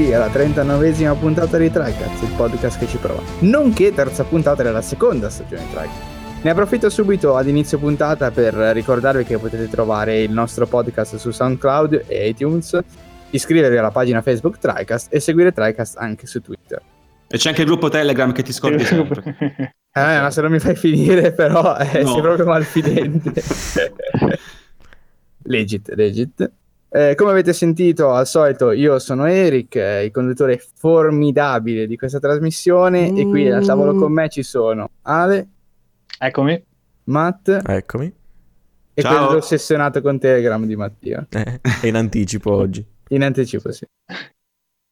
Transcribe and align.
benvenuti 0.00 0.12
alla 0.14 0.28
39esima 0.28 1.18
puntata 1.18 1.58
di 1.58 1.70
TriCats, 1.70 2.22
il 2.22 2.32
podcast 2.34 2.78
che 2.78 2.86
ci 2.86 2.96
prova, 2.96 3.22
nonché 3.40 3.92
terza 3.92 4.24
puntata 4.24 4.62
della 4.62 4.80
seconda 4.80 5.28
stagione 5.28 5.62
di 5.62 5.70
TriCats. 5.70 6.18
Ne 6.42 6.50
approfitto 6.50 6.88
subito 6.88 7.36
ad 7.36 7.46
inizio 7.46 7.78
puntata 7.78 8.30
per 8.30 8.54
ricordarvi 8.54 9.24
che 9.24 9.36
potete 9.36 9.68
trovare 9.68 10.22
il 10.22 10.30
nostro 10.30 10.66
podcast 10.66 11.16
su 11.16 11.30
SoundCloud 11.30 12.04
e 12.06 12.28
iTunes, 12.28 12.78
iscrivervi 13.30 13.76
alla 13.76 13.90
pagina 13.90 14.22
Facebook 14.22 14.58
TriCast 14.58 15.12
e 15.12 15.20
seguire 15.20 15.52
TriCast 15.52 15.98
anche 15.98 16.26
su 16.26 16.40
Twitter. 16.40 16.80
E 17.28 17.36
c'è 17.36 17.50
anche 17.50 17.60
il 17.60 17.66
gruppo 17.66 17.90
Telegram 17.90 18.32
che 18.32 18.42
ti 18.42 18.52
scordi 18.52 18.84
sempre. 18.84 19.36
Eh, 19.92 20.20
ma 20.20 20.30
se 20.30 20.40
non 20.40 20.52
mi 20.52 20.60
fai 20.60 20.76
finire 20.76 21.32
però 21.32 21.76
eh, 21.76 22.02
no. 22.02 22.12
sei 22.12 22.22
proprio 22.22 22.46
malfidente. 22.46 23.32
legit, 25.44 25.92
legit. 25.94 26.50
Eh, 26.92 27.14
come 27.14 27.30
avete 27.30 27.52
sentito, 27.52 28.10
al 28.10 28.26
solito, 28.26 28.72
io 28.72 28.98
sono 28.98 29.26
Eric, 29.26 29.76
eh, 29.76 30.04
il 30.06 30.10
conduttore 30.10 30.60
formidabile 30.74 31.86
di 31.86 31.96
questa 31.96 32.18
trasmissione, 32.18 33.12
mm. 33.12 33.16
e 33.16 33.24
qui 33.26 33.48
al 33.48 33.64
tavolo 33.64 33.94
con 33.94 34.12
me 34.12 34.28
ci 34.28 34.42
sono 34.42 34.90
Ale. 35.02 35.48
Eccomi. 36.18 36.64
Matt. 37.04 37.60
Eccomi. 37.64 38.12
E 38.92 39.02
Ciao. 39.02 39.26
quello 39.26 39.38
ossessionato 39.38 40.02
con 40.02 40.18
Telegram 40.18 40.64
di 40.64 40.74
Mattia. 40.74 41.24
Eh, 41.30 41.86
in 41.88 41.94
anticipo 41.94 42.50
oggi. 42.50 42.84
In 43.10 43.22
anticipo, 43.22 43.70
sì. 43.70 43.86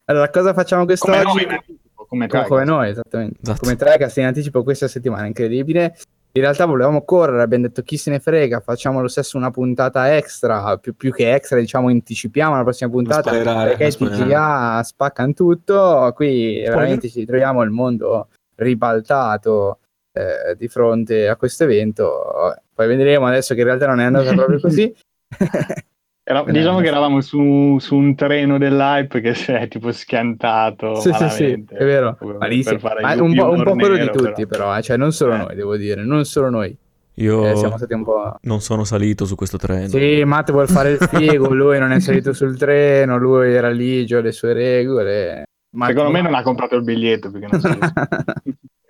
Allora, 0.05 0.31
cosa 0.31 0.55
facciamo 0.55 0.85
quest'oggi? 0.85 1.25
Come 1.25 1.45
noi, 1.45 1.79
come, 2.07 2.27
come, 2.29 2.47
come 2.47 2.65
noi 2.65 2.91
esattamente. 2.91 3.41
Esatto. 3.43 3.59
Come 3.61 3.75
Tricast 3.75 4.17
in 4.19 4.25
anticipo 4.25 4.63
questa 4.63 4.87
settimana, 4.87 5.27
incredibile. 5.27 5.97
In 6.39 6.45
realtà 6.45 6.67
volevamo 6.67 7.05
correre, 7.05 7.43
abbiamo 7.43 7.67
detto 7.67 7.83
chi 7.83 7.97
se 7.97 8.11
ne 8.11 8.21
frega, 8.21 8.61
facciamo 8.61 9.01
lo 9.01 9.09
stesso 9.09 9.37
una 9.37 9.51
puntata 9.51 10.17
extra, 10.17 10.77
più, 10.79 10.95
più 10.95 11.13
che 11.13 11.35
extra, 11.35 11.59
diciamo, 11.59 11.89
anticipiamo 11.89 12.55
la 12.55 12.63
prossima 12.63 12.89
puntata 12.89 13.31
spoilerare, 13.31 13.77
perché 13.77 13.97
TGA 13.97 14.81
spaccano 14.85 15.33
tutto, 15.33 16.13
qui 16.15 16.59
Spoiler. 16.59 16.71
veramente 16.71 17.09
ci 17.09 17.25
troviamo 17.25 17.63
il 17.63 17.71
mondo 17.71 18.29
ribaltato 18.55 19.81
eh, 20.13 20.55
di 20.57 20.69
fronte 20.69 21.29
a 21.29 21.35
questo 21.35 21.65
evento. 21.65 22.57
Poi 22.73 22.87
vedremo 22.87 23.27
adesso 23.27 23.55
che 23.55 23.61
in 23.61 23.67
realtà 23.67 23.89
non 23.89 23.99
è 23.99 24.05
andata 24.05 24.33
proprio 24.33 24.61
così. 24.61 24.95
Era, 26.31 26.45
diciamo 26.45 26.81
che 26.81 26.89
eravamo 26.89 27.23
su, 27.23 27.79
su, 27.81 27.97
un 27.97 28.15
treno 28.15 28.59
dell'hype 28.59 29.23
che 29.23 29.33
si 29.33 29.51
è 29.51 29.67
tipo 29.67 29.91
schiantato. 29.93 30.97
Sì, 30.97 31.11
sì, 31.15 31.29
sì, 31.31 31.65
è 31.71 31.85
vero. 31.87 32.19
Malissimo. 32.39 32.79
Ma 33.01 33.15
un, 33.15 33.35
po', 33.35 33.49
un 33.49 33.63
po' 33.63 33.75
quello 33.75 33.97
di 33.97 34.11
tutti, 34.11 34.47
però, 34.47 34.65
però 34.65 34.77
eh. 34.77 34.83
cioè 34.83 34.99
non 34.99 35.11
solo 35.11 35.33
eh. 35.33 35.37
noi, 35.39 35.55
devo 35.55 35.79
dire, 35.79 36.05
non 36.05 36.27
solo 36.27 36.51
noi. 36.51 36.77
Io 37.15 37.47
eh, 37.47 37.57
siamo 37.57 37.79
stati 37.79 37.95
un 37.95 38.05
po'... 38.05 38.37
non 38.43 38.61
sono 38.61 38.85
salito 38.85 39.25
su 39.25 39.37
questo 39.37 39.57
treno. 39.57 39.89
Sì, 39.89 40.23
Matt 40.27 40.51
vuole 40.51 40.67
fare 40.67 40.91
il 40.91 40.99
figo, 40.99 41.49
lui 41.55 41.79
non 41.79 41.93
è 41.93 41.99
salito 41.99 42.35
sul 42.35 42.59
treno, 42.59 43.17
lui 43.17 43.55
era 43.55 43.71
ligio, 43.71 44.21
le 44.21 44.33
sue 44.33 44.53
regole. 44.53 45.45
Matt 45.77 45.93
Secondo 45.93 46.11
me 46.11 46.21
non 46.21 46.35
ha 46.35 46.43
comprato 46.43 46.77
il 46.77 46.83
biglietto 46.83 47.31
perché 47.31 47.49
non 47.51 47.79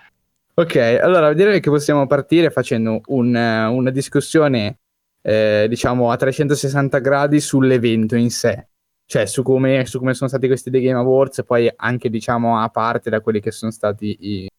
Ok, 0.55 0.75
allora 1.01 1.31
direi 1.31 1.61
che 1.61 1.69
possiamo 1.69 2.05
partire 2.07 2.49
facendo 2.49 2.99
un, 3.05 3.33
una 3.33 3.89
discussione 3.89 4.79
eh, 5.25 5.65
diciamo 5.69 6.11
a 6.11 6.17
360 6.17 6.99
gradi 6.99 7.39
sull'evento 7.39 8.15
in 8.15 8.29
sé, 8.29 8.67
cioè 9.05 9.25
su 9.25 9.41
come, 9.41 9.85
su 9.85 9.99
come 9.99 10.13
sono 10.13 10.29
stati 10.29 10.47
questi 10.47 10.69
The 10.69 10.81
Game 10.81 10.99
Awards 10.99 11.39
e 11.39 11.43
poi 11.43 11.71
anche 11.73 12.09
diciamo 12.09 12.59
a 12.59 12.67
parte 12.69 13.09
da 13.09 13.21
quelli 13.21 13.39
che 13.39 13.51
sono 13.51 13.71
stati 13.71 14.17
i, 14.19 14.49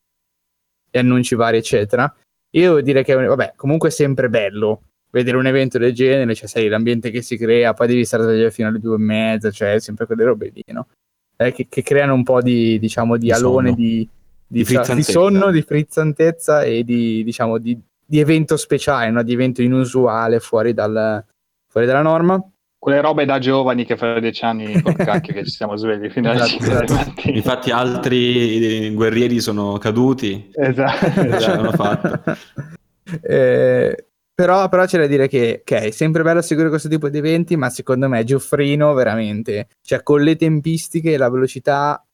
gli 0.91 0.99
annunci 0.99 1.35
vari 1.35 1.59
eccetera. 1.59 2.13
Io 2.53 2.81
direi 2.81 3.05
che 3.05 3.15
vabbè, 3.15 3.55
comunque 3.57 3.89
è 3.89 3.93
sempre 3.93 4.29
bello 4.29 4.83
vedere 5.11 5.37
un 5.37 5.47
evento 5.47 5.79
del 5.79 5.93
genere, 5.93 6.35
cioè 6.35 6.49
sai 6.49 6.69
l'ambiente 6.69 7.11
che 7.11 7.21
si 7.23 7.37
crea, 7.37 7.75
poi 7.75 7.87
devi 7.87 8.05
stare 8.05 8.25
sveglio 8.25 8.51
fino 8.51 8.69
alle 8.69 8.81
due 8.81 8.97
e 8.97 8.99
mezza, 8.99 9.51
cioè 9.51 9.79
sempre 9.79 10.07
quelle 10.07 10.25
robe 10.25 10.51
lì, 10.53 10.65
no? 10.69 10.89
Eh, 11.37 11.53
che, 11.53 11.67
che, 11.69 11.83
creano 11.83 12.15
un 12.15 12.23
po' 12.23 12.41
di, 12.41 12.79
diciamo, 12.79 13.17
di, 13.17 13.27
di 13.27 13.33
alone, 13.33 13.75
di, 13.75 14.09
di, 14.47 14.65
di, 14.65 14.81
di 14.95 15.03
sonno, 15.03 15.51
di 15.51 15.63
frizzantezza 15.63 16.63
e 16.63 16.85
di, 16.85 17.23
diciamo, 17.25 17.59
di 17.59 17.81
di 18.07 18.21
evento 18.21 18.57
speciale, 18.57 19.11
no? 19.11 19.23
di 19.23 19.33
evento 19.33 19.63
inusuale 19.63 20.41
fuori, 20.41 20.73
dal, 20.73 21.25
fuori 21.67 21.87
dalla 21.87 22.03
norma. 22.03 22.43
Quelle 22.79 23.01
robe 23.01 23.25
da 23.25 23.39
giovani 23.39 23.87
che 23.87 23.97
fra 23.97 24.21
dieci 24.21 24.45
anni 24.45 24.81
con 24.83 24.95
cacchio 24.95 25.33
che 25.33 25.45
ci 25.45 25.51
siamo 25.51 25.77
svegli 25.77 26.11
fino 26.11 26.31
alle 26.31 26.45
esatto, 26.45 26.83
esatto. 26.83 27.31
Infatti 27.31 27.71
altri 27.71 28.91
guerrieri 28.93 29.41
sono 29.41 29.79
caduti. 29.79 30.51
Esatto. 30.53 31.21
esatto. 31.21 32.23
eh, 33.23 34.07
però, 34.35 34.69
però, 34.69 34.85
c'è 34.85 34.99
da 34.99 35.07
dire 35.07 35.29
che 35.29 35.61
ok, 35.61 35.73
è 35.73 35.91
sempre 35.93 36.23
bello 36.23 36.43
seguire 36.43 36.69
questo 36.69 36.89
tipo 36.89 37.09
di 37.09 37.19
eventi, 37.19 37.57
ma 37.57 37.71
secondo 37.71 38.09
me 38.09 38.25
Gioffrino 38.25 38.93
veramente, 38.93 39.69
cioè 39.81 40.03
con 40.03 40.23
le 40.23 40.37
tempistiche 40.37 41.13
e 41.13 41.17
la 41.17 41.31
velocità 41.31 42.05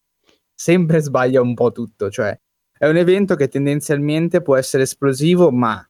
sempre 0.55 1.01
sbaglia 1.01 1.41
un 1.41 1.55
po' 1.55 1.73
tutto, 1.73 2.11
cioè 2.11 2.39
è 2.83 2.89
un 2.89 2.97
evento 2.97 3.35
che 3.35 3.49
tendenzialmente 3.49 4.41
può 4.41 4.57
essere 4.57 4.85
esplosivo, 4.85 5.51
ma 5.51 5.87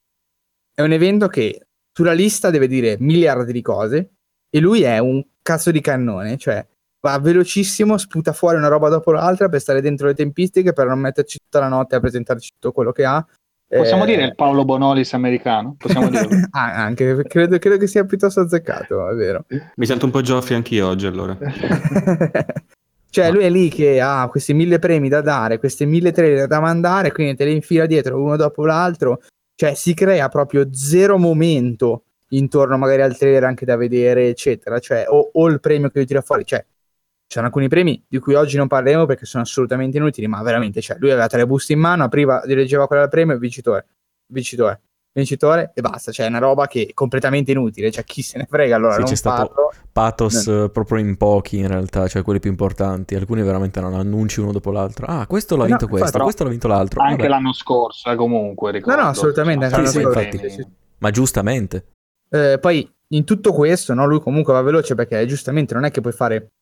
è 0.74 0.82
un 0.82 0.90
evento 0.90 1.28
che 1.28 1.68
sulla 1.96 2.12
lista 2.12 2.50
deve 2.50 2.66
dire 2.66 2.96
miliardi 2.98 3.52
di 3.52 3.62
cose 3.62 4.14
e 4.50 4.58
lui 4.58 4.82
è 4.82 4.98
un 4.98 5.24
cazzo 5.40 5.70
di 5.70 5.80
cannone, 5.80 6.36
cioè 6.36 6.66
va 7.00 7.16
velocissimo, 7.20 7.96
sputa 7.96 8.32
fuori 8.32 8.56
una 8.56 8.66
roba 8.66 8.88
dopo 8.88 9.12
l'altra 9.12 9.48
per 9.48 9.60
stare 9.60 9.80
dentro 9.80 10.08
le 10.08 10.14
tempistiche, 10.14 10.72
per 10.72 10.88
non 10.88 10.98
metterci 10.98 11.38
tutta 11.38 11.60
la 11.60 11.68
notte 11.68 11.94
a 11.94 12.00
presentarci 12.00 12.50
tutto 12.54 12.72
quello 12.72 12.90
che 12.90 13.04
ha. 13.04 13.24
Possiamo 13.68 14.02
eh... 14.02 14.06
dire 14.06 14.24
il 14.24 14.34
Paolo 14.34 14.64
Bonolis 14.64 15.12
americano? 15.12 15.76
Possiamo 15.78 16.10
dirlo? 16.10 16.48
ah, 16.50 16.74
anche, 16.74 17.22
credo, 17.22 17.58
credo, 17.58 17.76
che 17.76 17.86
sia 17.86 18.04
piuttosto 18.04 18.40
azzeccato, 18.40 19.08
è 19.08 19.14
vero. 19.14 19.44
Mi 19.76 19.86
sento 19.86 20.06
un 20.06 20.10
po' 20.10 20.22
Geoffrey 20.22 20.56
anch'io 20.56 20.88
oggi 20.88 21.06
allora. 21.06 21.38
Cioè, 23.10 23.32
lui 23.32 23.44
è 23.44 23.50
lì 23.50 23.68
che 23.68 24.00
ha 24.00 24.28
questi 24.30 24.54
mille 24.54 24.78
premi 24.78 25.08
da 25.08 25.20
dare, 25.20 25.58
questi 25.58 25.84
mille 25.84 26.12
trailer 26.12 26.46
da 26.46 26.60
mandare, 26.60 27.10
quindi 27.12 27.34
te 27.34 27.44
li 27.44 27.54
infila 27.54 27.86
dietro 27.86 28.22
uno 28.22 28.36
dopo 28.36 28.64
l'altro. 28.64 29.20
Cioè, 29.54 29.74
si 29.74 29.94
crea 29.94 30.28
proprio 30.28 30.72
zero 30.72 31.18
momento 31.18 32.04
intorno 32.28 32.78
magari 32.78 33.02
al 33.02 33.16
trailer 33.16 33.44
anche 33.44 33.64
da 33.64 33.76
vedere, 33.76 34.28
eccetera. 34.28 34.78
Cioè, 34.78 35.06
o, 35.08 35.30
o 35.32 35.48
il 35.48 35.60
premio 35.60 35.88
che 35.88 35.98
lui 35.98 36.06
tira 36.06 36.20
fuori. 36.20 36.44
Cioè, 36.44 36.58
ci 36.60 37.36
sono 37.36 37.46
alcuni 37.46 37.68
premi 37.68 38.02
di 38.06 38.18
cui 38.18 38.34
oggi 38.34 38.56
non 38.56 38.68
parleremo 38.68 39.06
perché 39.06 39.26
sono 39.26 39.42
assolutamente 39.42 39.96
inutili, 39.96 40.26
ma 40.28 40.40
veramente, 40.42 40.80
cioè, 40.80 40.96
lui 40.98 41.10
aveva 41.10 41.26
tre 41.26 41.46
buste 41.46 41.72
in 41.72 41.80
mano, 41.80 42.04
apriva, 42.04 42.42
dirigeva 42.46 42.86
quella 42.86 43.02
del 43.02 43.10
premio, 43.10 43.38
vincitore, 43.38 43.86
vincitore 44.26 44.80
vincitore 45.12 45.72
e 45.74 45.80
basta, 45.80 46.12
cioè 46.12 46.26
è 46.26 46.28
una 46.28 46.38
roba 46.38 46.66
che 46.66 46.86
è 46.88 46.94
completamente 46.94 47.50
inutile, 47.50 47.90
cioè 47.90 48.04
chi 48.04 48.22
se 48.22 48.38
ne 48.38 48.46
frega 48.48 48.76
allora 48.76 48.94
sì, 48.94 49.02
c'è 49.02 49.14
stato 49.16 49.52
parlo. 49.52 49.72
pathos 49.92 50.46
no. 50.46 50.68
proprio 50.68 50.98
in 50.98 51.16
pochi 51.16 51.58
in 51.58 51.68
realtà, 51.68 52.06
cioè 52.06 52.22
quelli 52.22 52.38
più 52.38 52.50
importanti, 52.50 53.14
alcuni 53.14 53.42
veramente 53.42 53.80
non 53.80 53.94
annunci 53.94 54.40
uno 54.40 54.52
dopo 54.52 54.70
l'altro, 54.70 55.06
ah 55.06 55.26
questo 55.26 55.56
l'ha 55.56 55.64
vinto 55.64 55.86
no, 55.86 55.90
questo, 55.90 56.18
questo 56.18 56.44
l'ha 56.44 56.50
vinto 56.50 56.68
l'altro. 56.68 57.00
Anche 57.02 57.16
Vabbè. 57.16 57.28
l'anno 57.28 57.52
scorso, 57.52 58.10
eh, 58.10 58.14
comunque, 58.14 58.70
ricordo. 58.70 58.98
No, 58.98 59.04
no, 59.04 59.10
assolutamente, 59.10 59.64
anche 59.64 59.86
sì, 59.86 59.98
sì, 59.98 60.02
infatti, 60.02 60.66
ma 60.98 61.10
giustamente. 61.10 61.86
Eh, 62.28 62.58
poi 62.60 62.88
in 63.08 63.24
tutto 63.24 63.52
questo, 63.52 63.92
no, 63.94 64.06
lui 64.06 64.20
comunque 64.20 64.52
va 64.52 64.62
veloce 64.62 64.94
perché 64.94 65.26
giustamente 65.26 65.74
non 65.74 65.84
è 65.84 65.90
che 65.90 66.00
puoi 66.00 66.12
fare 66.12 66.52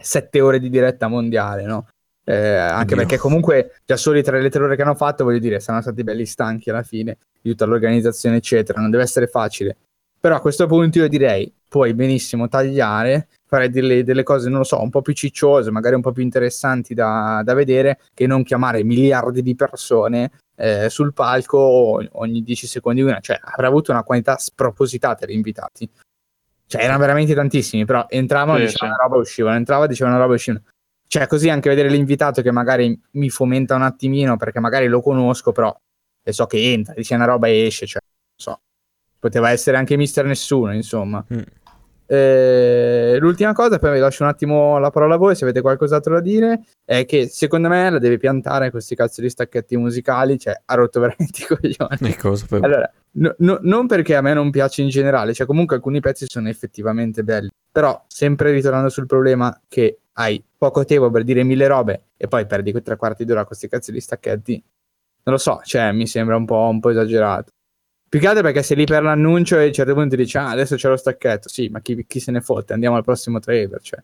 sette 0.00 0.40
ore 0.40 0.60
di 0.60 0.70
diretta 0.70 1.08
mondiale, 1.08 1.64
no? 1.64 1.86
Eh, 2.24 2.34
anche 2.36 2.94
Oddio. 2.94 2.96
perché 2.96 3.16
comunque 3.16 3.76
già 3.84 3.96
solo 3.96 4.18
i 4.18 4.22
tre 4.22 4.40
lettere 4.40 4.76
che 4.76 4.82
hanno 4.82 4.94
fatto, 4.94 5.24
voglio 5.24 5.38
dire, 5.38 5.58
saranno 5.60 5.82
stati 5.82 6.04
belli 6.04 6.26
stanchi 6.26 6.70
alla 6.70 6.82
fine 6.82 7.18
di 7.40 7.50
tutta 7.50 7.64
l'organizzazione, 7.64 8.36
eccetera. 8.36 8.80
Non 8.80 8.90
deve 8.90 9.02
essere 9.02 9.26
facile. 9.26 9.76
Però 10.20 10.36
a 10.36 10.40
questo 10.40 10.66
punto 10.66 10.98
io 10.98 11.08
direi, 11.08 11.52
puoi 11.66 11.94
benissimo 11.94 12.46
tagliare, 12.46 13.28
fare 13.46 13.70
delle, 13.70 14.04
delle 14.04 14.22
cose, 14.22 14.50
non 14.50 14.58
lo 14.58 14.64
so, 14.64 14.82
un 14.82 14.90
po' 14.90 15.00
più 15.00 15.14
cicciose, 15.14 15.70
magari 15.70 15.94
un 15.94 16.02
po' 16.02 16.12
più 16.12 16.22
interessanti 16.22 16.92
da, 16.92 17.40
da 17.42 17.54
vedere, 17.54 18.00
che 18.12 18.26
non 18.26 18.42
chiamare 18.42 18.84
miliardi 18.84 19.40
di 19.40 19.54
persone 19.54 20.30
eh, 20.56 20.90
sul 20.90 21.14
palco 21.14 22.02
ogni 22.12 22.42
10 22.42 22.66
secondi 22.66 23.00
una. 23.00 23.20
Cioè, 23.20 23.40
avrà 23.42 23.68
avuto 23.68 23.92
una 23.92 24.02
quantità 24.02 24.36
spropositata 24.36 25.24
di 25.24 25.32
invitati. 25.32 25.88
Cioè, 26.66 26.82
erano 26.82 26.98
veramente 26.98 27.34
tantissimi, 27.34 27.86
però 27.86 28.04
entravano, 28.08 28.58
sì, 28.58 28.64
dicevano 28.64 28.92
sì. 28.92 28.98
una 28.98 29.08
roba, 29.08 29.20
uscivano, 29.22 29.56
entrava, 29.56 29.86
dicevano 29.86 30.16
una 30.16 30.24
roba, 30.24 30.34
uscivano. 30.36 30.64
Cioè, 31.10 31.26
così 31.26 31.48
anche 31.48 31.68
vedere 31.68 31.88
l'invitato 31.88 32.40
che 32.40 32.52
magari 32.52 32.96
mi 33.14 33.30
fomenta 33.30 33.74
un 33.74 33.82
attimino, 33.82 34.36
perché 34.36 34.60
magari 34.60 34.86
lo 34.86 35.02
conosco, 35.02 35.50
però 35.50 35.76
e 36.22 36.32
so 36.32 36.46
che 36.46 36.72
entra, 36.72 36.94
dice 36.94 37.16
una 37.16 37.24
roba 37.24 37.48
e 37.48 37.66
esce, 37.66 37.84
cioè, 37.84 38.00
so. 38.32 38.60
Poteva 39.18 39.50
essere 39.50 39.76
anche 39.76 39.96
mister 39.96 40.24
nessuno, 40.24 40.72
insomma. 40.72 41.24
Mm. 41.34 41.40
Eh, 42.06 43.16
l'ultima 43.18 43.52
cosa, 43.52 43.80
poi 43.80 43.94
vi 43.94 43.98
lascio 43.98 44.22
un 44.22 44.28
attimo 44.28 44.78
la 44.78 44.90
parola 44.90 45.16
a 45.16 45.18
voi 45.18 45.34
se 45.34 45.42
avete 45.42 45.60
qualcos'altro 45.60 46.14
da 46.14 46.20
dire, 46.20 46.60
è 46.84 47.04
che 47.04 47.26
secondo 47.26 47.66
me 47.66 47.90
la 47.90 47.98
deve 47.98 48.16
piantare 48.16 48.70
questi 48.70 48.94
cazzo 48.94 49.20
di 49.20 49.28
stacchetti 49.28 49.76
musicali, 49.76 50.38
cioè 50.38 50.60
ha 50.64 50.74
rotto 50.74 51.00
veramente 51.00 51.42
i 51.42 51.46
coglioni. 51.46 52.14
Cosa, 52.14 52.46
allora, 52.50 52.88
no, 53.12 53.34
no, 53.38 53.58
non 53.62 53.86
perché 53.86 54.14
a 54.14 54.20
me 54.20 54.34
non 54.34 54.50
piace 54.50 54.82
in 54.82 54.88
generale, 54.88 55.34
cioè 55.34 55.46
comunque 55.46 55.76
alcuni 55.76 56.00
pezzi 56.00 56.26
sono 56.28 56.48
effettivamente 56.48 57.22
belli, 57.22 57.50
però 57.70 58.04
sempre 58.06 58.52
ritornando 58.52 58.88
sul 58.88 59.06
problema 59.06 59.60
che 59.68 60.00
hai 60.14 60.42
poco 60.56 60.84
tempo 60.84 61.10
per 61.10 61.24
dire 61.24 61.42
mille 61.42 61.66
robe 61.66 62.04
e 62.16 62.28
poi 62.28 62.46
perdi 62.46 62.70
quei 62.70 62.82
tre 62.82 62.96
quarti 62.96 63.24
d'ora 63.24 63.40
con 63.40 63.48
questi 63.48 63.68
cazzo 63.68 63.92
di 63.92 64.00
stacchetti, 64.00 64.62
non 65.22 65.34
lo 65.34 65.38
so, 65.38 65.60
cioè 65.64 65.92
mi 65.92 66.06
sembra 66.06 66.36
un 66.36 66.44
po', 66.44 66.68
un 66.68 66.80
po 66.80 66.90
esagerato. 66.90 67.52
Più 68.10 68.18
che 68.18 68.26
altro 68.26 68.42
perché 68.42 68.64
sei 68.64 68.76
lì 68.76 68.84
per 68.86 69.04
l'annuncio 69.04 69.56
e 69.56 69.62
a 69.62 69.66
un 69.66 69.72
certo 69.72 69.94
punto 69.94 70.16
dici, 70.16 70.36
ah, 70.36 70.50
adesso 70.50 70.74
c'è 70.74 70.88
lo 70.88 70.96
stacchetto. 70.96 71.48
Sì, 71.48 71.68
ma 71.68 71.80
chi, 71.80 72.04
chi 72.08 72.18
se 72.18 72.32
ne 72.32 72.40
fotte? 72.40 72.72
Andiamo 72.72 72.96
al 72.96 73.04
prossimo 73.04 73.38
trailer, 73.38 73.80
cioè. 73.80 74.02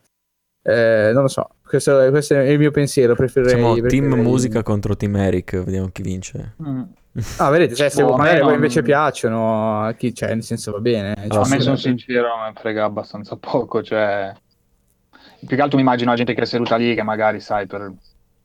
Eh, 0.63 1.11
non 1.13 1.23
lo 1.23 1.27
so, 1.27 1.55
questo, 1.65 2.09
questo, 2.09 2.35
è 2.35 2.47
il 2.47 2.57
mio 2.57 2.71
pensiero. 2.71 3.15
Preferirei, 3.15 3.55
Siamo 3.55 3.73
preferirei... 3.73 4.09
team 4.09 4.21
musica 4.21 4.63
contro 4.63 4.95
team 4.95 5.17
Eric, 5.17 5.61
vediamo 5.61 5.89
chi 5.89 6.03
vince. 6.03 6.55
Mm. 6.63 6.83
Ah, 7.37 7.49
vedete, 7.49 7.73
cioè, 7.73 7.89
se 7.89 8.03
no, 8.03 8.15
magari 8.15 8.41
non... 8.41 8.53
invece 8.53 8.81
piacciono, 8.83 9.91
chi, 9.97 10.13
cioè, 10.13 10.29
nel 10.29 10.43
senso 10.43 10.71
va 10.71 10.79
bene. 10.79 11.15
Cioè, 11.27 11.43
a 11.43 11.47
me 11.47 11.59
sono 11.59 11.75
sincero, 11.75 12.29
mi 12.45 12.53
frega 12.53 12.83
abbastanza 12.83 13.35
poco, 13.37 13.81
cioè... 13.81 14.33
Più 15.39 15.55
che 15.55 15.61
altro 15.61 15.77
mi 15.77 15.83
immagino 15.83 16.11
la 16.11 16.17
gente 16.17 16.33
che 16.33 16.41
è 16.41 16.45
seduta 16.45 16.75
lì, 16.75 16.93
che 16.95 17.03
magari, 17.03 17.39
sai, 17.39 17.65
per... 17.65 17.91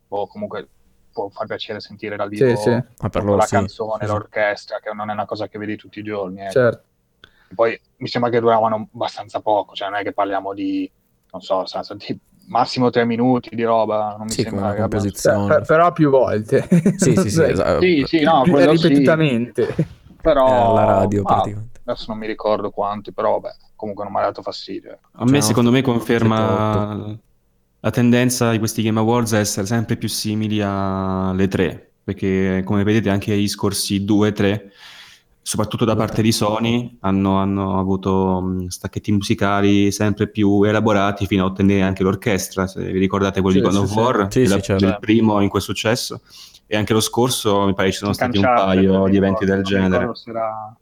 o 0.08 0.26
comunque 0.26 0.68
può 1.12 1.28
far 1.28 1.46
piacere 1.46 1.80
sentire 1.80 2.16
dal 2.16 2.28
vivo 2.28 2.48
sì, 2.56 2.56
sì. 2.56 2.70
Ah, 2.70 3.08
per 3.08 3.24
loro, 3.24 3.36
la 3.36 3.44
sì. 3.44 3.54
canzone, 3.54 4.06
l'orchestra, 4.06 4.78
che 4.80 4.92
non 4.94 5.10
è 5.10 5.12
una 5.12 5.26
cosa 5.26 5.48
che 5.48 5.58
vedi 5.58 5.76
tutti 5.76 5.98
i 5.98 6.02
giorni. 6.02 6.40
Ecco. 6.40 6.52
Certo. 6.52 6.82
Poi 7.54 7.78
mi 7.98 8.08
sembra 8.08 8.30
che 8.30 8.40
duravano 8.40 8.88
abbastanza 8.94 9.40
poco, 9.40 9.74
cioè 9.74 9.90
non 9.90 9.98
è 9.98 10.02
che 10.02 10.12
parliamo 10.12 10.54
di, 10.54 10.90
non 11.32 11.42
so, 11.42 11.64
di 11.96 12.18
massimo 12.46 12.90
tre 12.90 13.04
minuti 13.04 13.54
di 13.54 13.62
roba, 13.62 14.14
non 14.16 14.26
mi 14.26 14.32
sì, 14.32 14.42
sembra 14.42 14.74
che 14.74 14.80
composizione. 14.80 15.46
Per, 15.46 15.62
però 15.66 15.92
più 15.92 16.10
volte. 16.10 16.66
Sì, 16.96 17.16
sì, 17.16 17.16
sì, 17.30 17.42
esatto. 17.42 17.80
sì, 17.80 18.04
sì 18.06 18.20
no, 18.20 18.42
ripetutamente. 18.44 19.74
Sì. 19.74 19.86
Però 20.20 20.70
alla 20.70 20.84
radio 20.84 21.22
ah, 21.22 21.34
praticamente. 21.34 21.80
Adesso 21.84 22.04
non 22.08 22.18
mi 22.18 22.26
ricordo 22.26 22.70
quanti, 22.70 23.12
però 23.12 23.40
vabbè, 23.40 23.54
comunque 23.74 24.04
non 24.04 24.12
mi 24.12 24.20
ha 24.20 24.22
dato 24.22 24.42
fastidio. 24.42 24.98
A 25.12 25.24
me 25.24 25.32
cioè, 25.32 25.40
secondo 25.40 25.70
me 25.70 25.82
conferma 25.82 27.18
la 27.80 27.90
tendenza 27.90 28.52
di 28.52 28.58
questi 28.58 28.82
Game 28.82 29.00
Awards 29.00 29.32
a 29.32 29.38
essere 29.38 29.66
sempre 29.66 29.96
più 29.96 30.08
simili 30.08 30.60
alle 30.62 31.48
tre, 31.48 31.92
perché 32.04 32.62
come 32.64 32.84
vedete 32.84 33.10
anche 33.10 33.36
gli 33.36 33.48
scorsi 33.48 34.04
2-3 34.04 34.60
soprattutto 35.42 35.84
da 35.84 35.96
parte 35.96 36.22
di 36.22 36.30
Sony, 36.30 36.96
hanno, 37.00 37.36
hanno 37.36 37.78
avuto 37.78 38.64
stacchetti 38.68 39.10
musicali 39.12 39.90
sempre 39.90 40.28
più 40.28 40.62
elaborati 40.62 41.26
fino 41.26 41.42
a 41.42 41.46
ottenere 41.46 41.82
anche 41.82 42.02
l'orchestra. 42.02 42.66
Se 42.66 42.80
vi 42.80 42.98
ricordate 42.98 43.40
quello 43.40 43.56
sì, 43.56 43.62
di 43.62 43.66
God 43.66 43.84
sì, 43.86 43.92
of 43.92 43.96
War, 43.96 44.26
sì, 44.30 44.46
sì, 44.46 44.62
certo. 44.62 44.84
il 44.84 44.96
primo 45.00 45.40
in 45.40 45.48
cui 45.48 45.58
è 45.58 45.62
successo, 45.62 46.20
e 46.66 46.76
anche 46.76 46.92
lo 46.92 47.00
scorso 47.00 47.66
mi 47.66 47.74
pare 47.74 47.90
ci 47.90 47.98
sono 47.98 48.12
stati 48.12 48.38
un 48.38 48.44
paio 48.44 49.08
di 49.08 49.16
eventi 49.16 49.44
del 49.44 49.62
genere. 49.62 50.10
Se 50.14 50.30
era 50.30 50.76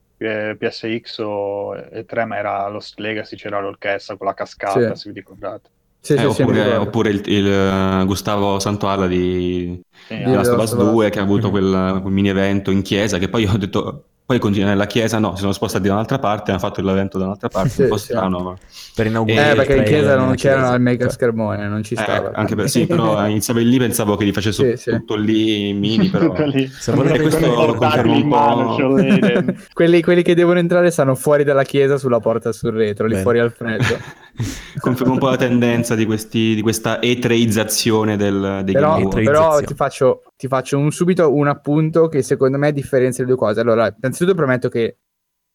PSX 0.56 1.18
o 1.20 1.74
E3, 1.74 2.26
ma 2.26 2.36
era 2.36 2.68
Lost 2.68 2.98
Legacy, 2.98 3.36
c'era 3.36 3.60
l'orchestra 3.60 4.16
con 4.16 4.26
la 4.26 4.34
cascata, 4.34 4.94
se 4.94 5.08
vi 5.10 5.16
ricordate. 5.16 5.70
Sì, 6.02 6.14
eh, 6.14 6.18
sì, 6.30 6.42
oppure, 6.42 6.76
oppure 6.76 7.10
il, 7.10 7.22
il, 7.26 8.00
uh, 8.02 8.06
Gustavo 8.06 8.58
Santuala 8.58 9.06
di, 9.06 9.78
sì, 10.06 10.16
di 10.16 10.32
Last 10.32 10.50
of 10.50 10.62
Us 10.62 10.74
2 10.74 11.10
che 11.10 11.18
ha 11.18 11.22
avuto 11.22 11.50
quel, 11.50 11.98
quel, 12.00 12.12
mini 12.12 12.30
evento 12.30 12.70
in 12.70 12.80
chiesa 12.80 13.18
che 13.18 13.28
poi 13.28 13.44
ho 13.44 13.58
detto 13.58 14.04
poi 14.30 14.38
continua 14.38 14.68
nella 14.68 14.86
chiesa, 14.86 15.18
no, 15.18 15.34
si 15.34 15.40
sono 15.40 15.50
spostati 15.50 15.88
da 15.88 15.94
un'altra 15.94 16.20
parte, 16.20 16.52
hanno 16.52 16.60
fatto 16.60 16.80
l'evento 16.82 17.18
da 17.18 17.24
un'altra 17.24 17.48
parte, 17.48 17.70
sì, 17.70 17.82
un 17.82 17.88
po' 17.88 17.96
strano. 17.96 18.38
Sì. 18.38 18.44
Ma... 18.44 18.56
Per 18.94 19.06
inaugurare. 19.06 19.50
Eh, 19.50 19.54
perché 19.56 19.74
in 19.74 19.82
chiesa 19.82 20.14
non 20.14 20.34
c'era 20.36 20.72
il 20.72 20.80
mega 20.80 21.08
schermone, 21.10 21.66
non 21.66 21.82
ci 21.82 21.96
stava. 21.96 22.30
Eh, 22.30 22.34
anche 22.34 22.54
per, 22.54 22.68
sì, 22.68 22.86
però 22.86 23.26
iniziava 23.26 23.58
lì, 23.58 23.76
pensavo 23.76 24.14
che 24.14 24.24
li 24.24 24.32
facesse 24.32 24.76
sì, 24.76 24.90
tutto 24.92 25.16
lì 25.16 25.72
mini, 25.72 26.10
però... 26.10 26.28
tutto 26.30 26.44
lì. 26.44 26.64
Se 26.68 26.92
volete 26.92 27.16
e 27.16 27.20
questo 27.22 27.44
lo 27.44 27.74
conferma 27.74 28.14
un 28.14 28.28
po'... 28.28 29.54
quelli, 29.72 30.00
quelli, 30.00 30.22
che 30.22 30.36
devono 30.36 30.60
entrare 30.60 30.92
stanno 30.92 31.16
fuori 31.16 31.42
dalla 31.42 31.64
chiesa 31.64 31.98
sulla 31.98 32.20
porta 32.20 32.52
sul 32.52 32.70
retro, 32.70 33.06
lì 33.06 33.14
Bene. 33.14 33.22
fuori 33.22 33.40
al 33.40 33.50
freddo. 33.50 33.98
conferma 34.78 35.12
un 35.12 35.18
po' 35.18 35.30
la 35.30 35.36
tendenza 35.36 35.94
di, 35.94 36.06
questi, 36.06 36.54
di 36.54 36.62
questa 36.62 37.00
etreizzazione 37.00 38.16
del, 38.16 38.62
dei 38.64 38.74
però, 38.74 39.08
però 39.08 39.60
ti 39.60 39.74
faccio, 39.74 40.22
ti 40.36 40.48
faccio 40.48 40.78
un, 40.78 40.90
subito 40.90 41.32
un 41.34 41.48
appunto 41.48 42.08
che 42.08 42.22
secondo 42.22 42.58
me 42.58 42.72
differenzia 42.72 43.24
le 43.24 43.30
due 43.30 43.38
cose. 43.38 43.60
Allora, 43.60 43.94
innanzitutto 43.94 44.34
prometto 44.34 44.68
che 44.68 44.98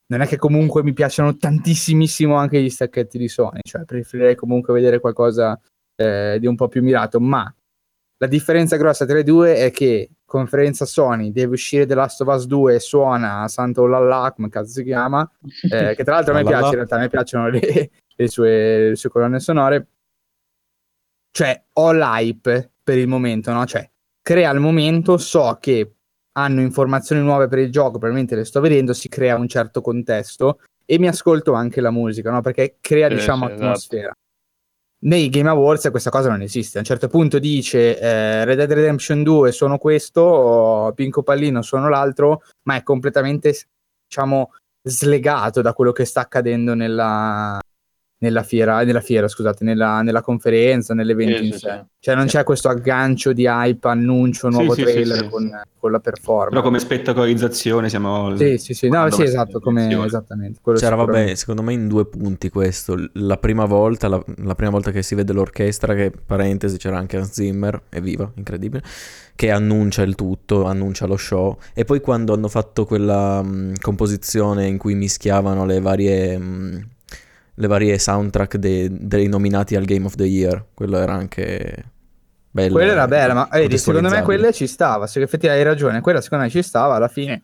non 0.08 0.22
è 0.22 0.28
che 0.28 0.38
comunque 0.38 0.84
mi 0.84 0.94
piacciono 0.94 1.36
tantissimissimo 1.36 2.36
anche 2.36 2.62
gli 2.62 2.70
stacchetti 2.70 3.18
di 3.18 3.28
Sony, 3.28 3.60
cioè 3.64 3.86
preferirei 3.86 4.36
comunque 4.36 4.74
vedere 4.74 5.00
qualcosa 5.00 5.60
eh, 5.96 6.38
di 6.40 6.46
un 6.46 6.56
po' 6.56 6.68
più 6.68 6.84
mirato, 6.84 7.20
ma 7.20 7.52
la 8.18 8.28
differenza 8.28 8.78
grossa 8.78 9.06
tra 9.06 9.20
i 9.20 9.24
due 9.24 9.56
è 9.56 9.72
che 9.72 10.12
conferenza 10.26 10.86
Sony 10.86 11.32
deve 11.32 11.54
uscire 11.54 11.86
The 11.86 11.96
Last 11.96 12.22
of 12.22 12.34
Us 12.34 12.46
2 12.46 12.76
e 12.76 12.80
suona 12.80 13.48
Santo 13.48 13.86
Lalla, 13.86 14.32
come 14.34 14.50
cazzo 14.50 14.72
si 14.72 14.84
chiama, 14.84 15.30
eh, 15.70 15.96
che 15.96 16.04
tra 16.04 16.16
l'altro 16.16 16.34
a 16.34 16.38
me 16.38 16.44
piace, 16.44 16.68
in 16.68 16.76
realtà 16.76 16.96
a 16.96 17.00
me 17.00 17.10
piacciono 17.10 17.50
le, 17.50 17.92
le, 18.16 18.28
sue, 18.28 18.90
le 18.90 18.96
sue 18.96 19.10
colonne 19.10 19.40
sonore, 19.40 19.88
cioè 21.32 21.66
ho 21.74 21.92
l'hype 21.92 22.72
per 22.82 22.98
il 22.98 23.08
momento, 23.08 23.52
no? 23.52 23.66
Cioè 23.66 23.90
crea 24.22 24.52
il 24.52 24.60
momento, 24.60 25.18
so 25.18 25.58
che 25.60 25.96
hanno 26.38 26.62
informazioni 26.62 27.22
nuove 27.22 27.48
per 27.48 27.60
il 27.60 27.72
gioco, 27.72 27.92
probabilmente 27.92 28.36
le 28.36 28.46
sto 28.46 28.60
vedendo, 28.60 28.94
si 28.94 29.10
crea 29.10 29.36
un 29.36 29.48
certo 29.48 29.82
contesto 29.82 30.60
e 30.86 31.00
mi 31.00 31.08
ascolto 31.08 31.54
anche 31.54 31.82
la 31.82 31.92
musica, 31.92 32.32
no? 32.32 32.42
Perché 32.42 32.78
crea, 32.80 33.10
sì, 33.10 33.16
diciamo, 33.16 33.46
sì, 33.46 33.52
esatto. 33.52 33.66
atmosfera. 33.66 34.02
Esatto. 34.04 34.24
Nei 35.06 35.30
Game 35.30 35.50
Awards 35.50 35.90
questa 35.92 36.10
cosa 36.10 36.30
non 36.30 36.42
esiste. 36.42 36.78
A 36.78 36.80
un 36.82 36.86
certo 36.86 37.08
punto 37.08 37.38
dice 37.38 38.00
eh, 38.00 38.46
Red 38.46 38.58
Dead 38.58 38.72
Redemption 38.72 39.22
2 39.22 39.52
sono 39.52 39.78
questo, 39.78 40.92
Pinco 40.96 41.22
Pallino 41.22 41.62
sono 41.62 41.90
l'altro, 41.90 42.42
ma 42.64 42.76
è 42.76 42.84
completamente, 42.84 43.56
diciamo, 44.08 44.54
slegato 44.82 45.62
da 45.62 45.74
quello 45.74 45.92
che 45.92 46.06
sta 46.06 46.22
accadendo 46.22 46.74
nella, 46.74 47.60
nella 48.18 48.44
fiera, 48.44 48.84
nella 48.84 49.02
fiera 49.02 49.28
scusate, 49.28 49.64
nella, 49.64 50.02
nella 50.02 50.22
conferenza, 50.22 50.94
nell'evento 50.94 51.38
sì, 51.38 51.46
in 51.46 51.52
sé. 51.52 51.58
Sì, 51.60 51.86
cioè 52.00 52.16
non 52.16 52.28
c'è 52.28 52.44
questo 52.44 52.70
aggancio 52.70 53.34
di 53.34 53.46
hype, 53.46 53.88
annuncio, 53.88 54.50
nuovo 54.50 54.74
trailer 54.74 55.28
con, 55.28 55.50
con, 55.78 55.92
la 55.92 56.00
performance. 56.00 56.50
Però 56.52 56.62
come 56.62 56.80
spettacolarizzazione 56.80 57.90
siamo... 57.90 58.36
Sì, 58.38 58.58
sì, 58.58 58.74
sì, 58.74 58.90
no, 58.90 59.10
sì 59.12 59.24
esatto, 59.24 59.60
come, 59.60 60.06
esattamente. 60.06 60.60
C'era, 60.76 60.96
vabbè, 60.96 61.36
secondo 61.36 61.62
me 61.62 61.74
in 61.74 61.88
due 61.88 62.06
punti 62.06 62.50
questo. 62.50 62.96
La 63.14 63.38
prima 63.38 63.66
volta, 63.66 64.08
la, 64.08 64.24
la, 64.44 64.56
prima 64.56 64.72
volta 64.72 64.92
che 64.92 65.04
si 65.04 65.16
vede 65.16 65.34
l'orchestra, 65.34 65.94
che 65.94 66.12
parentesi 66.12 66.78
c'era 66.78 66.98
anche 66.98 67.18
Hans 67.18 67.32
Zimmer, 67.32 67.82
evviva, 67.90 68.32
incredibile, 68.36 68.84
che 69.36 69.52
annuncia 69.52 70.04
il 70.04 70.16
tutto, 70.16 70.66
annuncia 70.66 71.06
lo 71.06 71.18
show. 71.18 71.58
E 71.74 71.84
poi 71.84 72.00
quando 72.00 72.34
hanno 72.34 72.48
fatto 72.48 72.86
quella 72.86 73.42
mh, 73.42 73.74
composizione 73.82 74.68
in 74.68 74.78
cui 74.78 74.96
mischiavano 74.96 75.66
le 75.66 75.82
varie... 75.82 76.38
Mh, 76.38 76.88
le 77.56 77.68
varie 77.68 77.98
soundtrack 77.98 78.58
dei, 78.58 78.90
dei 78.92 79.28
nominati 79.28 79.76
al 79.76 79.86
Game 79.86 80.06
of 80.06 80.16
the 80.16 80.26
Year. 80.26 80.68
Quello 80.74 80.98
era 80.98 81.14
anche 81.14 81.92
bello. 82.52 82.74
Quella 82.74 82.92
era 82.92 83.08
bella, 83.08 83.34
ma 83.34 83.48
vedi, 83.52 83.78
secondo 83.78 84.10
me 84.10 84.22
quella 84.24 84.52
ci 84.52 84.68
stava. 84.68 85.08
Se 85.08 85.22
effettivamente 85.22 85.70
hai 85.70 85.74
ragione, 85.74 86.02
quella 86.02 86.22
secondo 86.22 86.46
me 86.46 86.50
ci 86.50 86.62
stava 86.62 86.96
alla 86.96 87.08
fine. 87.08 87.44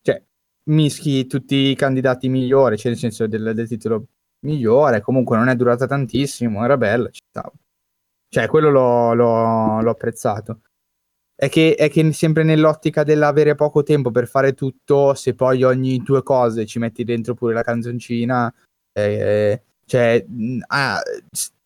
Cioè, 0.00 0.22
mischi 0.70 1.26
tutti 1.26 1.54
i 1.70 1.74
candidati 1.74 2.28
migliori, 2.28 2.76
cioè 2.76 2.90
nel 2.90 3.00
senso 3.00 3.26
del, 3.26 3.52
del 3.54 3.68
titolo 3.68 4.06
migliore. 4.40 5.00
Comunque 5.00 5.36
non 5.36 5.48
è 5.48 5.54
durata 5.54 5.86
tantissimo, 5.86 6.64
era 6.64 6.76
bella, 6.76 7.08
ci 7.10 7.20
stava. 7.28 7.52
Cioè, 8.28 8.48
quello 8.48 8.70
l'ho, 8.70 9.14
l'ho, 9.14 9.80
l'ho 9.80 9.90
apprezzato. 9.90 10.62
È 11.34 11.48
che, 11.48 11.74
è 11.74 11.90
che, 11.90 12.12
sempre 12.12 12.44
nell'ottica 12.44 13.02
dell'avere 13.02 13.54
poco 13.54 13.82
tempo 13.82 14.10
per 14.10 14.28
fare 14.28 14.54
tutto, 14.54 15.14
se 15.14 15.34
poi 15.34 15.62
ogni 15.64 15.98
due 15.98 16.22
cose 16.22 16.66
ci 16.66 16.78
metti 16.78 17.04
dentro 17.04 17.34
pure 17.34 17.52
la 17.52 17.62
canzoncina, 17.62 18.52
eh, 18.92 19.62
cioè, 19.86 20.24
ah, 20.68 21.00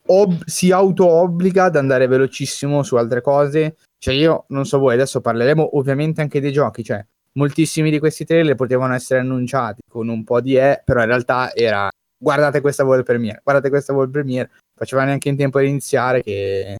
ob- 0.06 0.44
si 0.44 0.70
auto-obbliga 0.70 1.64
ad 1.64 1.76
andare 1.76 2.06
velocissimo 2.06 2.82
su 2.82 2.96
altre 2.96 3.20
cose. 3.20 3.76
Cioè, 3.98 4.14
io 4.14 4.44
non 4.48 4.66
so 4.66 4.78
voi, 4.78 4.94
adesso 4.94 5.20
parleremo 5.20 5.76
ovviamente 5.78 6.20
anche 6.20 6.40
dei 6.40 6.52
giochi, 6.52 6.84
cioè, 6.84 7.04
moltissimi 7.32 7.90
di 7.90 7.98
questi 7.98 8.24
trailer 8.24 8.54
potevano 8.54 8.94
essere 8.94 9.20
annunciati 9.20 9.82
con 9.88 10.08
un 10.08 10.24
po' 10.24 10.40
di 10.40 10.56
E, 10.56 10.82
però 10.84 11.00
in 11.00 11.06
realtà 11.06 11.54
era 11.54 11.88
guardate 12.18 12.60
questa 12.60 12.84
World 12.84 13.04
Premiere, 13.04 13.40
guardate 13.42 13.68
questa 13.68 13.92
World 13.92 14.10
Premiere, 14.10 14.50
faceva 14.74 15.04
neanche 15.04 15.28
in 15.28 15.36
tempo 15.36 15.60
di 15.60 15.68
iniziare 15.68 16.22
che 16.22 16.76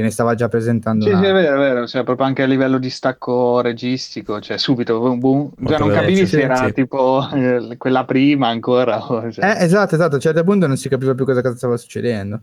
che 0.00 0.06
ne 0.06 0.10
stava 0.10 0.34
già 0.34 0.48
presentando. 0.48 1.04
Sì, 1.04 1.10
una... 1.10 1.20
sì, 1.20 1.26
è 1.26 1.32
vero, 1.32 1.54
è 1.54 1.58
vero, 1.58 1.86
cioè, 1.86 2.02
proprio 2.02 2.26
anche 2.26 2.42
a 2.42 2.46
livello 2.46 2.78
di 2.78 2.90
stacco 2.90 3.60
registico, 3.60 4.40
cioè 4.40 4.56
subito, 4.56 4.98
boom, 4.98 5.18
boom. 5.18 5.52
Cioè, 5.66 5.78
non 5.78 5.90
capivi 5.90 6.26
se 6.26 6.40
era 6.40 6.66
sì. 6.66 6.72
tipo 6.72 7.28
eh, 7.32 7.76
quella 7.76 8.04
prima 8.04 8.48
ancora. 8.48 8.98
Cioè. 9.30 9.44
Eh, 9.44 9.64
esatto, 9.64 9.94
esatto, 9.94 10.12
a 10.12 10.14
un 10.14 10.20
certo 10.20 10.42
punto 10.42 10.66
non 10.66 10.76
si 10.76 10.88
capiva 10.88 11.14
più 11.14 11.24
cosa 11.24 11.54
stava 11.54 11.76
succedendo. 11.76 12.40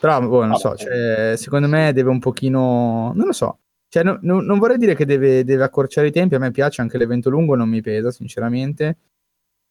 Però, 0.00 0.20
boh, 0.20 0.42
non 0.42 0.52
oh, 0.52 0.58
so, 0.58 0.76
cioè, 0.76 1.34
secondo 1.36 1.68
me 1.68 1.92
deve 1.92 2.10
un 2.10 2.18
pochino, 2.18 3.12
non 3.14 3.26
lo 3.26 3.32
so, 3.32 3.58
cioè, 3.88 4.02
no, 4.02 4.18
no, 4.22 4.40
non 4.40 4.58
vorrei 4.58 4.76
dire 4.76 4.94
che 4.94 5.06
deve, 5.06 5.44
deve 5.44 5.64
accorciare 5.64 6.08
i 6.08 6.12
tempi, 6.12 6.34
a 6.34 6.38
me 6.38 6.50
piace 6.50 6.82
anche 6.82 6.98
l'evento 6.98 7.30
lungo, 7.30 7.54
non 7.54 7.68
mi 7.68 7.80
pesa, 7.80 8.10
sinceramente. 8.10 8.96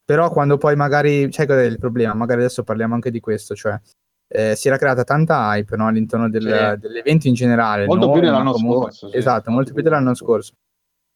Però 0.03 0.29
quando 0.29 0.57
poi 0.57 0.75
magari, 0.75 1.31
sai 1.31 1.45
qual 1.45 1.59
è 1.59 1.63
il 1.63 1.77
problema? 1.77 2.13
Magari 2.13 2.39
adesso 2.41 2.63
parliamo 2.63 2.95
anche 2.95 3.11
di 3.11 3.19
questo, 3.19 3.53
cioè 3.55 3.79
eh, 4.27 4.55
si 4.55 4.67
era 4.67 4.77
creata 4.77 5.03
tanta 5.03 5.55
hype 5.55 5.75
no, 5.75 5.87
all'intorno 5.87 6.29
del, 6.29 6.43
sì. 6.43 6.87
dell'evento 6.87 7.27
in 7.27 7.33
generale. 7.33 7.85
Molto 7.85 8.07
no? 8.07 8.11
più 8.11 8.21
dell'anno 8.21 8.51
comunque, 8.51 8.91
scorso. 8.91 9.09
Sì. 9.09 9.17
Esatto, 9.17 9.51
molto 9.51 9.73
più 9.73 9.81
dell'anno 9.83 10.13
scorso. 10.13 10.53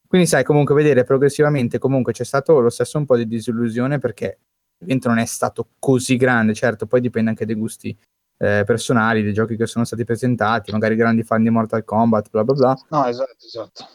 Quindi 0.06 0.26
sai, 0.26 0.44
comunque 0.44 0.74
vedere 0.74 1.04
progressivamente 1.04 1.78
comunque 1.78 2.12
c'è 2.12 2.24
stato 2.24 2.60
lo 2.60 2.68
stesso 2.68 2.98
un 2.98 3.06
po' 3.06 3.16
di 3.16 3.26
disillusione 3.26 3.98
perché 3.98 4.38
l'evento 4.78 5.08
non 5.08 5.18
è 5.18 5.24
stato 5.24 5.68
così 5.78 6.16
grande, 6.16 6.52
certo, 6.52 6.86
poi 6.86 7.00
dipende 7.00 7.30
anche 7.30 7.46
dai 7.46 7.54
gusti 7.54 7.96
eh, 8.38 8.62
personali, 8.66 9.22
dei 9.22 9.32
giochi 9.32 9.56
che 9.56 9.66
sono 9.66 9.84
stati 9.84 10.04
presentati, 10.04 10.70
magari 10.72 10.96
grandi 10.96 11.22
fan 11.22 11.42
di 11.42 11.50
Mortal 11.50 11.84
Kombat, 11.84 12.28
bla 12.30 12.44
bla 12.44 12.54
bla. 12.54 12.76
No, 12.90 13.06
esatto, 13.06 13.36
esatto. 13.38 13.86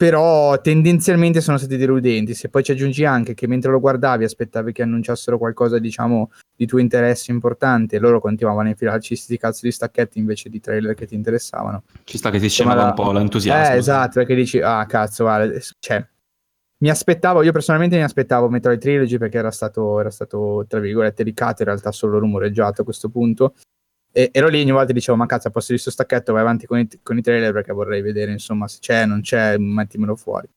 Però 0.00 0.58
tendenzialmente 0.62 1.42
sono 1.42 1.58
stati 1.58 1.76
deludenti. 1.76 2.32
Se 2.32 2.48
poi 2.48 2.62
ci 2.62 2.72
aggiungi 2.72 3.04
anche 3.04 3.34
che 3.34 3.46
mentre 3.46 3.70
lo 3.70 3.80
guardavi 3.80 4.24
aspettavi 4.24 4.72
che 4.72 4.80
annunciassero 4.80 5.36
qualcosa, 5.36 5.78
diciamo, 5.78 6.30
di 6.56 6.64
tuo 6.64 6.78
interesse 6.78 7.30
importante, 7.30 7.96
e 7.96 7.98
loro 7.98 8.18
continuavano 8.18 8.68
a 8.68 8.70
infilarci 8.70 9.08
questi 9.08 9.36
cazzo 9.36 9.60
di 9.64 9.72
stacchetti 9.72 10.18
invece 10.18 10.48
di 10.48 10.58
trailer 10.58 10.94
che 10.94 11.04
ti 11.04 11.14
interessavano. 11.14 11.82
Ci 12.04 12.16
sta 12.16 12.30
che 12.30 12.38
ti 12.38 12.48
scemava 12.48 12.86
un 12.86 12.94
po' 12.94 13.12
l'entusiasmo. 13.12 13.74
Eh, 13.74 13.76
esatto, 13.76 14.12
perché 14.20 14.34
dici, 14.34 14.58
ah, 14.58 14.86
cazzo, 14.86 15.24
vale. 15.24 15.60
Cioè, 15.78 16.02
mi 16.78 16.88
aspettavo, 16.88 17.42
io 17.42 17.52
personalmente 17.52 17.96
mi 17.96 18.02
aspettavo 18.02 18.48
Metroid 18.48 18.80
Trilogy 18.80 19.18
perché 19.18 19.36
era 19.36 19.50
stato, 19.50 20.00
era 20.00 20.10
stato 20.10 20.64
tra 20.66 20.80
virgolette, 20.80 21.22
ricato, 21.22 21.60
in 21.60 21.68
realtà 21.68 21.92
solo 21.92 22.18
rumoreggiato 22.18 22.80
a 22.80 22.84
questo 22.84 23.10
punto. 23.10 23.52
E 24.12 24.30
ero 24.32 24.48
lì 24.48 24.60
ogni 24.60 24.72
volta 24.72 24.92
dicevo, 24.92 25.16
ma 25.16 25.26
cazzo, 25.26 25.50
posto 25.50 25.72
di 25.72 25.78
sto 25.78 25.90
stacchetto, 25.90 26.32
vai 26.32 26.42
avanti 26.42 26.66
con 26.66 26.78
i, 26.78 26.88
con 27.02 27.16
i 27.16 27.22
trailer 27.22 27.52
perché 27.52 27.72
vorrei 27.72 28.02
vedere, 28.02 28.32
insomma, 28.32 28.66
se 28.66 28.78
c'è, 28.80 29.06
non 29.06 29.20
c'è, 29.20 29.56
mettimelo 29.56 30.16
fuori. 30.16 30.48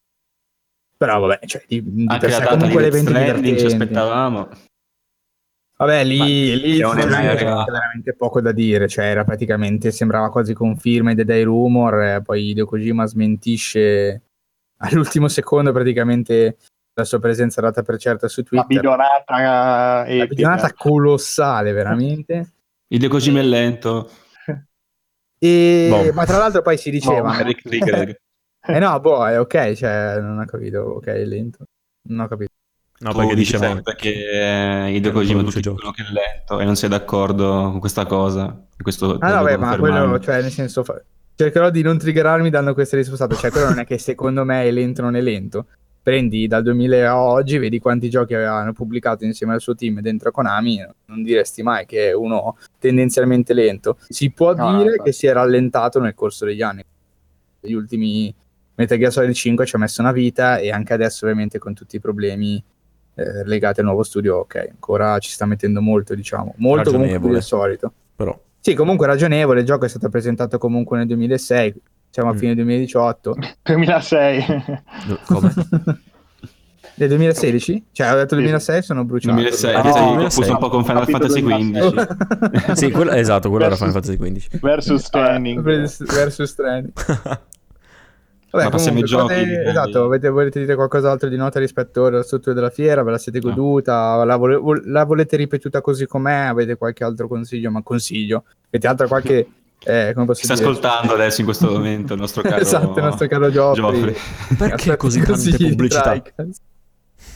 Però 0.98 1.20
vabbè, 1.20 1.46
cioè, 1.46 1.64
di, 1.68 1.84
di 1.84 2.06
Anche 2.08 2.30
la 2.30 2.40
data 2.40 2.56
di 2.66 2.74
Death 2.74 2.96
Stranding 2.96 3.58
ci 3.58 3.66
aspettavamo. 3.66 4.50
Vabbè, 5.76 6.04
lì, 6.04 6.60
lì 6.60 6.78
veramente, 6.78 7.44
veramente 7.44 8.16
poco 8.16 8.40
da 8.40 8.52
dire, 8.52 8.88
cioè 8.88 9.06
era 9.06 9.24
praticamente, 9.24 9.92
sembrava 9.92 10.30
quasi 10.30 10.54
conferma 10.54 11.14
dei 11.14 11.44
rumor, 11.44 12.02
eh, 12.02 12.22
poi 12.22 12.50
Hideo 12.50 12.66
Kojima 12.66 13.06
smentisce 13.06 14.22
all'ultimo 14.80 15.28
secondo 15.28 15.72
praticamente 15.72 16.58
la 16.94 17.04
sua 17.04 17.20
presenza 17.20 17.60
data 17.60 17.82
per 17.82 17.98
certa 17.98 18.28
su 18.28 18.44
Twitter. 18.44 18.68
La 18.70 18.82
bidonata, 18.82 20.06
eh, 20.06 20.18
la 20.20 20.26
bidonata 20.28 20.74
colossale, 20.74 21.72
veramente. 21.72 22.52
Il 22.94 23.00
De 23.00 23.08
Kojima 23.08 23.40
è 23.40 23.44
lento. 23.44 24.08
E... 25.40 25.88
Boh. 25.90 26.14
Ma 26.14 26.26
tra 26.26 26.38
l'altro 26.38 26.62
poi 26.62 26.78
si 26.78 26.92
diceva... 26.92 27.36
Boh, 27.36 27.50
eh 28.72 28.80
no, 28.80 29.00
boh, 29.00 29.28
è 29.28 29.40
ok, 29.40 29.74
cioè, 29.74 30.20
non 30.22 30.38
ho 30.38 30.46
capito, 30.46 30.80
ok, 30.80 31.08
è 31.08 31.26
lento. 31.26 31.66
Non 32.10 32.20
ho 32.20 32.28
capito. 32.28 32.52
No, 33.00 33.12
tu 33.12 33.18
perché 33.18 33.36
dice 33.36 33.58
sempre 33.58 33.96
che 33.96 34.90
Hideo 34.92 35.12
Kojima 35.12 35.42
tutti 35.42 35.60
dicono 35.60 35.92
che 35.92 36.04
è 36.04 36.12
lento 36.12 36.60
e 36.60 36.66
non 36.66 36.76
sei 36.76 36.88
d'accordo 36.88 37.72
con 37.72 37.80
questa 37.80 38.06
cosa. 38.06 38.64
Questo 38.78 39.18
ah, 39.20 39.38
no, 39.38 39.44
beh, 39.44 39.58
ma 39.58 39.76
quello, 39.78 40.20
cioè, 40.20 40.42
nel 40.42 40.52
senso, 40.52 40.84
fa... 40.84 41.02
cercherò 41.36 41.72
di 41.72 41.82
non 41.82 41.98
triggerarmi 41.98 42.52
dando 42.52 42.76
queste 42.76 42.96
risposte. 42.96 43.28
Cioè, 43.36 43.50
quello 43.50 43.70
non 43.70 43.80
è 43.80 43.86
che 43.86 43.98
secondo 43.98 44.46
me 44.46 44.64
è 44.64 44.72
lento 44.72 45.02
o 45.02 45.06
non 45.06 45.16
è 45.16 45.22
lento 45.22 45.66
prendi 46.04 46.48
dal 46.48 46.62
2000 46.64 47.10
a 47.10 47.18
oggi, 47.18 47.58
vedi 47.58 47.80
quanti 47.80 48.10
giochi 48.10 48.34
avevano 48.34 48.74
pubblicato 48.74 49.24
insieme 49.24 49.54
al 49.54 49.62
suo 49.62 49.74
team 49.74 50.02
dentro 50.02 50.32
Konami, 50.32 50.86
non 51.06 51.24
diresti 51.24 51.64
mai 51.64 51.86
che 51.86 52.10
è 52.10 52.14
uno 52.14 52.58
tendenzialmente 52.78 53.54
lento. 53.54 53.98
Si 54.10 54.30
può 54.32 54.54
no, 54.54 54.84
dire 54.84 54.98
no, 54.98 55.04
che 55.04 55.14
si 55.14 55.28
è 55.28 55.34
rallentato 55.34 56.02
nel 56.02 56.14
corso 56.14 56.44
degli 56.46 56.62
anni. 56.62 56.84
Gli 57.62 57.72
ultimi 57.72 58.36
Metal 58.76 58.98
Gear 58.98 59.12
Solid 59.12 59.34
5 59.34 59.66
ci 59.66 59.76
ha 59.76 59.80
messo 59.80 60.02
una 60.02 60.12
vita 60.12 60.58
e 60.58 60.72
anche 60.72 60.94
adesso 60.94 61.24
ovviamente 61.24 61.58
con 61.58 61.74
tutti 61.74 61.96
i 61.96 62.00
problemi 62.02 62.62
eh, 63.16 63.46
legati 63.46 63.80
al 63.80 63.86
nuovo 63.86 64.04
studio, 64.04 64.38
ok, 64.38 64.68
ancora 64.72 65.18
ci 65.20 65.32
sta 65.32 65.46
mettendo 65.46 65.82
molto, 65.82 66.16
diciamo, 66.16 66.54
molto 66.58 66.92
comunque 66.92 67.20
più 67.20 67.32
del 67.32 67.44
solito. 67.44 67.94
Però. 68.16 68.38
Sì, 68.60 68.74
comunque 68.74 69.08
ragionevole, 69.08 69.60
il 69.60 69.66
gioco 69.66 69.86
è 69.86 69.90
stato 69.90 70.10
presentato 70.10 70.58
comunque 70.58 70.98
nel 70.98 71.08
2006, 71.08 71.74
siamo 72.14 72.30
a 72.30 72.34
mm. 72.34 72.38
fine 72.38 72.54
2018. 72.54 73.36
2006. 73.64 74.46
Come? 75.26 75.54
Del 76.96 77.08
2016? 77.08 77.86
Cioè, 77.92 78.14
ho 78.14 78.18
detto 78.18 78.36
2006, 78.36 78.84
sono 78.84 79.04
bruciato. 79.04 79.34
2006, 79.34 79.74
ah, 79.74 79.82
no, 79.82 80.08
2006. 80.10 80.50
un 80.52 80.58
po' 80.60 80.70
con 80.70 80.86
Final 80.86 81.08
Fantasy 81.08 81.42
XV. 81.42 82.74
sì, 82.78 82.92
quello, 82.92 83.10
esatto, 83.14 83.50
quello 83.50 83.66
era 83.66 83.76
Final 83.76 83.94
Fantasy 83.94 84.18
XV. 84.18 84.60
Versus 84.60 85.04
Stranding. 85.04 85.62
Versus 85.62 86.52
Stranding. 86.52 86.94
Vabbè, 88.52 88.66
Ma 88.66 88.70
passiamo 88.70 89.00
ai 89.00 89.06
giochi. 89.06 89.34
Fate, 89.34 89.64
esatto, 89.64 90.04
avete, 90.04 90.30
volete 90.30 90.60
dire 90.60 90.76
qualcos'altro 90.76 91.30
di 91.30 91.36
nota 91.36 91.58
rispetto 91.58 92.06
alla 92.06 92.22
struttura 92.22 92.54
della 92.54 92.70
fiera? 92.70 93.02
Ve 93.02 93.10
la 93.10 93.18
siete 93.18 93.40
goduta? 93.40 94.18
No. 94.18 94.24
La, 94.26 94.36
vole, 94.36 94.60
la, 94.86 95.04
volete 95.04 95.36
ripetuta 95.36 95.82
così 95.82 96.06
com'è? 96.06 96.46
Avete 96.46 96.78
qualche 96.78 97.04
altro 97.04 97.28
consiglio? 97.28 97.72
Ma 97.72 97.82
consiglio. 97.82 98.44
Avete 98.68 98.86
altro 98.86 99.08
qualche 99.08 99.48
eh, 99.86 100.12
come 100.14 100.26
posso 100.26 100.44
sta 100.44 100.54
dire? 100.54 100.68
ascoltando 100.68 101.14
adesso 101.14 101.42
in 101.42 101.46
questo 101.46 101.70
momento 101.70 102.14
il 102.14 102.20
nostro 102.20 102.42
caro 102.44 102.62
esatto, 102.62 103.00
il 103.00 103.06
nostro 103.06 103.28
caro 103.28 103.52
Geoffrey. 103.52 104.16
Perché 104.58 104.98
così 104.98 105.22
tante 105.22 105.52
così 105.52 105.70
pubblicità? 105.70 106.22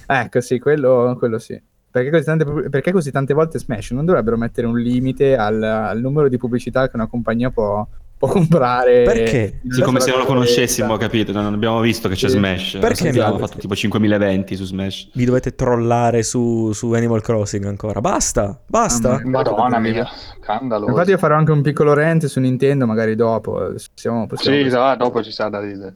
Ecco, 0.05 0.41
sì, 0.41 0.59
quello, 0.59 1.15
quello 1.17 1.39
sì. 1.39 1.61
Perché 1.89 2.11
così, 2.11 2.23
tante, 2.25 2.45
perché 2.69 2.91
così, 2.91 3.11
tante, 3.11 3.33
volte 3.33 3.59
Smash 3.59 3.91
non 3.91 4.05
dovrebbero 4.05 4.37
mettere 4.37 4.67
un 4.67 4.77
limite 4.77 5.35
al, 5.35 5.61
al 5.63 5.99
numero 5.99 6.29
di 6.29 6.37
pubblicità 6.37 6.87
che 6.89 6.95
una 6.95 7.07
compagnia 7.07 7.49
può, 7.49 7.87
può 8.17 8.27
comprare. 8.27 9.03
Perché? 9.03 9.61
Sì, 9.69 9.81
come 9.81 9.99
se 9.99 10.09
non 10.09 10.19
lo 10.19 10.25
conoscessimo, 10.25 10.97
capito? 10.97 11.31
Non 11.31 11.53
abbiamo 11.53 11.79
visto 11.79 12.09
che 12.09 12.15
c'è 12.15 12.29
sì. 12.29 12.37
Smash. 12.37 12.77
Perché 12.79 13.09
abbiamo 13.09 13.37
fatto 13.37 13.57
tipo 13.57 13.75
5000 13.75 14.15
eventi 14.15 14.55
su 14.55 14.65
Smash. 14.65 15.09
Vi 15.13 15.25
dovete 15.25 15.55
trollare 15.55 16.23
su, 16.23 16.71
su 16.73 16.91
Animal 16.93 17.21
Crossing 17.21 17.65
ancora. 17.65 18.01
Basta, 18.01 18.59
basta. 18.65 19.21
Madonna 19.23 19.79
mia, 19.79 20.07
scandalo. 20.41 20.87
Infatti 20.87 21.11
io 21.11 21.17
farò 21.17 21.35
anche 21.35 21.51
un 21.51 21.61
piccolo 21.61 21.93
rent 21.93 22.25
su 22.25 22.39
Nintendo, 22.39 22.85
magari 22.85 23.15
dopo. 23.15 23.71
Possiamo, 23.93 24.25
possiamo 24.25 24.57
sì, 24.57 24.69
va, 24.69 24.95
dopo 24.95 25.23
ci 25.23 25.31
sa 25.31 25.49
da 25.49 25.61
dire. 25.61 25.95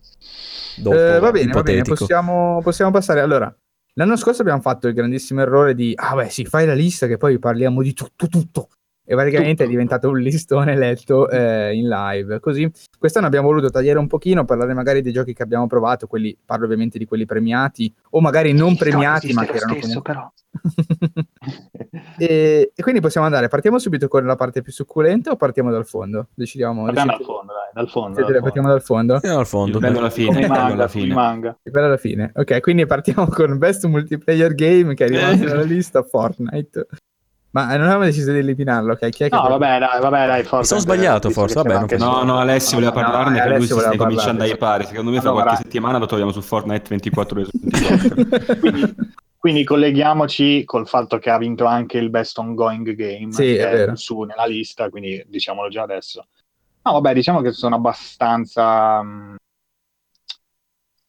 Dopo, 0.78 0.96
eh, 0.96 1.20
va 1.20 1.32
bene, 1.32 1.50
ipotetico. 1.50 1.56
va 1.56 1.64
bene, 1.64 1.82
possiamo, 1.84 2.60
possiamo 2.62 2.92
passare. 2.92 3.22
Allora, 3.22 3.54
l'anno 3.96 4.16
scorso 4.16 4.42
abbiamo 4.42 4.62
fatto 4.62 4.88
il 4.88 4.94
grandissimo 4.94 5.42
errore 5.42 5.74
di, 5.74 5.94
ah 5.96 6.16
beh 6.16 6.30
sì, 6.30 6.46
fai 6.46 6.66
la 6.66 6.74
lista 6.76 7.08
che 7.08 7.18
poi 7.18 7.40
parliamo 7.40 7.82
di 7.82 7.94
tutto, 7.94 8.28
tutto 8.28 8.68
e 9.12 9.14
praticamente 9.14 9.56
Tutto. 9.56 9.64
è 9.66 9.68
diventato 9.68 10.08
un 10.08 10.20
listone 10.20 10.78
letto 10.78 11.30
eh, 11.30 11.76
in 11.76 11.90
live. 11.90 12.40
Così 12.40 12.72
quest'anno 12.98 13.28
abbiamo 13.28 13.48
voluto 13.48 13.70
tagliare 13.70 14.00
un 14.00 14.08
pochino, 14.08 14.46
parlare 14.46 14.74
magari 14.74 15.02
dei 15.02 15.12
giochi 15.12 15.34
che 15.34 15.44
abbiamo 15.44 15.68
provato, 15.68 16.08
quelli, 16.08 16.38
parlo 16.46 16.64
ovviamente 16.64 16.98
di 16.98 17.04
quelli 17.04 17.26
premiati 17.26 17.94
o 18.12 18.22
magari 18.22 18.54
non 18.54 18.78
premiati, 18.78 19.34
ma 19.34 19.44
che 19.44 19.58
erano 19.58 19.74
stesso, 19.74 20.02
comunque... 20.02 20.14
però. 20.14 20.32
e, 22.18 22.72
e, 22.74 22.82
quindi 22.82 23.02
possiamo 23.02 23.28
andare, 23.28 23.50
partiamo 23.50 23.80
subito 23.80 24.08
con 24.08 24.26
la 24.26 24.38
parte 24.38 24.62
più 24.62 24.72
succulenta 24.72 25.32
o 25.32 25.36
partiamo 25.36 25.72
dal 25.72 25.86
fondo? 25.86 26.28
Decidiamo. 26.34 26.86
Partiamo 26.86 27.12
dal 27.12 27.26
fondo, 27.26 27.52
dai, 27.52 27.72
dal 27.74 27.90
fondo. 27.90 28.16
Dal 28.16 28.24
fondo. 28.24 28.42
Partiamo 28.42 28.68
dal 28.70 28.82
fondo? 28.82 29.14
Partiamo 29.14 29.36
dal 29.36 29.48
fondo. 29.48 29.80
Bello 29.80 30.00
alla 30.00 30.10
fine. 30.10 30.48
Manga, 30.48 30.74
alla 30.74 30.88
fine. 30.88 31.14
Manga. 31.14 31.58
Bello 31.62 31.86
alla 31.86 31.98
fine. 31.98 32.32
Ok, 32.34 32.62
quindi 32.62 32.86
partiamo 32.86 33.28
con 33.28 33.58
Best 33.58 33.86
Multiplayer 33.88 34.56
Game 34.56 34.94
che 34.94 35.04
è 35.04 35.08
arrivato 35.08 35.44
nella 35.44 35.64
lista 35.64 36.02
Fortnite. 36.02 36.88
Ma 37.52 37.66
non 37.76 37.82
avevamo 37.82 38.06
deciso 38.06 38.32
di 38.32 38.40
eliminarlo, 38.40 38.94
ok? 38.94 39.10
Chi 39.10 39.26
è 39.26 39.30
che 39.30 39.36
no, 39.36 39.42
vabbè, 39.50 39.80
dai, 39.80 40.00
vabbè, 40.00 40.28
dai, 40.28 40.44
forse. 40.44 40.68
Sono 40.68 40.80
sbagliato, 40.80 41.30
forse. 41.32 41.62
Vabbè, 41.62 41.98
no, 41.98 42.24
no, 42.24 42.38
Alessio 42.38 42.78
voleva 42.78 42.94
parlarne, 42.94 43.40
no, 43.40 43.44
che 43.44 43.58
lui 43.58 43.68
si 43.68 43.74
sta 43.74 43.96
cominciando 43.98 44.44
a 44.44 44.46
ipare. 44.46 44.86
Secondo 44.86 45.12
me 45.12 45.20
fra 45.20 45.32
allora, 45.32 45.44
qualche 45.44 45.64
settimana 45.64 45.98
lo 45.98 46.06
troviamo 46.06 46.32
su 46.32 46.42
Fortnite 46.42 46.88
24 46.88 47.40
ore 47.40 47.50
su 47.50 47.60
24. 47.62 48.56
quindi, 48.60 48.96
quindi, 49.38 49.64
colleghiamoci 49.66 50.64
col 50.64 50.88
fatto 50.88 51.18
che 51.18 51.30
ha 51.30 51.38
vinto 51.38 51.66
anche 51.66 51.98
il 51.98 52.10
Best 52.10 52.38
Ongoing 52.38 52.94
Game 52.94 53.34
sì, 53.34 53.56
è 53.56 53.86
è 53.86 53.96
su 53.98 54.22
nella 54.22 54.46
lista, 54.46 54.90
quindi 54.90 55.22
diciamolo 55.28 55.68
già 55.68 55.82
adesso. 55.82 56.28
No, 56.84 56.94
vabbè, 56.94 57.14
diciamo 57.14 57.42
che 57.42 57.52
sono 57.52 57.76
abbastanza... 57.76 59.02
Mh, 59.04 59.36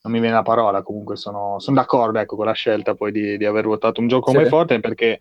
non 0.05 0.13
mi 0.13 0.19
viene 0.19 0.35
la 0.35 0.43
parola, 0.43 0.83
comunque 0.83 1.15
sono, 1.15 1.61
sono 1.61 1.77
d'accordo 1.77 2.19
ecco, 2.19 2.35
con 2.35 2.47
la 2.47 2.53
scelta 2.53 2.97
poi 2.97 3.13
di, 3.13 3.37
di 3.37 3.45
aver 3.45 3.67
votato 3.67 4.01
un 4.01 4.09
gioco 4.09 4.31
sì. 4.31 4.37
come 4.37 4.49
Fortnite 4.49 4.81
perché 4.81 5.21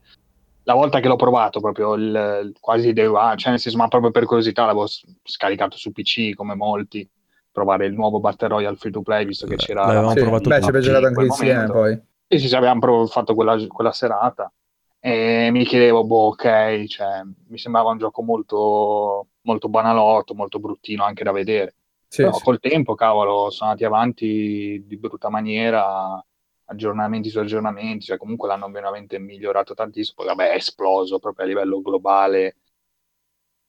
la 0.63 0.73
volta 0.73 0.99
che 0.99 1.07
l'ho 1.07 1.15
provato 1.15 1.59
proprio 1.59 1.93
il, 1.95 2.53
quasi 2.59 2.93
day 2.93 3.05
one, 3.05 3.37
cioè 3.37 3.51
nel 3.51 3.59
senso, 3.59 3.77
ma 3.77 3.87
proprio 3.87 4.11
per 4.11 4.25
curiosità 4.25 4.65
l'avevo 4.65 4.87
scaricato 5.23 5.77
su 5.77 5.91
PC 5.91 6.33
come 6.35 6.55
molti, 6.55 7.07
provare 7.51 7.85
il 7.85 7.93
nuovo 7.93 8.19
Battle 8.19 8.47
Royale 8.47 8.75
free 8.75 8.91
to 8.91 9.01
play 9.01 9.25
visto 9.25 9.47
che 9.47 9.55
c'era... 9.55 9.85
L'avevamo 9.85 10.11
sì, 10.11 10.19
provato 10.19 10.49
beh, 10.49 10.61
ci 10.61 10.67
abbiamo 10.67 10.85
giocato 10.85 11.05
anche 11.07 11.23
insieme 11.23 11.65
poi. 11.67 12.01
Sì, 12.27 12.47
sì, 12.47 12.55
avevamo 12.55 13.07
fatto 13.07 13.35
quella, 13.35 13.57
quella, 13.67 13.91
serata 13.91 14.51
e 14.99 15.49
mi 15.51 15.65
chiedevo, 15.65 16.05
boh, 16.05 16.27
ok, 16.27 16.85
cioè, 16.85 17.21
mi 17.47 17.57
sembrava 17.57 17.89
un 17.89 17.97
gioco 17.97 18.21
molto, 18.21 19.27
molto 19.41 19.67
banalotto, 19.67 20.35
molto 20.35 20.59
bruttino 20.59 21.03
anche 21.03 21.23
da 21.23 21.31
vedere. 21.31 21.75
Sì, 22.07 22.21
Però 22.21 22.33
sì. 22.33 22.43
col 22.43 22.59
tempo, 22.59 22.93
cavolo, 22.93 23.49
sono 23.49 23.71
andati 23.71 23.87
avanti 23.87 24.83
di 24.85 24.97
brutta 24.97 25.29
maniera 25.29 26.23
aggiornamenti 26.71 27.29
su 27.29 27.39
aggiornamenti, 27.39 28.05
cioè 28.05 28.17
comunque 28.17 28.47
l'hanno 28.47 28.69
veramente 28.69 29.19
migliorato 29.19 29.73
tantissimo, 29.73 30.23
poi 30.23 30.35
vabbè 30.35 30.51
è 30.51 30.55
esploso 30.55 31.19
proprio 31.19 31.45
a 31.45 31.47
livello 31.49 31.81
globale, 31.81 32.55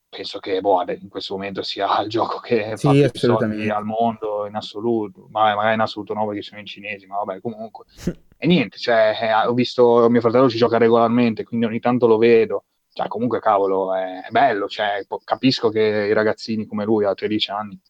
penso 0.08 0.38
che 0.38 0.60
boh, 0.60 0.84
in 0.86 1.08
questo 1.08 1.34
momento 1.34 1.62
sia 1.62 2.00
il 2.00 2.08
gioco 2.08 2.38
che 2.38 2.76
sì, 2.76 2.86
fa 2.86 2.92
più 2.92 3.10
soldi 3.18 3.68
al 3.68 3.84
mondo 3.84 4.46
in 4.46 4.54
assoluto, 4.54 5.26
ma 5.30 5.54
magari 5.54 5.74
in 5.74 5.80
assoluto 5.80 6.14
no 6.14 6.26
perché 6.26 6.42
sono 6.42 6.60
in 6.60 6.66
cinesi, 6.66 7.06
ma 7.06 7.16
vabbè 7.22 7.40
comunque. 7.40 7.86
e 8.36 8.46
niente, 8.46 8.78
cioè, 8.78 9.18
eh, 9.20 9.46
ho 9.46 9.54
visto 9.54 10.08
mio 10.08 10.20
fratello 10.20 10.48
ci 10.48 10.58
gioca 10.58 10.78
regolarmente, 10.78 11.44
quindi 11.44 11.66
ogni 11.66 11.80
tanto 11.80 12.06
lo 12.06 12.18
vedo, 12.18 12.64
cioè 12.92 13.08
comunque 13.08 13.40
cavolo 13.40 13.94
è, 13.94 14.26
bello, 14.30 14.68
cioè, 14.68 15.04
capisco 15.24 15.70
che 15.70 15.80
i 15.80 16.12
ragazzini 16.12 16.66
come 16.66 16.84
lui 16.84 17.04
a 17.04 17.14
13 17.14 17.50
anni 17.50 17.80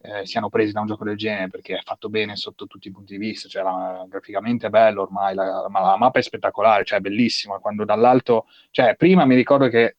eh, 0.00 0.26
siano 0.26 0.48
presi 0.48 0.72
da 0.72 0.80
un 0.80 0.86
gioco 0.86 1.04
del 1.04 1.16
genere 1.16 1.48
perché 1.48 1.76
è 1.76 1.82
fatto 1.82 2.08
bene 2.08 2.36
sotto 2.36 2.66
tutti 2.66 2.88
i 2.88 2.92
punti 2.92 3.16
di 3.16 3.26
vista, 3.26 3.48
cioè 3.48 3.62
la, 3.62 4.04
graficamente 4.08 4.66
è 4.66 4.70
bello 4.70 5.02
ormai, 5.02 5.34
la, 5.34 5.66
ma 5.68 5.80
la 5.80 5.96
mappa 5.96 6.18
è 6.18 6.22
spettacolare, 6.22 6.84
cioè 6.84 6.98
è 6.98 7.02
bellissima, 7.02 7.58
quando 7.58 7.84
dall'alto, 7.84 8.46
cioè 8.70 8.94
prima 8.96 9.24
mi 9.24 9.34
ricordo 9.34 9.68
che 9.68 9.96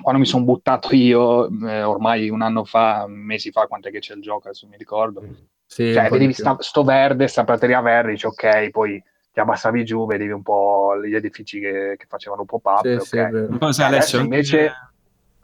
quando 0.00 0.20
mi 0.20 0.26
sono 0.26 0.44
buttato 0.44 0.94
io, 0.94 1.48
eh, 1.66 1.82
ormai 1.82 2.30
un 2.30 2.40
anno 2.40 2.64
fa, 2.64 3.04
mesi 3.06 3.50
fa, 3.50 3.66
quant'è 3.66 3.90
che 3.90 3.98
c'è 3.98 4.14
il 4.14 4.22
gioco, 4.22 4.48
adesso 4.48 4.66
mi 4.66 4.76
ricordo. 4.76 5.22
Sì, 5.66 5.92
cioè, 5.92 6.08
vedevi 6.08 6.32
sta, 6.32 6.56
sto 6.60 6.82
verde, 6.82 7.28
sta 7.28 7.44
prateria 7.44 7.80
verde, 7.80 8.12
dici 8.12 8.26
ok, 8.26 8.70
poi 8.70 9.02
ti 9.32 9.40
abbassavi 9.40 9.84
giù, 9.84 10.06
vedevi 10.06 10.32
un 10.32 10.42
po' 10.42 10.98
gli 11.02 11.14
edifici 11.14 11.60
che, 11.60 11.94
che 11.96 12.06
facevano 12.06 12.44
pop-up. 12.44 12.98
Sì, 13.00 13.16
okay. 13.16 13.72
sì, 13.72 13.82
adesso 13.82 14.18
invece, 14.18 14.72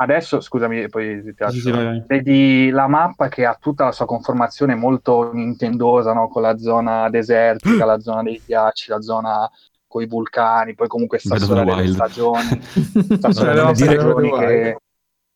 adesso, 0.01 0.41
scusami, 0.41 0.89
poi 0.89 1.23
ti 1.23 1.35
lascio, 1.37 1.61
sì, 1.61 2.03
vedi 2.07 2.71
la 2.71 2.87
mappa 2.87 3.29
che 3.29 3.45
ha 3.45 3.57
tutta 3.61 3.85
la 3.85 3.93
sua 3.93 4.07
conformazione 4.07 4.75
molto 4.75 5.33
nintendosa, 5.33 6.13
no? 6.13 6.29
con 6.29 6.43
la 6.43 6.57
zona 6.59 7.09
desertica, 7.09 7.85
la 7.85 7.99
zona 7.99 8.23
dei 8.23 8.41
ghiacci, 8.45 8.91
la 8.91 9.01
zona 9.01 9.51
con 9.87 10.03
i 10.03 10.07
vulcani, 10.07 10.75
poi 10.75 10.87
comunque 10.87 11.19
sta 11.19 11.39
storia 11.39 11.65
delle 11.65 11.89
stagioni, 11.89 12.61
sta 13.17 13.33
storia 13.33 13.55
delle 13.55 13.75
stagioni 13.75 14.31
che, 14.31 14.77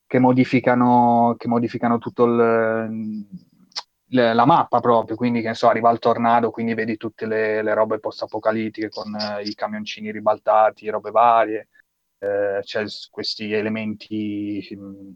che, 0.07 0.19
modificano, 0.19 1.35
che 1.39 1.49
modificano 1.49 1.99
tutto 1.99 2.25
il 2.25 3.27
la 4.15 4.45
mappa 4.45 4.81
proprio, 4.81 5.17
quindi 5.17 5.41
che 5.41 5.49
ne 5.49 5.55
so, 5.55 5.69
arriva 5.69 5.91
il 5.91 5.99
tornado, 5.99 6.51
quindi 6.51 6.75
vedi 6.75 6.99
tutte 6.99 7.25
le, 7.25 7.63
le 7.63 7.73
robe 7.73 7.99
post-apocalittiche 7.99 8.91
con 8.91 9.15
eh, 9.15 9.43
i 9.43 9.55
camioncini 9.55 10.13
ribaltati, 10.13 10.91
robe 10.91 11.11
varie, 11.11 11.69
eh, 12.23 12.61
c'è 12.63 12.85
questi 13.11 13.53
elementi 13.53 14.65
mh, 14.71 14.85
mm, 14.85 15.11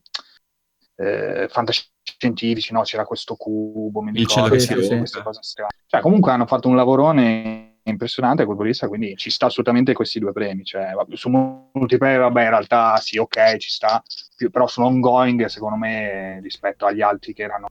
eh, 0.96 1.46
fantascientifici, 1.48 2.72
no? 2.72 2.82
c'era 2.82 3.04
questo 3.04 3.36
cubo, 3.36 4.00
mi 4.00 4.10
ricordo, 4.10 4.58
sì, 4.58 4.66
sì, 4.82 4.96
queste 4.98 5.22
cose 5.22 5.40
strane. 5.42 5.70
Cioè, 5.86 6.00
comunque 6.00 6.32
hanno 6.32 6.46
fatto 6.46 6.68
un 6.68 6.74
lavorone 6.74 7.74
impressionante 7.84 8.44
quel 8.44 8.56
punto 8.56 8.88
quindi 8.88 9.14
ci 9.14 9.30
sta 9.30 9.46
assolutamente 9.46 9.92
questi 9.92 10.18
due 10.18 10.32
premi. 10.32 10.64
Cioè, 10.64 10.90
su 11.12 11.28
multiplayer, 11.28 12.20
vabbè, 12.20 12.42
in 12.42 12.50
realtà 12.50 12.96
sì, 12.96 13.18
ok, 13.18 13.56
ci 13.58 13.70
sta, 13.70 14.02
più, 14.34 14.50
però 14.50 14.66
sono 14.66 14.88
ongoing, 14.88 15.44
secondo 15.44 15.76
me, 15.76 16.40
rispetto 16.40 16.86
agli 16.86 17.02
altri 17.02 17.32
che 17.32 17.44
erano 17.44 17.68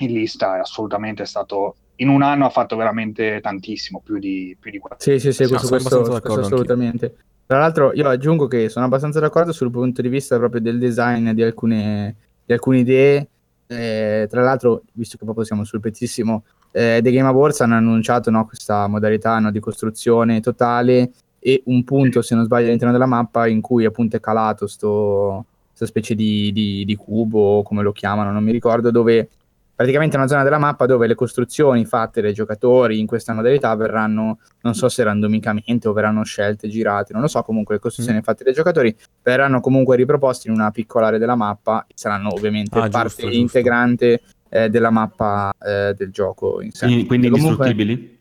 in 0.00 0.12
lista 0.12 0.56
è 0.56 0.60
assolutamente 0.60 1.24
stato 1.24 1.76
in 1.96 2.08
un 2.08 2.22
anno 2.22 2.44
ha 2.44 2.50
fatto 2.50 2.76
veramente 2.76 3.40
tantissimo, 3.40 4.00
più 4.04 4.18
di, 4.18 4.56
più 4.60 4.70
di 4.70 4.78
4. 4.78 4.98
Sì, 5.00 5.18
sì, 5.18 5.32
sì, 5.32 5.48
questo, 5.48 5.68
questo, 5.68 6.02
questo 6.02 6.40
assolutamente. 6.40 7.06
Anch'io. 7.06 7.26
Tra 7.48 7.60
l'altro 7.60 7.92
io 7.94 8.06
aggiungo 8.06 8.46
che 8.46 8.68
sono 8.68 8.84
abbastanza 8.84 9.20
d'accordo 9.20 9.52
sul 9.52 9.70
punto 9.70 10.02
di 10.02 10.10
vista 10.10 10.36
proprio 10.36 10.60
del 10.60 10.78
design 10.78 11.30
di 11.30 11.42
alcune, 11.42 12.14
di 12.44 12.52
alcune 12.52 12.80
idee. 12.80 13.26
Eh, 13.66 14.26
tra 14.28 14.42
l'altro, 14.42 14.82
visto 14.92 15.16
che 15.16 15.24
proprio 15.24 15.46
siamo 15.46 15.64
sul 15.64 15.80
pezzissimo, 15.80 16.44
eh, 16.72 17.00
The 17.02 17.10
Game 17.10 17.26
Awards 17.26 17.62
hanno 17.62 17.76
annunciato 17.76 18.30
no, 18.30 18.44
questa 18.44 18.86
modalità 18.86 19.38
no, 19.38 19.50
di 19.50 19.60
costruzione 19.60 20.40
totale 20.40 21.10
e 21.38 21.62
un 21.64 21.84
punto, 21.84 22.20
se 22.20 22.34
non 22.34 22.44
sbaglio, 22.44 22.66
all'interno 22.66 22.92
della 22.92 23.06
mappa 23.06 23.46
in 23.46 23.62
cui 23.62 23.86
appunto 23.86 24.16
è 24.16 24.20
calato 24.20 24.66
questa 24.66 25.86
specie 25.86 26.14
di, 26.14 26.52
di, 26.52 26.84
di 26.84 26.96
cubo, 26.96 27.62
come 27.62 27.82
lo 27.82 27.92
chiamano, 27.92 28.30
non 28.30 28.44
mi 28.44 28.52
ricordo, 28.52 28.90
dove 28.90 29.30
praticamente 29.78 30.16
una 30.16 30.26
zona 30.26 30.42
della 30.42 30.58
mappa 30.58 30.86
dove 30.86 31.06
le 31.06 31.14
costruzioni 31.14 31.84
fatte 31.84 32.20
dai 32.20 32.32
giocatori 32.32 32.98
in 32.98 33.06
questa 33.06 33.32
modalità 33.32 33.76
verranno, 33.76 34.40
non 34.62 34.74
so 34.74 34.88
se 34.88 35.04
randomicamente 35.04 35.86
o 35.86 35.92
verranno 35.92 36.24
scelte, 36.24 36.66
girate, 36.66 37.12
non 37.12 37.22
lo 37.22 37.28
so, 37.28 37.42
comunque 37.42 37.76
le 37.76 37.80
costruzioni 37.80 38.18
mm. 38.18 38.22
fatte 38.22 38.42
dai 38.42 38.54
giocatori 38.54 38.92
verranno 39.22 39.60
comunque 39.60 39.94
riproposte 39.94 40.48
in 40.48 40.54
una 40.54 40.72
piccola 40.72 41.06
area 41.06 41.20
della 41.20 41.36
mappa 41.36 41.84
e 41.86 41.92
saranno 41.94 42.32
ovviamente 42.32 42.76
ah, 42.76 42.88
parte 42.88 43.22
giusto, 43.22 43.28
integrante 43.28 44.20
eh, 44.48 44.68
della 44.68 44.90
mappa 44.90 45.54
eh, 45.64 45.94
del 45.96 46.10
gioco 46.10 46.60
in 46.60 46.72
sé. 46.72 46.86
Quindi, 46.86 47.06
quindi 47.06 47.28
comunque... 47.28 48.16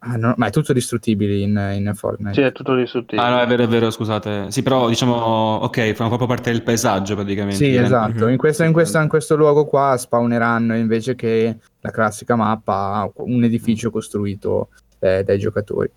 Ah, 0.00 0.16
no, 0.16 0.32
ma 0.36 0.46
è 0.46 0.50
tutto 0.50 0.72
distruttibile 0.72 1.38
in, 1.38 1.72
in, 1.74 1.92
Fortnite. 1.94 2.34
Sì, 2.34 2.40
è 2.42 2.52
tutto 2.52 2.76
distruttibile. 2.76 3.20
Ah, 3.20 3.30
no, 3.30 3.40
è 3.40 3.46
vero, 3.48 3.64
è 3.64 3.66
vero, 3.66 3.90
scusate. 3.90 4.50
Sì, 4.50 4.62
però 4.62 4.88
diciamo, 4.88 5.12
ok, 5.14 5.92
fanno 5.92 6.08
proprio 6.08 6.28
parte 6.28 6.52
del 6.52 6.62
paesaggio 6.62 7.16
praticamente. 7.16 7.56
Sì, 7.56 7.74
esatto. 7.74 8.24
Mm-hmm. 8.24 8.30
In, 8.30 8.36
questo, 8.36 8.62
in, 8.62 8.72
questo, 8.72 8.98
in, 9.00 9.08
questo, 9.08 9.34
luogo 9.34 9.66
qua 9.66 9.96
spawneranno 9.96 10.76
invece 10.76 11.16
che 11.16 11.56
la 11.80 11.90
classica 11.90 12.36
mappa 12.36 13.10
un 13.16 13.42
edificio 13.42 13.90
costruito 13.90 14.68
eh, 15.00 15.24
dai 15.24 15.38
giocatori. 15.38 15.90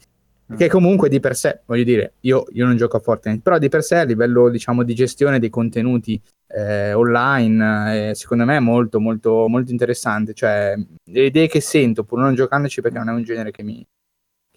Mm. 0.52 0.56
Che 0.56 0.68
comunque 0.68 1.08
di 1.08 1.20
per 1.20 1.36
sé, 1.36 1.62
voglio 1.66 1.84
dire, 1.84 2.14
io, 2.22 2.46
io, 2.54 2.66
non 2.66 2.76
gioco 2.76 2.98
a 2.98 3.00
Fortnite, 3.00 3.42
però 3.42 3.58
di 3.58 3.70
per 3.70 3.84
sé 3.84 3.98
a 3.98 4.04
livello, 4.04 4.50
diciamo, 4.50 4.84
di 4.84 4.96
gestione 4.96 5.38
dei 5.38 5.50
contenuti 5.50 6.20
eh, 6.48 6.94
online, 6.94 8.10
eh, 8.10 8.16
secondo 8.16 8.46
me 8.46 8.58
è 8.58 8.60
molto, 8.60 9.00
molto, 9.00 9.48
molto 9.48 9.72
interessante. 9.72 10.34
Cioè, 10.34 10.74
le 11.04 11.24
idee 11.24 11.48
che 11.48 11.62
sento, 11.62 12.04
pur 12.04 12.20
non 12.20 12.36
giocandoci, 12.36 12.82
perché 12.82 12.98
non 12.98 13.10
è 13.10 13.14
un 13.14 13.24
genere 13.24 13.52
che 13.52 13.64
mi, 13.64 13.86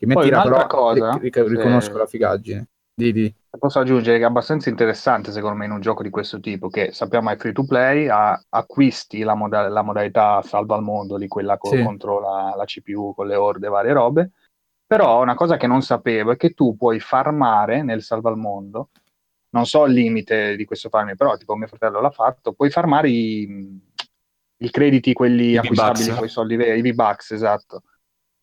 che 0.06 0.14
mi 0.14 0.20
attira, 0.20 0.42
però 0.42 0.66
cosa, 0.66 1.18
ric- 1.20 1.36
riconosco 1.36 1.92
se... 1.92 1.98
la 1.98 2.06
figaggine. 2.06 2.68
Di, 2.94 3.12
di. 3.12 3.34
Posso 3.58 3.80
aggiungere 3.80 4.18
che 4.18 4.24
è 4.24 4.26
abbastanza 4.26 4.68
interessante, 4.68 5.32
secondo 5.32 5.56
me, 5.56 5.64
in 5.64 5.72
un 5.72 5.80
gioco 5.80 6.02
di 6.02 6.10
questo 6.10 6.40
tipo, 6.40 6.68
che 6.68 6.92
sappiamo 6.92 7.30
è 7.30 7.36
free 7.36 7.52
to 7.52 7.64
play, 7.64 8.08
acquisti 8.08 9.22
la, 9.22 9.34
moda- 9.34 9.68
la, 9.68 9.82
modalità 9.82 10.42
salva 10.42 10.76
al 10.76 10.82
mondo, 10.82 11.18
di 11.18 11.28
quella 11.28 11.56
co- 11.56 11.68
sì. 11.68 11.82
contro 11.82 12.20
la, 12.20 12.54
la 12.56 12.64
CPU 12.64 13.14
con 13.14 13.26
le 13.26 13.36
orde 13.36 13.68
varie 13.68 13.92
robe. 13.92 14.30
Però 14.86 15.22
una 15.22 15.34
cosa 15.34 15.56
che 15.56 15.66
non 15.66 15.82
sapevo 15.82 16.32
è 16.32 16.36
che 16.36 16.50
tu 16.50 16.76
puoi 16.76 17.00
farmare 17.00 17.82
nel 17.82 18.02
salva 18.02 18.30
al 18.30 18.36
mondo 18.36 18.90
non 19.54 19.66
so 19.66 19.86
il 19.86 19.94
limite 19.94 20.56
di 20.56 20.64
questo 20.64 20.88
farming, 20.88 21.16
però 21.16 21.36
tipo 21.36 21.54
mio 21.54 21.68
fratello 21.68 22.00
l'ha 22.00 22.10
fatto, 22.10 22.52
puoi 22.52 22.70
farmare 22.70 23.08
i, 23.08 23.80
i 24.58 24.70
crediti, 24.70 25.12
quelli 25.12 25.52
I 25.52 25.58
acquistabili 25.58 26.10
con 26.10 26.24
i 26.24 26.28
soldi 26.28 26.56
veri, 26.56 26.80
i 26.80 26.92
V-Bucks, 26.92 27.30
esatto. 27.30 27.82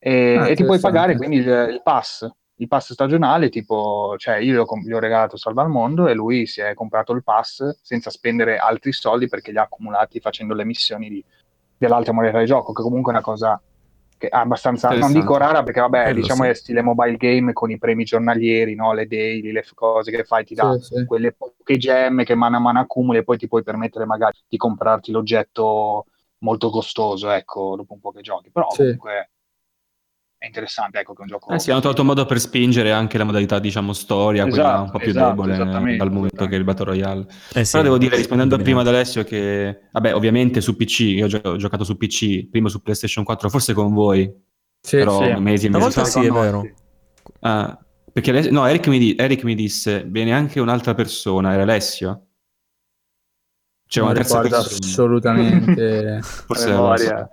E, 0.03 0.35
ah, 0.35 0.47
e 0.47 0.55
ti 0.55 0.65
puoi 0.65 0.79
pagare 0.79 1.15
quindi 1.15 1.35
il, 1.35 1.45
il, 1.45 1.81
pass, 1.83 2.27
il 2.55 2.67
pass 2.67 2.93
stagionale, 2.93 3.49
tipo, 3.49 4.15
cioè 4.17 4.37
io 4.37 4.65
gli 4.83 4.91
ho, 4.91 4.99
regalato 4.99 5.37
Salva 5.37 5.61
al 5.61 5.69
Mondo 5.69 6.07
e 6.07 6.15
lui 6.15 6.47
si 6.47 6.59
è 6.59 6.73
comprato 6.73 7.13
il 7.13 7.23
pass 7.23 7.79
senza 7.83 8.09
spendere 8.09 8.57
altri 8.57 8.93
soldi 8.93 9.27
perché 9.27 9.51
li 9.51 9.59
ha 9.59 9.63
accumulati 9.63 10.19
facendo 10.19 10.55
le 10.55 10.65
missioni 10.65 11.07
di, 11.07 11.23
dell'altra 11.77 12.13
moneta 12.13 12.39
di 12.39 12.47
gioco, 12.47 12.73
che 12.73 12.81
comunque 12.81 13.11
è 13.11 13.15
una 13.15 13.23
cosa 13.23 13.61
che 14.17 14.29
è 14.29 14.35
abbastanza, 14.35 14.89
non 14.89 15.13
dico 15.13 15.37
rara 15.37 15.61
perché 15.61 15.81
vabbè, 15.81 16.03
Bello, 16.05 16.19
diciamo 16.19 16.43
sì. 16.43 16.49
è 16.49 16.53
stile 16.53 16.81
mobile 16.81 17.17
game 17.17 17.53
con 17.53 17.69
i 17.69 17.77
premi 17.77 18.03
giornalieri, 18.03 18.73
no? 18.73 18.93
le 18.93 19.05
daily, 19.05 19.51
le 19.51 19.63
cose 19.75 20.09
che 20.09 20.23
fai, 20.23 20.45
ti 20.45 20.55
dà 20.55 20.77
sì, 20.79 20.95
sì. 20.95 21.05
quelle 21.05 21.31
poche 21.31 21.77
gemme 21.77 22.23
che 22.23 22.33
mano 22.33 22.57
a 22.57 22.59
mano 22.59 22.79
accumuli 22.79 23.19
e 23.19 23.23
poi 23.23 23.37
ti 23.37 23.47
puoi 23.47 23.61
permettere 23.61 24.05
magari 24.05 24.37
di 24.47 24.57
comprarti 24.57 25.11
l'oggetto 25.11 26.05
molto 26.39 26.69
costoso, 26.69 27.29
ecco, 27.29 27.75
dopo 27.75 27.93
un 27.93 27.99
po' 27.99 28.11
che 28.11 28.21
giochi, 28.21 28.51
però 28.51 28.67
comunque 28.67 29.30
è 30.41 30.47
interessante, 30.47 30.97
ecco, 30.97 31.13
che 31.13 31.19
è 31.19 31.21
un 31.21 31.27
gioco... 31.27 31.53
Eh 31.53 31.59
sì, 31.59 31.69
hanno 31.69 31.81
trovato 31.81 32.01
un 32.01 32.07
modo 32.07 32.25
per 32.25 32.39
spingere 32.39 32.91
anche 32.91 33.19
la 33.19 33.25
modalità, 33.25 33.59
diciamo, 33.59 33.93
storia, 33.93 34.47
esatto, 34.47 34.59
quella 34.59 34.79
un 34.79 34.89
po' 34.89 34.97
più 34.97 35.09
esatto, 35.09 35.27
debole 35.43 35.55
dal 35.97 36.11
momento 36.11 36.47
che 36.47 36.55
il 36.55 36.63
Battle 36.63 36.85
Royale. 36.85 37.27
Eh 37.53 37.63
sì, 37.63 37.73
Però 37.73 37.83
devo 37.83 37.99
dire, 37.99 38.15
rispondendo 38.15 38.57
prima 38.57 38.81
ad 38.81 38.87
Alessio, 38.87 39.23
che, 39.23 39.81
vabbè, 39.91 40.15
ovviamente 40.15 40.59
su 40.59 40.75
PC, 40.75 40.99
io 41.01 41.25
ho, 41.25 41.27
gio- 41.27 41.41
ho, 41.43 41.57
giocato 41.57 41.83
su 41.83 41.95
PC, 41.95 42.49
prima 42.49 42.69
su 42.69 42.81
PlayStation 42.81 43.23
4, 43.23 43.49
forse 43.49 43.73
con 43.73 43.93
voi, 43.93 44.33
sì, 44.81 44.97
però 44.97 45.23
sì. 45.23 45.39
mesi 45.39 45.67
e 45.67 45.69
mesi 45.69 45.91
fa. 45.91 46.05
sì, 46.05 46.25
è 46.25 46.31
vero. 46.31 46.67
Ah, 47.41 47.77
perché, 48.11 48.49
no, 48.49 48.65
Eric 48.65 48.87
mi, 48.87 48.97
di- 48.97 49.15
Eric 49.15 49.43
mi 49.43 49.53
disse, 49.53 50.05
viene 50.07 50.33
anche 50.33 50.59
un'altra 50.59 50.95
persona, 50.95 51.53
era 51.53 51.61
Alessio? 51.61 52.25
C'è 53.85 54.01
una 54.01 54.13
terza 54.13 54.39
persona. 54.39 54.57
assolutamente. 54.57 56.19
forse 56.25 56.69
memoria. 56.71 57.29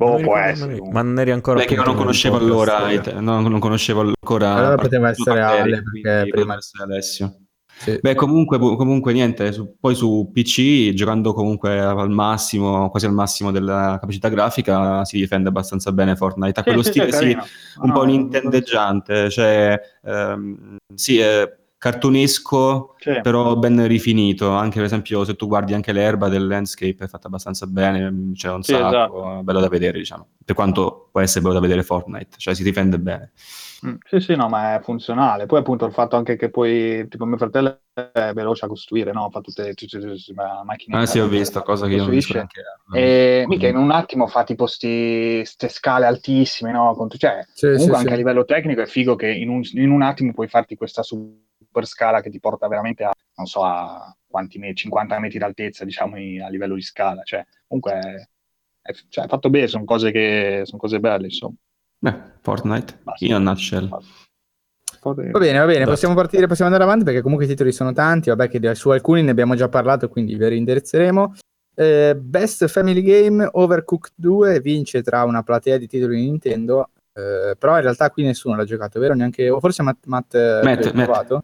Boh, 0.00 0.16
può 0.16 0.36
essere. 0.38 0.78
Ma 0.90 1.02
non 1.02 1.18
eri 1.18 1.30
ancora... 1.30 1.58
Perché 1.58 1.74
io 1.74 1.84
non 1.84 1.94
conoscevo 1.94 2.38
allora, 2.38 2.88
non, 3.20 3.42
non, 3.42 3.58
conoscevo 3.58 4.00
ancora... 4.00 4.54
Allora 4.54 4.76
poteva 4.76 5.10
essere 5.10 5.42
Ale, 5.42 5.82
perché 5.82 6.30
prima... 6.30 6.56
essere 6.56 6.84
Alessio. 6.84 7.34
Sì. 7.76 7.98
Beh, 8.00 8.14
comunque, 8.14 8.58
comunque 8.58 9.12
niente, 9.12 9.52
su, 9.52 9.76
poi 9.78 9.94
su 9.94 10.30
PC, 10.32 10.92
giocando 10.94 11.34
comunque 11.34 11.78
al 11.80 12.10
massimo, 12.10 12.88
quasi 12.88 13.06
al 13.06 13.12
massimo 13.12 13.50
della 13.50 13.98
capacità 14.00 14.28
grafica, 14.28 15.04
si 15.04 15.18
difende 15.18 15.48
abbastanza 15.48 15.92
bene 15.92 16.16
Fortnite. 16.16 16.60
Ha 16.60 16.62
quello 16.62 16.82
sì, 16.82 16.90
stile, 16.90 17.12
sì, 17.12 17.36
un 17.80 17.88
no, 17.88 17.92
po' 17.92 18.04
nintendeggiante, 18.04 19.30
cioè, 19.30 19.78
ehm, 20.02 20.76
sì, 20.94 21.18
eh, 21.18 21.59
cartunesco, 21.80 22.94
sì. 22.98 23.20
però 23.22 23.56
ben 23.56 23.86
rifinito. 23.86 24.50
Anche 24.50 24.76
per 24.76 24.84
esempio, 24.84 25.24
se 25.24 25.34
tu 25.34 25.46
guardi 25.46 25.72
anche 25.72 25.92
l'erba 25.92 26.28
del 26.28 26.46
landscape 26.46 27.04
è 27.04 27.08
fatta 27.08 27.28
abbastanza 27.28 27.66
bene, 27.66 28.32
c'è 28.34 28.50
un 28.50 28.62
sì, 28.62 28.74
sacco, 28.74 28.88
esatto. 28.88 29.42
bello 29.42 29.60
da 29.60 29.68
vedere, 29.68 29.96
diciamo. 29.96 30.26
Per 30.44 30.54
quanto 30.54 31.08
può 31.10 31.22
essere 31.22 31.40
bello 31.40 31.54
da 31.54 31.60
vedere 31.60 31.82
Fortnite, 31.82 32.36
cioè 32.36 32.54
si 32.54 32.62
difende 32.62 32.98
bene. 32.98 33.32
Mm, 33.86 33.94
sì, 34.06 34.20
sì, 34.20 34.36
no, 34.36 34.50
ma 34.50 34.74
è 34.74 34.80
funzionale. 34.82 35.46
Poi 35.46 35.60
appunto 35.60 35.86
il 35.86 35.92
fatto 35.94 36.16
anche 36.16 36.36
che 36.36 36.50
poi, 36.50 37.08
tipo 37.08 37.24
mio 37.24 37.38
fratello 37.38 37.80
è 37.94 38.32
veloce 38.34 38.66
a 38.66 38.68
costruire, 38.68 39.12
no? 39.12 39.30
Fa 39.30 39.40
tutte, 39.40 39.72
tutte, 39.72 39.98
tutte, 39.98 40.16
tutte 40.16 40.34
le 40.36 40.64
macchine. 40.64 40.98
Ah 40.98 41.06
sì, 41.06 41.18
ho 41.18 41.28
visto, 41.28 41.62
cosa 41.62 41.86
che 41.86 41.94
io 41.94 42.04
non 42.04 42.20
so 42.20 42.34
neanche. 42.34 42.60
E 42.92 43.44
mica 43.46 43.68
in 43.68 43.76
un 43.76 43.90
attimo 43.90 44.26
fa 44.26 44.44
tipo 44.44 44.64
queste 44.64 45.46
scale 45.70 46.04
altissime, 46.04 46.72
no? 46.72 46.94
Cioè, 47.16 47.46
sì, 47.54 47.68
comunque 47.68 47.86
sì, 47.86 47.94
anche 47.94 48.08
sì. 48.08 48.12
a 48.12 48.16
livello 48.16 48.44
tecnico 48.44 48.82
è 48.82 48.86
figo 48.86 49.16
che 49.16 49.30
in 49.30 49.48
un, 49.48 49.62
in 49.72 49.90
un 49.90 50.02
attimo 50.02 50.34
puoi 50.34 50.48
farti 50.48 50.76
questa 50.76 51.02
super 51.70 51.86
scala 51.86 52.20
che 52.20 52.30
ti 52.30 52.40
porta 52.40 52.66
veramente 52.66 53.04
a, 53.04 53.12
non 53.36 53.46
so, 53.46 53.62
a 53.62 54.14
quanti 54.26 54.58
metri, 54.58 54.76
50 54.76 55.18
metri 55.20 55.38
d'altezza, 55.38 55.84
diciamo, 55.84 56.16
a 56.16 56.48
livello 56.48 56.74
di 56.74 56.82
scala. 56.82 57.22
Cioè, 57.22 57.46
comunque 57.66 58.30
è, 58.82 58.92
cioè, 59.08 59.24
è 59.24 59.28
fatto 59.28 59.48
bene, 59.48 59.68
sono 59.68 59.84
cose, 59.84 60.10
che, 60.10 60.62
sono 60.64 60.80
cose 60.80 60.98
belle, 60.98 61.26
insomma. 61.26 61.54
Beh, 61.98 62.14
Fortnite, 62.40 62.98
Basta. 63.02 63.24
in 63.24 63.34
a 63.34 63.38
nutshell. 63.38 63.88
Va 65.02 65.14
bene, 65.14 65.58
va 65.58 65.64
bene, 65.64 65.84
possiamo 65.86 66.14
partire, 66.14 66.46
possiamo 66.46 66.70
andare 66.70 66.86
avanti 66.86 67.06
perché 67.06 67.22
comunque 67.22 67.46
i 67.46 67.48
titoli 67.48 67.72
sono 67.72 67.92
tanti, 67.92 68.28
vabbè 68.28 68.50
che 68.50 68.74
su 68.74 68.90
alcuni 68.90 69.22
ne 69.22 69.30
abbiamo 69.30 69.54
già 69.54 69.68
parlato, 69.68 70.08
quindi 70.10 70.34
vi 70.34 70.46
rindirizzeremo. 70.46 71.36
Eh, 71.74 72.14
Best 72.16 72.66
Family 72.66 73.00
Game 73.00 73.48
Overcooked 73.50 74.12
2 74.16 74.60
vince 74.60 75.02
tra 75.02 75.24
una 75.24 75.42
platea 75.42 75.78
di 75.78 75.86
titoli 75.86 76.16
di 76.16 76.24
Nintendo, 76.24 76.90
eh, 77.14 77.54
però 77.58 77.76
in 77.76 77.82
realtà 77.82 78.10
qui 78.10 78.24
nessuno 78.24 78.56
l'ha 78.56 78.64
giocato, 78.64 79.00
vero? 79.00 79.14
Neanche, 79.14 79.48
o 79.48 79.58
forse 79.58 79.82
Matt, 79.82 80.04
Matt, 80.04 80.34
Matt, 80.62 80.92
Matt. 80.92 81.42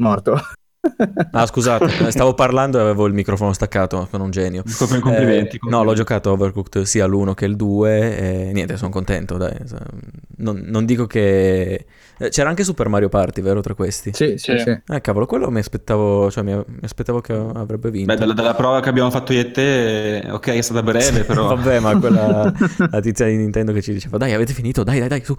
Morto. 0.00 0.40
Ah, 1.32 1.44
scusate, 1.44 2.10
stavo 2.10 2.32
parlando 2.32 2.78
e 2.78 2.80
avevo 2.80 3.06
il 3.06 3.12
microfono 3.12 3.52
staccato, 3.52 4.08
sono 4.10 4.24
un 4.24 4.30
genio. 4.30 4.62
Complimenti, 4.62 4.94
eh, 4.94 5.00
complimenti. 5.00 5.58
No, 5.68 5.84
l'ho 5.84 5.92
giocato 5.92 6.30
Overcooked 6.32 6.82
sia 6.84 7.06
l'1 7.06 7.34
che 7.34 7.44
il 7.44 7.56
2 7.56 8.16
e 8.48 8.52
niente, 8.52 8.78
sono 8.78 8.90
contento, 8.90 9.36
dai. 9.36 9.54
Non, 10.38 10.62
non 10.64 10.86
dico 10.86 11.06
che 11.06 11.86
eh, 12.16 12.28
c'era 12.30 12.48
anche 12.48 12.64
Super 12.64 12.88
Mario 12.88 13.08
Party, 13.08 13.42
vero, 13.42 13.60
tra 13.60 13.74
questi? 13.74 14.10
Sì, 14.14 14.38
sì, 14.38 14.58
sì. 14.58 14.78
Eh, 14.86 15.00
cavolo, 15.00 15.26
quello 15.26 15.50
mi 15.50 15.58
aspettavo, 15.58 16.30
cioè, 16.30 16.42
mi, 16.42 16.54
mi 16.54 16.80
aspettavo 16.82 17.20
che 17.20 17.32
avrebbe 17.32 17.90
vinto. 17.90 18.12
Beh, 18.12 18.18
dalla, 18.18 18.32
dalla, 18.32 18.54
prova 18.54 18.80
che 18.80 18.88
abbiamo 18.88 19.10
fatto 19.10 19.32
io 19.32 19.40
e 19.40 19.50
te, 19.50 20.26
ok, 20.30 20.48
è 20.48 20.60
stata 20.60 20.82
breve, 20.82 21.24
però... 21.24 21.54
Vabbè, 21.54 21.80
ma 21.80 21.98
quella 21.98 22.52
la 22.90 23.00
tizia 23.00 23.26
di 23.26 23.36
Nintendo 23.36 23.72
che 23.72 23.82
ci 23.82 23.92
diceva, 23.92 24.16
dai, 24.16 24.32
avete 24.32 24.54
finito, 24.54 24.82
dai, 24.82 24.98
dai, 24.98 25.08
dai, 25.08 25.24
su. 25.24 25.34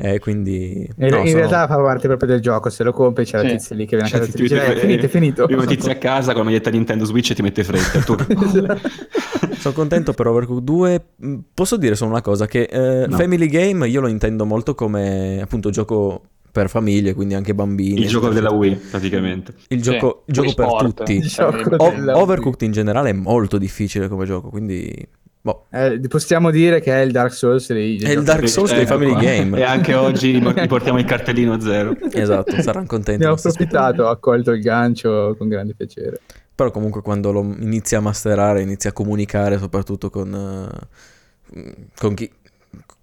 Eh, 0.00 0.20
quindi... 0.20 0.88
No, 0.96 1.06
in, 1.06 1.12
sono... 1.12 1.38
realtà 1.38 1.66
fa 1.66 1.74
parte 1.74 2.06
proprio 2.06 2.28
del 2.28 2.40
gioco, 2.40 2.70
se 2.70 2.84
lo 2.84 2.92
compri 2.92 3.24
c'è 3.24 3.40
sì. 3.40 3.44
la 3.44 3.50
tizia 3.50 3.76
lì 3.76 3.84
che 3.84 3.96
viene 3.96 4.08
a 4.08 4.12
casa 4.12 4.30
e 4.30 4.32
dice, 4.32 4.64
è 4.64 4.76
finito, 4.76 5.04
è 5.04 5.08
finito. 5.08 5.46
Prima 5.46 5.64
tizia 5.64 5.92
a 5.92 5.96
casa 5.96 6.32
con 6.32 6.42
la 6.42 6.50
maglietta 6.50 6.70
Nintendo 6.70 7.04
Switch 7.04 7.30
e 7.30 7.34
ti 7.34 7.42
mette 7.42 7.64
fretta. 7.64 7.98
Tu... 8.00 8.14
sono 9.58 9.74
contento 9.74 10.12
per 10.12 10.28
Overcooked 10.28 10.64
2. 10.64 11.04
Mm, 11.24 11.38
posso 11.52 11.76
dire 11.76 11.96
solo 11.96 12.12
una 12.12 12.22
cosa, 12.22 12.46
che 12.46 12.62
eh, 12.62 13.06
no. 13.08 13.16
Family 13.16 13.48
Game 13.48 13.88
io 13.88 14.00
lo 14.00 14.08
intendo 14.08 14.46
molto 14.46 14.76
come 14.76 15.40
appunto 15.42 15.70
gioco 15.70 16.22
per 16.50 16.68
famiglie, 16.68 17.14
quindi 17.14 17.34
anche 17.34 17.54
bambini. 17.54 18.00
Il 18.00 18.08
gioco 18.08 18.30
della 18.30 18.52
Wii, 18.52 18.74
praticamente. 18.90 19.54
Il 19.68 19.82
gioco, 19.82 20.22
il 20.26 20.34
gioco 20.34 20.54
per 20.54 20.66
tutti. 20.78 21.16
Il 21.16 21.26
gioco 21.28 21.74
o- 21.76 22.20
Overcooked 22.20 22.62
in 22.62 22.72
generale 22.72 23.10
è 23.10 23.12
molto 23.12 23.58
difficile 23.58 24.08
come 24.08 24.26
gioco, 24.26 24.48
quindi... 24.48 24.92
Boh. 25.40 25.66
Eh, 25.70 26.00
possiamo 26.08 26.50
dire 26.50 26.80
che 26.80 26.92
è 26.92 27.00
il 27.00 27.12
Dark 27.12 27.32
Souls 27.32 27.72
dei, 27.72 27.98
È 27.98 28.10
il 28.10 28.22
Dark 28.22 28.48
Souls 28.48 28.74
dei 28.74 28.86
Family 28.86 29.12
qua. 29.12 29.20
Game. 29.20 29.58
E 29.58 29.62
anche 29.62 29.94
oggi 29.94 30.38
riportiamo 30.42 30.98
il 30.98 31.04
cartellino 31.04 31.60
zero. 31.60 31.96
Esatto, 32.12 32.60
saranno 32.60 32.86
contenti. 32.88 33.22
Ne 33.22 33.30
ho 33.30 33.34
approfittato, 33.34 34.04
ho 34.04 34.08
accolto 34.08 34.50
il 34.50 34.60
gancio 34.60 35.34
con 35.38 35.48
grande 35.48 35.74
piacere. 35.74 36.20
Però 36.54 36.70
comunque 36.70 37.02
quando 37.02 37.30
lo 37.30 37.40
inizia 37.60 37.98
a 37.98 38.00
masterare, 38.00 38.62
inizia 38.62 38.90
a 38.90 38.92
comunicare 38.92 39.58
soprattutto 39.58 40.10
con, 40.10 40.32
uh, 41.52 41.60
con, 41.96 42.14
chi, 42.14 42.30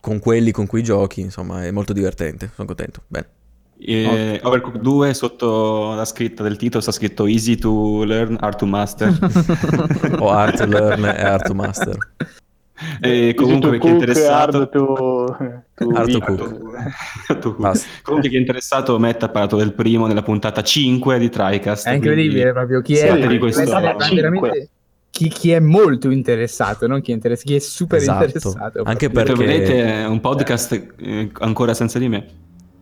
con 0.01 0.19
quelli 0.19 0.51
con 0.51 0.67
cui 0.67 0.83
giochi, 0.83 1.21
insomma, 1.21 1.63
è 1.63 1.71
molto 1.71 1.93
divertente. 1.93 2.51
Sono 2.53 2.67
contento. 2.67 3.03
Bene. 3.07 3.27
Eh, 3.77 4.39
Overcooked 4.41 4.81
2 4.81 5.13
sotto 5.13 5.93
la 5.93 6.05
scritta 6.05 6.43
del 6.43 6.55
titolo 6.55 6.81
sta 6.81 6.91
scritto 6.91 7.25
Easy 7.25 7.55
to 7.55 8.03
learn, 8.03 8.37
hard 8.39 8.57
to 8.57 8.65
master. 8.65 9.13
O 10.19 10.29
hard 10.29 10.57
to 10.57 10.65
learn 10.65 11.03
e 11.03 11.23
hard 11.23 11.45
to 11.45 11.53
master. 11.53 11.97
E 13.01 13.33
comunque 13.35 13.79
chi 13.79 13.87
è 13.87 13.91
interessato 13.91 14.57
hard 14.57 14.69
to, 14.69 15.37
to 15.75 15.89
hard 15.89 16.11
to 16.11 16.19
cook. 16.19 18.01
comunque 18.01 18.29
chi 18.29 18.35
è 18.35 18.39
interessato 18.39 18.99
Matt 18.99 19.23
ha 19.23 19.29
parlato 19.29 19.55
del 19.55 19.71
primo 19.71 20.07
nella 20.07 20.23
puntata 20.23 20.61
5 20.61 21.17
di 21.17 21.29
TriCast 21.29 21.87
è 21.87 21.93
incredibile 21.93 22.51
proprio 22.51 22.81
chi 22.81 22.97
è, 22.97 23.27
di 23.27 23.37
questo... 23.37 23.63
veramente 23.63 24.69
chi, 25.09 25.29
chi, 25.29 25.51
è 25.51 25.59
molto 25.59 26.09
interessato, 26.09 26.87
non 26.87 26.99
chi 26.99 27.11
è, 27.11 27.13
interess- 27.13 27.45
chi 27.45 27.55
è 27.55 27.59
super 27.59 27.99
esatto. 27.99 28.25
interessato. 28.25 28.81
Anche 28.83 29.09
perché 29.09 29.33
vedete 29.33 30.01
è 30.01 30.05
un 30.05 30.19
podcast 30.19 30.73
eh, 30.97 31.31
ancora 31.39 31.73
senza 31.73 31.97
di 31.99 32.09
me. 32.09 32.27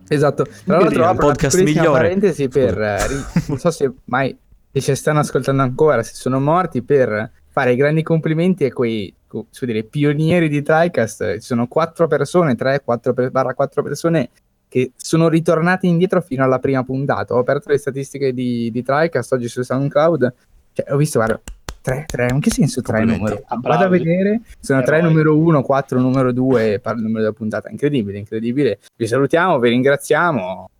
Esatto, 0.08 0.46
tra 0.64 0.78
l'altro 0.78 1.06
apro 1.06 1.26
podcast 1.28 1.62
migliore. 1.62 1.88
parentesi 1.88 2.48
per, 2.48 2.80
eh, 2.80 3.06
non 3.48 3.58
so 3.58 3.70
se 3.70 3.90
mai 4.04 4.36
se 4.70 4.80
ci 4.80 4.94
stanno 4.96 5.20
ascoltando 5.20 5.62
ancora, 5.62 6.02
se 6.02 6.14
sono 6.14 6.40
morti, 6.40 6.82
per 6.82 7.30
fare 7.48 7.72
i 7.72 7.76
grandi 7.76 8.02
complimenti 8.02 8.64
a 8.64 8.72
quei 8.72 9.14
dire, 9.60 9.84
pionieri 9.84 10.48
di 10.48 10.62
TriCast. 10.62 11.34
Ci 11.34 11.40
sono 11.40 11.68
quattro 11.68 12.06
persone, 12.08 12.56
tre, 12.56 12.82
quattro 12.84 13.12
per, 13.12 13.30
barra 13.30 13.54
quattro 13.54 13.82
persone 13.82 14.30
che 14.68 14.92
sono 14.96 15.28
ritornati 15.28 15.86
indietro 15.86 16.20
fino 16.20 16.42
alla 16.42 16.58
prima 16.58 16.82
puntata. 16.82 17.34
Ho 17.34 17.38
aperto 17.38 17.70
le 17.70 17.78
statistiche 17.78 18.32
di, 18.32 18.70
di 18.72 18.82
TriCast 18.82 19.32
oggi 19.32 19.48
su 19.48 19.62
SoundCloud. 19.62 20.34
Cioè, 20.72 20.92
ho 20.92 20.96
visto, 20.96 21.18
guarda, 21.18 21.40
3, 21.84 22.06
3, 22.06 22.28
in 22.32 22.40
che 22.40 22.50
senso 22.50 22.80
3 22.80 23.04
numero? 23.04 23.44
Vado 23.60 23.84
a 23.84 23.88
vedere, 23.88 24.40
sono 24.58 24.82
3 24.82 25.02
numero 25.02 25.36
1, 25.36 25.60
4 25.60 26.00
numero 26.00 26.32
2, 26.32 26.80
parlo 26.80 27.00
del 27.00 27.08
numero 27.08 27.24
della 27.24 27.36
puntata, 27.36 27.68
incredibile, 27.68 28.16
incredibile. 28.16 28.78
Vi 28.96 29.06
salutiamo, 29.06 29.58
vi 29.58 29.68
ringraziamo. 29.68 30.70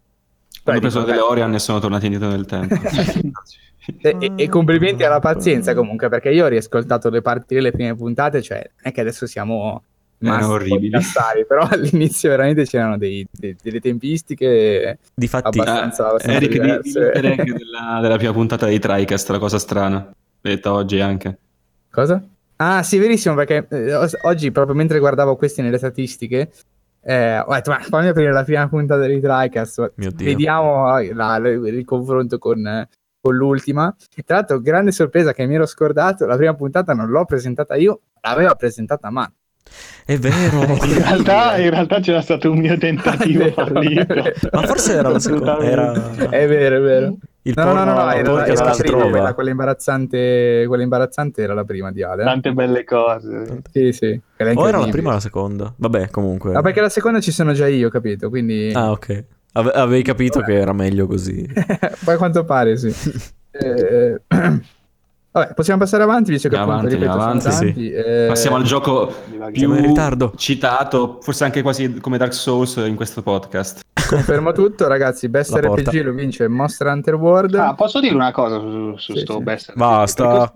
Hanno 0.64 0.80
preso 0.80 1.02
delle 1.02 1.20
Orion 1.20 1.52
e 1.52 1.58
sono 1.58 1.78
tornati 1.78 2.06
indietro 2.06 2.30
nel 2.30 2.46
tempo. 2.46 2.74
e, 4.00 4.16
e, 4.18 4.32
e, 4.34 4.48
complimenti 4.48 5.04
alla 5.04 5.20
pazienza 5.20 5.74
comunque, 5.74 6.08
perché 6.08 6.30
io 6.30 6.46
ho 6.46 6.48
riascoltato 6.48 7.10
le 7.10 7.20
parti 7.20 7.52
delle 7.52 7.70
prime 7.70 7.94
puntate, 7.94 8.40
cioè 8.40 8.62
non 8.64 8.84
è 8.84 8.90
che 8.90 9.02
adesso 9.02 9.26
siamo 9.26 9.82
orribili. 10.22 10.98
però 11.46 11.68
all'inizio 11.70 12.30
veramente 12.30 12.64
c'erano 12.64 12.96
dei, 12.96 13.26
dei, 13.30 13.54
delle 13.62 13.80
tempistiche 13.80 15.00
Difatti, 15.14 15.58
abbastanza, 15.58 16.08
abbastanza 16.08 16.38
Eric, 16.38 16.50
diverse. 16.50 17.10
della, 17.12 17.98
della 18.00 18.16
prima 18.16 18.32
puntata 18.32 18.64
di 18.66 18.78
TriCast, 18.78 19.28
la 19.28 19.38
cosa 19.38 19.58
strana 19.58 20.10
detta 20.50 20.72
oggi 20.72 21.00
anche. 21.00 21.38
Cosa? 21.90 22.22
Ah, 22.56 22.82
sì, 22.82 22.98
verissimo, 22.98 23.34
perché 23.34 23.66
eh, 23.70 23.94
oggi, 24.22 24.50
proprio 24.50 24.74
mentre 24.74 24.98
guardavo 24.98 25.36
questi 25.36 25.62
nelle 25.62 25.78
statistiche, 25.78 26.52
eh, 27.02 27.38
ho 27.38 27.52
detto, 27.52 27.70
ma 27.70 27.78
fammi 27.80 28.08
aprire 28.08 28.32
la 28.32 28.44
prima 28.44 28.68
puntata 28.68 29.06
di 29.06 29.20
TriCast, 29.20 29.92
vediamo 30.14 30.98
eh, 30.98 31.12
la, 31.14 31.36
il, 31.36 31.66
il, 31.66 31.84
confronto 31.84 32.38
con, 32.38 32.86
con, 33.20 33.34
l'ultima. 33.34 33.94
Tra 34.24 34.36
l'altro, 34.36 34.60
grande 34.60 34.92
sorpresa 34.92 35.32
che 35.32 35.46
mi 35.46 35.54
ero 35.54 35.66
scordato, 35.66 36.26
la 36.26 36.36
prima 36.36 36.54
puntata 36.54 36.92
non 36.92 37.08
l'ho 37.08 37.24
presentata 37.24 37.74
io, 37.74 38.00
l'aveva 38.20 38.54
presentata 38.54 39.10
Matt. 39.10 39.32
È 40.04 40.18
vero. 40.18 40.62
in, 40.84 40.98
realtà, 40.98 41.56
in 41.56 41.70
realtà 41.70 42.00
c'era 42.00 42.20
stato 42.20 42.50
un 42.50 42.58
mio 42.58 42.76
tentativo 42.76 43.50
fallito. 43.52 44.14
Ma 44.52 44.62
forse 44.62 44.94
era 44.94 45.08
la 45.08 45.18
seconda. 45.18 45.58
Era... 45.58 46.12
È 46.28 46.46
vero, 46.46 46.76
è 46.76 46.80
vero. 46.80 47.16
Il 47.46 47.52
no, 47.56 47.64
porno, 47.64 47.84
no, 47.84 47.92
no, 47.92 48.04
no, 48.04 48.10
era, 48.10 48.46
era, 48.46 48.64
la 48.64 48.74
prima, 48.74 49.10
quella, 49.10 49.34
quella, 49.34 49.50
imbarazzante, 49.50 50.64
quella 50.66 50.82
imbarazzante 50.82 51.42
era 51.42 51.52
la 51.52 51.64
prima 51.64 51.92
di 51.92 52.02
Ale. 52.02 52.24
Tante 52.24 52.52
belle 52.52 52.84
cose. 52.84 53.60
Sì, 53.70 53.92
sì. 53.92 54.20
O 54.54 54.68
era 54.68 54.78
la 54.78 54.88
prima 54.88 55.10
o 55.10 55.12
la 55.12 55.20
seconda? 55.20 55.72
Vabbè, 55.76 56.08
comunque. 56.08 56.52
Ma 56.52 56.62
perché 56.62 56.80
la 56.80 56.88
seconda 56.88 57.20
ci 57.20 57.32
sono 57.32 57.52
già 57.52 57.66
io, 57.66 57.90
capito? 57.90 58.30
Quindi... 58.30 58.72
Ah, 58.74 58.90
ok. 58.90 59.24
Ave- 59.52 59.72
avevi 59.72 60.02
capito 60.02 60.40
Vabbè. 60.40 60.52
che 60.52 60.58
era 60.58 60.72
meglio 60.72 61.06
così. 61.06 61.46
Poi 62.04 62.14
a 62.14 62.16
quanto 62.16 62.44
pare, 62.44 62.78
sì. 62.78 62.94
eh, 63.52 64.20
Vabbè, 65.36 65.52
possiamo 65.52 65.80
passare 65.80 66.04
avanti, 66.04 66.30
visto 66.30 66.48
che 66.48 66.54
avanti, 66.56 66.94
appunto, 66.94 66.94
ripeto, 66.94 67.12
avanti, 67.12 67.50
sì. 67.50 67.90
eh... 67.90 68.26
Passiamo 68.28 68.54
al 68.54 68.62
gioco 68.62 69.12
più 69.52 70.30
citato, 70.36 71.18
forse 71.22 71.42
anche 71.42 71.60
quasi 71.60 71.94
come 71.94 72.18
Dark 72.18 72.32
Souls 72.32 72.76
in 72.76 72.94
questo 72.94 73.20
podcast. 73.20 73.80
Confermo 74.08 74.52
tutto, 74.52 74.86
ragazzi. 74.86 75.26
Best 75.30 75.50
La 75.50 75.58
RPG 75.58 75.82
porta. 75.82 76.02
lo 76.04 76.12
vince 76.12 76.46
Monster 76.46 76.86
Hunter 76.86 77.16
World. 77.16 77.54
Ah, 77.56 77.74
posso 77.74 77.98
dire 77.98 78.14
una 78.14 78.30
cosa 78.30 78.60
su, 78.60 78.96
su 78.96 79.12
sì, 79.14 79.18
sto 79.22 79.38
sì. 79.38 79.42
Best 79.42 79.70
RPG? 79.70 79.76
Basta. 79.76 80.54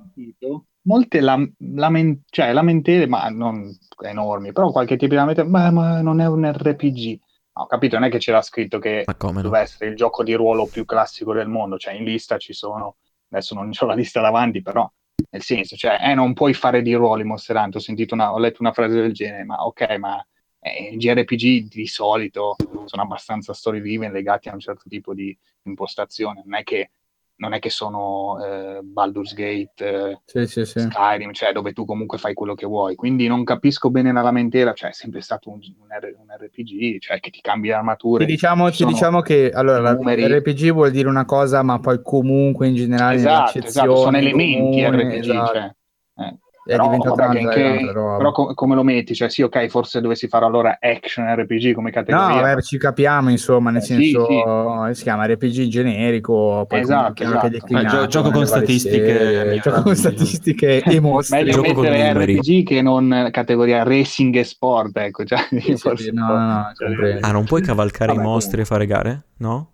Molte 0.83 1.21
lam- 1.23 1.53
lament- 1.75 2.21
cioè, 2.31 2.53
lamentele, 2.53 3.09
ma 3.09 3.29
non 3.31 3.77
enormi, 4.05 4.53
però 4.53 4.71
qualche 4.71 4.97
tipo 4.97 5.11
di 5.11 5.17
lamentele, 5.17 5.49
ma, 5.49 5.73
ma 5.73 6.01
non 6.01 6.21
è 6.21 6.29
un 6.29 6.53
RPG. 6.53 7.19
Ho 7.55 7.67
capito, 7.67 7.97
non 7.97 8.07
è 8.07 8.11
che 8.11 8.19
c'era 8.19 8.43
scritto 8.43 8.79
che 8.79 9.05
doveva 9.19 9.41
no? 9.41 9.57
essere 9.57 9.91
il 9.91 9.97
gioco 9.97 10.23
di 10.23 10.35
ruolo 10.35 10.67
più 10.67 10.85
classico 10.85 11.33
del 11.33 11.49
mondo, 11.49 11.79
cioè 11.79 11.95
in 11.95 12.05
lista 12.05 12.38
ci 12.38 12.53
sono 12.53 12.95
adesso 13.31 13.55
non 13.55 13.71
ho 13.77 13.87
la 13.87 13.95
lista 13.95 14.21
davanti, 14.21 14.62
però 14.62 14.91
nel 15.31 15.43
senso, 15.43 15.77
cioè, 15.77 15.99
eh, 16.01 16.14
non 16.14 16.33
puoi 16.33 16.55
fare 16.55 16.81
di 16.81 16.95
ruoli 16.95 17.25
Monster 17.25 17.57
Hunter, 17.57 17.83
ho, 17.87 18.14
una, 18.14 18.33
ho 18.33 18.38
letto 18.38 18.59
una 18.61 18.73
frase 18.73 18.95
del 19.01 19.12
genere, 19.12 19.45
ma 19.45 19.64
ok, 19.67 19.97
ma 19.99 20.27
eh, 20.61 20.97
JRPG 20.97 21.69
di 21.69 21.87
solito 21.87 22.57
sono 22.87 23.03
abbastanza 23.03 23.53
story 23.53 23.81
driven 23.81 24.12
legati 24.12 24.49
a 24.49 24.55
un 24.55 24.61
certo 24.61 24.85
tipo 24.88 25.14
di 25.14 25.37
impostazione, 25.62 26.43
non 26.45 26.59
è 26.59 26.62
che 26.62 26.91
non 27.38 27.53
è 27.53 27.59
che 27.59 27.70
sono 27.70 28.38
eh, 28.44 28.81
Baldur's 28.83 29.33
Gate, 29.35 29.72
eh, 29.77 30.20
sì, 30.24 30.46
sì, 30.46 30.64
sì. 30.64 30.81
Skyrim, 30.81 31.33
cioè 31.33 31.53
dove 31.53 31.72
tu 31.72 31.85
comunque 31.85 32.18
fai 32.18 32.35
quello 32.35 32.55
che 32.55 32.66
vuoi. 32.66 32.94
Quindi 32.94 33.27
non 33.29 33.44
capisco 33.44 33.90
bene 33.90 34.12
la 34.12 34.22
lamentela, 34.22 34.72
cioè 34.72 34.90
è 34.90 34.92
sempre 34.92 35.20
stato 35.20 35.51
un, 35.51 35.61
un, 35.79 35.88
R, 35.88 36.14
un 36.18 36.27
RPG, 36.37 37.01
cioè 37.01 37.20
che 37.20 37.31
ti 37.31 37.40
cambi 37.40 37.68
l'armatura. 37.68 38.24
Ti 38.24 38.31
diciamo, 38.31 38.70
ti 38.70 38.85
diciamo 38.85 39.20
che 39.20 39.51
allora 39.51 39.92
RPG 39.92 40.72
vuol 40.72 40.90
dire 40.90 41.09
una 41.09 41.24
cosa, 41.24 41.62
ma 41.62 41.79
poi 41.79 42.01
comunque 42.03 42.66
in 42.66 42.74
generale 42.74 43.16
esatto, 43.16 43.59
esatto. 43.59 43.96
sono 43.96 44.16
elementi 44.16 44.59
comune, 44.59 44.90
RPG, 44.90 45.18
esatto. 45.18 45.53
cioè, 45.53 45.74
eh. 46.16 46.38
È 46.68 46.72
però, 46.72 46.85
diventata 46.85 47.26
vabbè, 47.26 47.40
un'altra, 47.40 47.62
che, 47.62 47.78
un'altra 47.78 48.16
Però 48.18 48.33
com- 48.33 48.52
come 48.52 48.74
lo 48.74 48.83
metti? 48.83 49.14
Cioè 49.14 49.31
sì, 49.31 49.40
ok, 49.40 49.68
forse 49.68 50.02
dovessi 50.02 50.28
fare 50.28 50.44
allora 50.44 50.76
action 50.78 51.24
RPG 51.35 51.72
come 51.72 51.90
categoria. 51.90 52.35
No, 52.35 52.40
vabbè, 52.42 52.61
ci 52.61 52.76
capiamo, 52.76 53.31
insomma, 53.31 53.70
nel 53.70 53.81
eh, 53.81 53.85
senso 53.87 54.26
sì, 54.26 54.42
sì. 54.88 54.94
si 54.94 55.02
chiama 55.02 55.26
RPG 55.26 55.68
generico, 55.68 56.66
poi 56.68 56.81
esatto, 56.81 57.22
esatto. 57.22 57.46
Eh, 57.46 57.85
gio- 57.87 58.07
gioco 58.09 58.31
con 58.31 58.46
statistiche, 58.46 59.59
gioco 59.62 59.81
con 59.81 59.96
statistiche 59.96 60.83
e 60.83 61.00
mostri. 61.00 61.38
Meglio 61.38 61.62
gioco 61.62 61.81
mettere 61.81 62.12
RPG 62.12 62.66
che 62.66 62.83
non 62.83 63.28
categoria 63.33 63.83
racing 63.83 64.37
e 64.37 64.44
sport, 64.44 64.94
ecco, 64.98 65.24
cioè, 65.24 65.48
sì, 65.61 65.74
forse 65.78 66.11
no, 66.12 66.26
no, 66.26 66.72
cioè, 66.74 67.18
Ah, 67.20 67.33
non 67.33 67.46
puoi 67.46 67.62
cavalcare 67.62 68.12
vabbè, 68.12 68.22
i 68.22 68.28
mostri 68.28 68.62
comunque. 68.62 68.62
e 68.62 68.64
fare 68.66 68.87
gare? 68.87 69.24
No? 69.38 69.70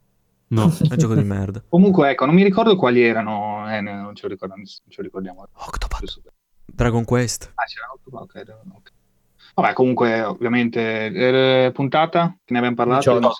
No, 0.47 0.73
è 0.89 0.95
gioco 0.95 1.15
di 1.15 1.25
merda. 1.25 1.61
Comunque, 1.69 2.11
ecco, 2.11 2.25
non 2.25 2.37
mi 2.37 2.45
ricordo 2.45 2.77
quali 2.77 3.03
erano, 3.03 3.69
eh, 3.69 3.81
non 3.81 4.15
ce 4.15 4.29
lo 4.29 4.29
ricordiamo. 4.29 4.63
Ce 4.65 4.79
lo 4.97 5.03
ricordiamo. 5.03 5.49
Octopath. 5.53 6.33
Dragon 6.75 7.05
Quest. 7.05 7.53
Ah, 7.55 7.65
c'era 7.65 7.87
Octopath, 7.93 8.23
ok. 8.23 8.57
okay. 8.77 8.93
Vabbè, 9.55 9.73
comunque, 9.73 10.23
ovviamente, 10.23 11.07
eh, 11.07 11.71
puntata, 11.73 12.37
che 12.45 12.53
ne 12.53 12.59
abbiamo 12.59 12.77
parlato. 12.77 13.19
Non, 13.19 13.33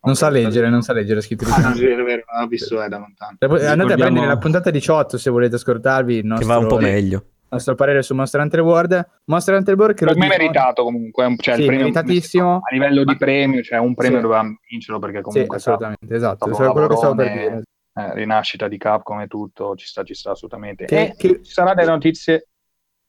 non 0.00 0.14
sa 0.14 0.30
leggere, 0.30 0.68
non 0.68 0.82
sa 0.82 0.92
leggere, 0.92 1.20
scritto 1.20 1.44
di 1.44 1.50
ah, 1.50 1.58
non 1.60 1.72
è 1.72 2.02
vero, 2.02 2.24
non 2.32 2.44
ho 2.44 2.46
visto 2.46 2.82
eh, 2.82 2.88
da 2.88 2.98
lontano. 2.98 3.36
Andate 3.38 3.92
a 3.92 3.96
prendere 3.96 4.26
la 4.26 4.38
puntata 4.38 4.70
18 4.70 5.18
se 5.18 5.30
volete 5.30 5.56
ascoltarvi. 5.56 6.22
Nostro... 6.22 6.46
Che 6.46 6.52
va 6.52 6.58
un 6.58 6.68
po' 6.68 6.78
meglio 6.78 7.24
nostro 7.48 7.74
parere 7.74 8.02
su 8.02 8.14
Monster 8.14 8.40
Hunter 8.40 8.60
World. 8.60 9.08
Monster 9.24 9.54
Hunter 9.54 9.74
World 9.74 9.96
che 9.96 10.04
per 10.04 10.16
me 10.16 10.26
è 10.26 10.28
meritato 10.28 10.82
comunque, 10.82 11.34
cioè 11.38 11.54
sì, 11.54 11.60
il 11.60 11.66
premio 11.66 11.84
meritatissimo. 11.84 12.56
A 12.56 12.74
livello 12.74 13.04
di 13.04 13.16
premio, 13.16 13.62
cioè 13.62 13.78
un 13.78 13.94
premio 13.94 14.16
sì. 14.16 14.22
doveva 14.22 14.44
vincerlo 14.68 14.98
perché 14.98 15.20
comunque 15.20 15.58
sì, 15.58 15.68
assolutamente, 15.68 16.14
esatto, 16.14 16.48
è 16.48 16.70
quello 16.70 16.86
che 16.86 16.96
stavo 16.96 17.14
per 17.14 17.32
dire. 17.32 17.62
Eh, 17.98 18.14
rinascita 18.14 18.68
di 18.68 18.76
Capcom 18.76 19.20
e 19.20 19.26
tutto, 19.26 19.74
ci 19.74 19.86
sta, 19.86 20.02
ci 20.04 20.14
sta 20.14 20.32
assolutamente. 20.32 20.84
Che, 20.84 21.02
e 21.02 21.14
che... 21.16 21.40
ci 21.42 21.50
saranno 21.50 21.74
delle 21.74 21.90
notizie 21.90 22.48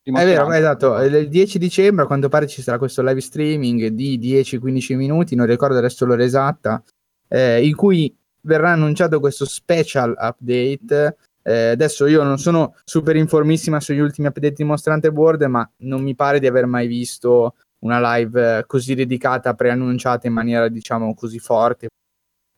è 0.07 0.23
vero, 0.23 0.49
esatto. 0.53 1.01
Il 1.01 1.27
10 1.27 1.59
dicembre, 1.59 2.05
a 2.05 2.07
quanto 2.07 2.29
pare, 2.29 2.47
ci 2.47 2.61
sarà 2.61 2.77
questo 2.77 3.03
live 3.03 3.19
streaming 3.19 3.87
di 3.87 4.17
10-15 4.17 4.95
minuti, 4.95 5.35
non 5.35 5.45
ricordo 5.45 5.77
adesso 5.77 6.05
l'ora 6.05 6.23
esatta, 6.23 6.81
eh, 7.27 7.65
in 7.67 7.75
cui 7.75 8.15
verrà 8.41 8.71
annunciato 8.71 9.19
questo 9.19 9.43
special 9.43 10.15
update 10.17 11.17
eh, 11.47 11.69
adesso 11.69 12.07
io 12.07 12.23
non 12.23 12.37
sono 12.39 12.75
super 12.83 13.15
informissima 13.15 13.79
sugli 13.79 13.99
ultimi 13.99 14.27
update 14.27 14.53
di 14.53 14.65
Monster 14.65 14.91
Hunter 14.91 15.13
World, 15.13 15.43
ma 15.43 15.69
non 15.77 16.03
mi 16.03 16.13
pare 16.13 16.39
di 16.41 16.47
aver 16.47 16.65
mai 16.65 16.87
visto 16.87 17.55
una 17.79 18.15
live 18.15 18.65
così 18.67 18.95
dedicata, 18.95 19.53
preannunciata 19.53 20.27
in 20.27 20.33
maniera 20.33 20.67
diciamo 20.67 21.13
così 21.13 21.39
forte 21.39 21.87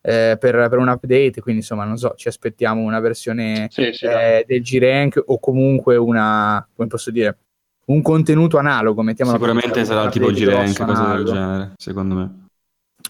eh, 0.01 0.37
per, 0.39 0.67
per, 0.69 0.77
un 0.77 0.87
update. 0.87 1.41
Quindi 1.41 1.61
insomma, 1.61 1.85
non 1.85 1.97
so, 1.97 2.13
ci 2.15 2.27
aspettiamo 2.27 2.81
una 2.81 2.99
versione 2.99 3.67
sì, 3.69 3.91
sì, 3.91 4.05
eh, 4.05 4.43
del 4.47 4.61
G-Rank 4.61 5.23
o 5.25 5.39
comunque 5.39 5.95
una, 5.95 6.65
come 6.75 6.87
posso 6.87 7.11
dire, 7.11 7.37
un 7.85 8.01
contenuto 8.01 8.57
analogo. 8.57 9.03
Sicuramente 9.13 9.85
sarà 9.85 10.09
tipo 10.09 10.31
G-Rank, 10.31 10.85
cosa 10.85 11.13
del 11.15 11.25
genere, 11.25 11.73
secondo 11.77 12.15
me. 12.15 12.47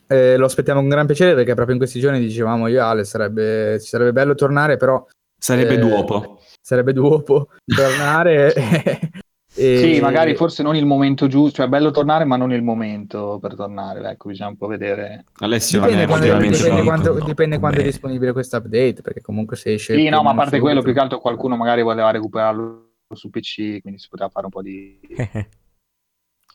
Eh, 0.07 0.37
lo 0.37 0.45
aspettiamo 0.45 0.79
con 0.79 0.89
gran 0.89 1.05
piacere 1.05 1.35
perché 1.35 1.53
proprio 1.53 1.73
in 1.73 1.79
questi 1.79 1.99
giorni 1.99 2.19
dicevamo 2.19 2.67
io 2.67 2.83
Ale 2.83 3.03
sarebbe, 3.03 3.77
sarebbe 3.79 4.11
bello 4.11 4.33
tornare 4.33 4.77
però 4.77 5.05
Sarebbe 5.39 5.75
eh, 5.75 5.79
duopo. 5.79 6.41
Sarebbe 6.61 6.93
duopo 6.93 7.49
tornare. 7.65 8.53
e... 9.59 9.77
Sì, 9.77 9.99
magari 9.99 10.35
forse 10.35 10.63
non 10.63 10.75
il 10.77 10.85
momento 10.85 11.27
giusto, 11.27 11.57
cioè 11.57 11.65
è 11.65 11.69
bello 11.69 11.91
tornare 11.91 12.23
ma 12.23 12.37
non 12.37 12.53
il 12.53 12.63
momento 12.63 13.37
per 13.41 13.55
tornare, 13.55 14.09
ecco, 14.09 14.29
bisogna 14.29 14.49
un 14.49 14.57
po' 14.57 14.67
vedere. 14.67 15.25
Alessio 15.39 15.81
dipende, 15.81 16.07
quando, 16.07 16.37
dipende, 16.37 16.83
quanto, 16.83 17.13
dipende 17.25 17.59
quando, 17.59 17.79
è 17.81 17.83
disponibile 17.83 18.31
questo 18.31 18.57
update, 18.57 19.01
perché 19.01 19.21
comunque 19.21 19.57
se 19.57 19.73
esce... 19.73 19.95
Sì, 19.95 20.07
no, 20.07 20.23
ma 20.23 20.31
a 20.31 20.35
parte 20.35 20.57
subito... 20.57 20.63
quello, 20.63 20.81
più 20.81 20.93
che 20.93 20.99
altro 20.99 21.19
qualcuno 21.19 21.57
magari 21.57 21.81
voleva 21.81 22.09
recuperarlo 22.11 22.91
su 23.13 23.29
PC, 23.29 23.81
quindi 23.81 23.99
si 23.99 24.07
poteva 24.07 24.29
fare 24.29 24.45
un 24.45 24.51
po' 24.51 24.61
di... 24.61 24.99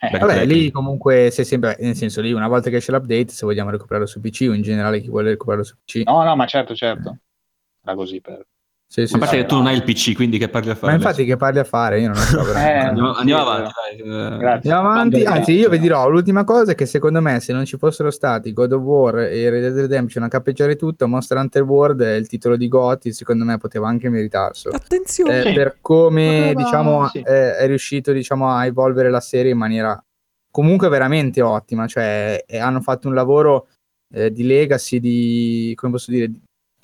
Eh, 0.00 0.18
vabbè, 0.18 0.44
lì 0.44 0.70
comunque 0.70 1.30
se 1.30 1.44
sempre, 1.44 1.78
nel 1.80 1.94
senso 1.94 2.20
lì 2.20 2.32
una 2.32 2.48
volta 2.48 2.68
che 2.68 2.76
esce 2.76 2.92
l'update, 2.92 3.28
se 3.28 3.46
vogliamo 3.46 3.70
recuperarlo 3.70 4.06
su 4.06 4.20
PC 4.20 4.48
o 4.50 4.52
in 4.52 4.60
generale 4.60 5.00
chi 5.00 5.08
vuole 5.08 5.30
recuperarlo 5.30 5.64
su 5.64 5.76
PC. 5.82 6.02
No, 6.04 6.22
no, 6.22 6.36
ma 6.36 6.44
certo, 6.46 6.74
certo. 6.74 7.20
Era 7.82 7.94
così 7.94 8.20
per... 8.20 8.46
Sì, 8.94 9.08
sì, 9.08 9.16
a 9.16 9.18
parte 9.18 9.34
sì, 9.34 9.42
che 9.42 9.48
tu 9.48 9.56
non 9.56 9.66
hai 9.66 9.74
il 9.74 9.82
PC, 9.82 10.14
quindi 10.14 10.38
che 10.38 10.48
parli 10.48 10.70
a 10.70 10.76
fare? 10.76 10.92
Ma 10.92 10.98
infatti 10.98 11.24
che 11.24 11.36
parli 11.36 11.58
a 11.58 11.64
fare? 11.64 11.98
Io 12.00 12.06
non 12.06 12.14
so 12.14 12.38
eh, 12.54 12.78
andiamo, 12.78 13.12
andiamo 13.14 13.42
avanti, 13.42 13.72
dai. 14.04 14.44
Andiamo 14.44 14.88
avanti, 14.88 15.24
anzi 15.24 15.50
io 15.50 15.68
vi 15.68 15.80
dirò, 15.80 16.08
l'ultima 16.08 16.44
cosa 16.44 16.70
è 16.70 16.74
che 16.76 16.86
secondo 16.86 17.20
me 17.20 17.40
se 17.40 17.52
non 17.52 17.64
ci 17.64 17.76
fossero 17.76 18.12
stati 18.12 18.52
God 18.52 18.70
of 18.70 18.82
War 18.82 19.18
e 19.18 19.50
Red 19.50 19.62
Dead 19.62 19.78
Redemption 19.80 20.22
a 20.22 20.28
cappeggiare 20.28 20.76
tutto, 20.76 21.08
Monster 21.08 21.38
Hunter 21.38 21.62
World 21.64 22.02
è 22.02 22.14
il 22.14 22.28
titolo 22.28 22.56
di 22.56 22.68
Gotti, 22.68 23.12
secondo 23.12 23.44
me 23.44 23.58
poteva 23.58 23.88
anche 23.88 24.08
meritarselo. 24.08 24.76
Attenzione! 24.76 25.42
Eh, 25.42 25.52
per 25.54 25.78
come 25.80 26.52
poteva, 26.52 26.62
diciamo, 26.62 27.08
sì. 27.08 27.18
eh, 27.18 27.56
è 27.56 27.66
riuscito 27.66 28.12
diciamo, 28.12 28.48
a 28.48 28.64
evolvere 28.64 29.10
la 29.10 29.18
serie 29.18 29.50
in 29.50 29.58
maniera 29.58 30.00
comunque 30.52 30.88
veramente 30.88 31.42
ottima, 31.42 31.88
cioè 31.88 32.44
eh, 32.46 32.58
hanno 32.58 32.80
fatto 32.80 33.08
un 33.08 33.14
lavoro 33.14 33.66
eh, 34.12 34.30
di 34.30 34.44
legacy, 34.44 35.00
di, 35.00 35.72
come 35.74 35.90
posso 35.90 36.12
dire, 36.12 36.30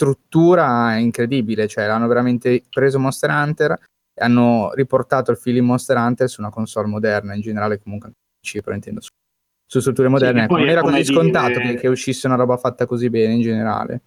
struttura 0.00 0.96
incredibile, 0.96 1.68
cioè 1.68 1.84
hanno 1.84 2.06
veramente 2.06 2.62
preso 2.70 2.98
Monster 2.98 3.28
Hunter 3.28 3.72
e 4.14 4.24
hanno 4.24 4.72
riportato 4.72 5.30
il 5.30 5.36
feeling 5.36 5.66
Monster 5.66 5.98
Hunter 5.98 6.26
su 6.26 6.40
una 6.40 6.48
console 6.48 6.88
moderna, 6.88 7.34
in 7.34 7.42
generale 7.42 7.78
comunque 7.78 8.12
Cipro 8.40 8.72
intendo 8.72 9.02
su, 9.02 9.10
su 9.66 9.80
strutture 9.80 10.08
moderne, 10.08 10.46
sì, 10.48 10.52
non 10.54 10.66
era 10.66 10.80
così 10.80 11.02
dire... 11.02 11.04
scontato 11.04 11.60
che, 11.60 11.74
che, 11.74 11.88
uscisse 11.88 12.26
una 12.26 12.36
roba 12.36 12.56
fatta 12.56 12.86
così 12.86 13.10
bene 13.10 13.34
in 13.34 13.42
generale. 13.42 14.02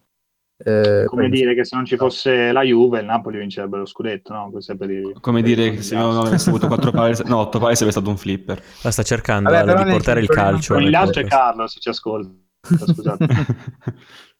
Eh, 0.56 1.04
come 1.06 1.28
dire 1.28 1.54
che 1.54 1.64
se 1.64 1.76
non 1.76 1.84
ci 1.84 1.96
fosse 1.96 2.52
la 2.52 2.62
Juve 2.62 3.00
il 3.00 3.06
Napoli 3.06 3.38
vincerebbe 3.38 3.76
lo 3.76 3.86
scudetto 3.86 4.32
no? 4.32 4.52
per 4.52 5.18
come 5.20 5.42
per 5.42 5.48
dire 5.50 5.70
che 5.72 5.82
se 5.82 5.96
non 5.96 6.16
avesse 6.16 6.48
avuto 6.48 6.68
4 6.68 6.90
pari 6.92 7.14
no 7.24 7.38
8 7.38 7.58
pari 7.58 7.74
sarebbe 7.74 7.90
stato 7.92 8.08
un 8.08 8.16
flipper. 8.16 8.62
La 8.82 8.92
sta 8.92 9.02
cercando 9.02 9.50
Vabbè, 9.50 9.84
di 9.84 9.90
portare 9.90 10.20
il 10.20 10.28
calcio 10.28 10.76
il 10.76 10.90
lato 10.90 11.18
è 11.18 11.24
Carlo 11.24 11.66
se 11.66 11.80
ci 11.80 11.88
ascolta 11.88 12.30
scusate 12.62 13.26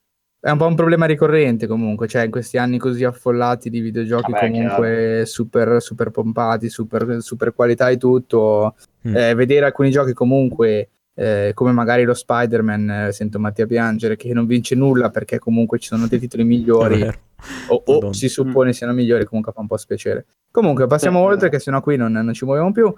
è 0.45 0.51
un 0.51 0.59
po' 0.59 0.67
un 0.67 0.75
problema 0.75 1.07
ricorrente 1.07 1.65
comunque, 1.65 2.07
cioè 2.07 2.25
in 2.25 2.29
questi 2.29 2.59
anni 2.59 2.77
così 2.77 3.03
affollati 3.03 3.71
di 3.71 3.79
videogiochi 3.79 4.31
Vabbè, 4.31 4.51
comunque 4.51 5.23
super, 5.25 5.81
super, 5.81 6.11
pompati, 6.11 6.69
super, 6.69 7.17
super, 7.19 7.51
qualità 7.55 7.89
e 7.89 7.97
tutto, 7.97 8.75
mm. 9.07 9.15
eh, 9.15 9.33
vedere 9.33 9.65
alcuni 9.65 9.89
giochi 9.89 10.13
comunque 10.13 10.89
eh, 11.15 11.49
come 11.55 11.71
magari 11.71 12.03
lo 12.03 12.13
Spider-Man, 12.13 12.89
eh, 12.91 13.11
sento 13.11 13.39
Mattia 13.39 13.65
piangere, 13.65 14.15
che 14.17 14.31
non 14.33 14.45
vince 14.45 14.75
nulla 14.75 15.09
perché 15.09 15.39
comunque 15.39 15.79
ci 15.79 15.87
sono 15.87 16.05
dei 16.05 16.19
titoli 16.19 16.43
migliori 16.43 17.01
o, 17.69 17.83
o 17.83 18.13
si 18.13 18.29
suppone 18.29 18.71
siano 18.71 18.93
migliori, 18.93 19.25
comunque 19.25 19.51
fa 19.51 19.61
un 19.61 19.67
po' 19.67 19.77
spiacere. 19.77 20.27
Comunque 20.51 20.85
passiamo 20.85 21.21
oltre 21.21 21.49
che 21.49 21.57
sennò 21.57 21.81
qui 21.81 21.97
non, 21.97 22.11
non 22.11 22.33
ci 22.33 22.45
muoviamo 22.45 22.71
più. 22.71 22.93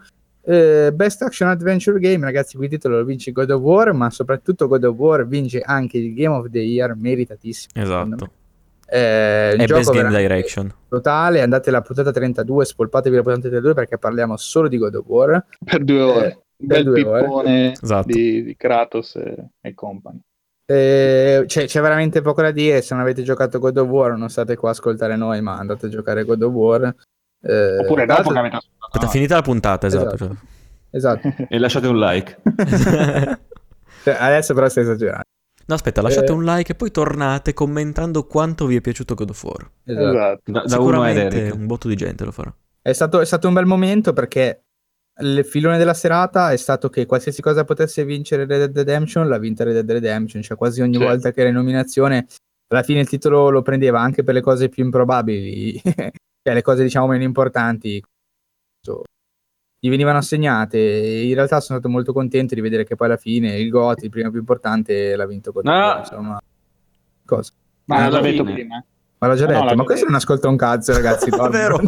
Eh, 0.50 0.94
Best 0.94 1.22
Action 1.24 1.50
Adventure 1.50 2.00
Game, 2.00 2.24
ragazzi, 2.24 2.56
qui 2.56 2.68
il 2.68 2.72
titolo 2.72 3.00
lo 3.00 3.04
vince 3.04 3.34
God 3.34 3.50
of 3.50 3.62
War, 3.62 3.92
ma 3.92 4.10
soprattutto 4.10 4.70
God 4.70 4.86
of 4.86 4.96
War 4.96 5.28
vince 5.28 5.60
anche 5.60 5.98
il 5.98 6.14
Game 6.14 6.34
of 6.34 6.50
the 6.50 6.60
Year, 6.60 6.96
meritatissimo. 6.96 7.84
Esatto. 7.84 8.32
Eh, 8.90 9.58
e 9.60 9.66
Best 9.66 9.92
Game 9.92 10.10
Direction. 10.10 10.74
Totale, 10.88 11.42
andate 11.42 11.68
alla 11.68 11.82
puntata 11.82 12.12
32, 12.14 12.64
spolpatevi 12.64 13.18
la 13.18 13.24
puntata 13.24 13.50
32 13.50 13.74
perché 13.74 13.98
parliamo 13.98 14.38
solo 14.38 14.70
di 14.70 14.78
God 14.78 14.96
of 14.96 15.06
War. 15.08 15.46
Per 15.66 15.84
due 15.84 16.02
ore. 16.02 16.28
Eh, 16.28 16.66
bel 16.66 16.84
due 16.84 16.94
pippone 16.94 17.74
esatto. 17.74 18.08
di, 18.08 18.44
di, 18.44 18.56
Kratos 18.56 19.18
e, 19.18 19.50
e 19.60 19.74
company. 19.74 20.20
Eh, 20.66 21.44
c'è, 21.46 21.66
c'è, 21.66 21.82
veramente 21.82 22.22
poco 22.22 22.42
da 22.42 22.52
dire. 22.52 22.82
Se 22.82 22.94
non 22.94 23.04
avete 23.04 23.22
giocato 23.22 23.60
God 23.60 23.78
of 23.78 23.88
War, 23.90 24.18
non 24.18 24.30
state 24.30 24.56
qua 24.56 24.70
a 24.70 24.72
ascoltare 24.72 25.18
noi, 25.18 25.42
ma 25.42 25.58
andate 25.58 25.88
a 25.88 25.90
giocare 25.90 26.24
God 26.24 26.42
of 26.42 26.54
War. 26.54 26.96
Eh, 27.48 27.78
Oppure 27.80 28.06
dopo 28.06 28.30
che 28.32 28.40
avete 28.40 28.56
ascoltato. 28.58 28.88
Aspetta, 28.92 29.08
finita 29.08 29.36
la 29.36 29.42
puntata, 29.42 29.88
esatto. 29.88 30.16
Esatto. 30.16 30.38
esatto. 30.90 31.34
e 31.50 31.58
lasciate 31.58 31.88
un 31.88 31.98
like. 31.98 32.42
cioè, 34.04 34.18
adesso 34.20 34.54
però 34.54 34.68
stai 34.68 34.84
esagerando. 34.84 35.24
No, 35.68 35.76
aspetta, 35.76 36.02
lasciate 36.02 36.32
eh... 36.32 36.36
un 36.36 36.44
like 36.44 36.74
e 36.74 36.76
poi 36.76 36.92
tornate 36.92 37.54
commentando 37.54 38.26
quanto 38.26 38.66
vi 38.66 38.76
è 38.76 38.82
piaciuto 38.82 39.16
God 39.16 39.30
of 39.30 39.44
War. 39.44 39.72
Esatto. 39.86 40.10
esatto. 40.10 40.52
Da, 40.52 40.62
da 40.62 40.70
Sicuramente 40.70 41.50
un 41.50 41.66
botto 41.66 41.88
di 41.88 41.96
gente 41.96 42.26
lo 42.26 42.32
farà. 42.32 42.54
È 42.82 42.94
stato, 42.94 43.20
è 43.20 43.26
stato 43.26 43.48
un 43.48 43.54
bel 43.54 43.66
momento 43.66 44.14
perché 44.14 44.64
il 45.20 45.44
filone 45.46 45.78
della 45.78 45.94
serata 45.94 46.52
è 46.52 46.58
stato 46.58 46.90
che 46.90 47.06
qualsiasi 47.06 47.42
cosa 47.42 47.64
potesse 47.64 48.06
vincere 48.06 48.46
Red 48.46 48.72
Dead 48.72 48.78
Redemption 48.78 49.28
l'ha 49.28 49.40
vinta 49.40 49.64
Red 49.64 49.74
Dead 49.80 49.92
Redemption, 49.92 50.42
cioè 50.42 50.56
quasi 50.56 50.82
ogni 50.82 50.94
certo. 50.94 51.08
volta 51.08 51.32
che 51.32 51.40
era 51.40 51.50
in 51.50 51.56
nominazione 51.56 52.28
alla 52.70 52.84
fine 52.84 53.00
il 53.00 53.08
titolo 53.08 53.50
lo 53.50 53.62
prendeva 53.62 54.00
anche 54.02 54.24
per 54.24 54.34
le 54.34 54.42
cose 54.42 54.70
più 54.70 54.84
improbabili, 54.84 55.82
cioè 56.48 56.56
le 56.56 56.62
cose 56.62 56.82
diciamo 56.82 57.08
meno 57.08 57.24
importanti 57.24 58.02
gli 59.80 59.90
venivano 59.90 60.20
assegnate 60.20 60.78
e 60.78 61.28
in 61.28 61.34
realtà 61.34 61.60
sono 61.60 61.78
stato 61.78 61.90
molto 61.90 62.14
contento 62.14 62.56
di 62.56 62.62
vedere 62.62 62.86
che 62.86 62.96
poi 62.96 63.08
alla 63.08 63.18
fine 63.18 63.58
il 63.58 63.70
GOT, 63.70 64.04
il 64.04 64.10
primo 64.10 64.30
più 64.30 64.40
importante, 64.40 65.18
l'ha 65.18 65.26
vinto 65.26 65.52
con 65.52 65.64
no. 65.66 65.98
insomma. 66.00 66.40
Cosa? 67.26 67.52
Ma 67.86 68.10
l'ho 68.10 68.22
detto 68.22 68.44
prima. 68.44 68.84
Ma 69.20 69.28
l'ho 69.28 69.36
già 69.36 69.46
detto, 69.46 69.64
no, 69.64 69.76
ma 69.76 69.84
questo 69.84 70.06
non 70.06 70.16
ascolta 70.16 70.48
un 70.48 70.56
cazzo, 70.56 70.94
ragazzi. 70.94 71.30
È 71.36 71.50
vero. 71.50 71.80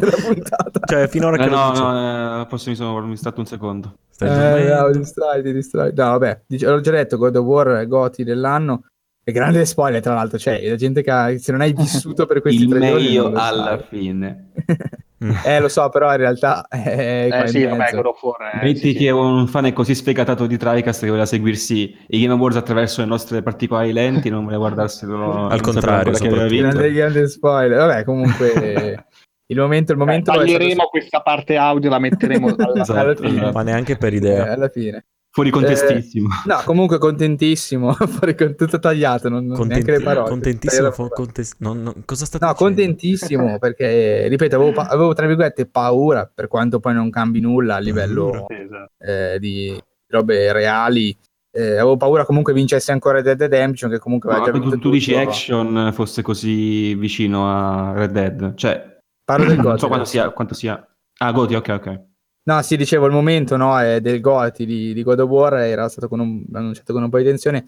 Cioè, 0.89 1.08
finora 1.08 1.38
eh, 1.38 1.39
che 1.39 1.50
no, 1.50 1.72
no, 1.72 2.41
eh, 2.41 2.45
posso, 2.48 2.69
mi 2.69 2.76
sono 2.76 3.06
mi 3.06 3.15
stato 3.15 3.39
un 3.39 3.45
secondo. 3.45 3.98
Stai 4.10 4.65
eh, 4.65 4.74
no, 4.74 4.91
distrai, 4.91 5.41
distrai. 5.41 5.93
No, 5.95 6.17
vabbè, 6.17 6.41
l'ho 6.48 6.80
già 6.82 6.91
detto, 6.91 7.17
God 7.17 7.36
of 7.36 7.45
War 7.45 7.88
Goti 7.88 8.24
dell'anno. 8.24 8.84
E 9.29 9.31
grande 9.31 9.63
spoiler, 9.65 10.01
tra 10.01 10.15
l'altro, 10.15 10.39
cioè, 10.39 10.59
la 10.67 10.75
gente 10.75 11.03
che 11.03 11.11
ha, 11.11 11.37
se 11.37 11.51
non 11.51 11.61
hai 11.61 11.71
vissuto 11.73 12.25
per 12.25 12.41
questi 12.41 12.63
il 12.63 12.69
tre 12.69 12.79
giorni... 12.79 12.95
Il 12.95 13.03
meglio 13.03 13.27
alla 13.27 13.77
sai. 13.77 13.85
fine. 13.87 14.51
Eh, 15.43 15.59
lo 15.59 15.67
so, 15.67 15.89
però 15.89 16.11
in 16.11 16.17
realtà 16.17 16.65
è 16.69 17.27
eh, 17.29 17.47
sì, 17.49 17.65
vabbè, 17.65 17.91
God 17.91 18.05
of 18.05 18.23
War. 18.23 18.53
Eh, 18.53 18.63
Metti 18.63 18.79
sì, 18.79 18.93
che 18.93 19.05
sì. 19.05 19.09
un 19.09 19.47
fan 19.47 19.65
è 19.65 19.73
così 19.73 19.93
sfegatato 19.93 20.47
di 20.47 20.55
TriCast 20.55 21.01
che 21.01 21.07
voleva 21.07 21.25
seguirsi 21.25 21.93
i 22.07 22.21
Game 22.21 22.33
Awards 22.33 22.55
attraverso 22.55 23.01
le 23.01 23.07
nostre 23.07 23.41
particolari 23.41 23.91
lenti, 23.91 24.29
non 24.29 24.45
voleva 24.45 24.61
guardarselo 24.61 25.47
al 25.51 25.59
contrario, 25.59 26.13
che 26.13 26.25
aveva 26.25 26.45
vinto. 26.45 26.77
degli 26.77 26.95
grandi 26.95 27.27
spoiler. 27.27 27.79
Vabbè, 27.79 28.05
comunque 28.05 29.07
il 29.47 29.57
momento, 29.59 29.91
il 29.91 29.97
momento 29.97 30.31
Beh, 30.31 30.37
taglieremo 30.37 30.71
stato... 30.71 30.89
questa 30.89 31.19
parte 31.19 31.57
audio, 31.57 31.89
la 31.89 31.99
metteremo 31.99 32.55
alla, 32.57 32.81
esatto, 32.81 32.99
alla 32.99 33.15
fine. 33.15 33.51
Ma 33.51 33.61
neanche 33.61 33.97
per 33.97 34.13
idea. 34.13 34.45
Eh, 34.45 34.49
alla 34.51 34.69
fine. 34.69 35.05
Fuori 35.31 35.51
contestissimo. 35.51 36.27
Eh, 36.27 36.47
no, 36.47 36.61
comunque 36.65 36.97
contentissimo. 36.97 37.93
Fuori 37.93 38.35
con... 38.35 38.55
tutto 38.55 38.79
tagliato, 38.79 39.29
non, 39.29 39.47
Contenti... 39.47 39.67
neanche 39.67 39.91
le 39.91 40.03
parole. 40.03 40.29
Contentissimo. 40.29 40.91
Fu... 40.91 41.07
Contest... 41.09 41.55
non, 41.59 41.83
non... 41.83 42.03
Cosa 42.05 42.25
state 42.25 42.43
No, 42.43 42.51
dicendo? 42.51 42.73
contentissimo 42.73 43.57
perché, 43.59 44.27
ripeto, 44.27 44.55
avevo, 44.55 44.71
pa- 44.71 44.87
avevo, 44.87 45.13
tra 45.13 45.27
virgolette 45.27 45.67
paura, 45.67 46.29
per 46.33 46.47
quanto 46.47 46.79
poi 46.79 46.93
non 46.93 47.09
cambi 47.09 47.39
nulla 47.41 47.75
a 47.75 47.79
livello 47.79 48.47
esatto. 48.49 48.91
eh, 48.99 49.37
di 49.39 49.79
robe 50.07 50.51
reali. 50.51 51.15
Eh, 51.51 51.71
avevo 51.71 51.97
paura 51.97 52.25
comunque 52.25 52.53
vincesse 52.53 52.91
ancora 52.91 53.21
Red 53.21 53.25
Dead 53.25 53.41
Redemption, 53.41 53.89
che 53.89 53.97
comunque 53.99 54.31
no, 54.31 54.43
già 54.43 54.51
vinto 54.51 54.69
tu, 54.69 54.79
tu 54.79 54.89
dici 54.91 55.15
Action 55.15 55.91
fosse 55.93 56.21
così 56.21 56.93
vicino 56.95 57.49
a 57.49 57.93
Red 57.93 58.11
Dead. 58.11 58.55
Cioè, 58.55 58.97
Parlo 59.29 59.45
del 59.45 59.59
Non 59.59 59.77
so 59.77 59.87
quanto 59.87 60.05
sia, 60.05 60.31
quanto 60.31 60.55
sia... 60.55 60.83
Ah, 61.19 61.31
Goti, 61.31 61.53
ok, 61.53 61.69
ok. 61.69 62.01
No, 62.49 62.63
sì, 62.63 62.77
dicevo, 62.77 63.05
il 63.05 63.12
momento 63.12 63.57
no, 63.57 63.77
del 63.99 64.19
Goti 64.21 64.65
di, 64.65 64.91
di, 64.91 65.03
God 65.03 65.19
of 65.19 65.29
War 65.29 65.53
era 65.57 65.88
stato 65.88 66.07
con 66.07 66.19
un, 66.19 66.43
annunciato 66.51 66.93
con 66.93 67.03
un 67.03 67.09
po' 67.09 67.19
di 67.19 67.25
tensione 67.25 67.63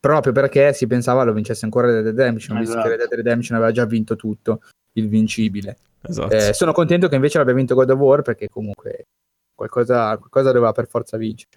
proprio 0.00 0.32
perché 0.32 0.72
si 0.72 0.88
pensava 0.88 1.22
lo 1.22 1.32
vincesse 1.32 1.64
ancora 1.64 1.86
Red 1.86 2.02
Dead 2.02 2.16
Redemption, 2.16 2.58
esatto. 2.58 2.76
visto 2.76 2.82
che 2.82 2.96
Red 2.96 3.08
Dead 3.08 3.20
Redemption 3.20 3.56
aveva 3.56 3.70
già 3.70 3.84
vinto 3.84 4.16
tutto, 4.16 4.62
il 4.94 5.08
vincibile. 5.08 5.76
Esatto. 6.02 6.34
Eh, 6.34 6.52
sono 6.52 6.72
contento 6.72 7.06
che 7.06 7.14
invece 7.14 7.38
l'abbia 7.38 7.54
vinto 7.54 7.76
God 7.76 7.90
of 7.90 7.98
War 7.98 8.22
perché 8.22 8.48
comunque 8.48 9.06
qualcosa, 9.54 10.16
qualcosa 10.16 10.50
doveva 10.50 10.72
per 10.72 10.88
forza 10.88 11.16
vincere. 11.16 11.50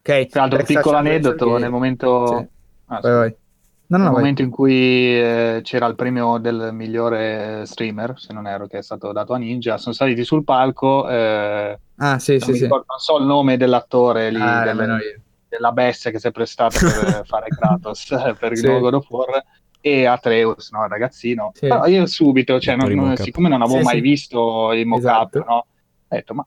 Cioè, 0.00 0.20
ok, 0.22 0.26
Tra 0.30 0.40
l'altro, 0.40 0.58
un 0.58 0.64
piccolo 0.64 0.96
aneddoto, 0.96 1.58
nel 1.58 1.70
momento... 1.70 2.26
Sì. 2.26 2.48
Ah, 2.86 3.00
vai, 3.00 3.12
vai. 3.12 3.36
No, 3.90 3.96
no, 3.96 4.04
Nel 4.04 4.12
momento 4.12 4.42
in 4.42 4.50
cui 4.50 5.20
eh, 5.20 5.60
c'era 5.64 5.86
il 5.86 5.96
premio 5.96 6.38
del 6.38 6.70
migliore 6.72 7.64
streamer, 7.66 8.14
se 8.18 8.32
non 8.32 8.46
ero, 8.46 8.68
che 8.68 8.78
è 8.78 8.82
stato 8.82 9.10
dato 9.10 9.32
a 9.32 9.38
Ninja, 9.38 9.78
sono 9.78 9.94
saliti 9.94 10.22
sul 10.22 10.44
palco. 10.44 11.08
Eh, 11.08 11.76
ah, 11.96 12.18
sì, 12.20 12.38
sì, 12.38 12.54
sì. 12.54 12.68
non 12.68 12.84
so 12.98 13.18
il 13.18 13.26
nome 13.26 13.56
dell'attore 13.56 14.30
lì, 14.30 14.40
ah, 14.40 14.62
del, 14.62 15.22
della 15.48 15.72
bestia 15.72 16.12
che 16.12 16.20
si 16.20 16.28
è 16.28 16.30
prestata 16.30 16.78
per 16.78 17.22
fare 17.26 17.48
Kratos 17.48 18.06
per 18.38 18.52
il 18.52 18.58
sì. 18.58 18.66
God 18.68 18.94
of 18.94 19.10
War 19.10 19.44
e 19.80 20.06
Atreus, 20.06 20.70
no, 20.70 20.86
ragazzino. 20.86 21.50
Sì. 21.54 21.66
Però 21.66 21.84
io 21.86 22.06
subito, 22.06 22.60
cioè, 22.60 22.76
non, 22.76 22.92
non, 22.92 23.16
siccome 23.16 23.48
non 23.48 23.60
avevo 23.60 23.78
sì, 23.78 23.84
mai 23.84 24.00
visto 24.00 24.72
il 24.72 24.86
mock-up, 24.86 25.34
esatto. 25.34 25.44
no, 25.44 25.56
ho 25.56 25.66
detto, 26.06 26.34
ma 26.34 26.46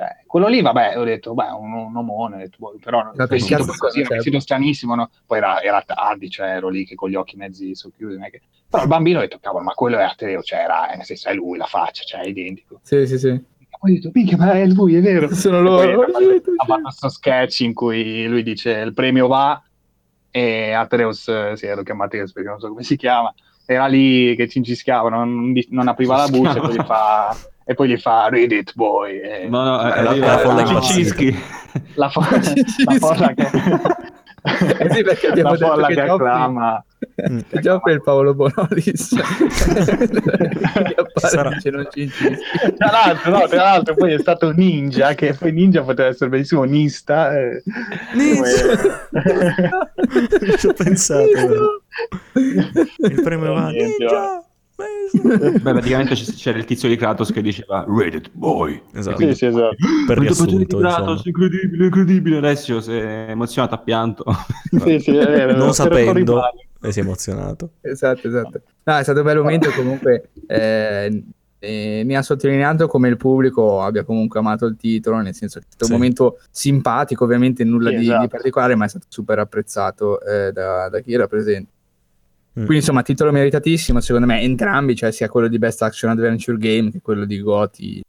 eh, 0.00 0.24
quello 0.26 0.46
lì, 0.46 0.62
vabbè, 0.62 0.98
ho 0.98 1.04
detto, 1.04 1.34
beh, 1.34 1.50
un, 1.50 1.74
un 1.74 1.94
omone, 1.94 2.38
detto, 2.38 2.56
boh, 2.58 2.78
però 2.82 3.12
il 3.14 3.26
vestito 3.28 3.66
così, 3.76 4.00
era 4.00 4.08
un 4.08 4.16
vestito 4.16 4.40
stranissimo, 4.40 4.94
no? 4.94 5.10
poi 5.26 5.36
era, 5.36 5.60
era, 5.60 5.82
tardi, 5.82 6.30
cioè 6.30 6.54
ero 6.54 6.70
lì 6.70 6.86
che 6.86 6.94
con 6.94 7.10
gli 7.10 7.16
occhi 7.16 7.36
mezzi 7.36 7.74
socchiusi, 7.74 8.18
che... 8.30 8.40
però 8.66 8.84
il 8.84 8.88
bambino 8.88 9.18
ha 9.18 9.22
detto, 9.22 9.38
cavolo, 9.38 9.62
ma 9.62 9.74
quello 9.74 9.98
è 9.98 10.02
Ateo, 10.02 10.42
cioè 10.42 10.60
era, 10.60 10.90
nel 10.96 11.04
senso, 11.04 11.28
è 11.28 11.34
lui, 11.34 11.58
la 11.58 11.66
faccia, 11.66 12.02
cioè 12.04 12.22
è 12.22 12.28
identico. 12.28 12.80
Sì, 12.82 13.06
sì, 13.06 13.18
sì. 13.18 13.44
Poi 13.78 13.92
ho 13.92 13.94
detto, 13.94 14.10
minchia, 14.14 14.38
ma 14.38 14.52
è 14.52 14.66
lui, 14.66 14.94
è 14.94 15.02
vero. 15.02 15.34
Sono 15.34 15.60
loro. 15.60 16.02
Ha 16.02 16.06
fatto 16.64 16.80
questo 16.80 17.08
sketch 17.10 17.60
in 17.60 17.74
cui 17.74 18.26
lui 18.26 18.42
dice, 18.42 18.70
il 18.70 18.94
premio 18.94 19.26
va, 19.26 19.62
e 20.30 20.72
Atreus, 20.72 21.52
sì, 21.52 21.66
ero 21.66 21.82
chiamato 21.82 22.16
perché 22.16 22.48
non 22.48 22.58
so 22.58 22.68
come 22.68 22.84
si 22.84 22.96
chiama, 22.96 23.34
era 23.66 23.86
lì 23.86 24.34
che 24.34 24.48
cincischiava, 24.48 25.10
non, 25.10 25.52
non 25.68 25.88
apriva 25.88 26.16
la 26.16 26.28
buccia 26.28 26.56
e 26.56 26.60
poi 26.60 26.74
fa 26.86 27.36
e 27.70 27.74
poi 27.74 27.88
gli 27.88 27.96
fa 27.96 28.26
read 28.28 28.50
it 28.50 28.72
boy. 28.74 29.20
E... 29.20 29.46
no 29.48 29.62
no 29.62 29.80
è 29.80 30.02
la, 30.02 30.16
la, 30.16 30.38
folla 30.38 30.64
Cicischi 30.64 31.32
la, 31.94 32.08
fo- 32.08 32.20
la 32.20 32.94
folla 32.98 33.32
che 33.32 33.48
eh 34.80 34.92
sì 34.92 35.02
perché 35.04 35.28
abbiamo 35.28 35.52
la 35.52 35.56
folla 35.56 35.86
che, 35.86 35.94
che 35.94 36.00
acclama. 36.00 36.84
È 37.48 37.58
già 37.60 37.78
per 37.78 38.00
Paolo 38.00 38.34
Bonolis. 38.34 39.14
Sarà... 41.14 41.50
non 41.50 41.88
ci 41.92 42.10
tra 42.76 42.90
l'altro 42.90 43.30
no, 43.30 43.46
tra 43.46 43.62
l'altro 43.62 43.94
poi 43.94 44.14
è 44.14 44.18
stato 44.18 44.50
Ninja 44.50 45.14
che 45.14 45.34
poi 45.34 45.52
Ninja 45.52 45.82
poteva 45.82 46.08
essere 46.08 46.28
benissimo 46.28 46.64
Nista 46.64 47.38
eh. 47.38 47.62
Ninja 48.14 48.48
ci 50.58 50.66
ho 50.66 50.72
pensato. 50.72 51.82
Il 52.34 53.20
premio 53.22 53.52
va 53.52 53.68
Ninja 53.68 54.42
Beh, 55.60 55.60
praticamente 55.60 56.14
c'era 56.14 56.58
il 56.58 56.64
tizio 56.64 56.88
di 56.88 56.96
Kratos 56.96 57.32
che 57.32 57.42
diceva 57.42 57.84
Reddit 57.88 58.30
boy. 58.32 58.80
Esatto. 58.92 59.16
Quindi, 59.16 59.34
sì, 59.34 59.40
sì, 59.40 59.46
esatto. 59.46 59.76
Per 60.06 60.18
riassunto, 60.18 60.78
Kratos, 60.78 61.24
incredibile, 61.24 61.84
incredibile. 61.84 62.36
Alessio 62.38 62.80
si 62.80 62.92
è 62.92 63.26
emozionato, 63.28 63.74
ha 63.74 63.78
pianto. 63.78 64.24
sì, 64.84 64.98
sì, 65.00 65.16
è 65.16 65.26
vero, 65.26 65.56
non 65.56 65.72
sapendo 65.72 66.42
e 66.82 66.92
si 66.92 67.00
è 67.00 67.02
emozionato. 67.02 67.72
Esatto, 67.80 68.26
esatto. 68.26 68.62
No, 68.84 68.96
è 68.96 69.02
stato 69.02 69.18
un 69.18 69.24
bel 69.24 69.36
momento 69.36 69.70
comunque 69.70 70.30
eh, 70.46 71.22
eh, 71.58 72.02
mi 72.04 72.16
ha 72.16 72.22
sottolineato 72.22 72.86
come 72.86 73.08
il 73.08 73.18
pubblico 73.18 73.82
abbia 73.82 74.02
comunque 74.02 74.40
amato 74.40 74.64
il 74.64 74.76
titolo, 74.76 75.20
nel 75.20 75.34
senso 75.34 75.58
che 75.58 75.66
è 75.66 75.72
stato 75.72 75.84
sì. 75.84 75.92
un 75.92 75.98
momento 75.98 76.40
simpatico, 76.50 77.24
ovviamente 77.24 77.64
nulla 77.64 77.90
sì, 77.90 77.96
di, 77.96 78.02
esatto. 78.04 78.22
di, 78.22 78.28
particolare, 78.28 78.74
ma 78.74 78.86
è 78.86 78.88
stato 78.88 79.06
super 79.08 79.38
apprezzato 79.38 80.20
eh, 80.22 80.52
da, 80.52 80.88
da 80.88 81.00
chi 81.00 81.12
era 81.12 81.26
presente. 81.26 81.70
Mm. 82.50 82.64
Quindi 82.64 82.76
insomma, 82.76 83.02
titolo 83.02 83.30
meritatissimo, 83.30 84.00
secondo 84.00 84.26
me, 84.26 84.40
entrambi, 84.40 84.96
cioè 84.96 85.12
sia 85.12 85.28
quello 85.28 85.48
di 85.48 85.58
Best 85.58 85.82
Action 85.82 86.10
Adventure 86.10 86.58
Game 86.58 86.90
che 86.90 87.00
quello 87.00 87.24
di 87.24 87.40
Goti, 87.40 88.02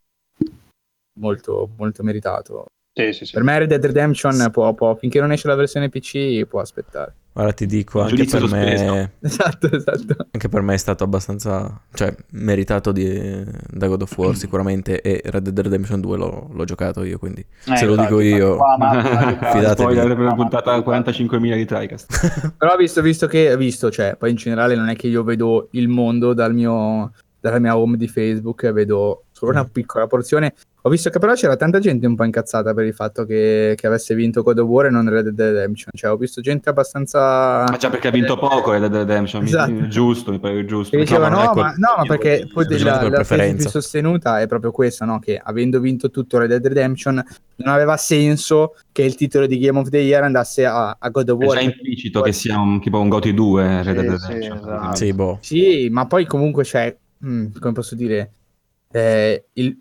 molto, 1.19 1.69
molto 1.77 2.04
meritato. 2.04 2.65
Sì, 2.93 3.13
sì, 3.13 3.25
sì. 3.25 3.32
Per 3.32 3.43
me 3.43 3.58
Red 3.58 3.69
Dead 3.69 3.86
Redemption 3.86 4.49
può, 4.51 4.73
può, 4.73 4.95
finché 4.95 5.21
non 5.21 5.32
esce 5.32 5.47
la 5.47 5.56
versione 5.56 5.88
PC 5.88 6.45
può 6.45 6.60
aspettare. 6.60 7.15
Ora 7.34 7.54
ti 7.54 7.65
dico, 7.65 8.01
anche 8.01 8.25
per 8.25 8.49
me... 8.49 9.13
Esatto, 9.21 9.71
esatto. 9.71 10.27
Anche 10.32 10.49
per 10.49 10.62
me 10.62 10.73
è 10.73 10.77
stato 10.77 11.06
abbastanza... 11.06 11.82
Cioè, 11.93 12.13
meritato 12.32 12.91
di, 12.91 13.45
da 13.69 13.88
God 13.88 14.01
of 14.01 14.17
War 14.17 14.36
sicuramente 14.36 14.99
e 14.99 15.21
Red 15.23 15.43
Dead 15.43 15.58
Redemption 15.58 16.01
2 16.01 16.17
l'ho, 16.17 16.49
l'ho 16.51 16.65
giocato 16.65 17.04
io, 17.04 17.17
quindi 17.17 17.39
eh, 17.39 17.77
se 17.77 17.86
lo 17.86 17.95
dico 17.95 18.19
io... 18.19 18.58
Fidatevi. 19.54 19.95
Per 19.95 20.19
una 20.19 20.36
puntata 20.36 20.77
45.000 20.77 21.56
di 21.56 21.65
TriCast. 21.65 22.56
Però 22.58 22.75
visto, 22.75 23.01
visto 23.01 23.27
che... 23.27 23.56
Visto, 23.56 23.89
cioè, 23.89 24.17
poi 24.17 24.32
in 24.32 24.36
generale 24.36 24.75
non 24.75 24.89
è 24.89 24.97
che 24.97 25.08
io 25.08 25.23
vedo 25.23 25.69
il 25.71 25.88
mondo 25.88 26.34
dal 26.34 26.54
mio, 26.54 27.13
dalla 27.39 27.60
mia 27.60 27.77
home 27.77 27.95
di 27.95 28.10
Facebook, 28.10 28.69
vedo 28.73 29.23
solo 29.32 29.51
una 29.51 29.63
mm. 29.63 29.71
piccola 29.71 30.08
porzione 30.08 30.54
ho 30.84 30.89
visto 30.89 31.12
che 31.12 31.20
però 31.20 31.34
c'era 31.34 31.56
tanta 31.56 31.78
gente 31.78 32.08
un 32.08 32.15
po' 32.15 32.24
incazzata 32.24 32.74
per 32.74 32.86
il 32.86 32.94
fatto 32.94 33.24
che, 33.26 33.74
che 33.76 33.86
avesse 33.86 34.15
vinto 34.15 34.41
God 34.41 34.58
of 34.58 34.67
War 34.67 34.88
e 34.88 34.89
non 34.89 35.08
Red 35.08 35.30
Dead 35.30 35.54
Redemption. 35.54 35.91
Cioè, 35.94 36.10
ho 36.10 36.17
visto 36.17 36.41
gente 36.41 36.70
abbastanza. 36.70 37.65
Ma 37.70 37.78
già 37.78 37.91
perché 37.91 38.08
ha 38.08 38.12
vinto 38.12 38.36
poco 38.36 38.72
Red 38.72 38.88
Dead 38.88 38.94
Redemption. 38.94 39.44
Esatto. 39.44 39.72
Mi, 39.72 39.88
giusto, 39.89 40.32
mi 40.32 40.39
pare 40.39 40.65
giusto. 40.65 40.98
Diceva, 40.98 41.30
no, 41.30 41.54
ma, 41.54 41.74
no, 41.78 41.94
ma 41.98 42.04
perché 42.08 42.50
poi 42.52 42.65
la, 42.80 43.08
la 43.10 43.24
tesi 43.24 43.56
più 43.56 43.70
sostenuta 43.70 44.41
è 44.41 44.48
proprio 44.48 44.72
questa, 44.72 45.06
no? 45.06 45.20
Che 45.20 45.39
avendo 45.41 45.80
vinto 45.80 46.10
tutto 46.10 46.39
Red 46.39 46.50
Dead 46.50 46.65
Redemption, 46.65 47.24
non 47.58 47.74
aveva 47.74 47.96
senso 47.98 48.76
che 48.91 49.04
il 49.04 49.13
titolo 49.13 49.46
di 49.46 49.60
Game 49.60 49.78
of 49.78 49.89
the 49.89 50.00
Year 50.00 50.24
andasse 50.24 50.65
a, 50.65 50.96
a 50.98 51.10
God 51.10 51.30
of 51.30 51.38
War. 51.38 51.58
È 51.58 51.60
già 51.60 51.65
implicito 51.65 52.22
che 52.22 52.32
sia 52.32 52.58
un, 52.58 52.82
tipo 52.82 53.00
un 53.00 53.08
GOTY 53.08 53.34
2 53.36 53.84
Red 53.84 53.96
Dead 54.00 54.20
Redemption. 54.20 54.58
Sì, 54.58 54.63
esatto. 54.63 54.96
sì, 54.96 55.13
boh. 55.13 55.38
sì, 55.41 55.89
ma 55.91 56.08
poi 56.08 56.26
comunque 56.26 56.63
c'è. 56.63 56.98
Mh, 57.20 57.60
come 57.60 57.74
posso 57.74 57.94
dire? 57.94 58.32
Eh, 58.91 59.46
il, 59.54 59.78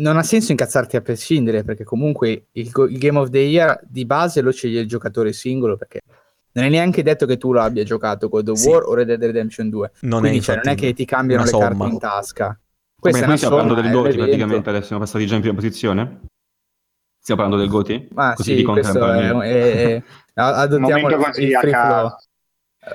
non 0.00 0.16
ha 0.16 0.22
senso 0.22 0.50
incazzarti 0.50 0.96
a 0.96 1.00
prescindere 1.00 1.62
perché 1.62 1.84
comunque 1.84 2.46
il, 2.52 2.70
il, 2.74 2.98
Game 2.98 3.18
of 3.18 3.30
the 3.30 3.38
Year 3.38 3.80
di 3.86 4.04
base 4.04 4.40
lo 4.40 4.50
sceglie 4.50 4.80
il 4.80 4.88
giocatore 4.88 5.32
singolo 5.32 5.76
perché 5.76 6.00
non 6.52 6.64
è 6.64 6.68
neanche 6.68 7.02
detto 7.02 7.26
che 7.26 7.36
tu 7.36 7.52
l'abbia 7.52 7.84
giocato 7.84 8.28
God 8.28 8.48
of 8.48 8.58
sì. 8.58 8.68
War 8.68 8.82
o 8.84 8.94
Red 8.94 9.06
Dead 9.06 9.22
Redemption 9.22 9.68
2 9.68 9.92
non 10.00 10.20
Quindi, 10.20 10.38
è, 10.38 10.40
cioè, 10.40 10.56
non 10.56 10.68
è 10.68 10.74
che 10.74 10.92
ti 10.92 11.04
cambiano 11.04 11.44
le 11.44 11.50
carte 11.50 11.84
in 11.84 11.98
tasca. 11.98 12.58
Questa 12.98 13.20
Come 13.20 13.34
è 13.34 13.36
stiamo 13.36 13.56
parlando 13.56 13.80
del 13.80 13.92
Goti 13.92 14.16
praticamente 14.16 14.68
adesso 14.68 14.86
siamo 14.86 15.02
passati 15.02 15.26
già 15.26 15.34
in 15.34 15.40
prima 15.40 15.56
posizione? 15.56 16.20
Stiamo 17.18 17.42
parlando 17.42 17.56
del 17.56 17.72
Goti? 17.72 18.08
ma 18.12 18.34
Così 18.34 18.56
sì 18.56 18.62
questo 18.62 19.12
è, 19.12 19.30
è, 19.30 19.94
è, 19.94 20.02
adottiamo 20.34 21.08
il, 21.08 21.14
il 21.36 21.52
free 21.60 21.72
flow 21.72 22.16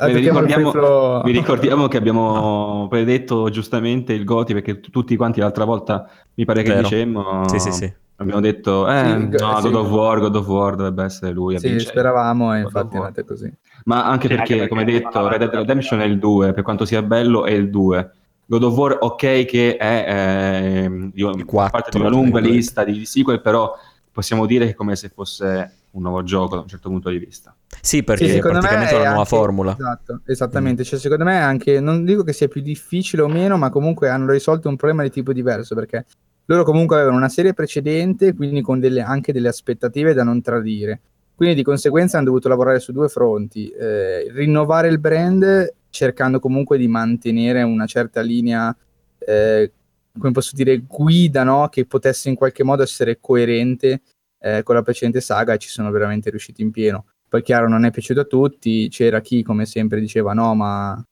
vi 0.08 0.20
ricordiamo, 0.20 1.22
vi 1.22 1.32
ricordiamo, 1.32 1.88
che 1.88 1.98
abbiamo 1.98 2.88
predetto 2.90 3.50
giustamente 3.50 4.14
il 4.14 4.24
Goti 4.24 4.54
perché 4.54 4.80
t- 4.80 4.90
tutti 4.90 5.16
quanti 5.16 5.40
l'altra 5.40 5.64
volta 5.64 6.10
mi 6.34 6.44
pare 6.44 6.64
che 6.64 6.70
Vero. 6.70 6.82
dicemmo 6.82 7.48
sì, 7.48 7.60
sì, 7.60 7.72
sì. 7.72 7.94
abbiamo 8.16 8.42
detto 8.42 8.90
eh, 8.90 9.04
sì, 9.06 9.38
no, 9.38 9.62
God 9.62 9.76
of 9.76 9.90
War 9.92 10.20
God 10.22 10.36
of 10.36 10.48
War 10.48 10.76
dovrebbe 10.76 11.04
essere 11.04 11.32
lui 11.32 11.60
sì, 11.60 11.80
speravamo 11.80 12.56
e 12.56 12.62
infatti 12.62 12.96
è 12.96 13.00
andata 13.00 13.24
così. 13.24 13.54
Ma 13.86 14.06
anche 14.06 14.28
perché, 14.28 14.42
anche 14.42 14.54
perché 14.56 14.68
come 14.70 14.86
detto 14.86 15.28
Red 15.28 15.40
Dead 15.40 15.54
Redemption 15.54 16.02
è 16.02 16.06
il 16.06 16.18
2 16.18 16.54
per 16.54 16.64
quanto 16.64 16.86
sia 16.86 17.04
bello 17.04 17.46
è 17.46 17.52
il 17.52 17.70
2 17.70 18.12
God 18.48 18.64
of 18.64 18.76
War 18.76 18.98
ok 19.00 19.46
che 19.46 19.78
è 19.78 20.86
eh, 20.88 21.12
il 21.14 21.46
4, 21.46 21.72
parte 21.72 21.92
di 21.92 22.00
una 22.00 22.10
lunga 22.10 22.40
lista 22.40 22.84
di 22.84 23.06
sequel 23.06 23.40
però 23.40 23.72
possiamo 24.12 24.48
dire 24.48 24.66
che 24.66 24.72
è 24.72 24.76
come 24.76 24.96
se 24.96 25.10
fosse 25.10 25.74
un 25.92 26.02
nuovo 26.02 26.24
gioco 26.24 26.56
da 26.56 26.62
un 26.62 26.68
certo 26.68 26.90
punto 26.90 27.10
di 27.10 27.20
vista 27.20 27.56
Sì, 27.82 28.04
perché 28.04 28.28
sì, 28.28 28.38
è 28.38 28.40
praticamente 28.40 28.92
è 28.92 28.96
una 28.96 29.04
nuova 29.04 29.18
anche, 29.20 29.30
formula. 29.30 29.76
Esatto, 29.78 30.22
esattamente. 30.26 30.82
Mm. 30.82 30.86
Cioè, 30.86 31.00
secondo 31.00 31.24
me 31.24 31.38
anche, 31.38 31.80
non 31.80 32.04
dico 32.04 32.24
che 32.24 32.34
sia 32.34 32.48
più 32.48 32.62
difficile 32.62 33.22
o 33.22 33.28
meno, 33.28 33.58
ma 33.58 33.70
comunque 33.70 34.10
hanno 34.10 34.32
risolto 34.32 34.70
un 34.70 34.76
problema 34.76 35.04
di 35.04 35.12
tipo 35.12 35.34
diverso, 35.34 35.76
perché 35.76 36.06
loro 36.46 36.64
comunque 36.64 36.96
avevano 36.96 37.18
una 37.18 37.30
serie 37.30 37.54
precedente, 37.54 38.34
quindi 38.34 38.62
con 38.62 38.80
delle, 38.80 39.02
anche 39.02 39.34
delle 39.34 39.48
aspettative 39.48 40.14
da 40.14 40.24
non 40.24 40.42
tradire. 40.42 41.02
Quindi 41.36 41.56
di 41.56 41.64
conseguenza 41.64 42.18
hanno 42.18 42.28
dovuto 42.28 42.48
lavorare 42.48 42.80
su 42.80 42.92
due 42.92 43.10
fronti, 43.10 43.70
eh, 43.70 44.32
rinnovare 44.32 44.88
il 44.88 45.00
brand 45.00 45.74
cercando 45.90 46.40
comunque 46.40 46.78
di 46.78 46.88
mantenere 46.88 47.62
una 47.64 47.86
certa 47.86 48.22
linea, 48.22 48.76
eh, 49.18 49.72
come 50.18 50.32
posso 50.32 50.52
dire, 50.54 50.78
guida, 50.86 51.44
no? 51.44 51.68
che 51.70 51.86
potesse 51.86 52.30
in 52.30 52.36
qualche 52.36 52.64
modo 52.64 52.84
essere 52.84 53.18
coerente 53.20 54.02
eh, 54.40 54.62
con 54.64 54.76
la 54.76 54.82
precedente 54.82 55.22
saga 55.22 55.54
e 55.54 55.58
ci 55.58 55.70
sono 55.70 55.90
veramente 55.92 56.30
riusciti 56.30 56.62
in 56.62 56.72
pieno. 56.72 57.06
Poi 57.36 57.44
chiaro 57.44 57.68
non 57.68 57.84
è 57.84 57.92
piaciuto 57.92 58.22
a 58.22 58.24
tutti, 58.24 58.88
c'era 58.88 59.20
chi 59.20 59.44
come 59.44 59.66
sempre 59.66 60.00
diceva 60.00 60.32
no 60.32 60.56
ma 60.56 61.06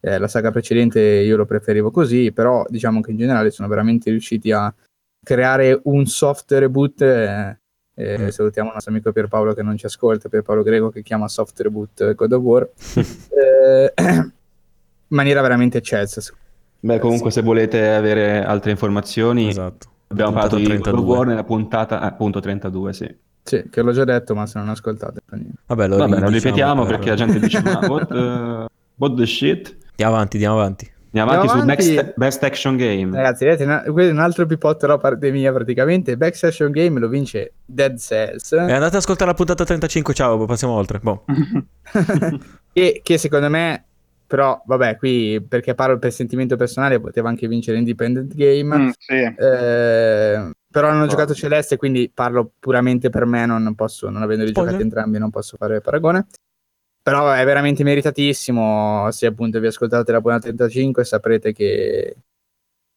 eh, 0.00 0.18
la 0.18 0.26
saga 0.26 0.50
precedente 0.50 0.98
io 1.00 1.36
lo 1.36 1.44
preferivo 1.44 1.92
così, 1.92 2.32
però 2.32 2.64
diciamo 2.68 3.00
che 3.00 3.12
in 3.12 3.18
generale 3.18 3.52
sono 3.52 3.68
veramente 3.68 4.10
riusciti 4.10 4.50
a 4.50 4.74
creare 5.22 5.80
un 5.84 6.06
soft 6.06 6.50
reboot. 6.50 7.02
Eh, 7.02 7.58
eh, 7.94 8.18
mm. 8.18 8.28
Salutiamo 8.30 8.66
il 8.66 8.74
nostro 8.74 8.90
amico 8.92 9.12
Pierpaolo 9.12 9.54
che 9.54 9.62
non 9.62 9.76
ci 9.76 9.86
ascolta, 9.86 10.28
Pierpaolo 10.28 10.64
Greco 10.64 10.90
che 10.90 11.04
chiama 11.04 11.28
soft 11.28 11.60
reboot 11.60 12.14
God 12.16 12.32
of 12.32 12.42
War, 12.42 12.68
eh, 13.30 13.92
in 13.96 14.32
maniera 15.06 15.40
veramente 15.40 15.78
eccelsa. 15.78 16.20
Beh, 16.80 16.98
comunque 16.98 17.30
se 17.30 17.42
volete 17.42 17.90
avere 17.90 18.44
altre 18.44 18.72
informazioni, 18.72 19.50
esatto. 19.50 19.88
abbiamo 20.08 20.32
parlato 20.32 20.56
di 20.56 20.66
God 20.66 20.94
of 20.94 21.04
War 21.04 21.26
nella 21.28 21.44
puntata 21.44 22.00
appunto 22.00 22.40
32, 22.40 22.92
sì. 22.92 23.28
Sì, 23.50 23.64
che 23.68 23.82
l'ho 23.82 23.90
già 23.90 24.04
detto, 24.04 24.32
ma 24.36 24.46
se 24.46 24.60
non 24.60 24.68
ascoltate. 24.68 25.22
Vabbè, 25.66 25.88
lo, 25.88 25.96
Vabbè, 25.96 26.20
lo 26.20 26.28
ripetiamo 26.28 26.84
per... 26.84 26.94
perché 26.94 27.08
la 27.08 27.16
gente 27.16 27.40
dice: 27.40 27.60
Ma 27.62 27.80
what, 27.82 28.10
uh, 28.12 28.66
what 28.94 29.16
the 29.16 29.26
shit? 29.26 29.76
Andiamo 29.90 30.14
avanti, 30.14 30.36
andiamo 30.36 30.60
avanti. 30.60 30.92
Andiamo 31.06 31.32
avanti, 31.32 31.52
avanti 31.52 31.82
sul 31.82 31.94
next, 31.96 32.14
Best 32.16 32.44
Action 32.44 32.76
Game. 32.76 33.16
Ragazzi, 33.16 33.44
vedete, 33.44 33.64
una, 33.64 33.80
questo 33.80 34.10
è 34.10 34.12
un 34.12 34.20
altro 34.20 34.46
pipotto 34.46 34.86
da 34.86 34.98
parte 34.98 35.32
mia 35.32 35.52
praticamente. 35.52 36.16
Best 36.16 36.44
Action 36.44 36.70
Game 36.70 37.00
lo 37.00 37.08
vince 37.08 37.54
Dead 37.64 37.98
Cells. 37.98 38.52
E 38.52 38.56
andate 38.58 38.86
ad 38.86 38.94
ascoltare 38.94 39.30
la 39.30 39.36
puntata 39.36 39.64
35, 39.64 40.14
ciao, 40.14 40.44
passiamo 40.44 40.74
oltre. 40.74 41.00
Boh. 41.00 41.24
e 42.72 43.00
che 43.02 43.18
secondo 43.18 43.50
me, 43.50 43.84
però, 44.28 44.62
vabbè, 44.64 44.96
qui 44.96 45.44
perché 45.44 45.74
parlo 45.74 45.98
per 45.98 46.12
sentimento 46.12 46.54
personale, 46.54 47.00
poteva 47.00 47.28
anche 47.28 47.48
vincere 47.48 47.78
Independent 47.78 48.32
Game. 48.32 48.78
Mm, 48.78 48.88
sì. 48.96 49.14
eh, 49.14 50.50
però 50.70 50.92
non 50.92 51.02
ho 51.02 51.06
giocato 51.06 51.34
Celeste, 51.34 51.76
quindi 51.76 52.10
parlo 52.12 52.52
puramente 52.58 53.10
per 53.10 53.26
me, 53.26 53.44
non 53.44 53.74
posso, 53.74 54.08
non 54.08 54.22
avendoli 54.22 54.50
Spoiler. 54.50 54.72
giocati 54.72 54.88
entrambi, 54.88 55.18
non 55.18 55.30
posso 55.30 55.56
fare 55.56 55.80
paragone. 55.80 56.26
Però 57.02 57.32
è 57.32 57.44
veramente 57.44 57.82
meritatissimo. 57.82 59.10
Se 59.10 59.26
appunto 59.26 59.58
vi 59.58 59.66
ascoltate 59.66 60.12
la 60.12 60.20
buona 60.20 60.38
35, 60.38 61.04
saprete 61.04 61.52
che, 61.52 62.16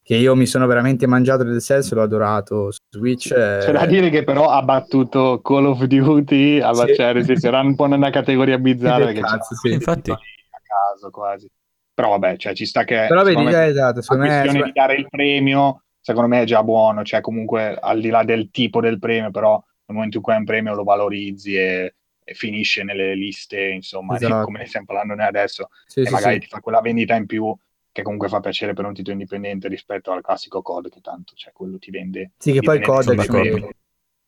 che 0.03 0.15
io 0.15 0.35
mi 0.35 0.45
sono 0.45 0.67
veramente 0.67 1.07
mangiato 1.07 1.43
del 1.43 1.61
senso, 1.61 1.95
l'ho 1.95 2.03
adorato 2.03 2.69
su 2.69 2.79
Switch. 2.91 3.29
C'è 3.29 3.71
da 3.71 3.85
dire 3.87 4.09
che 4.11 4.23
però 4.23 4.49
ha 4.49 4.61
battuto 4.61 5.41
Call 5.41 5.65
of 5.65 5.83
Duty, 5.85 6.59
a 6.59 6.73
sì. 6.73 6.93
cioè, 6.93 7.23
sì, 7.23 7.47
era 7.47 7.61
un 7.61 7.75
po' 7.75 7.87
nella 7.87 8.11
categoria 8.11 8.59
bizzarra 8.59 9.05
perché 9.05 9.21
cazzo, 9.21 9.55
sì. 9.55 9.71
infatti 9.71 10.11
a 10.11 10.17
caso 10.17 11.09
quasi. 11.09 11.49
Però 11.95 12.09
vabbè, 12.09 12.37
cioè, 12.37 12.53
ci 12.53 12.65
sta 12.65 12.83
che 12.83 13.05
però 13.07 13.23
vedi, 13.23 13.41
me, 13.41 13.65
esatto, 13.65 14.01
secondo 14.01 14.25
me, 14.25 14.47
di 14.63 14.71
dare 14.73 14.95
il 14.95 15.07
premio 15.09 15.83
secondo 16.03 16.27
me 16.27 16.41
è 16.41 16.45
già 16.45 16.61
buono, 16.63 17.03
cioè 17.03 17.21
comunque 17.21 17.77
al 17.79 18.01
di 18.01 18.09
là 18.09 18.25
del 18.25 18.51
tipo 18.51 18.81
del 18.81 18.99
premio, 18.99 19.31
però 19.31 19.53
nel 19.53 19.95
momento 19.95 20.17
in 20.17 20.23
cui 20.23 20.33
hai 20.33 20.39
un 20.39 20.45
premio 20.45 20.75
lo 20.75 20.83
valorizzi 20.83 21.55
e, 21.55 21.95
e 22.21 22.33
finisce 22.33 22.83
nelle 22.83 23.15
liste, 23.15 23.69
insomma, 23.69 24.17
esatto. 24.17 24.43
come 24.43 24.59
ne 24.59 24.65
stiamo 24.65 24.85
parlando 24.85 25.15
noi 25.15 25.25
adesso, 25.25 25.69
sì, 25.85 26.01
e 26.01 26.05
sì, 26.07 26.11
magari 26.11 26.33
sì. 26.35 26.39
ti 26.41 26.47
fa 26.47 26.59
quella 26.59 26.81
vendita 26.81 27.15
in 27.15 27.25
più 27.25 27.55
che 27.89 28.01
comunque 28.01 28.27
fa 28.27 28.41
piacere 28.41 28.73
per 28.73 28.83
un 28.83 28.93
titolo 28.93 29.13
indipendente 29.13 29.69
rispetto 29.69 30.11
al 30.11 30.21
classico 30.21 30.61
COD 30.61 30.89
che 30.89 30.99
tanto, 30.99 31.33
cioè 31.35 31.53
quello 31.53 31.77
ti 31.77 31.89
vende. 31.89 32.31
Sì, 32.37 32.51
che 32.51 32.59
poi 32.59 32.79
il 32.79 32.83
COD 32.83 33.11
è 33.11 33.25
premio. 33.25 33.69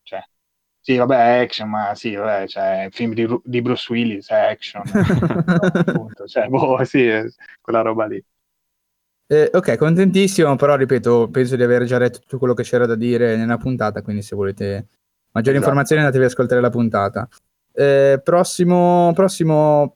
Cioè, 0.02 0.24
sì, 0.80 0.96
vabbè, 0.96 1.16
è 1.16 1.42
action, 1.42 1.70
ma 1.70 1.94
sì, 1.94 2.16
vabbè, 2.16 2.48
cioè, 2.48 2.88
film 2.92 3.14
di, 3.14 3.28
di 3.44 3.62
Bruce 3.62 3.92
Willis 3.92 4.30
è 4.30 4.36
action. 4.36 4.84
appunto, 5.88 6.26
cioè, 6.26 6.48
boh, 6.48 6.82
sì, 6.86 7.10
quella 7.60 7.82
roba 7.82 8.06
lì. 8.06 8.24
Eh, 9.28 9.50
ok, 9.52 9.78
contentissimo, 9.78 10.56
però 10.56 10.76
ripeto, 10.76 11.30
penso 11.32 11.56
di 11.56 11.64
aver 11.64 11.86
già 11.86 11.98
detto 11.98 12.20
tutto 12.20 12.38
quello 12.38 12.54
che 12.54 12.64
c'era 12.64 12.86
da 12.86 12.96
dire 12.96 13.36
nella 13.36 13.58
puntata, 13.58 14.02
quindi 14.04 14.22
se 14.22 14.36
volete 14.36 14.88
maggiori 15.32 15.58
esatto. 15.58 15.58
informazioni 15.58 16.02
andatevi 16.02 16.26
ad 16.26 16.32
ascoltare 16.32 16.62
la 16.62 16.70
puntata. 16.70 17.28
Eh, 17.74 18.22
prossimo, 18.24 19.12
prossimo... 19.14 19.96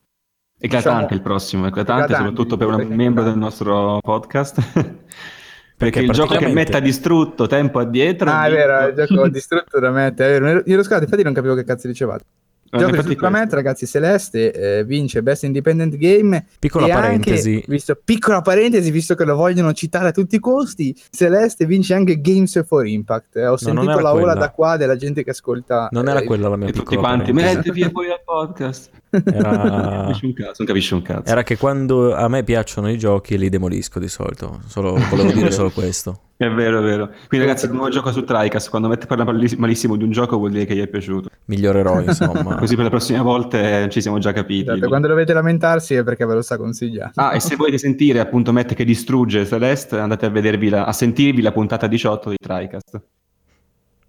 Eclatante 0.62 1.02
diciamo, 1.02 1.16
il 1.16 1.22
prossimo, 1.22 1.68
eclatante, 1.68 2.04
eclatante 2.04 2.30
soprattutto 2.30 2.58
per 2.58 2.68
un 2.68 2.96
membro 2.96 3.24
del 3.24 3.38
nostro 3.38 4.00
podcast. 4.02 4.62
Perché, 5.80 6.02
perché 6.02 6.12
il 6.12 6.12
gioco 6.12 6.36
che 6.36 6.52
mette 6.52 6.76
ha 6.76 6.82
distrutto 6.82 7.48
tempo 7.48 7.80
addietro. 7.80 8.30
Ah, 8.30 8.48
è 8.48 8.52
vero, 8.52 8.88
il 8.88 9.08
gioco 9.08 9.30
distrutto 9.32 9.80
da 9.80 9.92
me. 9.92 10.08
È 10.08 10.14
vero, 10.14 10.66
ero 10.66 10.84
scato, 10.84 11.04
infatti 11.04 11.24
non 11.24 11.32
capivo 11.32 11.56
che 11.56 11.64
cazzo 11.64 11.88
dicevate. 11.88 12.26
Gioco 12.72 13.02
di 13.02 13.02
Superman, 13.02 13.50
ragazzi, 13.50 13.88
Celeste 13.88 14.52
eh, 14.52 14.84
vince 14.84 15.24
Best 15.24 15.44
Independent 15.44 15.98
Game. 15.98 16.46
Piccola 16.60 16.88
parentesi. 16.88 17.56
Anche, 17.56 17.66
visto, 17.68 18.00
piccola 18.04 18.42
parentesi, 18.42 18.92
visto 18.92 19.16
che 19.16 19.26
lo 19.26 19.36
vogliono 19.36 19.74
citare 19.74 20.10
a 20.10 20.12
tutti 20.12 20.36
i 20.36 20.40
costi, 20.40 20.96
Celeste 21.10 21.66
vince 21.66 21.94
anche 21.94 22.22
Games 22.22 22.64
for 22.66 22.86
Impact. 22.86 23.38
Eh, 23.38 23.48
ho 23.48 23.52
no, 23.52 23.58
sentito 23.58 24.00
la 24.00 24.14
ola 24.14 24.36
da 24.36 24.52
qua 24.52 24.78
della 24.78 24.96
gente 24.96 25.24
che 25.24 25.32
ascolta. 25.32 25.88
Non 25.92 26.08
era 26.08 26.20
eh, 26.20 26.26
quella 26.26 26.48
la 26.48 26.58
mia 26.58 26.68
piccola 26.68 26.84
tutti 26.84 26.98
quanti, 26.98 27.34
metti 27.34 27.72
via 27.72 27.90
poi 27.90 28.12
al 28.12 28.22
podcast. 28.24 28.90
Era... 29.10 30.12
non 30.22 30.34
capisci 30.66 30.94
un 30.94 31.02
cazzo. 31.02 31.32
Era 31.32 31.44
che 31.44 31.58
quando 31.58 32.14
a 32.14 32.28
me 32.28 32.44
piacciono 32.44 32.92
i 32.92 32.98
giochi 32.98 33.38
li 33.38 33.50
demolisco 33.50 34.00
di 34.00 34.08
solito. 34.08 34.62
Solo, 34.68 34.96
volevo 35.10 35.32
dire 35.32 35.52
solo 35.52 35.72
questo. 35.72 36.22
È 36.42 36.50
vero, 36.50 36.80
è 36.80 36.82
vero. 36.82 37.08
Quindi 37.28 37.46
ragazzi, 37.46 37.66
il 37.66 37.74
nuovo 37.74 37.90
gioco 37.90 38.14
su 38.14 38.24
Tricast, 38.24 38.70
quando 38.70 38.88
Matt 38.88 39.08
parla 39.08 39.26
malissimo 39.26 39.98
di 39.98 40.06
un 40.06 40.12
gioco 40.12 40.38
vuol 40.38 40.52
dire 40.52 40.64
che 40.64 40.74
gli 40.74 40.80
è 40.80 40.88
piaciuto. 40.88 41.28
Migliorerò, 41.48 42.00
insomma. 42.02 42.56
Così 42.56 42.76
per 42.76 42.86
le 42.86 42.90
prossime 42.90 43.20
volte 43.20 43.90
ci 43.90 44.00
siamo 44.00 44.20
già 44.20 44.32
capiti. 44.32 44.70
Esatto, 44.70 44.88
quando 44.88 45.10
dovete 45.10 45.34
lamentarsi 45.34 45.96
è 45.96 46.04
perché 46.06 46.26
ve 46.26 46.36
lo 46.36 46.42
sta 46.42 46.56
consigliando. 46.56 47.12
Ah, 47.16 47.36
e 47.36 47.42
se 47.42 47.58
volete 47.58 47.78
sentire 47.78 48.22
appunto 48.22 48.54
Matt 48.54 48.74
che 48.74 48.86
distrugge 48.86 49.46
Celeste, 49.46 49.98
andate 49.98 50.28
a, 50.28 50.30
vedervi 50.30 50.70
la, 50.70 50.86
a 50.86 50.94
sentirvi 50.94 51.42
la 51.42 51.52
puntata 51.52 51.88
18 51.88 52.30
di 52.30 52.38
Tricast. 52.40 53.02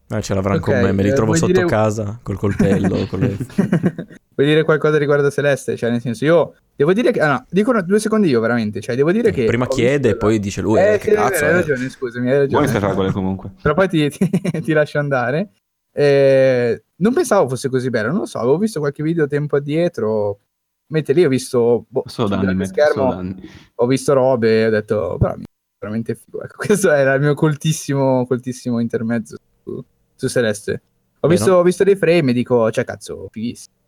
Eh, 0.09 0.22
ce 0.22 0.33
l'avranno 0.33 0.59
okay, 0.61 0.74
con 0.74 0.85
me, 0.85 0.93
me 0.93 1.03
li 1.03 1.09
eh, 1.09 1.14
trovo 1.14 1.35
sotto 1.35 1.51
dire... 1.51 1.66
casa 1.66 2.20
col 2.22 2.39
coltello. 2.39 3.07
con 3.09 3.18
le... 3.18 3.37
Vuoi 4.41 4.53
dire 4.53 4.64
qualcosa 4.64 4.97
riguardo 4.97 5.30
Celeste? 5.30 5.76
Cioè, 5.76 5.91
nel 5.91 6.01
senso, 6.01 6.24
io 6.24 6.55
devo 6.74 6.95
dire 6.95 7.12
che. 7.12 7.20
Ah, 7.20 7.28
no, 7.28 7.47
dico 7.51 7.68
una, 7.68 7.82
due 7.82 7.99
secondi 7.99 8.30
io, 8.30 8.41
veramente. 8.41 8.80
Cioè, 8.80 8.97
devo 8.97 9.12
dire 9.12 9.32
che. 9.32 9.45
Prima 9.45 9.68
chiede 9.68 10.11
e 10.11 10.16
poi 10.16 10.38
dice 10.38 10.62
lui. 10.62 10.78
Eh, 10.80 10.95
eh 10.95 10.99
che 10.99 11.12
cazzo. 11.12 11.45
Hai 11.45 11.53
ragione, 11.53 11.91
scusami. 11.91 12.30
Hai 12.30 12.38
ragione. 12.38 12.64
Buone 12.64 12.78
fragole 12.78 13.12
comunque. 13.12 13.51
Però 13.61 13.74
poi 13.74 13.88
ti, 13.88 14.09
ti, 14.09 14.30
ti 14.62 14.72
lascio 14.72 14.99
andare. 14.99 15.51
Eh, 15.93 16.84
non 16.97 17.12
pensavo 17.12 17.51
fosse 17.51 17.68
così 17.68 17.91
bello, 17.91 18.09
non 18.09 18.20
lo 18.20 18.24
so. 18.24 18.38
Avevo 18.38 18.57
visto 18.57 18.80
qualche 18.80 19.03
video 19.03 19.26
tempo 19.26 19.57
addietro. 19.57 20.38
Mentre 20.86 21.12
lì 21.12 21.22
ho 21.22 21.28
visto. 21.28 21.84
Boh, 21.86 22.05
so 22.07 22.26
danni, 22.26 22.64
schermo, 22.64 23.12
so 23.12 23.34
ho 23.74 23.86
visto 23.86 24.14
robe 24.14 24.62
e 24.62 24.66
ho 24.68 24.70
detto. 24.70 25.16
Però 25.18 25.34
veramente 25.78 26.14
figo. 26.14 26.43
Ecco, 26.43 26.55
questo 26.64 26.91
era 26.91 27.12
il 27.12 27.20
mio 27.20 27.34
coltissimo, 27.34 28.24
coltissimo 28.24 28.80
intermezzo 28.80 29.36
su, 29.62 29.84
su 30.14 30.28
Celeste. 30.30 30.80
Ho 31.20 31.28
visto, 31.28 31.53
ho 31.53 31.62
visto, 31.62 31.84
dei 31.84 31.97
frame 31.97 32.30
e 32.30 32.32
dico, 32.32 32.70
cioè 32.70 32.84
cazzo, 32.84 33.28
fighissimo. 33.30 33.80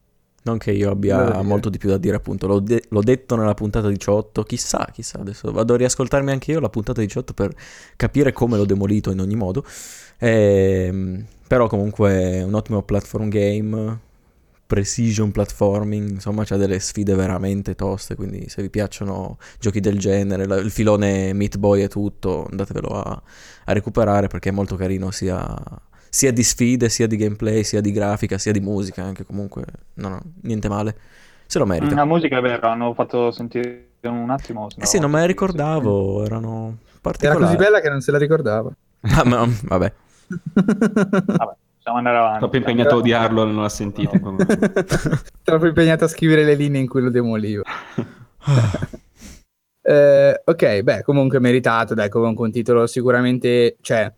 Non 0.45 0.59
che 0.59 0.72
io 0.72 0.90
abbia 0.90 1.40
molto 1.43 1.68
di 1.68 1.78
più 1.78 1.88
da 1.88 1.99
dire, 1.99 2.16
appunto, 2.16 2.49
l'ho, 2.49 2.59
de- 2.59 2.82
l'ho, 2.88 3.01
detto 3.01 3.36
nella 3.36 3.55
puntata 3.55 3.88
18, 3.88 4.43
chissà, 4.43 4.88
chissà, 4.93 5.20
adesso 5.20 5.53
vado 5.53 5.74
a 5.74 5.76
riascoltarmi 5.76 6.32
anche 6.32 6.51
io 6.51 6.59
la 6.59 6.68
puntata 6.68 7.01
18 7.01 7.32
per 7.32 7.55
capire 7.95 8.32
come 8.32 8.57
l'ho 8.57 8.64
demolito 8.64 9.12
in 9.12 9.20
ogni 9.20 9.36
modo. 9.36 9.64
Ehm, 10.18 11.24
però 11.47 11.68
comunque 11.68 12.11
è 12.11 12.43
un 12.43 12.55
ottimo 12.55 12.82
platform 12.82 13.28
game, 13.28 13.99
precision 14.66 15.30
platforming, 15.30 16.12
insomma 16.12 16.45
c'ha 16.45 16.57
delle 16.57 16.80
sfide 16.80 17.14
veramente 17.14 17.74
toste, 17.74 18.14
quindi 18.14 18.49
se 18.49 18.62
vi 18.62 18.70
piacciono 18.70 19.36
giochi 19.61 19.80
del 19.80 19.99
genere, 19.99 20.47
la- 20.47 20.57
il 20.57 20.70
filone 20.70 21.32
Meat 21.34 21.59
Boy 21.59 21.82
e 21.82 21.88
tutto, 21.88 22.47
andatevelo 22.51 22.88
a, 22.88 23.22
a 23.66 23.72
recuperare 23.72 24.28
perché 24.28 24.49
è 24.49 24.53
molto 24.53 24.74
carino 24.74 25.11
sia 25.11 25.55
sia 26.15 26.31
di 26.31 26.43
sfide, 26.43 26.91
sia 26.91 27.07
di 27.07 27.17
gameplay, 27.17 27.65
sia 27.65 27.81
di 27.81 27.91
grafica, 27.91 28.37
sia 28.37 28.53
di 28.53 28.61
musica, 28.61 29.03
anche 29.03 29.25
comunque, 29.25 29.65
no, 29.95 30.09
no, 30.11 30.21
niente 30.43 30.69
male. 30.69 30.95
Se 31.47 31.59
lo 31.59 31.65
merita. 31.65 31.95
La 31.95 32.05
musica 32.05 32.37
è 32.37 32.41
vera, 32.43 32.71
hanno 32.71 32.93
fatto 32.93 33.31
sentire 33.31 33.93
un 34.03 34.29
attimo. 34.29 34.69
Eh 34.77 34.85
sì, 34.85 34.99
non 34.99 35.11
me 35.11 35.21
la 35.21 35.27
ricordavo, 35.27 36.23
erano 36.23 36.77
particolari. 37.01 37.39
Era 37.39 37.47
così 37.47 37.65
bella 37.65 37.81
che 37.81 37.89
non 37.89 38.03
se 38.03 38.11
la 38.11 38.19
ricordava. 38.19 38.71
ah, 39.01 39.25
ma, 39.25 39.49
vabbè. 39.63 39.93
vabbè. 40.29 41.57
Possiamo 41.77 41.97
andare 41.97 42.19
avanti. 42.19 42.39
Troppo 42.41 42.57
impegnato 42.57 42.95
a 42.95 42.99
odiarlo, 42.99 43.45
non 43.45 43.63
l'ha 43.63 43.69
sentito. 43.71 44.19
No. 44.21 44.37
Troppo 45.43 45.67
impegnato 45.67 46.05
a 46.05 46.09
scrivere 46.09 46.45
le 46.45 46.55
linee 46.55 46.83
in 46.83 46.89
cui 46.89 47.01
lo 47.01 47.11
demolivo. 47.11 47.63
eh, 49.81 50.43
ok, 50.45 50.81
beh, 50.83 51.03
comunque 51.05 51.41
meritato, 51.41 51.95
dai, 51.95 52.11
comunque 52.11 52.45
un 52.45 52.53
titolo 52.53 52.87
sicuramente, 52.87 53.77
cioè, 53.81 54.13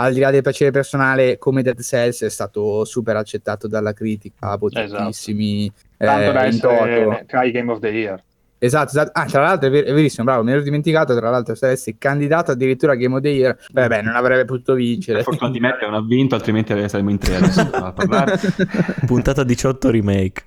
al 0.00 0.12
di 0.12 0.20
là 0.20 0.30
del 0.30 0.42
piacere 0.42 0.70
personale, 0.70 1.38
come 1.38 1.62
Dead 1.62 1.80
Cells 1.80 2.22
è 2.22 2.30
stato 2.30 2.84
super 2.84 3.16
accettato 3.16 3.66
dalla 3.66 3.92
critica, 3.92 4.56
votatissimi. 4.56 5.72
Esatto. 5.96 5.96
Eh, 5.96 6.06
Tanto 6.06 6.32
da 6.32 6.46
essere 6.46 7.24
Try 7.26 7.50
Game 7.50 7.72
of 7.72 7.80
the 7.80 7.88
Year. 7.88 8.22
Esatto, 8.60 8.88
esatto. 8.88 9.10
Ah, 9.14 9.26
tra 9.26 9.42
l'altro 9.42 9.68
è, 9.68 9.70
ver- 9.70 9.86
è, 9.86 9.92
verissimo, 9.92 10.24
bravo, 10.24 10.44
mi 10.44 10.52
ero 10.52 10.62
dimenticato, 10.62 11.16
tra 11.16 11.30
l'altro 11.30 11.54
se 11.54 11.66
avessi 11.66 11.96
candidato 11.98 12.52
addirittura 12.52 12.92
a 12.92 12.94
Game 12.96 13.16
of 13.16 13.22
the 13.22 13.28
Year, 13.28 13.56
beh, 13.70 14.02
non 14.02 14.14
avrebbe 14.14 14.44
potuto 14.44 14.74
vincere. 14.74 15.22
Fortunatamente 15.22 15.84
non 15.84 15.94
ha 15.94 16.02
vinto, 16.02 16.36
altrimenti 16.36 16.72
saremmo 16.88 17.10
in 17.10 17.18
tre 17.18 17.36
adesso 17.36 17.60
a 17.60 17.92
parlare. 17.92 18.38
Puntata 19.06 19.42
18 19.42 19.90
remake. 19.90 20.44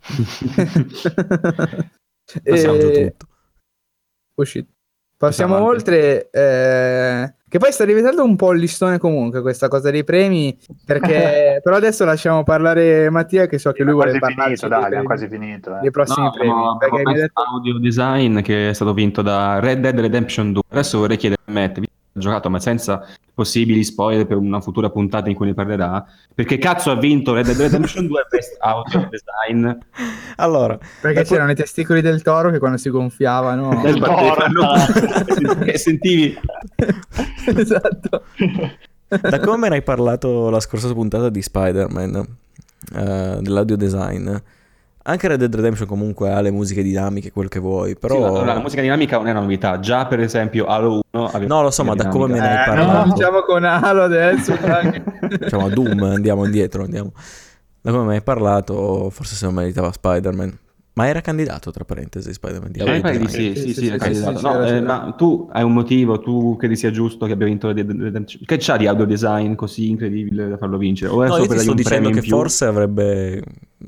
Passiamo 2.42 2.74
e... 2.74 3.10
tutto. 3.10 3.26
Uscito. 4.34 4.70
Passiamo 5.16 5.62
oltre, 5.62 6.30
eh, 6.30 7.34
che 7.52 7.58
poi 7.58 7.70
sta 7.70 7.84
diventando 7.84 8.24
un 8.24 8.34
po' 8.34 8.52
il 8.52 8.60
listone 8.60 8.96
comunque 8.96 9.42
questa 9.42 9.68
cosa 9.68 9.90
dei 9.90 10.04
premi, 10.04 10.56
perché 10.86 11.60
però 11.62 11.76
adesso 11.76 12.02
lasciamo 12.06 12.44
parlare 12.44 13.10
Mattia 13.10 13.44
che 13.44 13.58
so 13.58 13.72
che 13.72 13.82
lui 13.82 13.92
vuole 13.92 14.18
parlare 14.18 14.56
finito, 14.56 14.68
dai, 14.68 14.84
abbiamo 14.84 15.04
quasi 15.04 15.28
finito. 15.28 15.76
Eh. 15.76 15.80
Dei 15.80 15.90
prossimi 15.90 16.24
no, 16.24 16.32
premi. 16.32 16.48
No, 16.48 16.78
perché 16.78 17.02
detto... 17.02 17.42
audio 17.42 17.78
design 17.78 18.40
che 18.40 18.70
è 18.70 18.72
stato 18.72 18.94
vinto 18.94 19.20
da 19.20 19.60
Red 19.60 19.80
Dead 19.80 20.00
Redemption 20.00 20.52
2. 20.52 20.62
Adesso 20.70 20.98
vorrei 20.98 21.18
chiedere 21.18 21.42
a 21.44 21.52
Matt, 21.52 21.78
giocato 22.12 22.50
ma 22.50 22.60
senza 22.60 23.06
possibili 23.34 23.82
spoiler 23.82 24.26
per 24.26 24.36
una 24.36 24.60
futura 24.60 24.90
puntata 24.90 25.28
in 25.28 25.34
cui 25.34 25.46
ne 25.46 25.54
parlerà. 25.54 26.04
Perché 26.34 26.58
cazzo 26.58 26.90
ha 26.90 26.96
vinto 26.96 27.34
Red 27.34 27.46
Dead 27.46 27.58
Redemption 27.58 28.06
2 28.06 28.26
Best 28.30 28.56
Audio 28.60 29.08
Design? 29.10 29.70
Allora 30.36 30.78
perché 31.00 31.24
c'erano 31.24 31.50
i 31.50 31.54
testicoli 31.54 32.00
del 32.00 32.22
toro 32.22 32.50
che 32.50 32.58
quando 32.58 32.76
si 32.76 32.90
gonfiavano 32.90 33.80
del 33.82 33.98
toro 33.98 35.64
che 35.64 35.78
sentivi? 35.78 36.38
Esatto. 37.46 38.24
Da 39.08 39.40
come 39.40 39.56
me 39.56 39.68
ne 39.68 39.74
hai 39.76 39.82
parlato 39.82 40.48
la 40.50 40.60
scorsa 40.60 40.92
puntata 40.92 41.28
di 41.28 41.42
Spider-Man 41.42 42.14
uh, 42.14 43.40
dell'audio 43.40 43.76
design 43.76 44.34
anche 45.04 45.28
Red 45.28 45.38
Dead 45.38 45.54
Redemption 45.54 45.88
comunque 45.88 46.30
ha 46.30 46.40
le 46.40 46.50
musiche 46.50 46.82
dinamiche, 46.82 47.32
quel 47.32 47.48
che 47.48 47.58
vuoi, 47.58 47.96
però... 47.96 48.14
Sì, 48.14 48.22
allora, 48.22 48.54
la 48.54 48.60
musica 48.60 48.82
dinamica 48.82 49.16
non 49.16 49.26
è 49.26 49.30
una 49.30 49.40
novità, 49.40 49.80
già 49.80 50.06
per 50.06 50.20
esempio 50.20 50.66
Halo 50.66 51.02
1 51.10 51.26
aveva 51.26 51.54
No, 51.54 51.62
lo 51.62 51.70
so, 51.70 51.84
ma 51.84 51.94
da 51.94 52.08
come 52.08 52.28
me 52.28 52.40
ne 52.40 52.56
hai 52.56 52.62
eh, 52.62 52.66
parlato... 52.66 53.06
No, 53.06 53.12
diciamo 53.14 53.40
con 53.42 53.64
Halo 53.64 54.02
adesso. 54.02 54.56
diciamo 55.40 55.68
Doom, 55.68 56.02
andiamo 56.02 56.44
indietro, 56.44 56.84
andiamo. 56.84 57.12
Da 57.80 57.90
come 57.90 58.04
me 58.04 58.14
hai 58.14 58.22
parlato, 58.22 59.10
forse 59.10 59.34
se 59.34 59.44
non 59.44 59.54
meritava 59.54 59.90
Spider-Man. 59.90 60.58
Ma 60.94 61.08
era 61.08 61.22
candidato, 61.22 61.70
tra 61.70 61.84
parentesi, 61.84 62.32
Spider-Man? 62.32 62.70
Di 62.70 62.80
eh, 62.80 63.28
sì, 63.28 63.54
sì, 63.54 63.72
sì, 63.72 63.72
sì, 63.72 63.96
candidato. 63.96 64.36
Sì, 64.38 64.44
no, 64.44 64.64
eh, 64.66 64.80
ma 64.82 65.14
tu 65.16 65.48
hai 65.50 65.62
un 65.62 65.72
motivo, 65.72 66.20
tu 66.20 66.54
credi 66.56 66.76
sia 66.76 66.90
giusto 66.90 67.24
che 67.24 67.32
abbia 67.32 67.46
vinto 67.46 67.72
Redemption? 67.72 68.42
Che 68.44 68.56
c'ha 68.58 68.76
di 68.76 68.86
audio 68.86 69.06
design 69.06 69.54
così 69.54 69.88
incredibile 69.88 70.50
da 70.50 70.58
farlo 70.58 70.76
vincere? 70.76 71.10
O 71.10 71.24
è 71.24 71.28
no, 71.28 71.38
io 71.38 71.46
ti 71.46 71.58
sto 71.58 71.72
dicendo 71.72 72.10
che 72.10 72.20
forse 72.20 72.66
avrebbe, 72.66 73.42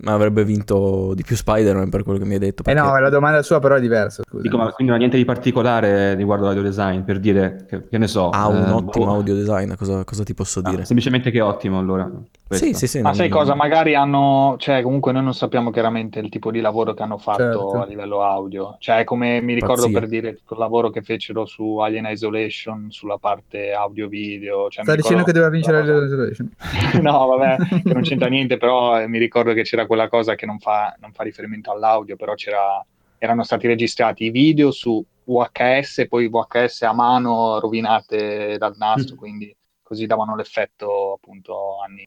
avrebbe 0.04 0.44
vinto 0.44 1.12
di 1.14 1.22
più 1.22 1.36
Spider-Man 1.36 1.88
per 1.88 2.02
quello 2.02 2.18
che 2.18 2.24
mi 2.24 2.34
hai 2.34 2.38
detto. 2.38 2.62
Perché... 2.62 2.78
Eh 2.78 2.82
no, 2.82 2.98
la 2.98 3.08
domanda 3.08 3.42
sua 3.42 3.58
però 3.58 3.76
è 3.76 3.80
diversa, 3.80 4.22
scusa. 4.22 4.42
Dico, 4.42 4.56
ma 4.56 4.64
quindi 4.72 4.86
non 4.86 4.94
ha 4.94 4.98
niente 4.98 5.16
di 5.16 5.24
particolare 5.24 6.14
riguardo 6.14 6.44
l'audio 6.44 6.62
design, 6.62 7.00
per 7.00 7.20
dire, 7.20 7.64
che, 7.68 7.88
che 7.88 7.98
ne 7.98 8.06
so. 8.06 8.30
Ha 8.30 8.46
un 8.48 8.64
eh, 8.66 8.70
ottimo 8.70 9.06
boh. 9.06 9.12
audio 9.12 9.34
design, 9.34 9.72
cosa, 9.74 10.04
cosa 10.04 10.22
ti 10.22 10.34
posso 10.34 10.60
ah, 10.60 10.70
dire? 10.70 10.84
semplicemente 10.84 11.30
che 11.30 11.38
è 11.38 11.42
ottimo 11.42 11.78
allora. 11.78 12.10
Questo. 12.46 12.66
Sì, 12.66 12.74
sì, 12.74 12.86
sì. 12.86 13.00
Ma 13.00 13.14
sai 13.14 13.28
cosa, 13.28 13.54
magari 13.54 13.94
hanno, 13.94 14.56
cioè 14.58 14.82
comunque 14.82 15.12
noi 15.12 15.22
non 15.22 15.34
sappiamo 15.34 15.70
chiaramente 15.70 16.18
il 16.18 16.28
tipo 16.28 16.50
di 16.50 16.60
lavoro 16.60 16.92
che 16.92 17.02
hanno 17.02 17.16
fatto 17.16 17.42
certo 17.42 17.80
a 17.80 17.86
livello 17.86 18.22
audio. 18.22 18.76
Cioè, 18.78 19.04
come 19.04 19.40
mi 19.40 19.54
ricordo 19.54 19.82
Pazzia. 19.84 20.00
per 20.00 20.08
dire 20.08 20.34
tutto 20.34 20.54
il 20.54 20.60
lavoro 20.60 20.90
che 20.90 21.02
fecero 21.02 21.46
su 21.46 21.78
Alien 21.78 22.06
Isolation, 22.06 22.90
sulla 22.90 23.16
parte 23.16 23.72
audio-video. 23.72 24.68
Cioè, 24.68 24.84
Sta 24.84 24.94
dicendo 24.94 25.22
che 25.24 25.32
doveva 25.32 25.50
vincere 25.50 25.78
Alien 25.78 26.04
Isolation? 26.04 26.50
no, 27.00 27.26
vabbè, 27.26 27.56
che 27.82 27.92
non 27.92 28.02
c'entra 28.02 28.28
niente, 28.34 28.58
però 28.58 29.00
eh, 29.00 29.08
mi 29.08 29.18
ricordo 29.18 29.52
che 29.54 29.62
c'era 29.62 29.83
quella 29.86 30.08
cosa 30.08 30.34
che 30.34 30.46
non 30.46 30.58
fa, 30.58 30.94
non 31.00 31.12
fa 31.12 31.22
riferimento 31.22 31.70
all'audio, 31.70 32.16
però 32.16 32.34
c'era, 32.34 32.84
erano 33.18 33.42
stati 33.42 33.66
registrati 33.66 34.24
i 34.24 34.30
video 34.30 34.70
su 34.70 35.04
VHS, 35.24 36.06
poi 36.08 36.28
VHS 36.28 36.82
a 36.82 36.92
mano 36.92 37.58
rovinate 37.58 38.56
dal 38.58 38.74
nastro, 38.76 39.14
mm. 39.14 39.18
quindi 39.18 39.56
così 39.82 40.06
davano 40.06 40.36
l'effetto 40.36 41.14
appunto 41.14 41.80
anni, 41.80 42.06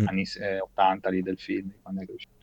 mm. 0.00 0.06
anni 0.06 0.24
eh, 0.40 0.60
80 0.60 1.10
lì 1.10 1.22
del 1.22 1.38
film, 1.38 1.72
quando 1.82 2.02
è 2.02 2.06
uscito. 2.08 2.36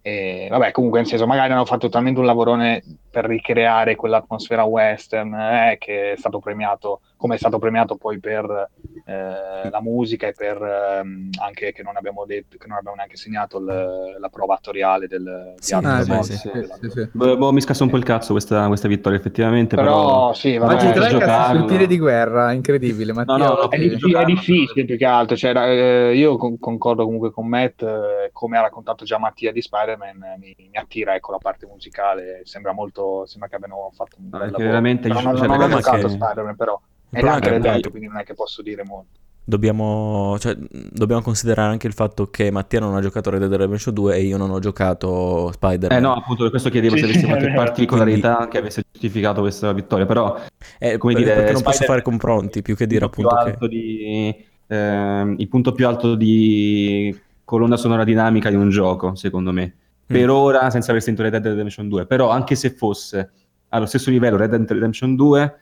E, 0.00 0.48
vabbè, 0.50 0.70
comunque, 0.72 1.00
nel 1.00 1.08
senso, 1.08 1.26
magari 1.26 1.52
hanno 1.52 1.64
fatto 1.64 1.88
talmente 1.88 2.20
un 2.20 2.26
lavorone 2.26 2.82
per 3.14 3.26
ricreare 3.26 3.94
quell'atmosfera 3.94 4.64
western 4.64 5.32
eh, 5.34 5.76
che 5.78 6.14
è 6.14 6.16
stato 6.16 6.40
premiato, 6.40 7.02
come 7.16 7.36
è 7.36 7.38
stato 7.38 7.60
premiato 7.60 7.94
poi 7.94 8.18
per 8.18 8.70
eh, 9.04 9.70
la 9.70 9.80
musica 9.80 10.26
e 10.26 10.32
per 10.32 10.60
ehm, 10.60 11.30
anche 11.40 11.70
che 11.70 11.84
non 11.84 11.96
abbiamo 11.96 12.24
detto, 12.24 12.56
che 12.58 12.66
non 12.66 12.76
abbiamo 12.76 12.96
neanche 12.96 13.16
segnato 13.16 13.60
l- 13.60 14.16
la 14.18 14.28
prova 14.30 14.54
attoriale 14.54 15.06
del 15.06 15.54
sì, 15.58 15.74
ah, 15.74 16.02
sì, 16.02 16.22
sì, 16.22 16.36
sì, 16.36 16.48
sì, 16.80 16.90
sì. 16.90 17.08
Boh, 17.12 17.52
mi 17.52 17.60
scassa 17.60 17.84
un 17.84 17.90
po' 17.90 17.98
il 17.98 18.02
cazzo 18.02 18.32
questa, 18.32 18.66
questa 18.66 18.88
vittoria, 18.88 19.18
effettivamente. 19.18 19.76
Però, 19.76 20.06
però 20.06 20.34
sì, 20.34 20.56
vabbè, 20.56 20.74
Oggi 20.74 20.92
tre 20.92 21.08
sul 21.10 21.66
tiro 21.66 21.86
di 21.86 21.98
guerra, 21.98 22.52
incredibile. 22.52 23.12
No, 23.12 23.24
no, 23.24 23.36
no, 23.36 23.68
è, 23.68 23.78
difficile, 23.78 24.20
è, 24.20 24.24
difficile 24.24 24.84
più 24.84 24.96
che 24.96 25.04
altro. 25.04 25.36
Cioè, 25.36 25.54
eh, 25.54 26.16
io 26.16 26.36
con- 26.36 26.58
concordo 26.58 27.04
comunque 27.04 27.30
con 27.30 27.46
Matt, 27.46 27.82
eh, 27.82 28.30
come 28.32 28.58
ha 28.58 28.62
raccontato 28.62 29.04
già 29.04 29.18
Mattia 29.18 29.52
di 29.52 29.62
Spider-Man, 29.62 30.36
mi, 30.38 30.54
mi 30.56 30.76
attira 30.76 31.14
ecco, 31.14 31.32
la 31.32 31.38
parte 31.38 31.66
musicale, 31.66 32.40
sembra 32.44 32.72
molto, 32.72 33.03
sembra 33.26 33.48
che 33.48 33.56
abbiano 33.56 33.90
fatto 33.94 34.16
un 34.18 34.28
bel 34.28 34.40
lavoro. 34.40 34.64
Veramente, 34.64 35.08
però 35.08 35.20
non, 35.20 35.36
cioè, 35.36 35.46
non 35.46 35.60
ho 35.60 35.68
giocato 35.68 36.06
che... 36.06 36.08
Spider-Man, 36.08 36.56
però 36.56 36.80
è 37.10 37.20
anche 37.20 37.58
Red 37.58 37.90
quindi 37.90 38.08
non 38.08 38.18
è 38.18 38.24
che 38.24 38.34
posso 38.34 38.62
dire 38.62 38.84
molto. 38.84 39.20
Dobbiamo, 39.46 40.36
cioè, 40.38 40.56
dobbiamo, 40.56 41.20
considerare 41.20 41.70
anche 41.70 41.86
il 41.86 41.92
fatto 41.92 42.30
che 42.30 42.50
Mattia 42.50 42.80
non 42.80 42.94
ha 42.94 43.00
giocato 43.02 43.28
Red 43.28 43.40
Dead 43.40 43.52
Redemption 43.52 43.92
2 43.92 44.16
e 44.16 44.22
io 44.22 44.38
non 44.38 44.50
ho 44.50 44.58
giocato 44.58 45.52
Spider-Man. 45.52 45.98
Eh 45.98 46.00
no, 46.00 46.14
appunto 46.14 46.42
per 46.42 46.50
questo 46.50 46.70
chiedevo 46.70 46.96
sì, 46.96 47.02
se 47.02 47.08
avessi 47.10 47.26
qualche 47.26 47.52
particolarità 47.52 48.34
quindi... 48.36 48.52
che 48.52 48.58
avesse 48.58 48.82
giustificato 48.90 49.42
questa 49.42 49.72
vittoria, 49.72 50.06
però 50.06 50.40
eh, 50.78 50.96
come 50.96 51.12
dire, 51.14 51.34
perché 51.34 51.52
non 51.52 51.62
posso 51.62 51.84
fare 51.84 52.00
confronti 52.00 52.62
più 52.62 52.74
che 52.74 52.86
dire 52.86 53.04
appunto 53.04 53.36
che... 53.58 53.68
Di, 53.68 54.34
eh, 54.66 55.34
il 55.36 55.48
punto 55.48 55.72
più 55.72 55.86
alto 55.86 56.14
di 56.14 57.14
colonna 57.44 57.76
sonora 57.76 58.04
dinamica 58.04 58.48
di 58.48 58.56
un 58.56 58.70
gioco, 58.70 59.14
secondo 59.14 59.52
me. 59.52 59.74
Per 60.06 60.26
mm. 60.26 60.30
ora, 60.30 60.70
senza 60.70 60.90
aver 60.90 61.02
sentito 61.02 61.28
Red 61.28 61.40
Dead 61.40 61.52
Redemption 61.52 61.88
2, 61.88 62.06
però 62.06 62.28
anche 62.28 62.54
se 62.54 62.70
fosse 62.70 63.30
allo 63.70 63.86
stesso 63.86 64.10
livello 64.10 64.36
Red 64.36 64.50
Dead 64.50 64.70
Redemption 64.70 65.16
2 65.16 65.58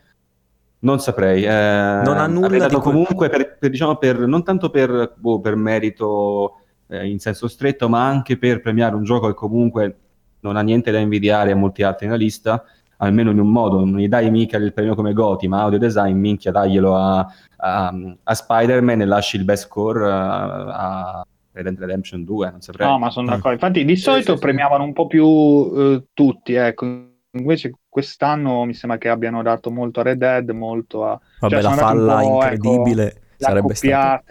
non 0.82 1.00
saprei. 1.00 1.44
Eh, 1.44 2.02
non 2.04 2.18
ha 2.18 2.26
nulla 2.26 2.66
di 2.66 2.74
comunque 2.76 3.28
per, 3.28 3.56
per, 3.58 3.70
diciamo, 3.70 3.96
per, 3.96 4.18
non 4.20 4.44
tanto 4.44 4.70
per, 4.70 5.14
boh, 5.16 5.40
per 5.40 5.56
merito 5.56 6.58
eh, 6.88 7.08
in 7.08 7.18
senso 7.18 7.48
stretto, 7.48 7.88
ma 7.88 8.06
anche 8.06 8.36
per 8.36 8.60
premiare 8.60 8.94
un 8.94 9.04
gioco 9.04 9.28
che 9.28 9.34
comunque 9.34 9.96
non 10.40 10.56
ha 10.56 10.60
niente 10.60 10.90
da 10.90 10.98
invidiare 10.98 11.52
a 11.52 11.56
molti 11.56 11.82
altri 11.84 12.06
nella 12.06 12.18
lista, 12.18 12.64
almeno 12.96 13.30
in 13.30 13.38
un 13.38 13.50
modo. 13.50 13.84
Non 13.84 13.98
gli 13.98 14.08
dai 14.08 14.30
mica 14.30 14.56
il 14.56 14.72
premio 14.72 14.94
come 14.94 15.12
Goti, 15.12 15.46
ma 15.46 15.62
audio 15.62 15.78
design, 15.78 16.18
minchia, 16.18 16.50
daglielo 16.50 16.96
a, 16.96 17.32
a, 17.56 17.94
a 18.24 18.34
Spider-Man 18.34 19.02
e 19.02 19.04
lasci 19.04 19.36
il 19.36 19.44
best 19.44 19.66
score 19.66 20.10
a, 20.10 21.18
a 21.18 21.26
Red 21.52 21.64
Dead 21.64 21.78
Redemption 21.78 22.24
2, 22.24 22.50
non 22.50 22.60
saprei. 22.60 22.88
No, 22.88 22.98
ma 22.98 23.10
sono 23.10 23.28
d'accordo. 23.28 23.52
Infatti 23.52 23.84
di 23.84 23.96
solito 23.96 24.36
premiavano 24.36 24.84
un 24.84 24.92
po' 24.92 25.06
più 25.06 25.24
uh, 25.24 26.06
tutti, 26.12 26.54
ecco. 26.54 27.10
Invece 27.34 27.72
quest'anno 27.88 28.64
mi 28.64 28.74
sembra 28.74 28.98
che 28.98 29.08
abbiano 29.08 29.42
dato 29.42 29.70
molto 29.70 30.00
a 30.00 30.02
Red 30.02 30.18
Dead, 30.18 30.50
molto 30.50 31.06
a... 31.06 31.18
Vabbè, 31.40 31.54
cioè, 31.54 31.62
la 31.62 31.76
falla 31.76 32.22
incredibile 32.22 33.06
ecco, 33.06 33.20
sarebbe 33.36 33.74
stata... 33.74 34.22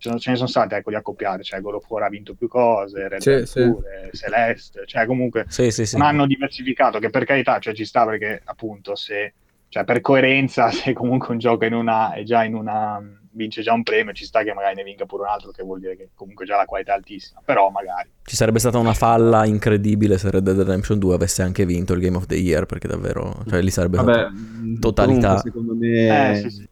Ce 0.00 0.30
ne 0.30 0.36
sono 0.36 0.48
state, 0.48 0.76
ecco, 0.76 0.90
gli 0.90 0.94
accoppiate, 0.94 1.42
cioè 1.42 1.60
God 1.60 1.74
of 1.74 1.90
War 1.90 2.04
ha 2.04 2.08
vinto 2.08 2.34
più 2.34 2.48
cose, 2.48 3.06
Red 3.06 3.22
Dead 3.22 3.42
sì, 3.42 3.70
pure, 3.70 4.08
sì. 4.10 4.16
Celeste, 4.16 4.86
cioè 4.86 5.04
comunque 5.04 5.44
sì, 5.48 5.70
sì, 5.70 5.86
non 5.98 6.06
hanno 6.06 6.26
diversificato, 6.26 6.98
che 6.98 7.10
per 7.10 7.24
carità, 7.24 7.58
cioè 7.58 7.74
ci 7.74 7.84
sta 7.84 8.06
perché 8.06 8.40
appunto 8.42 8.94
se, 8.94 9.34
cioè 9.68 9.84
per 9.84 10.00
coerenza, 10.00 10.70
se 10.72 10.94
comunque 10.94 11.34
un 11.34 11.38
gioco 11.38 11.66
in 11.66 11.74
una, 11.74 12.14
è 12.14 12.22
già 12.22 12.44
in 12.44 12.54
una 12.54 13.19
vince 13.32 13.62
già 13.62 13.72
un 13.72 13.82
premio, 13.82 14.12
ci 14.12 14.24
sta 14.24 14.42
che 14.42 14.52
magari 14.52 14.76
ne 14.76 14.82
vinca 14.82 15.06
pure 15.06 15.22
un 15.22 15.28
altro, 15.28 15.50
che 15.50 15.62
vuol 15.62 15.80
dire 15.80 15.96
che 15.96 16.10
comunque 16.14 16.44
già 16.46 16.56
la 16.56 16.64
qualità 16.64 16.92
è 16.92 16.96
altissima, 16.96 17.40
però 17.44 17.70
magari. 17.70 18.10
Ci 18.22 18.36
sarebbe 18.36 18.58
stata 18.58 18.78
una 18.78 18.94
falla 18.94 19.44
incredibile 19.44 20.18
se 20.18 20.30
Red 20.30 20.44
Dead 20.44 20.58
Redemption 20.58 20.98
2 20.98 21.14
avesse 21.14 21.42
anche 21.42 21.64
vinto 21.64 21.92
il 21.92 22.00
Game 22.00 22.16
of 22.16 22.26
the 22.26 22.36
Year, 22.36 22.66
perché 22.66 22.88
davvero, 22.88 23.42
cioè 23.48 23.60
lì 23.60 23.70
sarebbe 23.70 23.98
Vabbè, 23.98 24.28
totalità. 24.78 25.40
Comunque, 25.40 25.50
secondo 25.50 25.74
me... 25.74 26.30
Eh, 26.30 26.36
sì, 26.36 26.50
sì. 26.50 26.68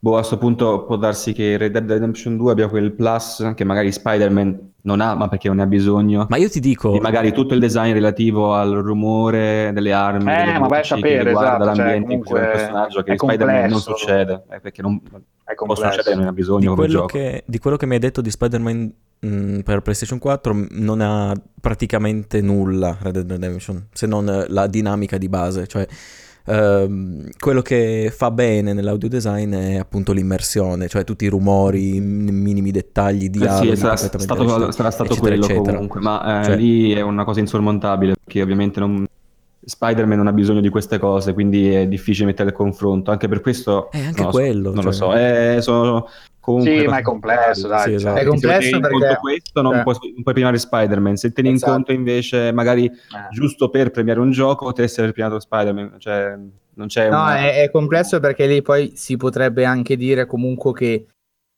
Boh, 0.00 0.12
a 0.12 0.18
questo 0.18 0.38
punto 0.38 0.84
può 0.84 0.94
darsi 0.94 1.32
che 1.32 1.56
Red 1.56 1.72
Dead 1.72 1.90
Redemption 1.90 2.36
2 2.36 2.52
abbia 2.52 2.68
quel 2.68 2.92
plus 2.92 3.52
che 3.56 3.64
magari 3.64 3.90
Spider-Man 3.90 4.72
non 4.82 5.00
ha, 5.00 5.16
ma 5.16 5.28
perché 5.28 5.48
non 5.48 5.56
ne 5.56 5.64
ha 5.64 5.66
bisogno. 5.66 6.26
Ma 6.28 6.36
io 6.36 6.48
ti 6.48 6.60
dico... 6.60 6.94
E 6.94 7.00
magari 7.00 7.32
tutto 7.32 7.52
il 7.52 7.58
design 7.58 7.92
relativo 7.92 8.54
al 8.54 8.70
rumore 8.74 9.72
delle 9.74 9.92
armi, 9.92 10.32
eh, 10.32 10.58
ma 10.58 10.68
vai 10.68 10.80
a 10.80 10.84
sapere, 10.84 11.30
esatto, 11.30 11.64
cioè, 11.64 11.74
l'ambiente 11.74 12.12
in 12.12 12.24
cui 12.24 12.38
personaggio, 12.38 13.02
che 13.02 13.16
Spider-Man 13.16 13.70
non 13.70 13.80
succede, 13.80 14.44
eh, 14.50 14.60
perché 14.60 14.82
non 14.82 15.00
è 15.44 15.54
possono 15.54 15.90
succedere, 15.90 16.14
non 16.14 16.28
ha 16.28 16.32
bisogno 16.32 16.70
di 16.70 16.76
quello, 16.76 17.04
che, 17.06 17.42
di 17.44 17.58
quello 17.58 17.76
che 17.76 17.86
mi 17.86 17.94
hai 17.94 18.00
detto 18.00 18.20
di 18.20 18.30
Spider-Man 18.30 18.92
mh, 19.18 19.28
mm, 19.28 19.58
per 19.60 19.80
PlayStation 19.80 20.20
4 20.20 20.66
non 20.70 21.00
ha 21.00 21.34
praticamente 21.60 22.40
nulla 22.40 22.96
Red 23.00 23.14
Dead 23.14 23.30
Redemption, 23.30 23.88
se 23.92 24.06
non 24.06 24.44
la 24.46 24.66
dinamica 24.68 25.18
di 25.18 25.28
base, 25.28 25.66
cioè 25.66 25.86
Uh, 26.48 27.28
quello 27.38 27.60
che 27.60 28.10
fa 28.14 28.30
bene 28.30 28.72
nell'audio 28.72 29.08
design 29.08 29.54
è 29.54 29.76
appunto 29.76 30.12
l'immersione, 30.12 30.88
cioè 30.88 31.04
tutti 31.04 31.26
i 31.26 31.28
rumori, 31.28 31.96
i 31.96 32.00
minimi 32.00 32.70
dettagli, 32.70 33.28
dialoghi. 33.28 33.68
Eh 33.68 33.76
sì, 33.76 33.82
sarà 33.82 33.96
stato, 33.96 34.18
sarà 34.72 34.90
stato 34.90 35.12
eccetera, 35.12 35.20
quello 35.20 35.44
eccetera. 35.44 35.72
comunque, 35.72 36.00
ma 36.00 36.40
eh, 36.40 36.44
cioè... 36.44 36.56
lì 36.56 36.92
è 36.92 37.02
una 37.02 37.24
cosa 37.24 37.40
insormontabile 37.40 38.14
perché 38.22 38.40
ovviamente 38.40 38.80
non, 38.80 39.04
Spider-Man 39.62 40.16
non 40.16 40.26
ha 40.26 40.32
bisogno 40.32 40.60
di 40.60 40.70
queste 40.70 40.98
cose, 40.98 41.34
quindi 41.34 41.70
è 41.70 41.86
difficile 41.86 42.26
mettere 42.26 42.48
il 42.48 42.54
confronto. 42.54 43.10
Anche 43.10 43.28
per 43.28 43.40
questo. 43.40 43.90
È 43.90 44.00
anche 44.00 44.24
quello. 44.24 44.70
So, 44.70 44.74
non 44.74 44.82
cioè... 44.82 44.84
lo 44.84 44.92
so. 44.92 45.12
È, 45.12 45.56
sono 45.60 46.08
comunque. 46.48 46.78
Sì, 46.80 46.86
ma 46.86 46.98
è 46.98 47.02
complesso, 47.02 47.68
dai. 47.68 47.82
Sì, 47.82 47.92
esatto. 47.94 48.18
È 48.18 48.24
complesso 48.24 48.80
perché. 48.80 49.06
In 49.06 49.16
questo 49.20 49.62
non, 49.62 49.76
eh. 49.76 49.82
puoi, 49.82 49.96
non 50.14 50.22
puoi 50.22 50.34
premiare 50.34 50.58
Spider-Man. 50.58 51.16
Se 51.16 51.32
tieni 51.32 51.52
esatto. 51.52 51.70
in 51.70 51.76
conto 51.76 51.92
invece, 51.92 52.52
magari 52.52 52.86
eh. 52.86 52.92
giusto 53.30 53.68
per 53.68 53.90
premiare 53.90 54.20
un 54.20 54.30
gioco, 54.30 54.64
potresti 54.64 55.00
aver 55.00 55.12
premiato 55.12 55.38
Spider-Man. 55.38 55.96
Cioè, 55.98 56.38
non 56.74 56.86
c'è. 56.86 57.10
No, 57.10 57.20
una... 57.20 57.38
è, 57.38 57.62
è, 57.62 57.70
complesso 57.70 58.18
perché 58.20 58.46
lì 58.46 58.62
poi 58.62 58.92
si 58.94 59.16
potrebbe 59.16 59.64
anche 59.64 59.96
dire 59.96 60.26
comunque 60.26 60.72
che. 60.72 61.06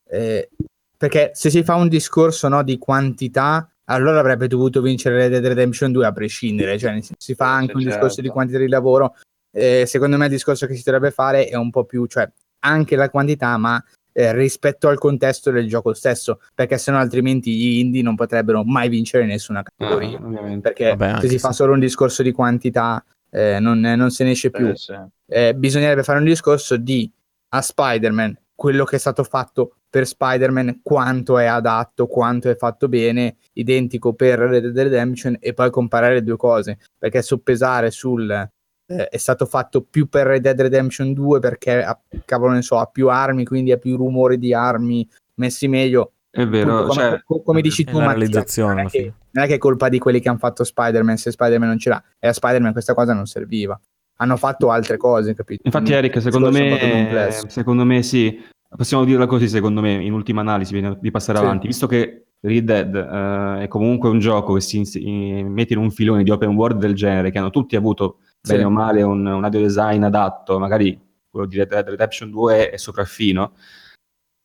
Eh, 0.08 0.48
perché 0.96 1.30
se 1.34 1.48
si 1.48 1.62
fa 1.62 1.76
un 1.76 1.88
discorso 1.88 2.48
no, 2.48 2.62
di 2.62 2.76
quantità 2.76 3.70
allora 3.84 4.20
avrebbe 4.20 4.46
dovuto 4.46 4.82
vincere 4.82 5.16
Red 5.16 5.30
Dead 5.32 5.46
Redemption 5.46 5.90
2 5.90 6.06
a 6.06 6.12
prescindere, 6.12 6.78
cioè 6.78 7.00
si 7.16 7.34
fa 7.34 7.52
anche 7.52 7.74
un 7.74 7.80
certo. 7.80 7.96
discorso 7.96 8.20
di 8.20 8.28
quantità 8.28 8.58
di 8.58 8.68
lavoro. 8.68 9.14
Eh, 9.52 9.84
secondo 9.86 10.16
me 10.16 10.26
il 10.26 10.30
discorso 10.30 10.66
che 10.66 10.74
si 10.74 10.82
dovrebbe 10.84 11.10
fare 11.10 11.46
è 11.46 11.56
un 11.56 11.70
po' 11.70 11.84
più, 11.84 12.06
cioè 12.06 12.30
anche 12.60 12.96
la 12.96 13.10
quantità, 13.10 13.56
ma 13.56 13.82
eh, 14.20 14.32
rispetto 14.34 14.88
al 14.88 14.98
contesto 14.98 15.50
del 15.50 15.66
gioco 15.66 15.94
stesso, 15.94 16.40
perché 16.54 16.76
sennò 16.76 16.98
altrimenti 16.98 17.54
gli 17.56 17.78
indie 17.78 18.02
non 18.02 18.16
potrebbero 18.16 18.64
mai 18.64 18.88
vincere 18.88 19.24
nessuna 19.24 19.62
categoria. 19.62 20.18
Ah, 20.18 20.58
perché 20.60 20.94
Vabbè, 20.94 21.20
se 21.20 21.28
si 21.28 21.38
fa 21.38 21.52
solo 21.52 21.72
un 21.72 21.80
discorso 21.80 22.22
di 22.22 22.32
quantità 22.32 23.02
eh, 23.30 23.58
non, 23.60 23.80
non, 23.80 24.10
se 24.10 24.24
ne 24.24 24.32
esce 24.32 24.50
più. 24.50 24.68
Eh, 24.68 24.76
sì. 24.76 24.94
Eh, 25.26 25.54
bisognerebbe 25.54 26.02
fare 26.02 26.18
un 26.18 26.24
discorso 26.24 26.76
di 26.76 27.10
a 27.52 27.62
Spider-Man 27.62 28.38
quello 28.60 28.84
che 28.84 28.96
è 28.96 28.98
stato 28.98 29.24
fatto 29.24 29.76
per 29.88 30.06
Spider-Man, 30.06 30.80
quanto 30.82 31.38
è 31.38 31.46
adatto, 31.46 32.06
quanto 32.06 32.50
è 32.50 32.56
fatto 32.56 32.88
bene, 32.88 33.38
identico 33.54 34.12
per 34.12 34.38
Red 34.38 34.66
Dead 34.66 34.78
Redemption 34.78 35.38
e 35.40 35.54
poi 35.54 35.70
comparare 35.70 36.14
le 36.14 36.22
due 36.22 36.36
cose, 36.36 36.78
perché 36.98 37.22
soppesare 37.22 37.90
sul 37.90 38.50
eh, 38.90 39.08
è 39.08 39.16
stato 39.16 39.46
fatto 39.46 39.82
più 39.82 40.08
per 40.08 40.26
Red 40.26 40.42
Dead 40.42 40.60
Redemption 40.60 41.12
2 41.12 41.38
perché 41.38 41.82
ha, 41.82 41.96
cavolo 42.24 42.52
ne 42.52 42.62
so, 42.62 42.78
ha 42.78 42.86
più 42.86 43.08
armi, 43.08 43.44
quindi 43.44 43.70
ha 43.70 43.76
più 43.76 43.96
rumore 43.96 44.36
di 44.36 44.52
armi 44.52 45.08
messi 45.34 45.68
meglio. 45.68 46.14
È 46.28 46.44
vero, 46.46 46.82
come, 46.82 46.92
cioè, 46.92 47.22
come, 47.24 47.42
come 47.44 47.60
dici 47.60 47.84
tu, 47.84 48.00
Mattia, 48.00 48.44
non, 48.66 48.80
è 48.80 48.86
che, 48.86 49.12
non 49.30 49.44
è 49.44 49.46
che 49.46 49.54
è 49.54 49.58
colpa 49.58 49.88
di 49.88 49.98
quelli 49.98 50.20
che 50.20 50.28
hanno 50.28 50.38
fatto 50.38 50.64
Spider-Man 50.64 51.16
se 51.16 51.30
Spider-Man 51.30 51.68
non 51.68 51.78
ce 51.78 51.88
l'ha, 51.88 52.02
e 52.18 52.28
a 52.28 52.32
Spider-Man 52.32 52.72
questa 52.72 52.94
cosa 52.94 53.14
non 53.14 53.26
serviva 53.26 53.80
hanno 54.20 54.36
fatto 54.36 54.70
altre 54.70 54.96
cose, 54.96 55.34
capito? 55.34 55.62
Infatti, 55.64 55.92
Eric, 55.92 56.20
secondo 56.20 56.50
me, 56.50 57.30
secondo 57.48 57.84
me 57.84 58.02
sì. 58.02 58.38
Possiamo 58.76 59.04
dirla 59.04 59.26
così, 59.26 59.48
secondo 59.48 59.80
me, 59.80 59.94
in 59.94 60.12
ultima 60.12 60.42
analisi, 60.42 60.78
di 61.00 61.10
passare 61.10 61.38
sì. 61.38 61.44
avanti. 61.44 61.66
Visto 61.66 61.86
che 61.86 62.26
Red 62.40 62.64
Dead 62.64 62.94
uh, 62.94 63.60
è 63.60 63.66
comunque 63.66 64.08
un 64.08 64.20
gioco 64.20 64.54
che 64.54 64.60
si 64.60 64.82
in, 65.00 65.48
mette 65.48 65.72
in 65.72 65.80
un 65.80 65.90
filone 65.90 66.22
di 66.22 66.30
open 66.30 66.54
world 66.54 66.78
del 66.78 66.94
genere, 66.94 67.30
che 67.30 67.38
hanno 67.38 67.50
tutti 67.50 67.74
avuto, 67.74 68.18
sì. 68.40 68.52
bene 68.52 68.64
o 68.64 68.70
male, 68.70 69.02
un, 69.02 69.24
un 69.24 69.44
audio 69.44 69.60
design 69.60 70.02
adatto, 70.02 70.58
magari 70.58 70.98
quello 71.28 71.46
di 71.46 71.56
Red 71.56 71.68
Dead 71.68 71.88
Redemption 71.88 72.30
2 72.30 72.70
è 72.70 72.76
sopraffino, 72.76 73.52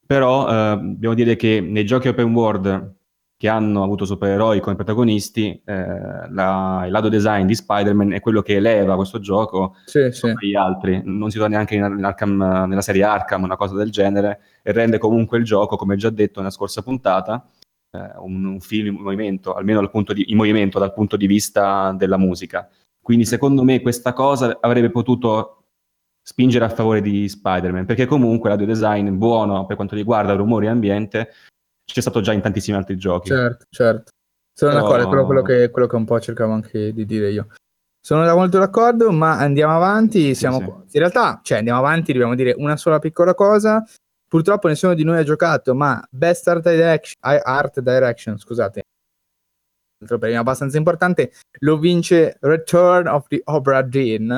però 0.06 0.46
uh, 0.46 0.78
dobbiamo 0.78 1.16
dire 1.16 1.36
che 1.36 1.62
nei 1.62 1.86
giochi 1.86 2.08
open 2.08 2.34
world 2.34 2.94
che 3.38 3.50
hanno 3.50 3.84
avuto 3.84 4.06
supereroi 4.06 4.62
come 4.62 4.76
protagonisti, 4.76 5.62
eh, 5.66 6.30
la, 6.30 6.84
il 6.86 6.92
lato 6.92 7.10
design 7.10 7.46
di 7.46 7.54
Spider-Man 7.54 8.14
è 8.14 8.22
quello 8.22 8.42
che 8.42 8.56
eleva 8.56 8.96
questo 8.96 9.20
gioco 9.20 9.76
sì, 9.86 10.10
sì. 10.12 10.34
gli 10.40 10.56
altri. 10.56 11.02
Non 11.04 11.30
si 11.30 11.36
trova 11.36 11.50
neanche 11.50 11.76
in, 11.76 11.84
in 11.98 12.04
Arkham, 12.06 12.66
nella 12.68 12.82
serie 12.82 13.04
Arkham, 13.04 13.44
una 13.44 13.58
cosa 13.58 13.76
del 13.76 13.92
genere, 13.92 14.40
e 14.64 14.72
rende 14.72 14.98
comunque 14.98 15.38
il 15.38 15.44
gioco, 15.44 15.76
come 15.76 15.98
già 15.98 16.10
detto 16.10 16.40
nella 16.40 16.52
scorsa 16.52 16.82
puntata, 16.82 17.46
eh, 17.92 18.12
un, 18.20 18.46
un, 18.46 18.60
film 18.62 18.96
in 18.96 19.02
movimento, 19.02 19.54
almeno 19.54 19.80
dal 19.80 19.92
punto 19.92 20.14
di, 20.14 20.32
in 20.32 20.38
movimento 20.38 20.80
dal 20.80 20.94
punto 20.94 21.18
di 21.18 21.28
vista 21.28 21.92
della 21.92 22.18
musica. 22.18 22.70
Quindi 23.06 23.26
secondo 23.26 23.64
me 23.64 23.82
questa 23.82 24.14
cosa 24.14 24.58
avrebbe 24.60 24.90
potuto 24.90 25.66
spingere 26.24 26.66
a 26.66 26.70
favore 26.70 27.02
di 27.02 27.30
Spider-Man, 27.30 27.86
perché 27.86 28.08
comunque 28.08 28.50
l'audio 28.50 28.66
design 28.66 29.16
buono 29.16 29.68
per 29.68 29.76
quanto 29.76 29.94
riguarda 29.94 30.34
rumori 30.34 30.66
e 30.66 30.70
ambiente 30.70 31.30
c'è 31.86 32.02
stato 32.02 32.22
già 32.22 32.34
in 32.34 32.42
tantissimi 32.42 32.76
altri 32.76 32.98
giochi. 32.98 33.28
Certo, 33.28 33.66
certo. 33.70 34.12
Sono 34.52 34.72
Però... 34.72 34.82
d'accordo, 34.82 35.04
è 35.04 35.08
quello, 35.08 35.26
quello, 35.26 35.42
che, 35.44 35.70
quello 35.70 35.88
che 35.88 35.96
un 35.96 36.06
po' 36.06 36.20
cercavo 36.20 36.54
anche 36.54 36.94
di 36.94 37.06
dire 37.06 37.30
io. 37.30 37.50
Sono 38.02 38.36
molto 38.36 38.58
d'accordo, 38.58 39.12
ma 39.12 39.38
andiamo 39.38 39.76
avanti. 39.76 40.34
Siamo... 40.34 40.58
Sì, 40.58 40.64
sì. 40.64 40.98
In 40.98 41.00
realtà, 41.02 41.42
cioè, 41.44 41.60
andiamo 41.60 41.78
avanti, 41.78 42.12
dobbiamo 42.12 42.34
dire 42.34 42.56
una 42.58 42.76
sola 42.76 42.98
piccola 42.98 43.36
cosa. 43.36 43.84
Purtroppo 44.28 44.68
nessuno 44.68 44.96
di 44.96 45.04
noi 45.04 45.20
ha 45.20 45.24
giocato, 45.24 45.76
ma 45.76 46.04
Best 46.10 46.48
Art 46.48 46.68
Direction, 46.68 47.14
Art 47.22 47.80
Direction 47.82 48.40
scusate, 48.40 48.82
altro 50.06 50.18
premio 50.18 50.40
abbastanza 50.40 50.78
importante, 50.78 51.32
lo 51.60 51.78
vince 51.78 52.38
Return 52.40 53.08
of 53.08 53.28
the 53.28 53.42
Obra 53.46 53.82
Dinn. 53.82 54.32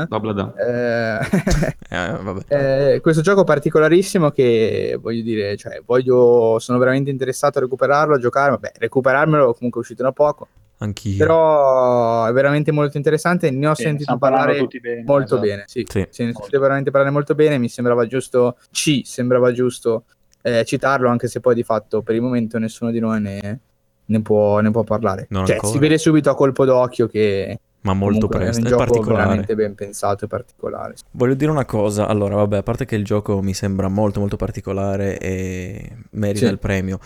Eh, 0.57 1.19
eh, 1.89 2.93
eh, 2.93 3.01
questo 3.01 3.21
gioco 3.21 3.43
particolarissimo 3.43 4.31
che 4.31 4.97
voglio 4.99 5.21
dire, 5.21 5.55
cioè, 5.57 5.81
voglio, 5.85 6.57
sono 6.59 6.79
veramente 6.79 7.11
interessato 7.11 7.59
a 7.59 7.61
recuperarlo, 7.61 8.15
a 8.15 8.19
giocare, 8.19 8.51
vabbè, 8.51 8.71
recuperarmelo 8.79 9.53
comunque 9.53 9.81
è 9.81 9.83
uscito 9.83 10.03
da 10.03 10.11
poco. 10.11 10.47
Anch'io. 10.79 11.17
Però 11.17 12.25
è 12.25 12.31
veramente 12.31 12.71
molto 12.71 12.97
interessante, 12.97 13.49
ne 13.49 13.67
ho 13.67 13.73
sì, 13.73 13.83
sentito 13.83 14.15
parlare 14.17 14.67
bene, 14.79 15.03
molto 15.03 15.35
esatto. 15.35 15.41
bene, 15.41 15.63
sì, 15.65 15.83
sì. 15.87 16.05
sì 16.09 16.23
ne 16.23 16.29
ho 16.29 16.33
sentito 16.33 16.59
veramente 16.59 16.91
parlare 16.91 17.11
molto 17.11 17.33
bene, 17.33 17.57
mi 17.57 17.67
sembrava 17.67 18.05
giusto, 18.05 18.57
ci 18.69 19.03
sembrava 19.03 19.51
giusto 19.51 20.05
eh, 20.43 20.63
citarlo, 20.65 21.09
anche 21.09 21.27
se 21.27 21.39
poi 21.39 21.55
di 21.55 21.63
fatto 21.63 22.03
per 22.03 22.13
il 22.13 22.21
momento 22.21 22.59
nessuno 22.59 22.91
di 22.91 22.99
noi 22.99 23.19
ne 23.21 23.59
ne 24.07 24.21
può, 24.21 24.59
ne 24.59 24.71
può 24.71 24.83
parlare. 24.83 25.27
Non 25.29 25.45
cioè, 25.45 25.55
ancora. 25.55 25.73
si 25.73 25.79
vede 25.79 25.97
subito 25.97 26.29
a 26.29 26.35
colpo 26.35 26.65
d'occhio 26.65 27.07
che 27.07 27.59
ma 27.81 27.93
molto 27.93 28.27
presto, 28.27 28.67
è, 28.67 28.67
un 28.67 28.73
è 28.73 28.75
particolare. 28.75 29.23
veramente 29.23 29.55
ben 29.55 29.75
pensato 29.75 30.25
e 30.25 30.27
particolare. 30.27 30.95
Voglio 31.11 31.35
dire 31.35 31.51
una 31.51 31.65
cosa, 31.65 32.07
allora 32.07 32.35
vabbè, 32.35 32.57
a 32.57 32.63
parte 32.63 32.85
che 32.85 32.95
il 32.95 33.05
gioco 33.05 33.41
mi 33.41 33.53
sembra 33.53 33.87
molto 33.87 34.19
molto 34.19 34.35
particolare 34.35 35.17
e 35.19 35.95
merita 36.11 36.47
sì. 36.47 36.51
il 36.51 36.59
premio, 36.59 36.99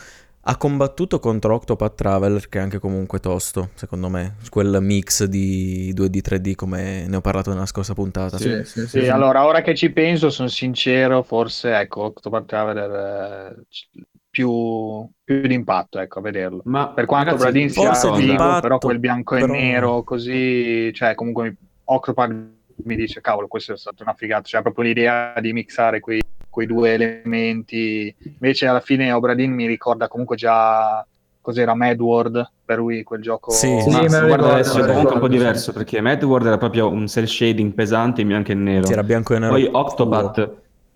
ha 0.43 0.57
combattuto 0.57 1.19
contro 1.19 1.53
Octopath 1.53 1.93
Traveler 1.93 2.49
che 2.49 2.57
è 2.57 2.61
anche 2.61 2.79
comunque 2.79 3.19
tosto, 3.19 3.69
secondo 3.75 4.09
me, 4.09 4.37
quel 4.49 4.79
mix 4.81 5.25
di 5.25 5.93
2D 5.93 6.19
3D 6.27 6.55
come 6.55 7.05
ne 7.07 7.15
ho 7.15 7.21
parlato 7.21 7.51
nella 7.51 7.67
scorsa 7.67 7.93
puntata. 7.93 8.37
Sì, 8.37 8.63
sì, 8.63 8.87
sì, 8.87 9.01
sì 9.01 9.07
allora 9.07 9.45
ora 9.45 9.61
che 9.61 9.75
ci 9.75 9.91
penso, 9.91 10.31
sono 10.31 10.47
sincero, 10.47 11.21
forse 11.21 11.77
ecco, 11.77 12.05
Octopath 12.05 12.45
Traveler 12.45 13.55
eh, 13.55 14.03
più, 14.31 15.07
più 15.23 15.41
d'impatto 15.41 15.99
ecco, 15.99 16.19
a 16.19 16.21
vederlo. 16.21 16.61
Ma 16.65 16.87
per 16.87 17.05
quanto 17.05 17.31
ragazzi, 17.31 17.51
Bradin 17.51 17.69
sia 17.69 17.93
figo, 17.93 18.59
però 18.61 18.77
quel 18.79 18.99
bianco 18.99 19.35
però... 19.35 19.53
e 19.53 19.57
nero 19.57 20.03
così, 20.03 20.91
cioè 20.93 21.13
comunque 21.13 21.55
Octopad 21.83 22.49
mi 22.83 22.95
dice 22.95 23.21
cavolo, 23.21 23.47
questa 23.47 23.73
è 23.73 23.77
stata 23.77 24.01
una 24.01 24.13
figata, 24.13 24.43
cioè 24.43 24.61
proprio 24.61 24.85
l'idea 24.85 25.35
di 25.39 25.53
mixare 25.53 25.99
quei, 25.99 26.21
quei 26.49 26.65
due 26.65 26.93
elementi. 26.93 28.15
Invece 28.23 28.65
alla 28.65 28.79
fine 28.79 29.11
Obradin 29.11 29.51
mi 29.51 29.67
ricorda 29.67 30.07
comunque 30.07 30.37
già 30.37 31.05
cos'era 31.41 31.75
Mad 31.75 31.99
World 31.99 32.51
per 32.63 32.77
lui 32.77 33.01
quel 33.01 33.19
gioco 33.19 33.49
sì, 33.49 33.81
sì 33.81 33.89
ma 33.89 34.07
guarda 34.07 34.53
adesso 34.53 34.77
è 34.77 34.85
comunque 34.85 35.15
un 35.15 35.19
po' 35.21 35.27
diverso 35.27 35.73
perché 35.73 35.99
Mad 35.99 36.23
World 36.23 36.45
era 36.45 36.59
proprio 36.59 36.87
un 36.87 37.07
cell 37.07 37.25
shading 37.25 37.73
pesante 37.73 38.21
in 38.21 38.27
bianco 38.27 38.51
e 38.51 38.55
nero. 38.55 38.85
Sì, 38.85 38.93
era 38.93 39.03
bianco 39.03 39.35
e 39.35 39.39
nero. 39.39 39.53
Poi 39.53 39.67
Octopath 39.69 40.51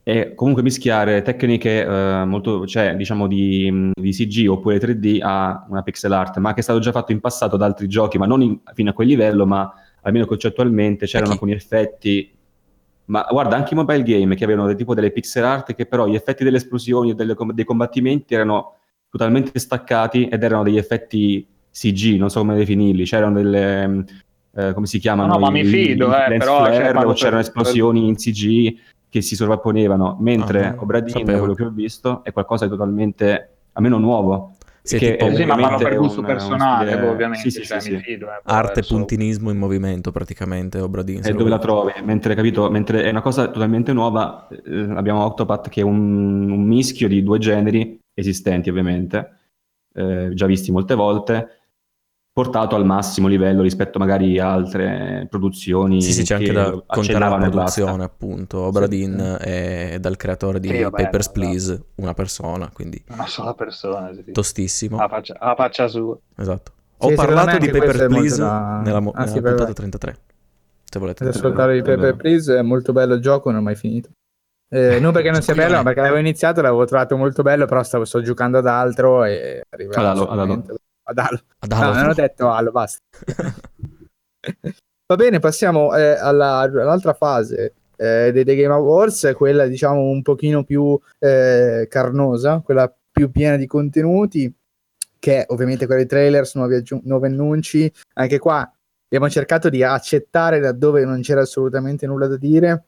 e 0.08 0.36
comunque 0.36 0.62
mischiare 0.62 1.24
tecniche 1.24 1.84
eh, 1.84 2.26
molto, 2.26 2.68
cioè, 2.68 2.96
diciamo 2.96 3.26
di, 3.26 3.92
di, 3.92 4.12
CG 4.12 4.48
oppure 4.48 4.78
3D 4.78 5.18
a 5.20 5.66
una 5.68 5.82
pixel 5.82 6.12
art, 6.12 6.38
ma 6.38 6.54
che 6.54 6.60
è 6.60 6.62
stato 6.62 6.78
già 6.78 6.92
fatto 6.92 7.12
in 7.12 7.20
passato 7.20 7.58
da 7.58 7.66
altri 7.66 7.88
giochi, 7.88 8.20
ma 8.20 8.28
non 8.28 8.44
in, 8.44 8.60
fino 8.76 8.92
a 8.92 8.94
quel 8.94 9.08
livello, 9.08 9.48
ma 9.48 9.74
almeno 10.02 10.28
concettualmente 10.28 11.08
c'erano 11.08 11.32
alcuni 11.32 11.54
effetti. 11.54 12.32
Ma 13.06 13.26
guarda, 13.28 13.56
anche 13.56 13.74
i 13.74 13.78
mobile 13.78 14.04
game 14.04 14.36
che 14.36 14.44
avevano 14.44 14.68
del 14.68 14.76
tipo 14.76 14.94
delle 14.94 15.10
pixel 15.10 15.44
art, 15.44 15.74
che 15.74 15.88
però 15.88 16.06
gli 16.06 16.14
effetti 16.14 16.44
delle 16.44 16.58
esplosioni 16.58 17.10
e 17.10 17.16
delle, 17.16 17.34
dei 17.52 17.66
combattimenti 17.66 18.36
erano 18.36 18.76
totalmente 19.10 19.58
staccati 19.58 20.28
ed 20.28 20.44
erano 20.44 20.62
degli 20.62 20.78
effetti 20.78 21.48
CG, 21.72 22.20
non 22.20 22.30
so 22.30 22.42
come 22.42 22.56
definirli, 22.56 23.06
c'erano 23.06 23.34
delle... 23.34 24.06
Eh, 24.56 24.72
come 24.74 24.86
si 24.86 25.00
chiamano? 25.00 25.30
No, 25.30 25.40
no 25.40 25.46
ma 25.46 25.50
mi 25.50 25.66
fido, 25.66 26.16
eh, 26.16 26.38
però... 26.38 26.64
Flare, 26.64 27.06
o 27.06 27.14
c'erano 27.14 27.40
esplosioni 27.40 28.08
in 28.08 28.16
CG 28.16 28.94
che 29.16 29.22
si 29.22 29.38
sovrapponevano, 29.38 30.18
mentre 30.20 30.74
uh-huh, 30.76 30.84
Obradin, 30.84 31.24
da 31.24 31.38
quello 31.38 31.54
che 31.54 31.64
ho 31.64 31.70
visto, 31.70 32.22
è 32.26 32.34
qualcosa 32.34 32.66
di 32.66 32.72
totalmente, 32.72 33.60
almeno 33.72 33.98
nuovo. 33.98 34.58
Sì, 34.82 34.98
che 34.98 35.16
tipo, 35.16 35.34
sì, 35.34 35.46
ma 35.46 35.56
parlo 35.56 35.78
per 35.78 35.96
gusto 35.96 36.20
un, 36.20 36.26
personale, 36.26 36.92
stile... 36.92 37.08
ovviamente, 37.08 37.50
sì, 37.50 37.62
sì, 37.62 37.66
cioè, 37.66 37.80
sì, 37.80 37.98
fido, 38.00 38.28
eh, 38.28 38.42
Arte 38.44 38.72
adesso... 38.72 38.94
puntinismo 38.94 39.52
in 39.52 39.58
movimento 39.58 40.12
praticamente, 40.12 40.80
Obradin. 40.80 41.22
E 41.24 41.32
dove 41.32 41.50
la 41.50 41.60
trovi? 41.60 41.94
Mentre, 42.04 42.36
capito, 42.36 42.70
mentre 42.70 43.04
è 43.04 43.10
una 43.10 43.22
cosa 43.22 43.48
totalmente 43.48 43.94
nuova, 43.94 44.50
eh, 44.50 44.88
abbiamo 44.94 45.24
Octopath 45.24 45.70
che 45.70 45.80
è 45.80 45.84
un, 45.84 46.52
un, 46.52 46.64
mischio 46.66 47.08
di 47.08 47.24
due 47.24 47.40
generi 47.40 47.98
esistenti 48.14 48.70
ovviamente, 48.70 49.30
eh, 49.94 50.32
già 50.34 50.46
visti 50.46 50.74
molte 50.74 50.94
volte, 50.94 51.65
portato 52.36 52.76
al 52.76 52.84
massimo 52.84 53.30
livello 53.30 53.62
rispetto 53.62 53.98
magari 53.98 54.38
a 54.40 54.52
altre 54.52 55.26
produzioni. 55.30 56.02
Sì, 56.02 56.12
sì, 56.12 56.24
c'è 56.24 56.36
anche 56.36 56.52
da 56.52 56.84
contare 56.86 57.30
la 57.30 57.38
produzione, 57.38 58.04
appunto. 58.04 58.60
Obradin 58.60 59.38
sì. 59.40 59.48
è 59.48 59.98
dal 60.02 60.18
creatore 60.18 60.60
di 60.60 60.68
sì, 60.68 60.82
vabbè, 60.82 61.04
Papers, 61.04 61.30
Please, 61.30 61.74
no. 61.74 61.86
una 61.96 62.14
persona, 62.14 62.70
quindi... 62.74 63.02
Una 63.08 63.26
sola 63.26 63.54
persona, 63.54 64.12
sì. 64.14 64.34
Tostissimo. 64.34 64.98
La 64.98 65.08
faccia, 65.08 65.38
la 65.40 65.56
faccia 65.56 65.88
sua. 65.88 66.18
Esatto. 66.36 66.74
Ho 66.98 67.14
parlato 67.14 67.58
di 67.58 67.70
Papers, 67.70 68.06
Please 68.08 68.38
da... 68.38 68.82
nella, 68.84 69.00
mo- 69.00 69.12
ah, 69.16 69.24
nella 69.24 69.42
puntata 69.42 69.72
33. 69.72 70.18
Se 70.84 71.00
volete. 71.00 71.24
Per 71.24 71.34
ascoltare 71.34 71.76
di 71.76 71.84
Paper 71.84 72.18
Please 72.18 72.58
è 72.58 72.62
molto 72.62 72.92
bello 72.92 73.14
il 73.14 73.22
gioco, 73.22 73.50
non 73.50 73.62
è 73.62 73.64
mai 73.64 73.76
finito. 73.76 74.10
Eh, 74.68 75.00
non 75.00 75.14
perché 75.14 75.32
non 75.32 75.42
sia 75.42 75.54
bello, 75.54 75.76
ma 75.76 75.84
perché 75.84 76.02
l'avevo 76.02 76.20
iniziato, 76.20 76.60
l'avevo 76.60 76.84
trovato 76.84 77.16
molto 77.16 77.44
bello, 77.44 77.66
però 77.66 77.82
stavo, 77.82 78.04
sto 78.04 78.22
giocando 78.22 78.58
ad 78.58 78.68
altro 78.68 79.24
e 79.24 79.64
arriva 79.70 79.96
ad 79.96 80.06
Halo, 80.06 80.28
ad 81.06 81.18
Halo. 81.18 81.40
Ad 81.60 81.72
Halo. 81.72 81.94
No, 81.94 82.00
non 82.00 82.10
ho 82.10 82.14
detto 82.14 82.50
Halo, 82.50 82.72
basta. 82.72 83.00
Va 85.08 85.16
bene, 85.16 85.40
passiamo 85.40 85.96
eh, 85.96 86.18
alla, 86.18 86.60
all'altra 86.60 87.14
fase 87.14 87.74
eh, 87.96 88.32
dei, 88.32 88.44
dei, 88.44 88.56
Game 88.56 88.74
Awards, 88.74 89.34
quella 89.36 89.68
diciamo 89.68 90.02
un 90.02 90.22
pochino 90.22 90.64
più 90.64 91.00
eh, 91.20 91.88
carnosa, 91.90 92.62
quella 92.62 92.92
più 93.12 93.30
piena 93.32 93.56
di 93.56 93.68
contenuti, 93.68 94.52
che 95.20 95.42
è 95.42 95.46
ovviamente 95.50 95.86
quella 95.86 96.02
dei 96.02 96.10
trailers, 96.10 96.56
nuovi, 96.56 96.76
aggiun- 96.76 97.02
nuovi 97.04 97.28
annunci. 97.28 97.92
Anche 98.14 98.40
qua 98.40 98.70
abbiamo 99.06 99.30
cercato 99.30 99.70
di 99.70 99.84
accettare 99.84 100.60
laddove 100.60 101.06
non 101.06 101.22
c'era 101.22 101.42
assolutamente 101.42 102.08
nulla 102.08 102.28
da 102.28 102.38
dire 102.38 102.86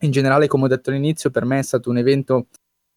in 0.00 0.10
generale, 0.10 0.46
come 0.46 0.64
ho 0.64 0.68
detto 0.68 0.90
all'inizio, 0.90 1.30
per 1.30 1.44
me 1.44 1.58
è 1.58 1.62
stato 1.62 1.90
un 1.90 1.98
evento 1.98 2.46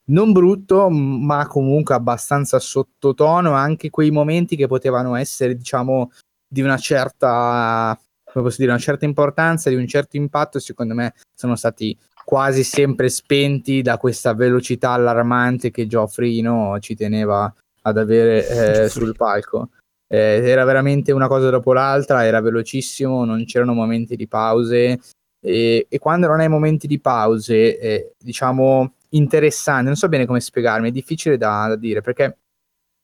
non 0.10 0.32
brutto, 0.32 0.90
ma 0.90 1.48
comunque 1.48 1.96
abbastanza 1.96 2.60
sottotono, 2.60 3.54
anche 3.54 3.90
quei 3.90 4.12
momenti 4.12 4.56
che 4.56 4.68
potevano 4.68 5.16
essere, 5.16 5.56
diciamo, 5.56 6.12
di 6.48 6.62
una 6.62 6.78
certa, 6.78 7.98
come 8.24 8.46
posso 8.46 8.58
dire, 8.60 8.72
una 8.72 8.80
certa 8.80 9.06
importanza, 9.06 9.70
di 9.70 9.76
un 9.76 9.88
certo 9.88 10.18
impatto, 10.18 10.60
secondo 10.60 10.94
me 10.94 11.14
sono 11.36 11.56
stati 11.56 11.98
quasi 12.24 12.64
sempre 12.64 13.10
spenti 13.10 13.82
da 13.82 13.98
questa 13.98 14.34
velocità 14.34 14.92
allarmante 14.92 15.72
che 15.72 15.88
Geoffrino 15.88 16.78
ci 16.80 16.96
teneva 16.96 17.54
ad 17.84 17.98
avere 17.98 18.84
eh, 18.86 18.90
sul 18.90 19.16
palco. 19.16 19.70
Eh, 20.10 20.42
era 20.44 20.64
veramente 20.64 21.12
una 21.12 21.28
cosa 21.28 21.50
dopo 21.50 21.74
l'altra, 21.74 22.26
era 22.26 22.42
velocissimo, 22.42 23.26
non 23.26 23.44
c'erano 23.46 23.74
momenti 23.74 24.16
di 24.16 24.28
pause 24.28 25.00
e, 25.40 25.86
e 25.88 26.00
quando 26.00 26.28
non 26.28 26.40
hai 26.40 26.50
momenti 26.50 26.88
di 26.88 27.00
pause, 27.00 27.78
eh, 27.80 28.14
diciamo, 28.18 28.94
interessanti, 29.10 29.86
non 29.86 29.96
so 29.96 30.08
bene 30.10 30.26
come 30.26 30.40
spiegarmi, 30.40 30.90
è 30.90 30.92
difficile 30.92 31.38
da, 31.38 31.68
da, 31.70 31.76
dire 31.76 32.02
perché, 32.02 32.38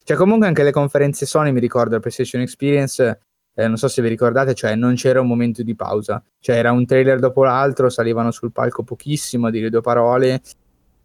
cioè 0.03 0.17
comunque 0.17 0.47
anche 0.47 0.63
le 0.63 0.71
conferenze 0.71 1.25
Sony, 1.25 1.51
mi 1.51 1.59
ricordo 1.59 1.95
la 1.95 1.99
PlayStation 1.99 2.41
Experience, 2.41 3.19
eh, 3.55 3.67
non 3.67 3.77
so 3.77 3.87
se 3.87 4.01
vi 4.01 4.09
ricordate, 4.09 4.53
cioè 4.53 4.75
non 4.75 4.95
c'era 4.95 5.21
un 5.21 5.27
momento 5.27 5.63
di 5.63 5.75
pausa, 5.75 6.23
cioè 6.39 6.57
era 6.57 6.71
un 6.71 6.85
trailer 6.85 7.19
dopo 7.19 7.43
l'altro, 7.43 7.89
salivano 7.89 8.31
sul 8.31 8.51
palco 8.51 8.83
pochissimo 8.83 9.47
a 9.47 9.51
dire 9.51 9.69
due 9.69 9.81
parole, 9.81 10.41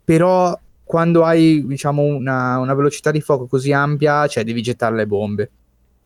però 0.04 0.58
quando 0.88 1.24
hai 1.24 1.66
diciamo 1.66 2.02
una, 2.02 2.56
una 2.58 2.72
velocità 2.72 3.10
di 3.10 3.20
fuoco 3.20 3.46
così 3.46 3.72
ampia, 3.72 4.26
cioè 4.26 4.42
devi 4.42 4.62
gettare 4.62 4.96
le 4.96 5.06
bombe. 5.06 5.50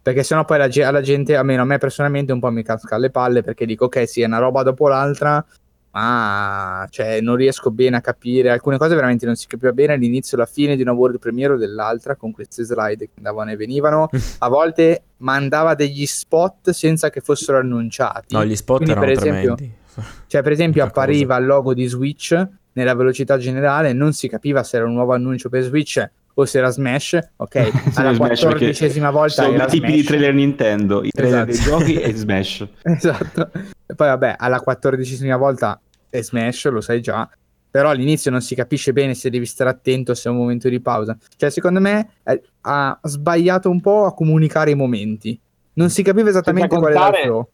Perché 0.03 0.25
sennò 0.25 0.45
poi 0.45 0.59
la, 0.59 0.89
alla 0.89 1.01
gente, 1.01 1.37
almeno 1.37 1.63
a 1.63 1.65
me 1.65 1.79
personalmente, 1.79 2.33
un 2.33 2.41
po' 2.41 2.51
mi 2.51 2.65
casca 2.65 2.97
alle 2.97 3.11
palle 3.11 3.43
perché 3.43 3.65
dico 3.65 3.85
ok, 3.85 4.09
sì, 4.09 4.23
è 4.23 4.27
una 4.27 4.39
roba 4.39 4.65
dopo 4.65 4.89
l'altra, 4.89 5.45
ma 5.93 6.87
cioè, 6.91 7.21
non 7.21 7.37
riesco 7.37 7.71
bene 7.71 7.97
a 7.97 8.01
capire 8.01 8.51
alcune 8.51 8.79
cose, 8.79 8.95
veramente 8.95 9.27
non 9.27 9.35
si 9.35 9.47
capiva 9.47 9.73
bene 9.73 9.93
all'inizio 9.93 10.37
e 10.37 10.41
alla 10.41 10.51
fine 10.51 10.75
di 10.75 10.83
una 10.83 10.93
world 10.93 11.19
premiere 11.19 11.55
o 11.55 11.57
dell'altra 11.57 12.17
con 12.17 12.33
queste 12.33 12.65
slide 12.65 13.07
che 13.07 13.13
andavano 13.17 13.51
e 13.51 13.57
venivano. 13.57 14.09
A 14.39 14.49
volte 14.49 15.03
mandava 15.19 15.75
degli 15.75 16.07
spot 16.07 16.71
senza 16.71 17.11
che 17.11 17.21
fossero 17.21 17.59
annunciati. 17.59 18.35
No, 18.35 18.45
gli 18.45 18.57
spot 18.57 18.85
Quindi, 18.85 18.93
erano 18.93 19.07
per 19.07 19.17
esempio, 19.17 19.55
tremendi. 19.55 19.81
Cioè, 20.27 20.43
per 20.43 20.53
esempio, 20.53 20.85
appariva 20.85 21.37
il 21.37 21.47
logo 21.47 21.75
di 21.75 21.87
Switch 21.87 22.49
nella 22.73 22.95
velocità 22.95 23.37
generale, 23.37 23.93
non 23.93 24.15
si 24.15 24.29
capiva 24.29 24.63
se 24.63 24.77
era 24.77 24.87
un 24.87 24.95
nuovo 24.95 25.13
annuncio 25.13 25.51
per 25.51 25.63
Switch 25.63 26.03
o 26.35 26.45
se 26.45 26.59
era 26.59 26.71
Smash, 26.71 27.19
ok? 27.37 27.71
Alla 27.95 28.17
quattordicesima 28.17 29.11
volta 29.11 29.45
sono 29.45 29.57
i 29.57 29.67
tipi 29.67 29.87
Smash. 29.87 29.95
di 29.95 30.03
trailer 30.03 30.35
Nintendo, 30.35 31.03
i 31.03 31.11
trailer 31.11 31.49
esatto. 31.49 31.81
dei 31.81 31.95
giochi 31.95 32.01
e 32.01 32.13
Smash. 32.17 32.67
esatto. 32.83 33.51
E 33.87 33.95
poi 33.95 34.09
vabbè, 34.09 34.37
alla 34.39 34.61
quattordicesima 34.61 35.37
volta 35.37 35.81
è 36.09 36.23
Smash, 36.23 36.69
lo 36.71 36.81
sai 36.81 37.01
già, 37.01 37.29
però 37.71 37.89
all'inizio 37.89 38.31
non 38.31 38.43
si 38.43 38.55
capisce 38.55 38.93
bene 38.93 39.15
se 39.15 39.31
devi 39.31 39.47
stare 39.47 39.71
attento 39.71 40.15
se 40.15 40.29
è 40.29 40.33
un 40.33 40.39
momento 40.39 40.69
di 40.69 40.81
pausa. 40.81 41.17
Cioè, 41.37 41.51
secondo 41.51 41.81
me 41.81 42.09
eh, 42.25 42.43
ha 42.61 43.01
sbagliato 43.03 43.71
un 43.71 43.81
po' 43.81 44.05
a 44.05 44.15
comunicare 44.15 44.73
i 44.73 44.75
momenti. 44.75 45.41
Non 45.75 45.89
si 45.89 46.03
capiva 46.03 46.29
esattamente 46.29 46.77
qual 46.77 46.93
era 46.93 47.09
il 47.09 47.15
flow. 47.25 47.49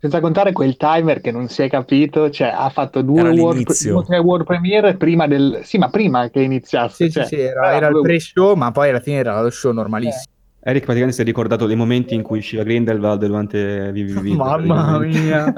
Senza 0.00 0.20
contare 0.20 0.52
quel 0.52 0.78
timer 0.78 1.20
che 1.20 1.30
non 1.30 1.48
si 1.48 1.60
è 1.62 1.68
capito, 1.68 2.30
cioè 2.30 2.48
ha 2.48 2.70
fatto 2.70 3.02
due 3.02 3.28
world, 3.38 3.66
tre 4.06 4.18
world 4.18 4.46
premiere 4.46 4.96
prima 4.96 5.26
del... 5.26 5.60
Sì, 5.62 5.76
ma 5.76 5.90
prima 5.90 6.30
che 6.30 6.40
iniziasse. 6.40 7.04
Sì, 7.04 7.10
cioè, 7.10 7.26
sì, 7.26 7.36
sì, 7.36 7.42
era, 7.42 7.74
era 7.74 7.88
il 7.88 8.00
pre-show, 8.00 8.54
ma 8.54 8.70
poi 8.70 8.88
alla 8.88 9.00
fine 9.00 9.18
era 9.18 9.42
lo 9.42 9.50
show 9.50 9.72
normalissimo. 9.72 10.32
Eh. 10.62 10.70
Eric 10.70 10.84
praticamente 10.84 11.16
si 11.16 11.20
è 11.20 11.24
ricordato 11.26 11.66
dei 11.66 11.76
momenti 11.76 12.14
in 12.14 12.22
cui 12.22 12.38
usciva 12.38 12.62
Grindelwald 12.62 13.26
durante 13.26 13.92
VVV. 13.92 14.26
Mamma 14.36 14.98
mia! 15.00 15.52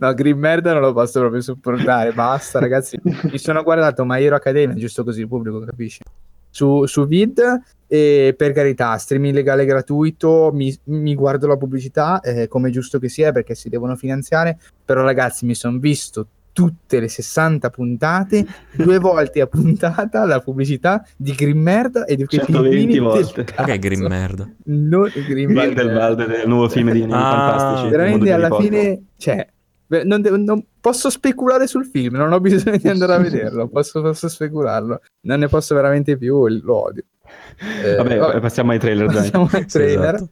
no, 0.00 0.14
Green 0.14 0.38
Merda 0.38 0.72
non 0.72 0.82
lo 0.82 0.92
posso 0.92 1.20
proprio 1.20 1.40
sopportare, 1.42 2.12
basta 2.12 2.58
ragazzi. 2.58 3.00
Mi 3.02 3.38
sono 3.38 3.62
guardato 3.62 4.04
My 4.04 4.20
Hero 4.20 4.34
Academia, 4.34 4.74
giusto 4.74 5.04
così 5.04 5.20
il 5.20 5.28
pubblico 5.28 5.60
capisce 5.60 6.02
su, 6.52 6.86
su 6.86 7.06
Vid 7.06 7.40
e 7.88 8.34
per 8.36 8.52
carità, 8.52 8.96
streaming 8.96 9.34
legale 9.34 9.64
gratuito, 9.64 10.50
mi, 10.54 10.74
mi 10.84 11.14
guardo 11.14 11.46
la 11.46 11.56
pubblicità 11.56 12.20
eh, 12.20 12.46
come 12.46 12.70
giusto 12.70 12.98
che 12.98 13.08
sia 13.08 13.32
perché 13.32 13.54
si 13.54 13.68
devono 13.68 13.96
finanziare, 13.96 14.58
però 14.84 15.02
ragazzi 15.02 15.44
mi 15.44 15.54
sono 15.54 15.78
visto 15.78 16.26
tutte 16.52 17.00
le 17.00 17.08
60 17.08 17.70
puntate, 17.70 18.46
due 18.76 18.98
volte 18.98 19.40
a 19.40 19.46
puntata 19.46 20.24
la 20.24 20.40
pubblicità 20.40 21.04
di 21.16 21.32
Grimmerda 21.32 22.04
e 22.04 22.16
di 22.16 22.24
quei 22.24 22.40
120 22.44 22.98
volte. 22.98 23.44
Che 23.44 23.54
è 23.54 23.78
Grimmerda? 23.78 24.50
No, 24.64 25.02
Grindelwald, 25.02 26.26
del 26.26 26.46
nuovo 26.46 26.68
film 26.68 26.92
di 26.92 27.02
Animali 27.02 27.24
ah, 27.24 27.30
Fantastici. 27.30 27.90
Veramente 27.90 28.32
alla 28.32 28.56
fine, 28.56 29.02
cioè, 29.16 29.46
non, 30.04 30.20
devo, 30.20 30.36
non, 30.36 30.64
posso 30.80 31.10
speculare 31.10 31.66
sul 31.66 31.86
film, 31.86 32.16
non 32.16 32.32
ho 32.32 32.40
bisogno 32.40 32.76
di 32.76 32.88
andare 32.88 33.14
a 33.14 33.18
vederlo, 33.22 33.68
posso, 33.68 34.00
posso 34.00 34.28
specularlo. 34.28 35.00
Non 35.22 35.40
ne 35.40 35.48
posso 35.48 35.74
veramente 35.74 36.16
più, 36.16 36.46
lo 36.48 36.84
odio. 36.84 37.04
Eh, 37.84 37.96
vabbè, 37.96 38.18
vabbè, 38.18 38.40
passiamo 38.40 38.72
ai 38.72 38.78
trailer. 38.78 39.06
Passiamo 39.06 39.48
ai 39.52 39.66
trailer. 39.66 40.14
Esatto. 40.14 40.30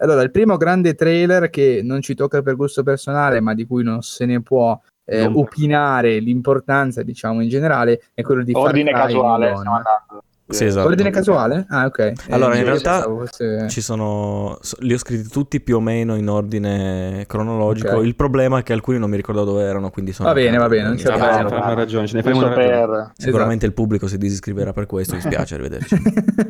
Allora, 0.00 0.22
il 0.22 0.30
primo 0.30 0.56
grande 0.56 0.94
trailer 0.94 1.50
che 1.50 1.80
non 1.82 2.00
ci 2.02 2.14
tocca 2.14 2.40
per 2.42 2.54
gusto 2.54 2.82
personale, 2.82 3.40
ma 3.40 3.54
di 3.54 3.66
cui 3.66 3.82
non 3.82 4.02
se 4.02 4.26
ne 4.26 4.40
può 4.42 4.78
eh, 5.04 5.24
opinare 5.24 6.18
l'importanza, 6.20 7.02
diciamo, 7.02 7.40
in 7.40 7.48
generale, 7.48 8.02
è 8.14 8.22
quello 8.22 8.44
di 8.44 8.52
Ordine 8.54 8.92
casuale, 8.92 9.56
stiamo 9.56 9.76
andando. 9.76 10.22
Sì, 10.50 10.64
esatto. 10.64 10.88
Ordine 10.88 11.10
casuale? 11.10 11.66
Ah, 11.68 11.84
ok. 11.84 12.12
Allora, 12.30 12.54
eh, 12.54 12.58
in 12.58 12.64
realtà 12.64 13.02
fosse... 13.02 13.68
ci 13.68 13.82
sono. 13.82 14.58
Li 14.78 14.94
ho 14.94 14.98
scritti 14.98 15.28
tutti 15.28 15.60
più 15.60 15.76
o 15.76 15.80
meno 15.80 16.16
in 16.16 16.28
ordine 16.28 17.24
cronologico. 17.26 17.96
Okay. 17.96 18.06
Il 18.06 18.16
problema 18.16 18.60
è 18.60 18.62
che 18.62 18.72
alcuni 18.72 18.98
non 18.98 19.10
mi 19.10 19.16
ricordo 19.16 19.44
dove 19.44 19.62
erano. 19.62 19.90
Quindi 19.90 20.12
sono 20.12 20.28
va 20.28 20.34
bene, 20.34 20.56
va 20.56 20.68
bene. 20.68 20.88
Non 20.88 20.96
c'è 20.96 21.08
problema. 21.08 21.48
Fa 21.48 21.74
ragione. 21.74 22.06
Ce 22.06 22.16
ne 22.16 22.22
faremo 22.22 22.46
una 22.46 22.54
per... 22.54 23.12
Sicuramente 23.16 23.66
esatto. 23.66 23.66
il 23.66 23.72
pubblico 23.74 24.06
si 24.06 24.16
disiscriverà 24.16 24.72
per 24.72 24.86
questo. 24.86 25.16
Mi 25.16 25.20
spiace, 25.20 25.54
arrivederci. 25.54 25.96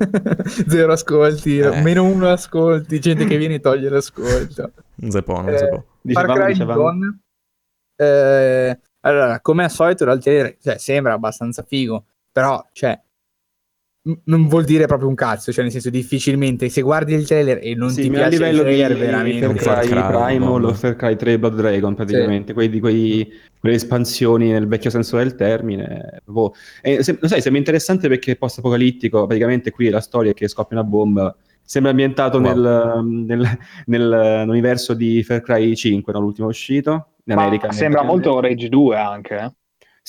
Zero 0.68 0.92
ascolti, 0.92 1.58
eh. 1.58 1.80
meno 1.82 2.04
uno 2.04 2.28
ascolti. 2.28 3.00
Gente 3.00 3.24
che 3.24 3.36
viene 3.36 3.54
e 3.54 3.60
toglie 3.60 3.88
l'ascolto. 3.88 4.70
Un 5.00 5.10
zepone, 5.10 5.52
eh, 5.52 5.58
zepone. 5.58 5.84
Dicevamo, 6.00 6.32
Far 6.32 6.42
Cry 6.44 6.52
dicevamo. 6.52 7.18
Eh, 7.96 8.78
allora, 9.00 9.40
come 9.40 9.64
al 9.64 9.70
solito, 9.70 10.20
cioè, 10.20 10.56
sembra 10.76 11.14
abbastanza 11.14 11.64
figo. 11.66 12.04
Però, 12.30 12.64
cioè 12.70 12.96
non 14.24 14.48
vuol 14.48 14.64
dire 14.64 14.86
proprio 14.86 15.08
un 15.08 15.14
cazzo, 15.14 15.52
cioè 15.52 15.62
nel 15.62 15.72
senso 15.72 15.90
difficilmente 15.90 16.68
se 16.68 16.80
guardi 16.80 17.14
il 17.14 17.26
trailer 17.26 17.58
e 17.62 17.74
non 17.74 17.90
sì, 17.90 18.02
ti 18.02 18.10
piace 18.10 18.36
il 18.36 18.58
trailer 18.58 18.94
di, 18.94 19.00
veramente 19.00 19.54
Far 19.56 19.80
Cry, 19.80 19.88
Cry 19.88 20.06
Primal 20.06 20.64
o 20.64 20.72
Far 20.72 20.96
Cry 20.96 21.16
3 21.16 21.38
Blood 21.38 21.56
Dragon 21.56 21.94
praticamente, 21.94 22.48
sì. 22.48 22.52
quei, 22.54 22.80
quei, 22.80 23.32
quelle 23.58 23.74
espansioni 23.74 24.50
nel 24.50 24.66
vecchio 24.66 24.90
senso 24.90 25.16
del 25.16 25.34
termine. 25.34 26.22
Boh. 26.24 26.54
E, 26.80 27.02
se, 27.02 27.18
lo 27.20 27.28
sai, 27.28 27.40
sembra 27.40 27.58
interessante 27.58 28.08
perché 28.08 28.32
è 28.32 28.36
post-apocalittico, 28.36 29.26
praticamente 29.26 29.70
qui 29.70 29.90
la 29.90 30.00
storia 30.00 30.30
è 30.30 30.34
che 30.34 30.48
scoppia 30.48 30.78
una 30.78 30.88
bomba, 30.88 31.36
sembra 31.62 31.90
ambientato 31.90 32.38
wow. 32.38 32.46
nel, 32.46 33.04
nel, 33.26 33.58
nel, 33.86 34.08
nell'universo 34.08 34.94
di 34.94 35.22
Far 35.22 35.42
Cry 35.42 35.74
5, 35.74 36.12
no? 36.12 36.20
l'ultimo 36.20 36.48
uscito, 36.48 37.08
in 37.24 37.32
America. 37.32 37.66
Ma 37.66 37.72
sembra 37.72 38.02
molto 38.02 38.40
Rage 38.40 38.68
2 38.68 38.96
anche, 38.96 39.36
eh? 39.36 39.52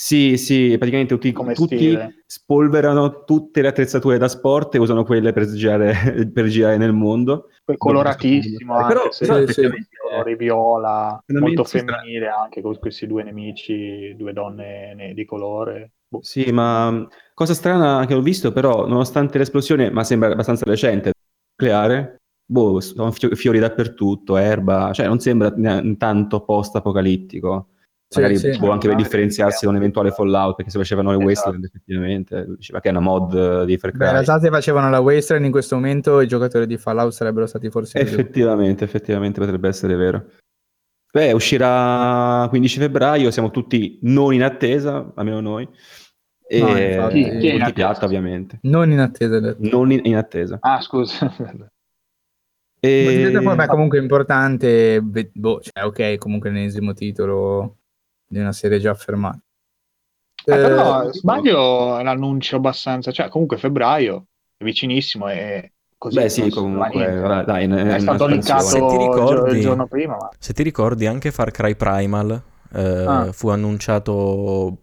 Sì, 0.01 0.37
sì, 0.37 0.77
praticamente 0.77 1.13
tutti, 1.13 1.33
tutti 1.53 1.97
spolverano 2.25 3.25
tutte 3.25 3.61
le 3.61 3.67
attrezzature 3.67 4.17
da 4.17 4.29
sport 4.29 4.73
e 4.75 4.77
usano 4.77 5.03
quelle 5.03 5.33
per 5.33 5.45
girare, 5.51 5.93
per 6.33 6.45
girare 6.45 6.77
nel 6.77 6.93
mondo. 6.93 7.49
Poi 7.65 7.75
coloratissimo, 7.75 8.75
anche, 8.75 8.93
però, 8.93 9.11
se 9.11 9.25
però, 9.25 9.45
sì, 9.45 9.69
colori 10.09 10.37
viola, 10.37 11.21
molto 11.27 11.65
femminile 11.65 12.27
strano. 12.27 12.43
anche 12.43 12.61
con 12.61 12.79
questi 12.79 13.07
due 13.07 13.23
nemici, 13.23 14.15
due 14.15 14.31
donne 14.31 15.11
di 15.13 15.25
colore. 15.25 15.91
Boh. 16.07 16.21
Sì, 16.21 16.49
ma 16.49 17.05
cosa 17.33 17.53
strana 17.53 18.05
che 18.05 18.13
ho 18.13 18.21
visto 18.21 18.53
però, 18.53 18.87
nonostante 18.87 19.37
l'esplosione, 19.37 19.91
ma 19.91 20.05
sembra 20.05 20.31
abbastanza 20.31 20.63
recente, 20.63 21.11
nucleare, 21.57 22.21
boh, 22.45 22.79
sono 22.79 23.11
fiori 23.11 23.59
dappertutto, 23.59 24.37
erba, 24.37 24.93
cioè 24.93 25.07
non 25.07 25.19
sembra 25.19 25.53
tanto 25.97 26.45
post-apocalittico. 26.45 27.71
Sì, 28.11 28.21
Magari 28.21 28.39
sì, 28.39 28.57
può 28.57 28.71
anche 28.71 28.87
per 28.87 28.97
differenziarsi 28.97 29.65
da 29.65 29.69
un 29.69 29.77
eventuale 29.77 30.09
Fallout, 30.09 30.55
perché 30.55 30.71
se 30.71 30.79
facevano 30.79 31.11
le 31.11 31.17
esatto. 31.17 31.29
Wasteland 31.29 31.63
effettivamente, 31.63 32.45
diceva 32.57 32.79
che 32.79 32.87
è 32.87 32.91
una 32.91 33.01
mod 33.01 33.65
di 33.65 33.77
Far 33.77 33.91
Cry. 33.91 33.99
Beh, 33.99 34.05
in 34.05 34.11
realtà 34.13 34.39
se 34.39 34.49
facevano 34.49 34.89
la 34.89 34.99
Wasteland 34.99 35.45
in 35.45 35.51
questo 35.51 35.75
momento 35.75 36.19
i 36.19 36.27
giocatori 36.27 36.65
di 36.65 36.77
Fallout 36.77 37.11
sarebbero 37.11 37.45
stati 37.45 37.69
forse... 37.69 37.99
Effettivamente, 37.99 38.83
effettivamente 38.83 39.39
potrebbe 39.39 39.67
essere 39.67 39.93
vero. 39.93 40.25
Beh, 41.11 41.33
uscirà 41.33 42.47
15 42.49 42.79
febbraio, 42.79 43.29
siamo 43.29 43.51
tutti 43.51 43.99
non 44.01 44.33
in 44.33 44.41
attesa, 44.41 45.11
almeno 45.13 45.39
noi. 45.39 45.69
E 46.47 46.59
no, 46.61 46.75
infatti, 46.75 47.29
multipiatta 47.51 48.05
ovviamente. 48.05 48.57
Non 48.63 48.89
in 48.89 49.01
attesa. 49.01 49.55
Non 49.59 49.91
in, 49.91 49.99
in 50.03 50.15
attesa. 50.15 50.57
Ah, 50.61 50.81
scusa. 50.81 51.31
E... 52.81 53.37
Poi, 53.43 53.55
beh, 53.57 53.67
comunque 53.67 53.99
importante, 53.99 55.01
boh, 55.01 55.59
cioè, 55.59 55.83
ok, 55.83 56.17
comunque 56.17 56.49
l'ennesimo 56.49 56.93
titolo 56.93 57.78
di 58.29 58.39
una 58.39 58.51
serie 58.51 58.79
già 58.79 58.91
affermata. 58.91 59.39
Eh, 60.45 60.55
però 60.55 61.03
eh, 61.03 61.13
sbaglio 61.13 61.97
è 61.97 62.03
l'annuncio 62.03 62.57
abbastanza, 62.57 63.11
cioè 63.11 63.27
comunque 63.27 63.57
febbraio 63.57 64.27
è 64.55 64.63
vicinissimo 64.63 65.27
e 65.27 65.73
così. 65.97 66.15
Beh 66.15 66.29
sì, 66.29 66.49
comunque 66.49 67.43
dai, 67.45 67.65
è, 67.65 67.95
è 67.95 67.99
stato 67.99 68.27
linkato 68.27 68.97
ricordi, 68.97 69.55
il 69.55 69.61
giorno 69.61 69.87
prima. 69.87 70.15
Ma... 70.15 70.29
Se 70.37 70.53
ti 70.53 70.63
ricordi 70.63 71.07
anche 71.07 71.31
Far 71.31 71.51
Cry 71.51 71.75
Primal 71.75 72.41
eh, 72.73 72.81
ah. 72.81 73.31
fu 73.31 73.49
annunciato 73.49 74.13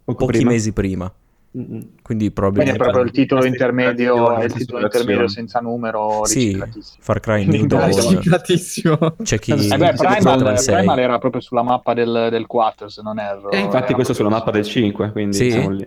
Poco 0.05 0.27
pochi 0.27 0.39
prima. 0.39 0.51
mesi 0.51 0.73
prima. 0.73 1.13
Quindi, 1.57 1.91
Quindi 2.03 2.27
è 2.27 2.77
proprio 2.77 3.01
il 3.01 3.11
titolo 3.13 3.47
intermedio, 3.47 4.43
il 4.43 4.53
titolo 4.53 4.85
intermedio 4.85 5.27
senza 5.27 5.61
numero 5.61 6.27
sì, 6.27 6.63
Far 6.99 7.19
Cry 7.21 7.47
New 7.47 7.65
Dawn. 7.67 8.21
C'è 9.23 9.39
chi 9.39 9.53
eh 9.53 9.77
beh, 9.79 9.95
Primal, 9.95 10.61
Primal 10.63 10.99
era 10.99 11.19
proprio 11.19 11.41
sulla 11.41 11.63
mappa 11.63 11.95
del, 11.95 12.29
del 12.31 12.47
4 12.47 12.89
se 12.91 13.01
non 13.01 13.19
erro. 13.19 13.51
E 13.51 13.59
infatti 13.59 13.95
questo 13.95 14.13
sulla 14.13 14.29
mappa 14.29 14.51
del 14.51 14.65
5 14.65 15.13
quindi 15.13 15.35
sì, 15.35 15.51
siamo 15.51 15.71
lì. 15.71 15.87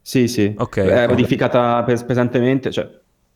Sì 0.00 0.28
sì. 0.28 0.54
Okay, 0.56 0.86
è 0.86 1.08
modificata 1.08 1.82
pesantemente 1.82 2.70
cioè 2.70 2.88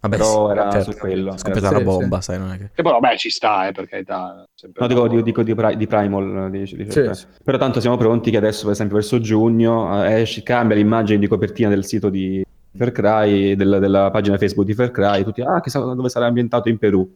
Vabbè, 0.09 0.16
però 0.16 0.50
era 0.50 0.70
certo, 0.70 0.92
su 0.92 0.98
quello. 0.98 1.34
È 1.34 1.38
scoppiata 1.38 1.70
una 1.70 1.80
bomba, 1.80 2.16
sì. 2.16 2.22
sai, 2.22 2.38
non 2.38 2.52
è 2.52 2.59
che... 2.59 2.70
E 2.74 2.82
però, 2.82 2.98
beh, 3.00 3.16
ci 3.16 3.30
sta, 3.30 3.68
eh, 3.68 3.72
per 3.72 3.88
carità. 3.88 4.46
No, 4.78 4.86
dico, 4.86 5.09
dico, 5.09 5.22
dico 5.22 5.42
di, 5.42 5.76
di, 5.76 5.86
Primal, 5.86 6.50
dice, 6.50 6.76
dice 6.76 7.14
sì. 7.14 7.26
però 7.42 7.59
tanto 7.59 7.80
siamo 7.80 7.96
pronti 7.96 8.30
che 8.30 8.36
adesso, 8.36 8.64
per 8.64 8.72
esempio, 8.72 8.96
verso 8.96 9.20
giugno 9.20 10.04
eh, 10.04 10.20
esce, 10.20 10.42
cambia 10.42 10.76
l'immagine 10.76 11.18
di 11.18 11.26
copertina 11.26 11.68
del 11.68 11.84
sito 11.84 12.09
di 12.09 12.44
Far 12.76 12.92
Cry, 12.92 13.57
del, 13.57 13.78
della 13.80 14.11
pagina 14.11 14.38
Facebook 14.38 14.66
di 14.66 14.74
Far 14.74 14.90
Cry, 14.90 15.24
tutti, 15.24 15.40
ah, 15.40 15.61
chissà 15.61 15.80
dove 15.80 16.09
sarà 16.09 16.26
ambientato 16.26 16.68
in 16.68 16.78
Perù. 16.78 17.09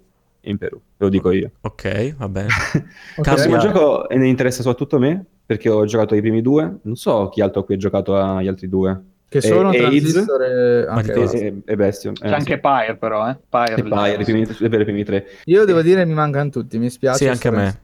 In 0.45 0.57
Perù, 0.57 0.77
ve 0.77 1.05
lo 1.05 1.09
dico 1.11 1.31
io. 1.31 1.51
Ok, 1.61 2.17
va 2.17 2.29
bene. 2.29 2.49
okay. 3.17 3.35
Questo 3.35 3.59
gioco 3.59 4.07
ne 4.09 4.27
interessa 4.27 4.63
soprattutto 4.63 4.97
a 4.97 5.01
me, 5.01 5.25
perché 5.45 5.69
ho 5.69 5.85
giocato 5.85 6.15
i 6.15 6.21
primi 6.21 6.41
due, 6.41 6.79
non 6.83 6.97
so 6.97 7.29
chi 7.29 7.43
altro 7.43 7.65
qui 7.65 7.75
ha 7.75 7.79
giocato 7.79 8.17
agli 8.17 8.49
altri 8.49 8.69
due. 8.69 8.99
Che 9.31 9.41
sono 9.41 9.71
e, 9.71 9.79
Transistor 9.79 10.43
e, 10.43 10.89
e, 10.89 11.63
e 11.65 11.77
Bastion. 11.77 12.15
C'è 12.15 12.27
eh, 12.27 12.33
anche 12.33 12.55
sì. 12.55 12.61
Pyre 12.61 12.97
però, 12.97 13.31
eh? 13.31 13.39
Pyre, 13.49 13.77
e 13.77 13.83
Pyre, 13.85 14.21
i 14.21 14.25
primi, 14.25 14.41
i 14.41 14.69
primi 14.85 15.05
tre. 15.05 15.27
Io 15.45 15.65
devo 15.65 15.83
dire 15.83 16.05
mi 16.05 16.15
mancano 16.15 16.51
tutti, 16.51 16.79
mi 16.79 16.91
spiace. 16.91 17.19
Sì, 17.19 17.29
anche 17.29 17.47
a 17.47 17.51
me. 17.53 17.81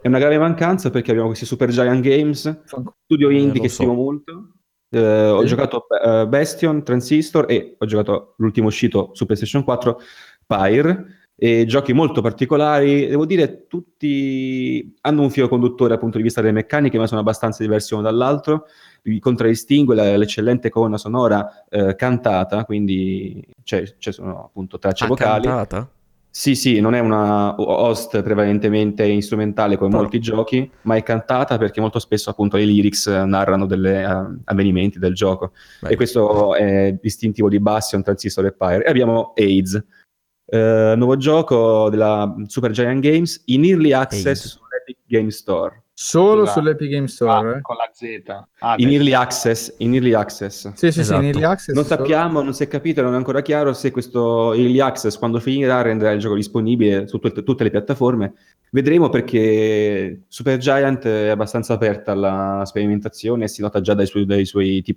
È 0.00 0.08
una 0.08 0.18
grave 0.18 0.38
mancanza 0.38 0.88
perché 0.88 1.10
abbiamo 1.10 1.28
questi 1.28 1.44
Super 1.44 1.68
Giant 1.68 2.02
Games, 2.02 2.62
studio 2.64 3.28
eh, 3.28 3.38
indie 3.38 3.60
che 3.60 3.68
so. 3.68 3.74
stimo 3.74 3.92
molto. 3.92 4.52
Eh, 4.88 5.26
ho 5.28 5.44
giocato 5.44 5.84
uh, 6.02 6.26
Bastion, 6.26 6.82
Transistor 6.82 7.44
e 7.46 7.74
ho 7.76 7.84
giocato 7.84 8.32
l'ultimo 8.38 8.68
uscito 8.68 9.10
su 9.12 9.26
PlayStation 9.26 9.64
4, 9.64 10.00
Pyre 10.46 11.24
e 11.36 11.66
giochi 11.66 11.92
molto 11.92 12.22
particolari, 12.22 13.08
devo 13.08 13.26
dire 13.26 13.66
tutti 13.66 14.96
hanno 15.02 15.22
un 15.22 15.30
filo 15.30 15.48
conduttore 15.48 15.90
dal 15.90 15.98
punto 15.98 16.16
di 16.16 16.22
vista 16.22 16.40
delle 16.40 16.54
meccaniche, 16.54 16.96
ma 16.96 17.06
sono 17.06 17.20
abbastanza 17.20 17.62
diversi 17.62 17.92
uno 17.92 18.02
dall'altro 18.02 18.66
contraddistingue 19.20 20.16
l'eccellente 20.16 20.70
colonna 20.70 20.98
sonora 20.98 21.66
eh, 21.68 21.94
cantata, 21.94 22.64
quindi 22.64 23.44
c'è, 23.62 23.96
c'è 23.98 24.12
sono 24.12 24.44
appunto 24.44 24.78
tracce 24.78 25.04
ah, 25.04 25.08
vocali. 25.08 25.46
Cantata? 25.46 25.88
Sì, 26.36 26.56
sì, 26.56 26.80
non 26.80 26.94
è 26.94 26.98
una 26.98 27.54
host 27.60 28.20
prevalentemente 28.22 29.20
strumentale 29.20 29.76
come 29.76 29.90
Però... 29.90 30.02
molti 30.02 30.18
giochi, 30.18 30.68
ma 30.82 30.96
è 30.96 31.02
cantata 31.04 31.58
perché 31.58 31.80
molto 31.80 32.00
spesso 32.00 32.28
appunto 32.28 32.56
le 32.56 32.64
lyrics 32.64 33.06
narrano 33.06 33.66
degli 33.66 33.86
uh, 33.86 33.88
eh, 33.88 34.38
avvenimenti 34.42 34.98
del 34.98 35.14
gioco. 35.14 35.52
Beh. 35.80 35.90
E 35.90 35.96
questo 35.96 36.56
è 36.56 36.98
distintivo 37.00 37.48
di 37.48 37.60
Bastion, 37.60 38.02
Transistor 38.02 38.46
e 38.46 38.52
Pyre. 38.52 38.84
E 38.84 38.90
abbiamo 38.90 39.32
AIDS, 39.36 39.74
uh, 40.46 40.56
nuovo 40.96 41.16
gioco 41.16 41.88
della 41.88 42.34
Super 42.48 42.72
Giant 42.72 43.00
Games 43.00 43.40
in 43.44 43.64
early 43.66 43.92
access 43.92 44.26
AIDS. 44.26 44.40
sull'Epic 44.40 44.96
Game 45.06 45.30
Store. 45.30 45.83
Solo 45.96 46.40
Scusa. 46.40 46.52
sull'Epic 46.54 46.88
Game 46.88 47.06
Store? 47.06 47.58
Ah, 47.58 47.60
con 47.60 47.76
la 47.76 47.88
Z. 47.92 48.46
Ah, 48.58 48.74
in, 48.78 48.90
early 48.90 49.12
access, 49.12 49.72
in 49.78 49.94
early 49.94 50.12
access. 50.12 50.72
Sì, 50.72 50.90
sì, 50.90 51.00
esatto. 51.00 51.00
sì, 51.00 51.00
in 51.00 51.02
esatto. 51.02 51.24
early 51.24 51.44
access. 51.44 51.74
Non 51.74 51.84
sappiamo, 51.84 52.42
non 52.42 52.52
si 52.52 52.64
è 52.64 52.68
capito, 52.68 53.00
non 53.00 53.14
è 53.14 53.16
ancora 53.16 53.42
chiaro 53.42 53.72
se 53.72 53.92
questo 53.92 54.52
early 54.54 54.80
access, 54.80 55.16
quando 55.16 55.38
finirà, 55.38 55.82
renderà 55.82 56.10
il 56.10 56.18
gioco 56.18 56.34
disponibile 56.34 57.06
su 57.06 57.18
t- 57.18 57.44
tutte 57.44 57.62
le 57.62 57.70
piattaforme. 57.70 58.34
Vedremo 58.70 59.08
perché 59.08 60.24
Super 60.26 60.58
Giant 60.58 61.06
è 61.06 61.28
abbastanza 61.28 61.74
aperta 61.74 62.10
alla 62.10 62.62
sperimentazione 62.64 63.44
e 63.44 63.48
si 63.48 63.62
nota 63.62 63.80
già 63.80 63.94
dai 63.94 64.06
suoi, 64.06 64.26
dai 64.26 64.44
suoi, 64.44 64.82
di, 64.84 64.94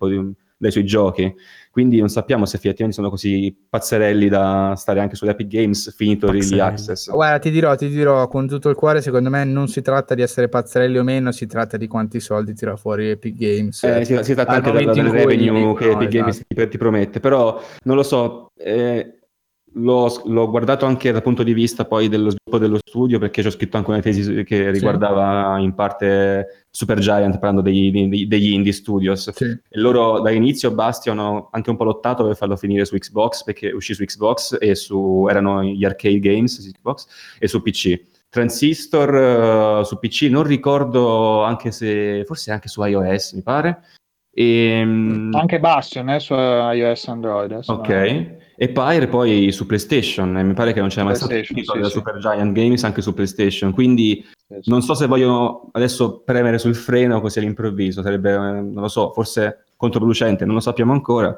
dai 0.58 0.72
suoi 0.72 0.84
giochi. 0.84 1.32
Quindi 1.70 2.00
non 2.00 2.10
sappiamo 2.10 2.48
se 2.48 2.56
effettivamente 2.56 2.96
sono 2.96 3.12
così 3.12 3.56
pazzerelli 3.70 4.30
da 4.30 4.74
stare 4.76 5.00
anche 5.00 5.16
sull'Epic 5.16 5.48
Games 5.48 5.94
finito 5.96 6.32
l'early 6.32 6.60
access. 6.60 7.12
Guarda, 7.12 7.38
ti 7.38 7.52
dirò, 7.52 7.76
ti 7.76 7.88
dirò 7.88 8.28
con 8.28 8.48
tutto 8.48 8.70
il 8.70 8.76
cuore, 8.76 9.04
secondo 9.04 9.30
me 9.30 9.44
non 9.44 9.68
si 9.68 9.84
tratta 9.84 10.16
di 10.16 10.24
essere 10.24 10.50
pazzerelli 10.50 10.87
o 10.96 11.04
meno, 11.04 11.32
si 11.32 11.46
tratta 11.48 11.78
di 11.78 11.88
quanti 11.88 12.20
soldi 12.20 12.54
tira 12.54 12.76
fuori 12.76 13.10
Epic 13.10 13.36
Games. 13.36 13.84
Eh, 13.84 14.06
si, 14.06 14.18
si 14.22 14.34
tratta 14.34 14.54
anche 14.54 14.72
del, 14.72 14.92
del 14.92 15.10
revenue 15.10 15.76
che 15.76 15.92
Epic 15.92 16.10
Games 16.10 16.44
esatto. 16.48 16.68
ti, 16.70 16.78
promette, 16.78 17.20
però 17.20 17.62
non 17.84 17.96
lo 17.96 18.04
so. 18.04 18.52
Eh, 18.56 19.14
L'ho, 19.74 20.22
l'ho, 20.26 20.50
guardato 20.50 20.86
anche 20.86 21.12
dal 21.12 21.22
punto 21.22 21.44
di 21.44 21.54
vista 21.54 21.86
poi 21.86 22.08
dello 22.08 22.32
sviluppo 22.32 22.58
dello 22.58 22.78
studio 22.78 23.20
perché 23.20 23.42
ci 23.42 23.48
ho 23.48 23.52
scritto 23.52 23.78
anche 23.78 23.92
una 23.92 24.00
tesi 24.00 24.44
che 24.44 24.72
riguardava 24.72 25.58
sì. 25.58 25.64
in 25.64 25.76
parte 25.76 26.66
Supergiant 26.72 27.34
parlando 27.38 27.62
degli, 27.62 27.92
degli, 27.92 28.26
degli 28.26 28.54
indie 28.54 28.72
studios 28.72 29.30
sì. 29.30 29.44
e 29.44 29.80
loro 29.80 30.20
dall'inizio 30.22 30.72
Bastion 30.72 31.20
hanno 31.20 31.50
anche 31.52 31.70
un 31.70 31.76
po' 31.76 31.84
lottato 31.84 32.26
per 32.26 32.36
farlo 32.36 32.56
finire 32.56 32.86
su 32.86 32.98
Xbox 32.98 33.44
perché 33.44 33.70
uscì 33.70 33.94
su 33.94 34.04
Xbox 34.04 34.58
e 34.60 34.74
su, 34.74 35.28
erano 35.30 35.62
gli 35.62 35.86
arcade 35.86 36.20
games 36.20 36.60
su 36.60 36.72
Xbox 36.72 37.08
e 37.38 37.48
su 37.48 37.62
PC 37.62 38.00
Transistor 38.30 39.80
uh, 39.80 39.84
su 39.84 39.98
PC 40.00 40.24
non 40.24 40.44
ricordo 40.44 41.44
anche 41.44 41.72
se 41.72 42.24
forse 42.26 42.52
anche 42.52 42.68
su 42.68 42.84
iOS 42.84 43.34
mi 43.34 43.42
pare 43.42 43.80
e, 44.30 44.80
ehm, 44.80 45.34
anche 45.34 45.60
Bastion 45.60 46.10
eh, 46.10 46.20
su 46.20 46.34
iOS 46.34 47.08
Android 47.08 47.52
eh, 47.52 47.62
ok 47.66 47.90
no. 47.90 48.46
E 48.60 48.70
Pyre 48.70 49.08
poi 49.08 49.52
su 49.52 49.68
PlayStation, 49.68 50.36
e 50.36 50.42
mi 50.42 50.56
pare 50.56 50.74
che 50.74 50.80
non 50.80 50.90
c'è 50.90 51.04
mai 51.04 51.16
stato 51.16 51.36
un 51.36 51.44
titolo 51.44 51.64
sì, 51.64 51.74
della 51.74 51.90
sì. 51.90 51.94
Super 51.94 52.18
Giant 52.18 52.54
Games 52.54 52.84
anche 52.84 53.04
su 53.04 53.14
PlayStation, 53.14 53.72
quindi 53.72 54.26
sì, 54.48 54.68
non 54.72 54.82
so 54.82 54.96
se 54.96 55.06
voglio 55.06 55.70
adesso 55.74 56.22
premere 56.26 56.58
sul 56.58 56.74
freno 56.74 57.22
così 57.22 57.38
all'improvviso, 57.38 58.02
sarebbe, 58.02 58.34
eh, 58.34 58.38
non 58.38 58.74
lo 58.74 58.88
so, 58.88 59.12
forse 59.14 59.66
controproducente, 59.76 60.44
non 60.44 60.56
lo 60.56 60.60
sappiamo 60.60 60.92
ancora. 60.92 61.38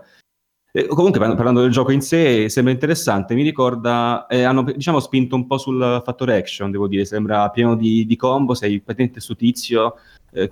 E 0.72 0.86
comunque 0.88 1.20
parlando 1.20 1.62
del 1.62 1.72
gioco 1.72 1.92
in 1.92 2.02
sé 2.02 2.48
sembra 2.50 2.72
interessante, 2.72 3.34
mi 3.34 3.44
ricorda, 3.44 4.28
eh, 4.28 4.44
hanno 4.44 4.64
diciamo 4.64 5.00
spinto 5.00 5.36
un 5.36 5.48
po' 5.48 5.58
sul 5.58 6.02
fattore 6.06 6.38
action, 6.38 6.70
devo 6.70 6.88
dire, 6.88 7.06
sembra 7.06 7.50
pieno 7.50 7.76
di, 7.76 8.06
di 8.06 8.16
combo, 8.16 8.54
sei 8.54 8.80
patente 8.80 9.20
su 9.20 9.36
tizio 9.36 9.96
eh, 10.32 10.52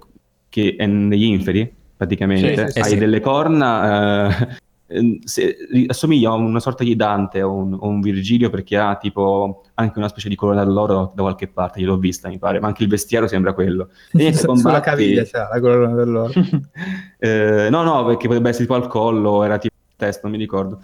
che 0.49 0.75
è 0.77 0.85
negli 0.87 1.23
inferi 1.23 1.71
praticamente, 1.95 2.71
hai 2.79 2.97
delle 2.97 3.19
corna, 3.19 4.29
eh, 4.29 4.57
Ehm, 4.89 5.19
se, 5.23 5.57
assomiglia 5.87 6.29
a 6.29 6.33
una 6.35 6.61
sorta 6.61 6.83
di 6.83 6.95
Dante 6.95 7.41
o 7.41 7.53
un, 7.53 7.77
un, 7.79 7.99
Virgilio 7.99 8.49
perché 8.49 8.77
ha 8.77 8.95
tipo 8.95 9.63
anche 9.73 9.97
una 9.99 10.07
specie 10.07 10.29
di 10.29 10.35
colonna 10.35 10.63
d'oro 10.63 11.11
da 11.13 11.23
qualche 11.23 11.47
parte, 11.47 11.81
gliel'ho 11.81 11.97
vista 11.97 12.29
mi 12.29 12.37
pare, 12.37 12.59
ma 12.61 12.67
anche 12.67 12.83
il 12.83 12.89
vestiario 12.89 13.27
sembra 13.27 13.53
quello. 13.53 13.89
E 14.11 14.17
niente, 14.17 14.39
combatti... 14.47 14.61
Sulla 14.61 14.79
caviglia 14.79 15.23
c'è 15.23 15.39
la 15.39 15.59
colonna 15.59 15.93
dell'oro. 15.93 16.31
eh, 17.19 17.67
no, 17.69 17.83
no, 17.83 18.05
perché 18.05 18.27
potrebbe 18.27 18.49
essere 18.49 18.65
tipo 18.65 18.77
al 18.77 18.87
collo, 18.87 19.43
era 19.43 19.57
tipo 19.57 19.75
test, 19.97 20.23
non 20.23 20.31
mi 20.31 20.37
ricordo. 20.37 20.81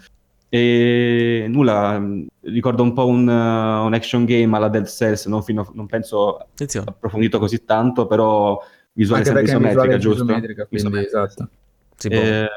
E 0.48 1.46
nulla, 1.48 2.00
ricordo 2.42 2.82
un 2.84 2.92
po' 2.92 3.06
un, 3.06 3.26
uh, 3.26 3.86
un 3.86 3.92
action 3.92 4.24
game 4.24 4.56
alla 4.56 4.68
Dead 4.68 4.86
Cells, 4.86 5.26
non, 5.26 5.42
fino, 5.42 5.68
non 5.74 5.86
penso 5.86 6.38
Attenzione. 6.38 6.90
approfondito 6.90 7.40
così 7.40 7.64
tanto, 7.64 8.06
però 8.06 8.62
visuale 8.92 9.24
sempre 9.24 9.42
isometrica, 9.42 9.96
giusto? 9.98 10.22
Isometrica, 10.22 10.66
quindi, 10.66 10.86
isometrica. 10.86 11.24
esatto. 11.24 11.48
Sì, 11.96 12.08
eh, 12.08 12.48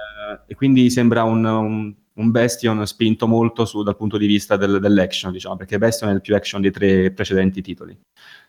e 0.45 0.55
quindi 0.55 0.89
sembra 0.91 1.23
un, 1.23 1.43
un, 1.43 1.93
un, 2.13 2.31
Bastion 2.31 2.85
spinto 2.85 3.27
molto 3.27 3.65
su, 3.65 3.81
dal 3.81 3.95
punto 3.95 4.17
di 4.17 4.27
vista 4.27 4.57
del, 4.57 4.79
dell'action, 4.79 5.31
diciamo, 5.31 5.55
perché 5.55 5.79
Bastion 5.79 6.11
è 6.11 6.13
il 6.13 6.21
più 6.21 6.35
action 6.35 6.61
dei 6.61 6.71
tre 6.71 7.11
precedenti 7.11 7.61
titoli. 7.61 7.97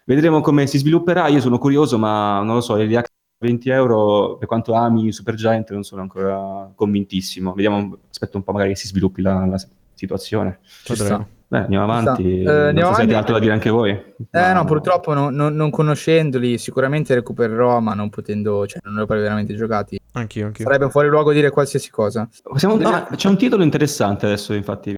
Vedremo 0.05 0.41
come 0.41 0.67
si 0.67 0.77
svilupperà, 0.77 1.29
io 1.29 1.41
sono 1.41 1.59
curioso, 1.59 1.99
ma 1.99 2.43
non 2.43 2.57
lo 2.57 2.61
so, 2.61 2.77
il 2.77 2.89
React 2.89 3.13
20 3.39 3.69
euro, 3.71 4.37
per 4.37 4.49
quanto 4.49 4.75
ami 4.75 5.13
Supergiant, 5.13 5.71
non 5.71 5.85
sono 5.85 6.03
ancora 6.03 6.71
convintissimo. 6.75 7.53
Vediamo, 7.53 7.99
aspetto 8.11 8.37
un 8.37 8.43
po' 8.43 8.53
magari 8.53 8.71
che 8.71 8.77
si 8.77 8.89
sviluppi 8.89 9.23
la, 9.23 9.47
la 9.47 9.61
situazione. 9.95 10.59
Ci 10.85 10.95
sta. 10.97 11.27
Beh, 11.51 11.61
andiamo 11.61 11.85
avanti. 11.85 12.43
Uh, 12.45 12.51
andiamo 12.51 12.91
so 12.91 12.97
avanti. 12.97 13.15
altro 13.15 13.33
da 13.35 13.41
dire 13.41 13.53
anche 13.53 13.71
voi. 13.71 13.91
Eh, 13.91 14.53
no, 14.53 14.65
purtroppo 14.67 15.15
no, 15.15 15.31
no, 15.31 15.49
non 15.49 15.71
conoscendoli, 15.71 16.59
sicuramente 16.59 17.15
recupererò, 17.15 17.81
ma 17.81 17.95
non 17.95 18.11
potendo, 18.11 18.67
cioè, 18.67 18.81
non 18.85 18.95
li 18.97 19.01
ho 19.01 19.07
poi 19.07 19.21
veramente 19.21 19.55
giocati. 19.55 19.99
Anch'io, 20.13 20.47
anch'io. 20.47 20.65
Sarebbe 20.65 20.91
fuori 20.91 21.09
luogo 21.09 21.33
dire 21.33 21.49
qualsiasi 21.49 21.91
cosa. 21.91 22.29
Siamo... 22.57 22.77
Ah, 22.87 23.09
c'è 23.15 23.29
un 23.29 23.39
titolo 23.39 23.63
interessante 23.63 24.27
adesso, 24.27 24.53
infatti. 24.53 24.95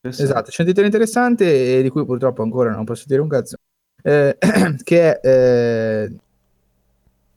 Esatto, 0.00 0.50
c'è 0.50 0.62
un 0.62 0.68
titolo 0.68 0.86
interessante 0.86 1.78
e 1.78 1.82
di 1.82 1.88
cui 1.88 2.04
purtroppo 2.04 2.42
ancora 2.42 2.70
non 2.70 2.84
posso 2.84 3.04
dire 3.06 3.20
un 3.20 3.28
cazzo. 3.28 3.56
Eh, 4.00 4.38
che 4.84 5.18
è 5.18 5.26
eh, 5.26 6.16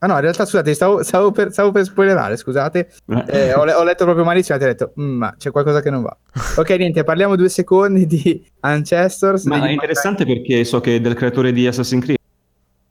Ah 0.04 0.08
no, 0.08 0.14
in 0.14 0.20
realtà 0.20 0.44
scusate, 0.44 0.74
stavo, 0.74 1.04
stavo, 1.04 1.30
per, 1.30 1.52
stavo 1.52 1.70
per 1.70 1.84
spoilerare, 1.84 2.36
scusate. 2.36 2.90
Eh, 3.28 3.54
ho, 3.54 3.60
ho, 3.60 3.84
letto 3.84 4.02
proprio 4.02 4.24
malissimo 4.24 4.58
e 4.58 4.60
ho 4.60 4.66
detto, 4.66 4.92
mm, 5.00 5.16
ma 5.16 5.34
c'è 5.38 5.52
qualcosa 5.52 5.80
che 5.80 5.90
non 5.90 6.02
va. 6.02 6.16
Ok, 6.56 6.70
niente, 6.70 7.04
parliamo 7.04 7.36
due 7.36 7.48
secondi 7.48 8.04
di 8.04 8.44
Ancestors. 8.60 9.44
Ma 9.44 9.64
è 9.64 9.70
interessante 9.70 10.26
perché 10.26 10.64
so 10.64 10.80
che 10.80 10.96
è 10.96 11.00
del 11.00 11.14
creatore 11.14 11.52
di 11.52 11.68
Assassin's 11.68 12.02
Creed. 12.02 12.18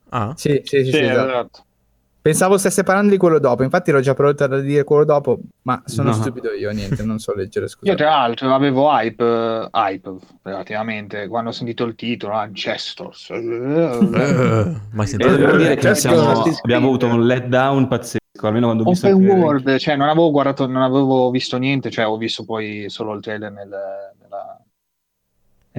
Ah? 0.07 0.33
Sì, 0.37 0.61
sì, 0.63 0.85
sì, 0.85 0.85
sì, 0.85 0.91
sì 0.91 0.99
esatto. 0.99 1.27
esatto. 1.27 1.63
Pensavo 2.23 2.59
stesse 2.59 2.83
parlando 2.83 3.09
di 3.09 3.17
quello 3.17 3.39
dopo, 3.39 3.63
infatti 3.63 3.89
ero 3.89 3.99
già 3.99 4.13
pronto 4.13 4.43
a 4.43 4.59
dire 4.59 4.83
quello 4.83 5.05
dopo, 5.05 5.39
ma 5.63 5.81
sono 5.85 6.09
no. 6.09 6.15
stupido 6.15 6.51
io, 6.53 6.69
niente, 6.69 7.01
non 7.01 7.17
so 7.17 7.33
leggere, 7.33 7.67
scusa. 7.67 7.89
Io 7.89 7.97
tra 7.97 8.09
l'altro 8.11 8.53
avevo 8.53 8.91
hype, 8.91 9.23
uh, 9.23 9.67
hype 9.75 10.17
relativamente, 10.43 11.27
quando 11.27 11.49
ho 11.49 11.51
sentito 11.51 11.83
il 11.83 11.95
titolo, 11.95 12.33
Ancestors. 12.33 13.29
Uh, 13.29 14.79
ma 14.91 15.05
sentite, 15.07 15.35
devo 15.35 15.57
dire 15.57 15.75
che 15.75 15.95
siamo, 15.95 16.43
abbiamo 16.61 16.87
avuto 16.89 17.07
un 17.07 17.25
letdown 17.25 17.87
pazzesco, 17.87 18.19
almeno 18.45 18.67
quando 18.67 18.83
ho 18.83 18.89
visto 18.91 19.07
Open 19.07 19.25
World, 19.25 19.77
cioè 19.77 19.95
non 19.95 20.07
avevo 20.07 20.29
guardato, 20.29 20.67
non 20.67 20.83
avevo 20.83 21.31
visto 21.31 21.57
niente, 21.57 21.89
cioè 21.89 22.05
ho 22.05 22.17
visto 22.17 22.45
poi 22.45 22.85
solo 22.89 23.15
il 23.15 23.21
trailer 23.21 23.51
nel, 23.51 23.67
nella, 24.21 24.61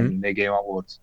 mm? 0.01 0.19
nei 0.19 0.33
Game 0.33 0.57
Awards. 0.57 1.01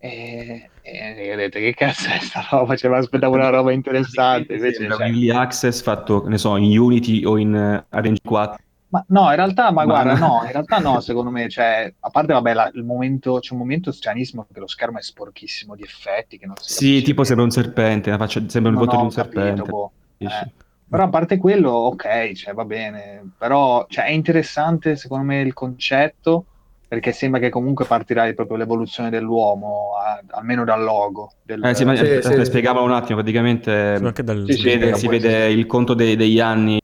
E, 0.00 0.70
e 0.80 1.36
detto 1.36 1.58
che 1.58 1.74
cazzo 1.74 2.08
è 2.08 2.18
sta 2.20 2.46
roba? 2.50 2.76
Cioè, 2.76 2.94
aspettavo 2.96 3.34
una 3.34 3.48
roba 3.48 3.72
interessante. 3.72 4.54
Invece, 4.54 4.88
cioè... 4.88 5.06
Early 5.06 5.30
access 5.30 5.82
fatto, 5.82 6.26
ne 6.28 6.38
so, 6.38 6.56
in 6.56 6.78
Unity 6.78 7.24
o 7.24 7.36
in 7.36 7.52
uh, 7.52 7.94
Arrange 7.94 8.20
4. 8.24 8.64
Ma 8.90 9.04
no, 9.08 9.28
in 9.28 9.36
realtà, 9.36 9.70
ma, 9.70 9.84
ma 9.84 10.02
guarda, 10.02 10.14
no, 10.14 10.40
in 10.44 10.52
realtà 10.52 10.78
no, 10.78 11.00
secondo 11.00 11.30
me, 11.30 11.50
cioè, 11.50 11.92
a 12.00 12.08
parte, 12.08 12.32
vabbè, 12.32 12.54
la, 12.54 12.70
il 12.72 12.84
momento, 12.84 13.38
c'è 13.38 13.52
un 13.52 13.58
momento 13.58 13.92
stranissimo 13.92 14.46
che 14.50 14.60
lo 14.60 14.66
schermo 14.66 14.96
è 14.96 15.02
sporchissimo 15.02 15.74
di 15.74 15.82
effetti, 15.82 16.38
che 16.38 16.46
non 16.46 16.54
si 16.58 16.72
Sì, 16.72 17.02
tipo 17.02 17.22
sembra 17.22 17.44
un 17.44 17.50
serpente, 17.50 18.16
faccia, 18.16 18.42
sembra 18.48 18.72
il 18.72 18.78
volto 18.78 18.96
di 18.96 19.02
un 19.02 19.10
capito, 19.10 19.40
serpente. 19.40 19.68
Boh. 19.68 19.92
Eh. 20.16 20.50
Però 20.88 21.04
a 21.04 21.08
parte 21.08 21.36
quello, 21.36 21.70
ok, 21.70 22.32
cioè, 22.32 22.54
va 22.54 22.64
bene, 22.64 23.30
però 23.36 23.84
cioè, 23.90 24.06
è 24.06 24.10
interessante, 24.10 24.96
secondo 24.96 25.24
me, 25.24 25.42
il 25.42 25.52
concetto, 25.52 26.46
perché 26.88 27.12
sembra 27.12 27.38
che 27.38 27.50
comunque 27.50 27.84
partirai 27.84 28.32
proprio 28.34 28.56
l'evoluzione 28.56 29.10
dell'uomo, 29.10 29.90
a, 30.02 30.22
almeno 30.38 30.64
dal 30.64 30.82
logo. 30.82 31.32
Del... 31.42 31.62
Eh 31.62 31.74
sì, 31.74 31.84
ma 31.84 31.94
sì, 31.94 32.20
sì, 32.22 32.44
spiegavo 32.46 32.82
un 32.82 32.92
attimo, 32.92 33.18
praticamente 33.18 34.00
dal... 34.00 34.44
si, 34.48 34.62
vede, 34.62 34.94
si 34.94 35.06
vede 35.06 35.50
il 35.50 35.66
conto 35.66 35.92
dei, 35.92 36.16
degli 36.16 36.40
anni 36.40 36.80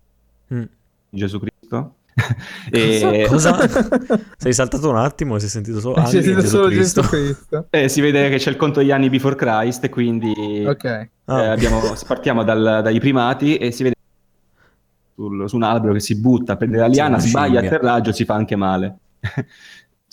mm. 0.53 0.63
di 1.09 1.19
Gesù 1.19 1.41
Cristo. 1.41 1.95
e... 2.71 3.25
Cosa? 3.27 3.57
sei 4.37 4.53
saltato 4.53 4.91
un 4.91 4.97
attimo 4.97 5.37
e 5.37 5.41
sei 5.41 5.49
sentito 5.49 5.81
solo 5.81 5.95
anni 5.95 6.11
Gesù 6.11 6.41
solo 6.41 6.67
Cristo. 6.69 7.01
Gesù 7.01 7.11
Cristo. 7.11 7.67
Eh, 7.71 7.89
si 7.89 8.03
vede 8.03 8.29
che 8.29 8.37
c'è 8.37 8.51
il 8.51 8.57
conto 8.57 8.81
degli 8.81 8.93
anni 8.93 9.09
before 9.09 9.37
Christ 9.37 9.85
e 9.85 9.89
quindi 9.89 10.65
okay. 10.67 11.09
ah. 11.25 11.43
eh, 11.43 11.47
abbiamo, 11.47 11.81
partiamo 12.07 12.45
dal, 12.45 12.81
dai 12.83 13.01
primati 13.01 13.57
e 13.57 13.71
si 13.71 13.85
vede 13.85 13.95
sul, 15.15 15.49
su 15.49 15.57
un 15.57 15.63
albero 15.63 15.95
che 15.95 16.01
si 16.01 16.21
butta 16.21 16.53
a 16.53 16.57
prendere 16.57 16.83
la 16.83 16.89
liana, 16.89 17.19
sbaglia 17.19 17.61
atterraggio, 17.61 18.13
si 18.13 18.27
fa 18.27 18.35
anche 18.35 18.55
male. 18.55 18.99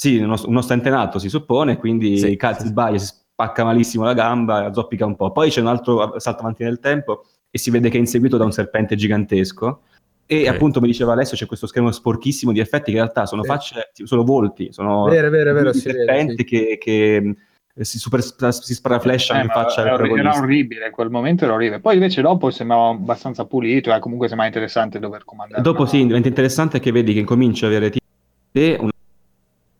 Sì, 0.01 0.17
uno, 0.17 0.35
uno 0.47 0.61
stentenato 0.61 1.19
si 1.19 1.29
suppone, 1.29 1.77
quindi 1.77 2.17
sì, 2.17 2.35
cazzo, 2.35 2.61
sì. 2.61 2.69
sbaglia, 2.69 2.97
si 2.97 3.05
spacca 3.05 3.63
malissimo 3.63 4.03
la 4.03 4.15
gamba, 4.15 4.73
zoppica 4.73 5.05
un 5.05 5.15
po'. 5.15 5.31
Poi 5.31 5.51
c'è 5.51 5.61
un 5.61 5.67
altro 5.67 6.19
salto 6.19 6.39
avanti 6.39 6.63
nel 6.63 6.79
tempo 6.79 7.25
e 7.51 7.59
si 7.59 7.69
vede 7.69 7.87
che 7.91 7.97
è 7.97 7.99
inseguito 7.99 8.35
da 8.35 8.43
un 8.43 8.51
serpente 8.51 8.95
gigantesco. 8.95 9.81
E 10.25 10.39
okay. 10.39 10.47
appunto 10.47 10.81
mi 10.81 10.87
diceva 10.87 11.11
Alessio 11.11 11.37
c'è 11.37 11.45
questo 11.45 11.67
schermo 11.67 11.91
sporchissimo 11.91 12.51
di 12.51 12.59
effetti 12.59 12.85
che 12.85 12.97
in 12.97 13.03
realtà 13.03 13.27
sono 13.27 13.43
facce, 13.43 13.91
sono 13.93 14.23
volti, 14.23 14.73
sono 14.73 15.03
vero, 15.03 15.29
vero, 15.29 15.53
vero, 15.53 15.71
serpenti 15.71 16.45
che, 16.45 16.79
che 16.79 17.35
si, 17.81 17.99
super, 17.99 18.23
si 18.23 18.73
sparaflashano 18.73 19.39
eh, 19.39 19.43
in 19.43 19.49
faccia 19.49 19.81
era, 19.81 20.03
era 20.03 20.35
orribile 20.35 20.87
in 20.87 20.91
quel 20.91 21.11
momento 21.11 21.43
era 21.45 21.53
orribile 21.53 21.79
poi 21.79 21.93
invece 21.93 22.21
dopo 22.21 22.49
sembrava 22.49 22.89
abbastanza 22.89 23.45
pulito 23.45 23.91
e 23.91 23.95
eh, 23.95 23.99
comunque 23.99 24.27
sembra 24.27 24.47
interessante 24.47 24.99
dover 24.99 25.25
comandare 25.25 25.61
dopo 25.61 25.85
sì 25.85 26.05
diventa 26.05 26.27
interessante 26.27 26.79
che 26.79 26.91
vedi 26.91 27.13
che 27.13 27.19
incomincia 27.19 27.65
a 27.65 27.69
avere 27.69 27.89
tipo 27.89 28.81
una 28.83 28.91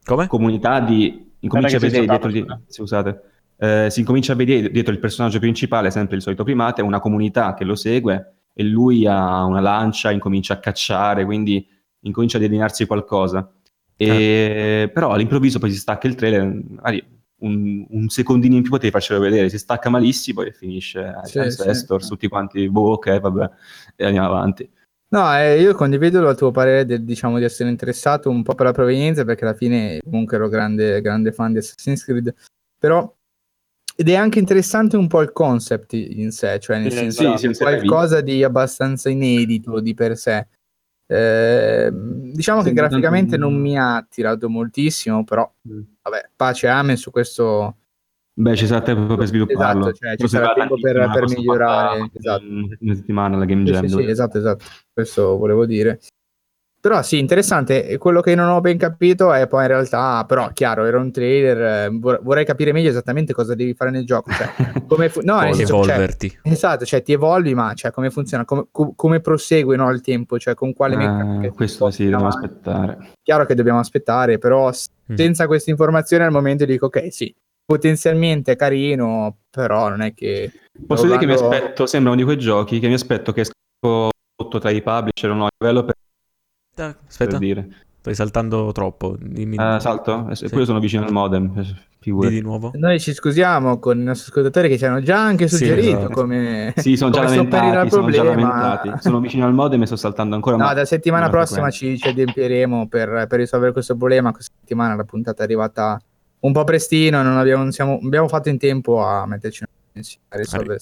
come? 0.04 0.28
comunità 0.28 0.80
di... 0.80 1.30
Incomincia 1.44 1.78
a 1.78 1.80
vedere 1.80 2.06
dietro 2.06 2.30
di... 2.30 2.46
Scusate. 2.68 3.22
Eh, 3.58 3.88
si 3.90 4.00
incomincia 4.00 4.34
a 4.34 4.36
vedere 4.36 4.70
dietro 4.72 4.92
il 4.94 5.00
personaggio 5.00 5.40
principale, 5.40 5.92
sempre 5.92 6.16
il 6.16 6.22
solito 6.22 6.44
primate, 6.44 6.82
una 6.82 7.00
comunità 7.00 7.54
che 7.54 7.64
lo 7.64 7.76
segue 7.76 8.34
e 8.54 8.64
lui 8.64 9.06
ha 9.08 9.44
una 9.44 9.60
lancia, 9.60 10.12
incomincia 10.12 10.56
a 10.56 10.60
cacciare, 10.60 11.26
quindi 11.26 11.66
incomincia 12.02 12.38
a 12.38 12.40
delinearsi 12.40 12.86
qualcosa. 12.86 13.52
E, 13.96 14.84
ah. 14.86 14.92
Però 14.92 15.12
all'improvviso 15.12 15.60
poi 15.60 15.72
si 15.72 15.78
stacca 15.78 16.08
il 16.08 16.16
trailer, 16.16 16.44
magari 16.70 17.04
un, 17.42 17.86
un, 17.90 18.10
secondino 18.10 18.56
in 18.56 18.62
più 18.62 18.72
potevi 18.72 18.92
farcelo 18.92 19.20
vedere, 19.20 19.50
si 19.50 19.58
stacca 19.58 19.90
malissimo 19.90 20.42
e 20.42 20.52
finisce 20.52 21.14
sì, 21.24 21.40
Ancestors, 21.40 22.04
sì. 22.04 22.10
tutti 22.10 22.28
quanti, 22.28 22.70
boh, 22.70 22.94
ok, 22.94 23.20
vabbè, 23.20 23.50
e 23.96 24.06
andiamo 24.06 24.28
avanti. 24.28 24.70
No, 25.12 25.38
eh, 25.38 25.60
io 25.60 25.74
condivido 25.74 26.28
il 26.30 26.38
tuo 26.38 26.52
parere 26.52 26.86
del, 26.86 27.04
diciamo, 27.04 27.38
di 27.38 27.44
essere 27.44 27.70
interessato 27.70 28.30
un 28.30 28.44
po' 28.44 28.56
per 28.56 28.68
la 28.68 28.72
provenienza, 28.72 29.26
perché 29.26 29.44
alla 29.44 29.54
fine 29.54 30.00
comunque 30.02 30.38
ero 30.38 30.48
grande, 30.48 31.02
grande 31.02 31.34
fan 31.34 31.52
di 31.52 31.58
Assassin's 31.58 32.06
Creed, 32.06 32.34
però 32.78 33.14
ed 33.94 34.08
è 34.08 34.16
anche 34.16 34.40
interessante 34.40 34.96
un 34.96 35.08
po' 35.08 35.22
il 35.22 35.34
concept 35.34 35.94
in 35.94 36.32
sé, 36.32 36.60
cioè 36.60 36.80
nel 36.80 36.88
eh, 36.88 37.12
senso 37.12 37.38
sì, 37.38 37.54
qualcosa 37.58 38.22
di 38.22 38.42
abbastanza 38.42 39.10
inedito 39.10 39.82
di 39.82 39.94
per 39.94 40.18
sé. 40.18 40.48
Eh, 41.06 41.92
diciamo 41.92 42.62
che 42.62 42.72
graficamente 42.72 43.32
tanto... 43.32 43.50
non 43.50 43.60
mi 43.60 43.78
ha 43.78 43.98
attirato 43.98 44.50
moltissimo, 44.50 45.26
però 45.26 45.52
mm. 45.68 45.82
vabbè, 46.04 46.30
pace 46.38 46.68
amen 46.70 46.96
su 46.96 47.12
questo 47.12 47.81
Beh, 48.34 48.56
ci 48.56 48.66
sarà 48.66 48.82
tempo 48.82 49.16
per 49.16 49.28
svilupparlo. 49.28 49.90
Esatto, 49.90 49.98
cioè, 49.98 50.16
ci 50.18 50.28
sarà 50.28 50.54
tempo 50.54 50.76
per, 50.80 51.10
per 51.14 51.28
migliorare. 51.28 52.10
Esatto. 52.14 52.44
Una 52.80 52.96
settimana 52.96 53.38
la 53.38 53.46
Game 53.46 53.64
Jam. 53.64 53.86
Sì, 53.86 53.94
sì, 53.94 54.10
esatto, 54.10 54.38
esatto. 54.38 54.66
Questo 54.94 55.38
volevo 55.38 55.66
dire. 55.66 56.00
Però 56.82 57.00
sì, 57.04 57.20
interessante. 57.20 57.96
Quello 58.00 58.22
che 58.22 58.34
non 58.34 58.50
ho 58.50 58.60
ben 58.60 58.76
capito 58.76 59.32
è 59.32 59.48
poi 59.48 59.62
in 59.62 59.68
realtà, 59.68 60.26
però 60.26 60.50
chiaro, 60.52 60.86
era 60.86 60.98
un 60.98 61.12
trailer, 61.12 61.62
eh, 61.62 61.90
vorrei 61.92 62.44
capire 62.44 62.72
meglio 62.72 62.90
esattamente 62.90 63.34
cosa 63.34 63.54
devi 63.54 63.76
fare 63.76 63.92
nel 63.92 64.04
gioco. 64.04 64.32
Cioè, 64.32 64.48
come 64.90 65.10
fu- 65.10 65.22
no, 65.24 65.40
nel 65.42 65.54
senso, 65.54 65.84
cioè, 65.84 66.08
esatto, 66.42 66.84
cioè 66.84 67.04
ti 67.04 67.12
evolvi, 67.12 67.54
ma 67.54 67.76
cioè, 67.76 67.92
come 67.92 68.10
funziona, 68.10 68.46
come, 68.46 68.66
com- 68.72 68.94
come 68.96 69.20
prosegue 69.20 69.76
no, 69.76 69.92
il 69.92 70.02
tempo, 70.02 70.40
cioè 70.40 70.56
con 70.56 70.74
quale 70.74 70.96
meccanica. 70.96 71.54
questo 71.54 71.92
sì, 71.92 72.06
dobbiamo 72.06 72.28
aspettare. 72.30 73.12
Chiaro 73.22 73.46
che 73.46 73.54
dobbiamo 73.54 73.78
aspettare, 73.78 74.40
però 74.40 74.70
mm. 74.70 75.16
senza 75.16 75.46
queste 75.46 75.70
informazioni 75.70 76.24
al 76.24 76.32
momento 76.32 76.66
dico 76.66 76.88
ok, 76.88 77.14
sì, 77.14 77.32
potenzialmente 77.72 78.58
carino, 78.58 79.38
però 79.50 79.88
non 79.88 80.02
è 80.02 80.14
che... 80.14 80.52
Posso 80.86 81.06
dire 81.06 81.18
che 81.18 81.26
mi 81.26 81.34
aspetto, 81.34 81.86
sembra 81.86 82.12
uno 82.12 82.20
di 82.20 82.26
quei 82.26 82.38
giochi 82.38 82.80
che 82.80 82.88
mi 82.90 82.96
aspetto 82.96 83.32
che 83.32 83.42
esca 83.42 83.54
sotto 83.80 84.60
tra 84.60 84.72
i 84.72 84.82
publisher 84.82 85.30
o 85.30 85.34
no, 85.36 85.46
a 85.46 85.50
livello 85.58 85.86
per... 85.86 85.96
Aspetta, 87.08 87.32
per 87.32 87.38
dire. 87.38 87.70
stai 88.02 88.14
saltando 88.16 88.74
troppo. 88.74 89.16
Dimmi... 89.18 89.56
Uh, 89.56 89.80
salto? 89.80 90.28
Eh, 90.30 90.36
sì. 90.36 90.50
Poi 90.50 90.66
sono 90.66 90.80
vicino 90.80 91.06
al 91.06 91.14
modem. 91.14 91.54
Eh, 91.58 92.30
Di, 92.30 92.42
nuovo? 92.42 92.72
Noi 92.74 93.00
ci 93.00 93.14
scusiamo 93.14 93.80
con 93.80 94.00
i 94.00 94.04
nostri 94.04 94.32
ascoltatori 94.32 94.68
che 94.68 94.78
ci 94.78 94.86
hanno 94.86 95.02
già 95.02 95.24
anche 95.24 95.48
suggerito 95.48 95.82
sì, 95.82 95.90
esatto. 95.92 96.14
come... 96.14 96.74
Sì, 96.76 96.98
sono 96.98 97.12
già 97.12 97.24
lamentati, 97.24 97.90
sono 97.90 98.10
già 98.10 98.24
lamentati. 98.24 98.92
Sono 99.00 99.20
vicino 99.22 99.46
al 99.46 99.54
modem 99.54 99.84
e 99.84 99.86
sto 99.86 99.96
saltando 99.96 100.36
ancora. 100.36 100.58
No, 100.58 100.74
da 100.74 100.84
settimana 100.84 101.30
prossima 101.30 101.70
ci, 101.70 101.98
ci 101.98 102.10
adempieremo 102.10 102.88
per, 102.90 103.28
per 103.30 103.40
risolvere 103.40 103.72
questo 103.72 103.96
problema. 103.96 104.32
Questa 104.34 104.52
settimana 104.60 104.96
la 104.96 105.06
puntata 105.06 105.42
è 105.42 105.46
arrivata 105.46 105.98
un 106.42 106.54
po' 106.54 106.64
prestino, 106.64 107.22
non 107.24 107.38
abbiamo, 107.38 107.64
non 107.64 107.72
siamo, 107.72 108.00
abbiamo 108.02 108.28
fatto 108.28 108.50
in 108.50 108.58
tempo 108.58 109.04
a 109.04 109.26
metterci 109.26 109.64
a 109.64 110.38
risolvere. 110.38 110.80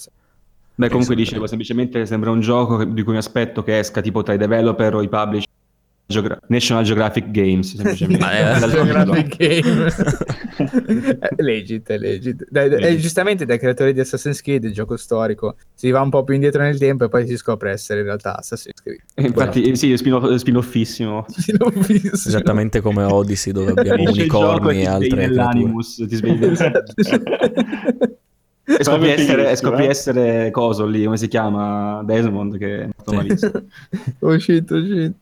Beh, 0.75 0.89
comunque 0.89 1.15
dicevo, 1.15 1.45
semplicemente 1.45 2.05
sembra 2.05 2.31
un 2.31 2.39
gioco 2.39 2.85
di 2.85 3.03
cui 3.03 3.11
mi 3.11 3.17
aspetto 3.17 3.63
che 3.63 3.79
esca 3.79 3.99
tipo 3.99 4.23
tra 4.23 4.33
i 4.33 4.37
developer 4.37 4.95
o 4.95 5.01
i 5.01 5.09
publisher 5.09 5.48
Geogra- 6.09 6.39
National 6.47 6.83
Geographic 6.83 7.29
Games 7.29 7.75
semplicemente 7.75 8.25
Geographic 8.67 9.37
Game 9.37 9.93
legit, 11.37 11.87
legit. 11.87 12.47
Legit. 12.49 12.95
giustamente 12.95 13.45
dai 13.45 13.59
creatori 13.59 13.93
di 13.93 13.99
Assassin's 13.99 14.41
Creed 14.41 14.63
il 14.63 14.73
gioco 14.73 14.97
storico 14.97 15.55
si 15.75 15.91
va 15.91 16.01
un 16.01 16.09
po' 16.09 16.23
più 16.23 16.33
indietro 16.33 16.63
nel 16.63 16.79
tempo 16.79 17.05
e 17.05 17.09
poi 17.09 17.27
si 17.27 17.37
scopre 17.37 17.69
essere 17.69 17.99
in 17.99 18.07
realtà 18.07 18.37
Assassin's 18.37 18.81
Creed 18.81 19.01
infatti 19.17 19.61
esatto. 19.61 19.75
sì 19.75 19.95
spin-off, 19.97 20.33
spin-offissimo. 20.33 21.25
spin-offissimo 21.29 22.13
esattamente 22.13 22.81
come 22.81 23.03
Odyssey 23.03 23.53
dove 23.53 23.73
abbiamo 23.75 24.09
unicorni 24.09 24.81
e 24.81 24.87
altre 24.87 25.27
nell'animus 25.27 26.05
ti 26.09 26.15
svegli 26.15 26.43
esatto. 26.49 26.91
e 28.65 28.83
scopri 28.83 29.11
essere, 29.11 29.55
scopri 29.55 29.85
eh? 29.85 29.89
essere 29.89 30.49
coso 30.49 30.87
lì 30.87 31.03
come 31.03 31.17
si 31.17 31.27
chiama 31.27 32.01
Desmond 32.03 32.57
che 32.57 32.79
è 32.79 32.89
molto 32.95 33.13
malissimo 33.13 33.51
oh 34.21 34.39
shit 34.39 34.71
oh 34.71 34.81
shit 34.83 35.13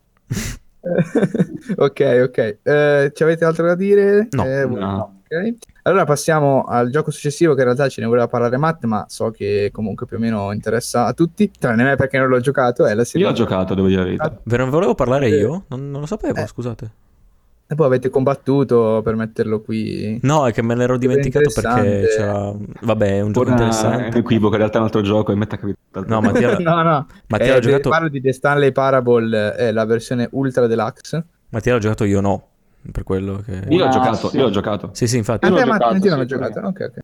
ok, 1.75 2.19
ok. 2.23 2.57
Uh, 2.63 3.11
ci 3.13 3.23
avete 3.23 3.45
altro 3.45 3.65
da 3.65 3.75
dire? 3.75 4.27
No. 4.31 4.45
Eh, 4.45 4.65
no. 4.65 5.21
Okay. 5.29 5.57
Allora 5.83 6.05
passiamo 6.05 6.63
al 6.63 6.89
gioco 6.89 7.11
successivo 7.11 7.53
che 7.53 7.59
in 7.59 7.65
realtà 7.65 7.89
ce 7.89 8.01
ne 8.01 8.07
voleva 8.07 8.27
parlare 8.27 8.55
Matt, 8.57 8.85
ma 8.85 9.05
so 9.09 9.29
che 9.31 9.69
comunque 9.73 10.05
più 10.05 10.17
o 10.17 10.19
meno 10.19 10.51
interessa 10.53 11.05
a 11.05 11.13
tutti, 11.13 11.51
tranne 11.57 11.83
me 11.83 11.95
perché 11.95 12.17
non 12.17 12.29
l'ho 12.29 12.39
giocato. 12.39 12.85
È 12.85 12.93
la 12.93 13.03
serie 13.03 13.25
Io 13.25 13.31
l'ho 13.31 13.37
giocato, 13.37 13.73
devo 13.73 13.87
dire 13.87 13.99
la 13.99 14.05
verità. 14.05 14.39
Ve 14.43 14.57
ne 14.57 14.65
volevo 14.65 14.95
parlare 14.95 15.29
io? 15.29 15.65
Non, 15.67 15.89
non 15.89 16.01
lo 16.01 16.07
sapevo, 16.07 16.39
eh. 16.39 16.47
scusate. 16.47 16.91
E 17.69 17.75
poi 17.75 17.85
avete 17.85 18.09
combattuto 18.09 19.01
per 19.03 19.15
metterlo 19.15 19.59
qui. 19.59 20.17
No, 20.21 20.47
è 20.47 20.53
che 20.53 20.61
me 20.61 20.73
l'ero 20.73 20.97
dimenticato 20.97 21.51
perché 21.53 22.07
c'era... 22.15 22.53
Vabbè, 22.81 23.17
è 23.17 23.19
un 23.19 23.33
gioco 23.33 23.47
Ora 23.47 23.55
interessante. 23.55 24.05
È 24.05 24.07
un 24.07 24.15
equivoco, 24.15 24.53
in 24.53 24.59
realtà 24.59 24.77
è 24.77 24.79
un 24.79 24.85
altro 24.85 25.01
gioco 25.01 25.33
e 25.33 25.35
metta 25.35 25.57
capito. 25.57 25.77
No, 26.05 26.21
Mattia... 26.21 26.57
no, 26.63 26.81
no. 26.81 27.07
Mattia 27.27 27.57
eh, 27.57 27.59
giocato... 27.59 27.89
Parlo 27.89 28.07
di 28.07 28.21
The 28.21 28.31
Stanley 28.31 28.71
Parable, 28.71 29.53
è 29.55 29.73
la 29.73 29.83
versione 29.83 30.29
Ultra 30.31 30.65
Deluxe. 30.65 31.25
Mattia 31.49 31.73
l'ho 31.73 31.79
giocato 31.79 32.05
io 32.05 32.21
no, 32.21 32.47
per 32.89 33.03
quello 33.03 33.43
che... 33.45 33.63
Io 33.67 33.77
l'ho 33.79 33.85
ah, 33.85 33.89
giocato, 33.89 34.29
sì. 34.29 34.37
io 34.37 34.43
l'ho 34.43 34.49
giocato. 34.49 34.89
Sì, 34.93 35.05
sì, 35.05 35.17
infatti. 35.17 35.45
Ah, 35.45 35.49
l'ho 35.49 35.57
giocato, 35.57 35.99
sì, 35.99 36.09
l'ho 36.09 36.25
giocato. 36.25 36.59
Ok, 36.59 36.79
ok. 36.89 36.99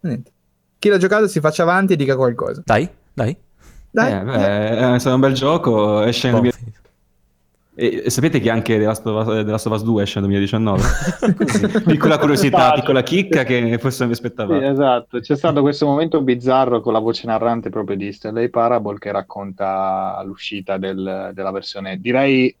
Niente. 0.00 0.32
Chi 0.80 0.88
l'ha 0.88 0.98
giocato 0.98 1.28
si 1.28 1.38
faccia 1.38 1.62
avanti 1.62 1.92
e 1.92 1.96
dica 1.96 2.16
qualcosa. 2.16 2.60
Dai, 2.64 2.88
dai. 3.14 3.36
Dai. 3.90 4.12
Eh, 4.12 4.24
beh, 4.24 4.94
è 4.94 4.98
stato 4.98 5.14
un 5.14 5.20
bel 5.20 5.32
gioco, 5.32 6.02
esce 6.02 6.32
nel 6.32 6.52
e, 7.80 8.02
e, 8.06 8.10
sapete 8.10 8.40
che 8.40 8.50
anche 8.50 8.76
The 8.76 8.84
Last, 8.84 9.06
of 9.06 9.24
Us, 9.24 9.44
The 9.44 9.50
Last 9.50 9.66
of 9.66 9.72
Us 9.74 9.84
2 9.84 10.02
esce 10.02 10.18
nel 10.18 10.28
2019? 10.30 11.84
piccola 11.86 12.18
curiosità, 12.18 12.72
piccola 12.72 13.04
chicca 13.04 13.44
che 13.44 13.78
forse 13.78 13.98
non 14.00 14.08
vi 14.08 14.14
aspettavate. 14.14 14.58
Sì, 14.58 14.66
esatto, 14.72 15.20
c'è 15.20 15.36
stato 15.36 15.60
questo 15.60 15.86
momento 15.86 16.20
bizzarro 16.20 16.80
con 16.80 16.92
la 16.92 16.98
voce 16.98 17.28
narrante 17.28 17.70
proprio 17.70 17.96
di 17.96 18.12
Stanley 18.12 18.48
Parable 18.48 18.98
che 18.98 19.12
racconta 19.12 20.20
l'uscita 20.24 20.76
del, 20.76 21.30
della 21.32 21.50
versione, 21.52 22.00
direi 22.00 22.52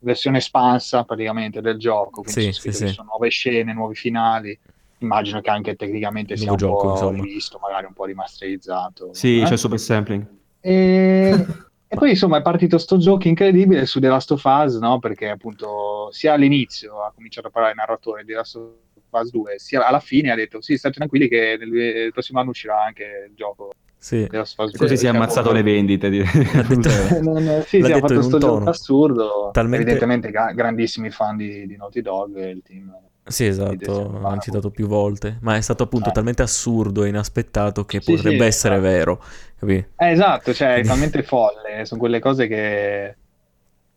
versione 0.00 0.36
espansa 0.36 1.04
praticamente 1.04 1.62
del 1.62 1.78
gioco, 1.78 2.20
quindi 2.20 2.52
sì, 2.52 2.60
sì, 2.60 2.72
sì. 2.72 2.88
sono 2.88 3.08
nuove 3.08 3.30
scene, 3.30 3.72
nuovi 3.72 3.94
finali. 3.94 4.58
Immagino 4.98 5.40
che 5.40 5.48
anche 5.48 5.76
tecnicamente 5.76 6.36
sia 6.36 6.50
un 6.50 6.58
gioco, 6.58 6.88
po' 6.88 6.90
insomma. 6.90 7.22
rivisto, 7.22 7.58
magari 7.58 7.86
un 7.86 7.94
po' 7.94 8.04
rimasterizzato. 8.04 9.14
Sì, 9.14 9.40
eh? 9.40 9.44
c'è 9.44 9.56
super 9.56 9.78
sampling. 9.78 10.26
E... 10.60 11.46
E 11.92 11.94
poi 11.94 12.08
insomma 12.08 12.38
è 12.38 12.42
partito 12.42 12.78
sto 12.78 12.96
gioco 12.96 13.28
incredibile 13.28 13.84
su 13.84 14.00
The 14.00 14.08
Last 14.08 14.30
of 14.30 14.42
Us, 14.42 14.78
no? 14.78 14.98
Perché 14.98 15.28
appunto 15.28 16.08
sia 16.10 16.32
all'inizio 16.32 17.04
ha 17.04 17.12
cominciato 17.14 17.48
a 17.48 17.50
parlare 17.50 17.74
il 17.74 17.78
narratore 17.80 18.22
di 18.22 18.28
The 18.28 18.34
Last 18.34 18.56
of 18.56 18.72
Us 19.10 19.30
2, 19.30 19.58
sia 19.58 19.86
alla 19.86 20.00
fine 20.00 20.30
ha 20.30 20.34
detto 20.34 20.62
sì, 20.62 20.78
state 20.78 20.94
tranquilli 20.94 21.28
che 21.28 21.58
nel, 21.60 22.10
prossimo 22.10 22.40
anno 22.40 22.48
uscirà 22.48 22.82
anche 22.82 23.26
il 23.28 23.34
gioco. 23.34 23.72
Sì. 23.98 24.26
Così 24.26 24.96
si 24.96 25.04
è 25.04 25.10
ammazzato 25.10 25.50
poi... 25.50 25.56
le 25.58 25.62
vendite. 25.62 26.08
Di... 26.08 26.22
non, 27.20 27.62
sì, 27.66 27.82
sì, 27.82 27.92
ha 27.92 27.98
fatto 27.98 28.14
questo 28.14 28.38
gioco 28.38 28.70
assurdo. 28.70 29.50
Talmente... 29.52 29.82
Evidentemente 29.82 30.30
grandissimi 30.30 31.10
fan 31.10 31.36
di, 31.36 31.66
di 31.66 31.76
Naughty 31.76 32.00
Dog 32.00 32.38
e 32.38 32.48
il 32.48 32.62
team 32.62 32.90
sì, 33.24 33.46
esatto, 33.46 34.18
l'hanno 34.20 34.40
citato 34.40 34.70
più 34.70 34.86
volte, 34.86 35.38
ma 35.40 35.56
è 35.56 35.60
stato 35.60 35.84
appunto 35.84 36.08
eh. 36.08 36.12
talmente 36.12 36.42
assurdo 36.42 37.04
e 37.04 37.08
inaspettato 37.08 37.84
che 37.84 38.00
sì, 38.00 38.14
potrebbe 38.14 38.38
sì, 38.38 38.44
essere 38.44 38.74
esatto. 38.76 38.90
vero, 38.90 39.22
capì? 39.58 39.86
Eh, 39.96 40.10
esatto, 40.10 40.52
cioè 40.52 40.76
è 40.76 40.84
talmente 40.84 41.22
folle, 41.22 41.84
sono 41.84 42.00
quelle 42.00 42.18
cose 42.18 42.46
che... 42.46 43.16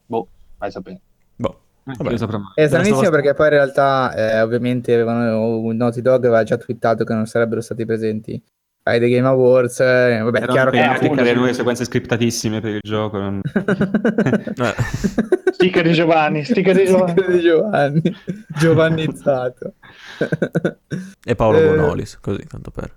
Boh, 0.06 0.28
vai 0.58 0.70
a 0.70 0.72
sapere. 0.72 1.00
Boh. 1.36 1.60
Eh, 1.86 1.94
vabbè. 1.98 2.16
È 2.56 2.68
stranissimo 2.68 3.10
perché 3.10 3.34
poi 3.34 3.48
in 3.48 3.54
realtà 3.54 4.14
eh, 4.16 4.42
ovviamente 4.42 4.94
avevano, 4.94 5.72
Naughty 5.72 6.02
Dog 6.02 6.26
aveva 6.26 6.44
già 6.44 6.58
twittato 6.58 7.04
che 7.04 7.14
non 7.14 7.26
sarebbero 7.26 7.62
stati 7.62 7.86
presenti 7.86 8.42
ai 8.88 9.00
The 9.00 9.10
Game 9.10 9.28
Awards. 9.28 9.80
Eh, 9.80 10.20
vabbè, 10.24 10.42
è 10.42 10.48
chiaro 10.48 10.72
che 10.72 10.82
cliccare 11.00 11.34
nuove 11.34 11.54
sequenze 11.54 11.86
scriptatissime 11.86 12.62
per 12.62 12.76
il 12.76 12.80
gioco. 12.82 13.20
Non... 13.20 13.42
sticker 15.52 15.84
di 15.84 15.94
Giovanni, 15.94 16.44
sticker 16.44 16.76
di 16.76 16.86
Giovanni. 16.86 17.12
Sticker 17.12 17.32
di 17.32 17.42
Giovanni. 17.42 18.02
Giovannizzato. 18.48 19.74
e 21.24 21.36
Paolo 21.36 21.60
eh... 21.60 21.68
Bonolis, 21.68 22.20
così, 22.20 22.46
tanto 22.48 22.72
per... 22.72 22.96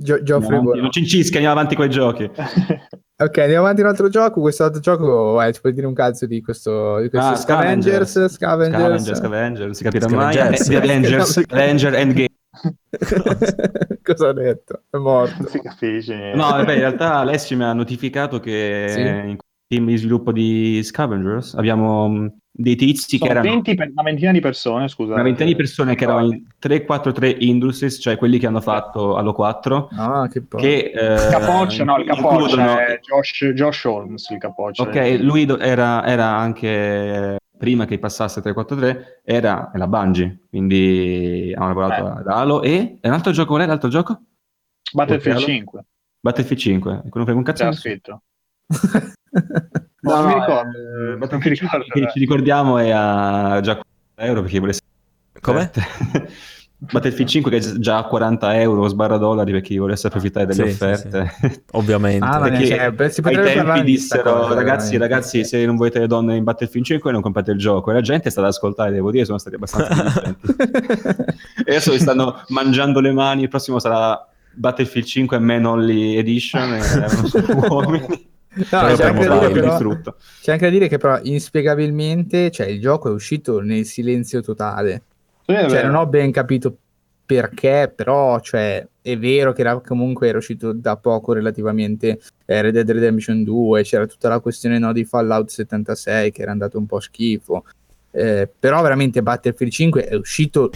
Gio- 0.00 0.22
Geoffrey 0.22 0.62
no, 0.62 0.74
Non 0.74 0.90
ci 0.92 1.00
incischi, 1.00 1.34
andiamo 1.34 1.58
avanti 1.58 1.74
con 1.74 1.84
i 1.86 1.90
giochi. 1.90 2.22
ok, 2.30 3.38
andiamo 3.38 3.64
avanti 3.64 3.80
un 3.80 3.88
altro 3.88 4.08
gioco. 4.08 4.40
Questo 4.40 4.64
altro 4.64 4.80
gioco, 4.80 5.42
eh, 5.42 5.52
ci 5.52 5.60
puoi 5.60 5.72
dire 5.74 5.86
un 5.86 5.94
cazzo 5.94 6.24
di 6.24 6.40
questo, 6.40 7.00
di 7.00 7.10
questo 7.10 7.30
ah, 7.30 7.34
Scavengers, 7.34 8.26
Scavengers, 8.28 9.12
Scavengers, 9.12 9.18
Scavengers, 9.18 9.76
si 9.76 9.82
capirà 9.82 10.08
mai. 10.08 10.38
Avengers, 10.38 11.42
Avenger 11.50 11.94
Endgame. 11.94 12.28
Cosa 14.02 14.28
ha 14.28 14.32
detto? 14.32 14.82
È 14.90 14.96
morto. 14.96 15.34
Non 15.38 15.48
si 15.48 15.60
capisce 15.60 16.16
niente. 16.16 16.36
No, 16.36 16.50
vabbè, 16.50 16.72
in 16.72 16.80
realtà 16.80 17.16
Alessio 17.16 17.56
mi 17.56 17.64
ha 17.64 17.72
notificato 17.72 18.40
che 18.40 18.86
sì. 18.88 19.00
in 19.00 19.36
team 19.68 19.86
di 19.86 19.96
sviluppo 19.96 20.32
di 20.32 20.82
Scavengers 20.82 21.54
abbiamo 21.54 22.08
mm, 22.08 22.26
dei 22.50 22.74
tizi 22.74 23.18
Sono 23.18 23.30
che 23.30 23.38
erano 23.38 23.50
20 23.50 23.74
per, 23.74 23.90
una 23.90 24.02
ventina 24.02 24.32
di 24.32 24.40
persone 24.40 24.88
scusa 24.88 25.12
una 25.12 25.22
ventina 25.22 25.46
di 25.46 25.54
persone 25.54 25.94
che 25.94 26.04
erano 26.04 26.24
in 26.24 26.42
343 26.58 27.36
Industries 27.40 27.98
cioè 28.00 28.16
quelli 28.16 28.38
che 28.38 28.46
hanno 28.46 28.62
fatto 28.62 29.16
Halo 29.16 29.34
4 29.34 29.88
ah 29.92 30.28
che 30.28 30.42
poi 30.42 30.60
che 30.60 30.90
eh, 30.94 31.30
capoccia 31.30 31.84
no 31.84 31.98
il 31.98 32.06
capoccia 32.06 32.40
includono... 32.40 32.78
è 32.78 32.98
Josh, 33.00 33.44
Josh 33.54 33.84
Holmes 33.84 34.30
il 34.30 34.38
capoccia 34.38 34.82
ok 34.82 35.18
lui 35.20 35.46
era, 35.60 36.04
era 36.06 36.34
anche 36.34 37.38
prima 37.58 37.84
che 37.84 37.98
passasse 37.98 38.40
343 38.40 39.22
era 39.24 39.70
la 39.74 39.86
Bungie, 39.86 40.46
quindi 40.48 41.52
hanno 41.54 41.68
lavorato 41.68 42.06
eh. 42.06 42.20
ad 42.20 42.26
Halo 42.28 42.62
e 42.62 42.98
un 43.02 43.12
altro 43.12 43.32
gioco 43.32 43.48
qual 43.48 43.62
è 43.62 43.66
l'altro 43.66 43.88
gioco? 43.88 44.22
Battlefield 44.92 45.38
5. 45.38 45.84
Battlefield 46.20 46.60
5, 46.60 47.02
non 47.12 47.24
fai 47.26 47.34
un 47.34 47.42
cazzo? 47.42 47.64
C'era 47.64 47.72
scritto. 47.72 48.22
no, 50.00 50.20
no, 50.20 50.26
mi 50.26 50.34
ricordo. 50.34 51.12
Eh, 51.12 51.16
Battlefield 51.16 51.56
5 51.56 51.84
che 51.88 52.10
ci 52.12 52.18
ricordiamo 52.18 52.78
è 52.78 52.90
a 52.90 53.60
già 53.60 53.80
euro 54.14 54.42
perché 54.42 54.58
volesse 54.60 54.80
come? 55.40 55.70
Battlefield 56.80 57.28
5 57.28 57.50
che 57.50 57.56
è 57.56 57.72
già 57.78 57.98
a 57.98 58.04
40 58.04 58.60
euro 58.60 58.86
sbarra 58.86 59.16
dollari 59.16 59.50
per 59.50 59.62
chi 59.62 59.78
volesse 59.78 60.06
approfittare 60.06 60.46
delle 60.46 60.68
sì, 60.68 60.74
offerte. 60.74 61.32
Sì, 61.40 61.48
sì. 61.48 61.60
Ovviamente. 61.72 62.24
Ah, 62.24 62.38
perché 62.38 62.66
cioè, 62.66 62.92
beh, 62.92 63.12
ai 63.20 63.42
tempi 63.42 63.82
dissero 63.82 64.42
cosa, 64.42 64.54
ragazzi, 64.54 64.96
ragazzi 64.96 65.44
se 65.44 65.66
non 65.66 65.74
volete 65.74 65.98
le 65.98 66.06
donne 66.06 66.36
in 66.36 66.44
Battlefield 66.44 66.86
5 66.86 67.10
non 67.10 67.20
comprate 67.20 67.50
il 67.50 67.58
gioco. 67.58 67.90
E 67.90 67.94
la 67.94 68.00
gente 68.00 68.28
è 68.28 68.30
stata 68.30 68.46
ad 68.46 68.52
ascoltare, 68.52 68.92
devo 68.92 69.10
dire, 69.10 69.24
sono 69.24 69.38
stati 69.38 69.56
abbastanza 69.56 70.36
E 70.38 71.70
adesso 71.70 71.90
vi 71.90 71.98
stanno 71.98 72.44
mangiando 72.48 73.00
le 73.00 73.10
mani, 73.10 73.42
il 73.42 73.48
prossimo 73.48 73.80
sarà 73.80 74.28
Battlefield 74.52 75.06
5 75.06 75.38
Man 75.40 75.64
Only 75.64 76.16
Edition 76.16 76.74
e 76.74 76.80
uomini. 77.68 78.26
No, 78.54 78.64
c'è, 78.64 78.76
anche 78.76 79.20
però, 79.20 79.38
c'è, 79.38 80.52
anche 80.52 80.64
da 80.64 80.70
dire 80.70 80.88
che 80.88 80.98
però 80.98 81.20
inspiegabilmente 81.22 82.50
cioè, 82.50 82.66
il 82.66 82.80
gioco 82.80 83.08
è 83.08 83.12
uscito 83.12 83.60
nel 83.60 83.84
silenzio 83.84 84.40
totale 84.42 85.02
cioè, 85.48 85.84
non 85.84 85.94
ho 85.94 86.06
ben 86.06 86.30
capito 86.30 86.76
perché, 87.24 87.92
però 87.94 88.40
cioè, 88.40 88.86
è 89.02 89.18
vero 89.18 89.52
che 89.52 89.60
era, 89.60 89.78
comunque 89.80 90.28
era 90.28 90.38
uscito 90.38 90.72
da 90.72 90.96
poco 90.96 91.32
relativamente 91.32 92.20
eh, 92.46 92.62
Red 92.62 92.72
Dead 92.72 92.90
Redemption 92.90 93.44
2, 93.44 93.82
c'era 93.82 94.06
tutta 94.06 94.28
la 94.28 94.40
questione 94.40 94.78
no, 94.78 94.92
di 94.92 95.04
Fallout 95.04 95.48
76 95.48 96.32
che 96.32 96.42
era 96.42 96.52
andato 96.52 96.78
un 96.78 96.86
po' 96.86 97.00
schifo, 97.00 97.64
eh, 98.12 98.50
però 98.58 98.80
veramente 98.82 99.22
Battlefield 99.22 99.72
5 99.72 100.06
è 100.06 100.14
uscito 100.14 100.70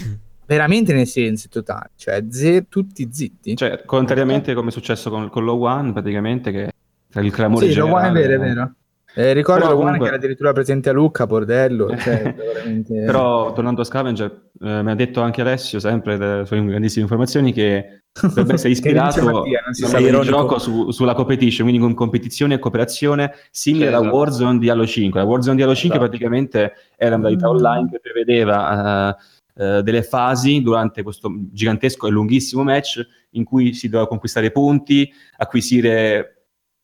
veramente 0.45 0.93
nel 0.93 1.07
silenzio 1.07 1.49
totale, 1.49 1.91
cioè 1.97 2.23
ze- 2.29 2.67
tutti 2.69 3.09
zitti. 3.11 3.57
Cioè, 3.57 3.85
contrariamente 3.87 4.53
come 4.53 4.69
è 4.69 4.73
successo 4.73 5.09
con, 5.09 5.31
con 5.31 5.45
Low 5.45 5.65
One, 5.65 5.93
praticamente 5.93 6.51
che 6.51 6.73
tra 7.09 7.23
il 7.23 7.33
clamore 7.33 7.67
sì, 7.67 7.73
generale... 7.73 7.93
Sì, 7.93 8.03
Low 8.03 8.11
One 8.11 8.19
è 8.19 8.29
vero, 8.29 8.43
è 8.43 8.47
vero. 8.47 8.75
Eh, 9.15 9.33
ricordo 9.33 9.67
Però, 9.67 9.77
comunque... 9.77 10.01
che 10.01 10.07
era 10.07 10.17
addirittura 10.17 10.53
presente 10.53 10.89
a 10.89 10.93
Lucca, 10.93 11.27
bordello. 11.27 11.95
Cioè, 11.97 12.35
veramente... 12.35 13.05
Però 13.05 13.53
tornando 13.53 13.83
a 13.83 13.85
Scavenger, 13.85 14.51
eh, 14.61 14.83
mi 14.83 14.91
ha 14.91 14.95
detto 14.95 15.21
anche 15.21 15.41
Alessio, 15.41 15.79
sempre 15.79 16.17
delle 16.17 16.47
sue 16.47 16.65
grandissime 16.65 17.03
informazioni, 17.03 17.53
che 17.53 18.03
dovrebbe 18.21 18.55
essere 18.55 18.71
ispirato 18.73 19.29
al 19.29 20.25
gioco 20.25 20.59
su, 20.59 20.91
sulla 20.91 21.15
competition, 21.15 21.67
quindi 21.69 21.85
con 21.85 21.95
competizione 21.95 22.55
e 22.55 22.59
cooperazione 22.59 23.33
simile 23.51 23.89
alla 23.89 24.01
esatto. 24.01 24.17
Warzone 24.17 24.59
di 24.59 24.69
Halo 24.69 24.87
5. 24.87 25.21
La 25.21 25.27
Warzone 25.27 25.57
di 25.57 25.63
Halo 25.63 25.75
5 25.75 25.99
esatto. 25.99 26.11
praticamente 26.11 26.73
era 26.97 27.15
una 27.15 27.25
modalità 27.25 27.49
online 27.49 27.91
che 27.91 28.01
prevedeva 28.01 29.17
uh, 29.57 29.63
uh, 29.63 29.81
delle 29.83 30.03
fasi 30.03 30.63
durante 30.63 31.03
questo 31.03 31.31
gigantesco 31.51 32.07
e 32.07 32.11
lunghissimo 32.11 32.63
match 32.63 33.07
in 33.31 33.45
cui 33.45 33.73
si 33.75 33.89
doveva 33.89 34.09
conquistare 34.09 34.51
punti, 34.51 35.11
acquisire 35.37 36.42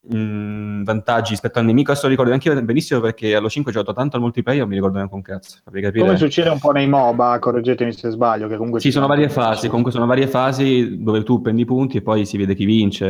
mh, 0.08 0.84
vantaggi 0.84 1.30
rispetto 1.30 1.58
al 1.58 1.64
nemico. 1.64 1.90
Adesso 1.90 2.06
lo 2.06 2.10
ricordo 2.10 2.32
anche 2.32 2.48
io 2.48 2.62
benissimo 2.62 3.00
perché 3.00 3.34
allo 3.34 3.48
5 3.48 3.70
ho 3.70 3.74
giocato 3.74 3.94
tanto 3.94 4.16
al 4.16 4.22
multiplayer, 4.22 4.60
non 4.60 4.68
mi 4.70 4.76
ricordo 4.76 4.96
neanche 4.96 5.14
un 5.14 5.22
cazzo. 5.22 5.58
Come 5.64 6.16
succede 6.16 6.48
un 6.48 6.58
po' 6.58 6.72
nei 6.72 6.88
MOBA, 6.88 7.38
correggetemi 7.38 7.92
se 7.92 8.10
sbaglio. 8.10 8.48
Che 8.48 8.56
comunque 8.56 8.80
sì, 8.80 8.90
sono 8.90 9.06
varie 9.06 9.28
fasi. 9.28 9.68
Comunque 9.68 9.92
sono 9.92 10.06
varie 10.06 10.26
fasi 10.26 11.02
dove 11.02 11.22
tu 11.22 11.40
prendi 11.40 11.64
punti 11.64 11.98
e 11.98 12.02
poi 12.02 12.24
si 12.24 12.36
vede 12.36 12.54
chi 12.54 12.64
vince. 12.64 13.06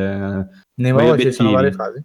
Nei 0.75 0.93
MOBA 0.93 1.17
ci 1.19 1.33
sono 1.33 1.53
varie 1.53 1.73
fasi? 1.73 2.03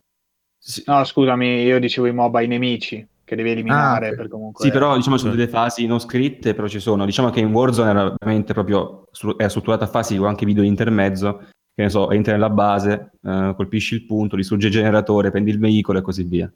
Sì. 0.58 0.84
No, 0.86 1.04
scusami, 1.04 1.64
io 1.64 1.80
dicevo 1.80 2.08
i 2.08 2.14
MOBA 2.14 2.42
i 2.42 2.48
nemici 2.48 3.06
che 3.26 3.36
devi 3.36 3.52
eliminare. 3.52 4.10
Ah, 4.10 4.16
per 4.16 4.28
comunque... 4.28 4.64
Sì, 4.64 4.72
però 4.72 4.96
diciamo 4.96 5.18
sono 5.18 5.32
delle 5.32 5.48
fasi 5.48 5.86
non 5.86 6.00
scritte, 6.00 6.54
però 6.54 6.68
ci 6.68 6.80
sono. 6.80 7.06
Diciamo 7.06 7.30
che 7.30 7.40
in 7.40 7.52
Warzone 7.52 7.90
era 7.90 8.14
veramente 8.18 8.54
proprio 8.54 9.06
era 9.38 9.50
strutturata 9.50 9.86
a 9.86 9.88
fasi 9.88 10.18
con 10.18 10.28
anche 10.28 10.46
video 10.46 10.64
di 10.64 10.70
intermezzo 10.70 11.48
che 11.76 11.82
ne 11.82 11.90
so, 11.90 12.12
entri 12.12 12.32
nella 12.32 12.50
base, 12.50 13.12
eh, 13.24 13.54
colpisci 13.56 13.96
il 13.96 14.06
punto, 14.06 14.36
distruggi 14.36 14.68
il 14.68 14.72
generatore, 14.72 15.32
prendi 15.32 15.52
il 15.52 15.60
veicolo 15.60 16.00
e 16.00 16.02
così 16.02 16.24
via. 16.24 16.52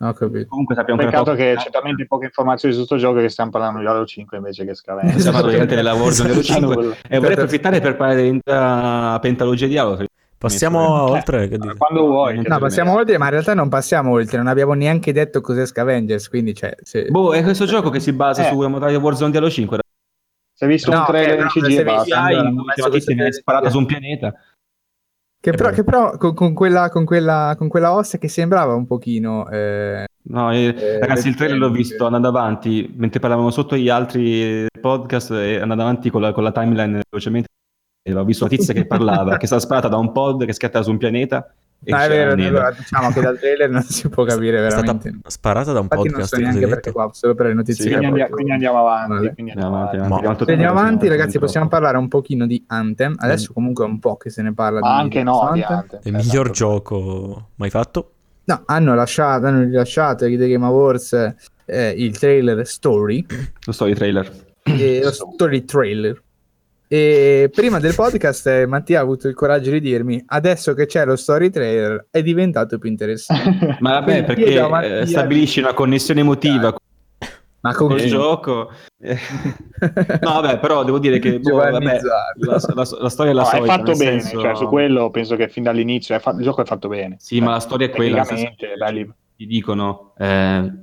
Ho 0.00 0.12
capito. 0.12 0.46
Comunque 0.48 0.76
sappiamo 0.76 1.02
Peccato 1.02 1.34
che 1.34 1.54
c'è 1.56 1.70
talmente 1.70 2.06
poche 2.06 2.26
informazioni 2.26 2.72
su 2.72 2.86
questo 2.86 3.04
gioco 3.04 3.20
che 3.20 3.28
stiamo 3.28 3.50
parlando 3.50 3.80
di 3.80 3.86
Halo 3.86 4.06
5 4.06 4.36
invece 4.36 4.64
che 4.64 4.74
Scavenger. 4.74 5.18
Stiamo 5.18 5.40
parlando 5.40 5.74
della 5.74 5.94
Warzone 5.94 6.30
Halo 6.30 6.42
5 6.42 6.96
e 7.08 7.18
vorrei 7.18 7.34
approfittare 7.34 7.80
per 7.80 7.96
parlare 7.96 8.20
dell'intera 8.20 9.18
pentalogia 9.18 9.66
di 9.66 9.76
Halo. 9.76 10.04
Passiamo 10.38 11.08
eh, 11.08 11.10
oltre. 11.10 11.48
Che 11.48 11.58
quando 11.76 12.06
vuoi. 12.06 12.40
No, 12.46 12.58
passiamo 12.58 12.94
oltre, 12.94 13.18
ma 13.18 13.24
in 13.24 13.30
realtà 13.32 13.54
non 13.54 13.68
passiamo 13.68 14.12
oltre. 14.12 14.36
Non 14.36 14.46
abbiamo 14.46 14.74
neanche 14.74 15.12
detto 15.12 15.40
cos'è 15.40 15.66
Scavengers. 15.66 16.28
Quindi, 16.28 16.54
cioè, 16.54 16.76
se... 16.80 17.06
Boh, 17.06 17.32
è 17.32 17.42
questo 17.42 17.64
gioco 17.64 17.90
che 17.90 17.98
si 17.98 18.12
basa 18.12 18.46
eh. 18.46 18.50
su 18.50 18.68
modalità 18.68 19.00
Warzone 19.00 19.32
di 19.32 19.36
Halo 19.36 19.50
5. 19.50 19.78
Si 20.52 20.64
è 20.64 20.66
visto 20.68 20.92
no, 20.92 20.98
un 20.98 21.04
trailer 21.06 21.40
in 21.40 21.48
CG 21.48 21.78
e 21.78 21.82
basta. 21.82 22.26
Viene 23.04 23.32
sparato 23.32 23.68
su 23.68 23.78
un 23.78 23.86
pianeta. 23.86 24.32
Che 25.40 25.52
però, 25.52 25.70
che 25.70 25.84
però 25.84 26.16
con, 26.16 26.34
con, 26.34 26.52
quella, 26.52 26.90
con, 26.90 27.04
quella, 27.04 27.54
con 27.56 27.68
quella 27.68 27.94
ossa 27.94 28.18
che 28.18 28.28
sembrava 28.28 28.74
un 28.74 28.86
pochino... 28.86 29.48
Eh, 29.48 30.06
no, 30.22 30.52
eh, 30.52 30.74
eh, 30.76 30.98
ragazzi, 30.98 31.28
il 31.28 31.36
trailer 31.36 31.58
l'ho 31.58 31.70
visto 31.70 32.06
andando 32.06 32.28
avanti, 32.28 32.92
mentre 32.96 33.20
parlavamo 33.20 33.50
sotto 33.50 33.76
gli 33.76 33.88
altri 33.88 34.66
podcast 34.80 35.30
e 35.30 35.60
andando 35.60 35.84
avanti 35.84 36.10
con 36.10 36.22
la, 36.22 36.32
con 36.32 36.42
la 36.42 36.52
timeline 36.52 37.02
velocemente. 37.08 37.48
E 38.02 38.14
ho 38.14 38.24
visto 38.24 38.44
una 38.44 38.56
tizia 38.56 38.74
che 38.74 38.86
parlava, 38.86 39.36
che 39.36 39.46
sta 39.46 39.60
sparata 39.60 39.88
da 39.88 39.96
un 39.96 40.12
pod 40.12 40.44
che 40.44 40.52
scatta 40.52 40.82
su 40.82 40.90
un 40.90 40.98
pianeta 40.98 41.54
No, 41.80 41.96
è 41.96 42.08
vero, 42.08 42.32
allora, 42.32 42.72
diciamo 42.72 43.10
che 43.10 43.20
dal 43.20 43.38
trailer 43.38 43.70
non 43.70 43.82
si 43.82 44.08
può 44.08 44.24
capire 44.24 44.60
veramente. 44.60 45.08
È 45.08 45.10
stata 45.12 45.30
sparata 45.30 45.72
da 45.72 45.78
un 45.78 45.88
Infatti 45.90 46.08
podcast. 46.08 46.32
Non 46.34 46.42
so 46.42 46.50
neanche 46.50 46.66
perché 46.68 46.92
qua, 46.92 47.08
solo 47.12 47.34
per 47.34 47.46
le 47.46 47.54
notizie. 47.54 47.84
Sì, 47.84 47.90
quindi, 47.90 48.06
andiamo, 48.06 48.30
quindi, 48.30 48.52
andiamo, 48.52 48.78
avanti. 48.80 49.12
Vale. 49.12 49.34
Quindi 49.34 49.52
andiamo 49.52 49.76
avanti, 49.76 49.96
avanti, 49.96 50.24
avanti. 50.24 50.50
andiamo 50.50 50.78
avanti 50.78 51.08
ragazzi, 51.08 51.38
possiamo 51.38 51.68
parlare 51.68 51.96
un 51.96 52.08
pochino 52.08 52.46
di 52.46 52.64
Anthem. 52.66 53.14
Adesso 53.16 53.52
comunque 53.52 53.84
è 53.84 53.88
un 53.88 54.00
po' 54.00 54.16
che 54.16 54.28
se 54.28 54.42
ne 54.42 54.52
parla. 54.52 54.80
Ma 54.80 54.96
di 54.96 55.02
anche 55.02 55.22
no, 55.22 55.40
Anthem. 55.40 55.54
Di 55.54 55.72
Anthem. 55.72 56.00
Il 56.02 56.12
miglior 56.14 56.44
esatto. 56.46 56.50
gioco 56.50 57.48
mai 57.54 57.70
fatto? 57.70 58.12
No, 58.44 58.62
hanno 58.66 58.94
lasciato, 58.94 59.46
hanno 59.46 59.60
rilasciato 59.60 60.24
ai 60.24 60.36
The 60.36 60.48
Game 60.48 60.64
Awards 60.64 61.34
eh, 61.64 61.90
il 61.90 62.18
trailer 62.18 62.66
Story. 62.66 63.24
Lo 63.64 63.72
story 63.72 63.94
trailer. 63.94 64.30
E 64.62 65.00
lo 65.02 65.12
story 65.12 65.64
trailer 65.64 66.22
e 66.88 67.50
prima 67.52 67.78
del 67.78 67.94
podcast 67.94 68.46
eh, 68.46 68.66
Mattia 68.66 69.00
ha 69.00 69.02
avuto 69.02 69.28
il 69.28 69.34
coraggio 69.34 69.70
di 69.70 69.80
dirmi 69.80 70.22
adesso 70.26 70.72
che 70.72 70.86
c'è 70.86 71.04
lo 71.04 71.16
story 71.16 71.50
trailer 71.50 72.06
è 72.10 72.22
diventato 72.22 72.78
più 72.78 72.88
interessante. 72.88 73.76
Ma 73.80 74.00
vabbè, 74.00 74.24
perché 74.24 74.66
Mattia... 74.66 75.06
stabilisci 75.06 75.60
una 75.60 75.74
connessione 75.74 76.20
emotiva 76.20 76.74
ma 77.60 77.74
con 77.74 77.92
il 77.92 78.06
gioco. 78.06 78.70
No 80.20 80.40
vabbè 80.40 80.58
però 80.58 80.82
devo 80.82 80.98
dire 80.98 81.20
che 81.20 81.38
boh, 81.38 81.56
vabbè, 81.56 82.00
la, 82.00 82.60
la, 82.74 82.88
la, 83.00 83.08
storia 83.08 83.30
è 83.30 83.34
la 83.34 83.42
no, 83.42 83.48
solita 83.48 83.74
è 83.74 83.76
fatto 83.76 83.92
bene 83.92 84.20
senso... 84.20 84.40
cioè, 84.40 84.56
su 84.56 84.66
quello 84.66 85.10
penso 85.10 85.36
che 85.36 85.48
fin 85.48 85.62
dall'inizio 85.62 86.18
fa... 86.18 86.30
il 86.32 86.42
gioco 86.42 86.62
è 86.62 86.64
fatto 86.64 86.88
bene. 86.88 87.16
Sì 87.20 87.40
ma 87.40 87.52
la 87.52 87.60
storia 87.60 87.86
è 87.86 87.90
quella 87.90 88.24
senso 88.24 88.54
ti 89.38 89.46
dicono 89.46 90.14
eh, 90.18 90.26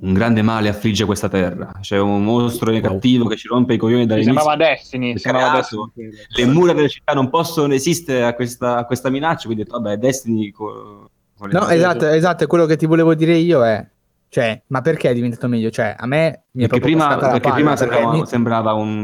un 0.00 0.14
grande 0.14 0.40
male 0.40 0.70
affligge 0.70 1.04
questa 1.04 1.28
terra, 1.28 1.72
c'è 1.82 1.98
un 1.98 2.24
mostro 2.24 2.70
wow. 2.70 2.80
cattivo 2.80 3.26
che 3.26 3.36
ci 3.36 3.48
rompe 3.48 3.74
i 3.74 3.76
coglioni 3.76 4.06
dall'inizio. 4.06 4.32
Sembrava 4.32 4.56
Destiny, 4.56 5.18
sembrava 5.18 5.56
Destiny. 5.56 5.90
Le 6.28 6.46
mura 6.46 6.72
della 6.72 6.88
città 6.88 7.12
non 7.12 7.28
possono 7.28 7.66
resistere 7.66 8.24
a 8.24 8.32
questa, 8.32 8.78
a 8.78 8.86
questa 8.86 9.10
minaccia, 9.10 9.44
quindi 9.44 9.60
ho 9.60 9.64
detto, 9.66 9.78
vabbè, 9.78 9.98
Destiny... 9.98 10.50
Co- 10.52 11.10
no, 11.38 11.68
esatto, 11.68 12.06
esatto, 12.06 12.46
quello 12.46 12.64
che 12.64 12.78
ti 12.78 12.86
volevo 12.86 13.14
dire 13.14 13.36
io 13.36 13.62
è, 13.62 13.86
cioè, 14.30 14.62
ma 14.68 14.80
perché 14.80 15.10
è 15.10 15.12
diventato 15.12 15.48
meglio? 15.48 15.68
Cioè, 15.68 15.94
a 15.94 16.06
me 16.06 16.44
mi 16.52 16.64
è 16.64 16.66
perché 16.66 16.82
prima, 16.82 17.14
perché 17.18 17.50
prima 17.50 17.76
sembrava, 17.76 18.12
mi... 18.12 18.26
sembrava 18.26 18.72
un, 18.72 19.02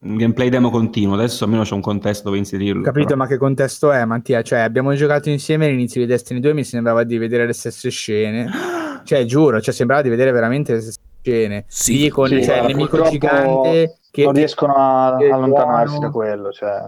un 0.00 0.16
gameplay 0.16 0.48
demo 0.48 0.70
continuo, 0.70 1.14
adesso 1.14 1.44
almeno 1.44 1.64
c'è 1.64 1.74
un 1.74 1.80
contesto 1.80 2.24
dove 2.24 2.38
inserirlo. 2.38 2.82
Capito, 2.82 3.06
però. 3.06 3.18
ma 3.18 3.26
che 3.26 3.36
contesto 3.36 3.90
è, 3.90 4.04
Mattia? 4.04 4.42
Cioè, 4.42 4.60
abbiamo 4.60 4.94
giocato 4.94 5.28
insieme 5.28 5.66
all'inizio 5.66 6.00
di 6.00 6.06
Destiny 6.06 6.38
2 6.38 6.54
mi 6.54 6.64
sembrava 6.64 7.02
di 7.02 7.18
vedere 7.18 7.46
le 7.46 7.52
stesse 7.52 7.90
scene. 7.90 8.48
cioè, 9.04 9.24
giuro, 9.24 9.60
cioè, 9.60 9.74
sembrava 9.74 10.02
di 10.02 10.08
vedere 10.08 10.30
veramente 10.30 10.74
le 10.74 10.80
stesse 10.80 11.00
scene. 11.20 11.64
Sì, 11.66 11.98
Lì 11.98 12.08
con 12.10 12.28
sì, 12.28 12.44
cioè, 12.44 12.58
il 12.58 12.66
nemico 12.66 13.02
gigante 13.02 13.98
che 14.10 14.22
non 14.22 14.32
riescono 14.34 14.74
a 14.74 15.16
allontanarsi 15.16 15.98
buono. 15.98 16.06
da 16.06 16.10
quello, 16.12 16.52
cioè, 16.52 16.84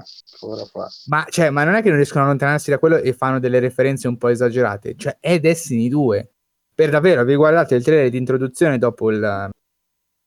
ma, 1.06 1.26
cioè, 1.28 1.50
ma 1.50 1.64
non 1.64 1.74
è 1.74 1.82
che 1.82 1.88
non 1.88 1.96
riescono 1.96 2.22
a 2.22 2.26
allontanarsi 2.26 2.70
da 2.70 2.78
quello 2.78 2.96
e 2.96 3.12
fanno 3.12 3.40
delle 3.40 3.58
referenze 3.58 4.06
un 4.06 4.16
po' 4.16 4.28
esagerate, 4.28 4.94
cioè 4.96 5.16
è 5.18 5.40
Destiny 5.40 5.88
2. 5.88 6.30
Per 6.74 6.90
davvero, 6.90 7.24
vi 7.24 7.34
guardate 7.34 7.74
il 7.74 7.82
trailer 7.82 8.08
di 8.08 8.16
introduzione 8.16 8.78
dopo 8.78 9.10
il, 9.10 9.50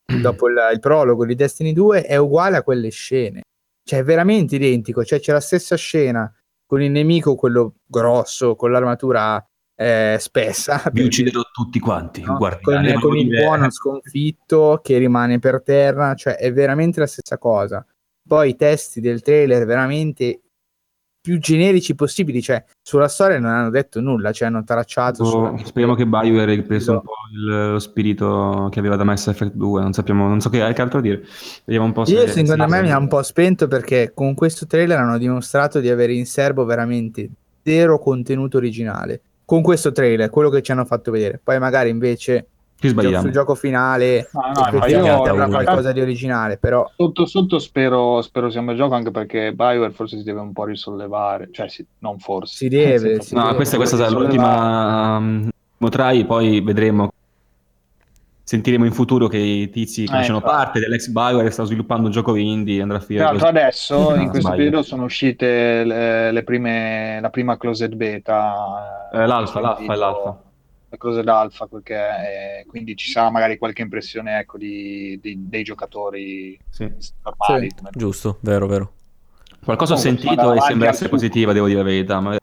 dopo 0.21 0.47
il, 0.47 0.55
il, 0.73 0.79
prologo 0.79 1.25
di 1.25 1.35
Destiny 1.35 1.73
2 1.73 2.03
è 2.03 2.17
uguale 2.17 2.57
a 2.57 2.63
quelle 2.63 2.89
scene. 2.89 3.41
Cioè, 3.85 3.99
è 3.99 4.03
veramente 4.03 4.55
identico. 4.55 5.03
Cioè, 5.03 5.19
c'è 5.19 5.33
la 5.33 5.39
stessa 5.39 5.75
scena 5.75 6.31
con 6.65 6.81
il 6.81 6.91
nemico, 6.91 7.35
quello 7.35 7.75
grosso, 7.85 8.55
con 8.55 8.71
l'armatura 8.71 9.45
eh, 9.75 10.17
spessa. 10.19 10.83
Vi 10.91 11.03
ucciderò 11.03 11.41
tutti 11.51 11.79
quanti. 11.79 12.21
No? 12.21 12.37
Con, 12.37 12.59
con 12.99 13.17
il 13.17 13.27
buono 13.27 13.69
sconfitto 13.69 14.79
che 14.81 14.97
rimane 14.97 15.39
per 15.39 15.61
terra. 15.63 16.13
Cioè, 16.15 16.35
è 16.35 16.51
veramente 16.53 16.99
la 16.99 17.07
stessa 17.07 17.37
cosa. 17.37 17.85
Poi 18.25 18.49
i 18.49 18.55
testi 18.55 19.01
del 19.01 19.21
trailer 19.21 19.65
veramente 19.65 20.41
più 21.23 21.39
generici 21.39 21.95
possibili, 21.95 22.41
cioè 22.41 22.61
sulla 22.81 23.07
storia 23.07 23.39
non 23.39 23.49
hanno 23.49 23.69
detto 23.69 24.01
nulla, 24.01 24.33
cioè 24.33 24.49
hanno 24.49 24.65
tracciato. 24.65 25.23
Oh, 25.23 25.57
speriamo 25.63 25.95
che 25.95 26.05
BioWare 26.05 26.41
abbia 26.41 26.55
ripreso 26.55 26.91
un 26.91 27.01
po' 27.01 27.13
il, 27.33 27.71
lo 27.71 27.79
spirito 27.79 28.67
che 28.69 28.79
aveva 28.79 28.97
da 28.97 29.05
Mass 29.05 29.27
Effect 29.27 29.53
2, 29.53 29.81
non 29.81 29.93
sappiamo, 29.93 30.27
non 30.27 30.41
so 30.41 30.49
che, 30.49 30.57
che 30.73 30.81
altro 30.81 30.99
dire. 30.99 31.23
Vediamo 31.63 31.87
un 31.87 31.93
po' 31.93 32.03
se 32.03 32.11
Io 32.11 32.27
secondo 32.27 32.67
me 32.67 32.81
mi 32.81 32.91
ha 32.91 32.97
un 32.97 33.07
po' 33.07 33.23
spento 33.23 33.69
perché 33.69 34.11
con 34.13 34.33
questo 34.33 34.67
trailer 34.67 34.99
hanno 34.99 35.17
dimostrato 35.17 35.79
di 35.79 35.89
avere 35.89 36.11
in 36.11 36.25
serbo 36.25 36.65
veramente 36.65 37.29
zero 37.63 37.99
contenuto 37.99 38.57
originale. 38.57 39.21
Con 39.45 39.61
questo 39.61 39.93
trailer, 39.93 40.29
quello 40.29 40.49
che 40.49 40.61
ci 40.61 40.73
hanno 40.73 40.83
fatto 40.83 41.09
vedere. 41.09 41.39
Poi 41.41 41.57
magari 41.57 41.89
invece 41.89 42.47
ci 42.83 42.89
sbagliamo. 42.89 43.21
Sul 43.21 43.31
gioco 43.31 43.55
finale 43.55 44.29
no, 44.33 44.77
no, 44.77 44.85
io 44.87 45.23
avrà 45.23 45.47
qualcosa 45.47 45.93
di 45.93 46.01
originale, 46.01 46.57
però... 46.57 46.89
Sotto 46.97 47.25
sotto 47.25 47.57
spero, 47.59 48.21
spero 48.21 48.49
sia 48.49 48.59
un 48.59 48.65
bel 48.65 48.75
gioco 48.75 48.93
anche 48.93 49.09
perché 49.09 49.53
Bioware 49.53 49.93
forse 49.93 50.17
si 50.17 50.23
deve 50.23 50.41
un 50.41 50.51
po' 50.51 50.65
risollevare, 50.65 51.47
cioè 51.51 51.69
si, 51.69 51.85
non 51.99 52.19
forse. 52.19 52.55
Si 52.55 52.67
deve. 52.67 53.21
Si 53.21 53.35
no, 53.35 53.43
deve, 53.43 53.55
questa, 53.55 53.77
questa 53.77 53.95
sarà 53.95 54.09
l'ultima 54.09 55.15
um, 55.17 55.49
Motrai, 55.77 56.25
poi 56.25 56.59
vedremo. 56.59 57.11
Sentiremo 58.45 58.83
in 58.83 58.91
futuro 58.91 59.27
che 59.27 59.37
i 59.37 59.69
tizi 59.69 60.05
che 60.05 60.11
eh, 60.11 60.17
facciano 60.17 60.41
parte 60.41 60.81
dell'ex 60.81 61.07
Bioware 61.07 61.49
sta 61.49 61.63
sviluppando 61.63 62.07
un 62.07 62.11
gioco 62.11 62.35
indie 62.35 62.81
andrà 62.81 62.97
a 62.97 62.99
finire. 62.99 63.37
Tra 63.37 63.47
adesso, 63.47 64.13
in 64.15 64.27
questo 64.27 64.49
periodo, 64.49 64.81
sono 64.81 65.05
uscite 65.05 65.85
le, 65.85 66.31
le 66.33 66.43
prime, 66.43 67.19
la 67.21 67.29
prima 67.29 67.57
closed 67.57 67.95
beta. 67.95 69.09
Eh, 69.13 69.25
l'alfa, 69.25 69.61
l'alfa 69.61 69.95
l'alfa 69.95 70.41
le 70.93 70.97
cose 70.97 71.23
d'alfa, 71.23 71.65
perché 71.65 71.95
eh, 71.95 72.65
quindi 72.67 72.95
ci 72.95 73.09
sarà 73.09 73.31
magari 73.31 73.57
qualche 73.57 73.81
impressione 73.81 74.37
ecco, 74.37 74.59
di, 74.59 75.19
di, 75.19 75.49
dei 75.49 75.63
giocatori 75.63 76.57
sì. 76.69 76.91
normali. 77.23 77.69
Sì. 77.75 77.83
Giusto, 77.93 78.37
vero, 78.41 78.67
vero. 78.67 78.93
Qualcosa 79.63 79.93
ho 79.93 79.97
sentito 79.97 80.53
e 80.53 80.61
sembra 80.61 80.89
essere 80.89 81.09
positiva, 81.09 81.51
devo 81.51 81.65
dire 81.65 81.79
la 81.79 81.85
verità, 81.85 82.19
ma 82.19 82.37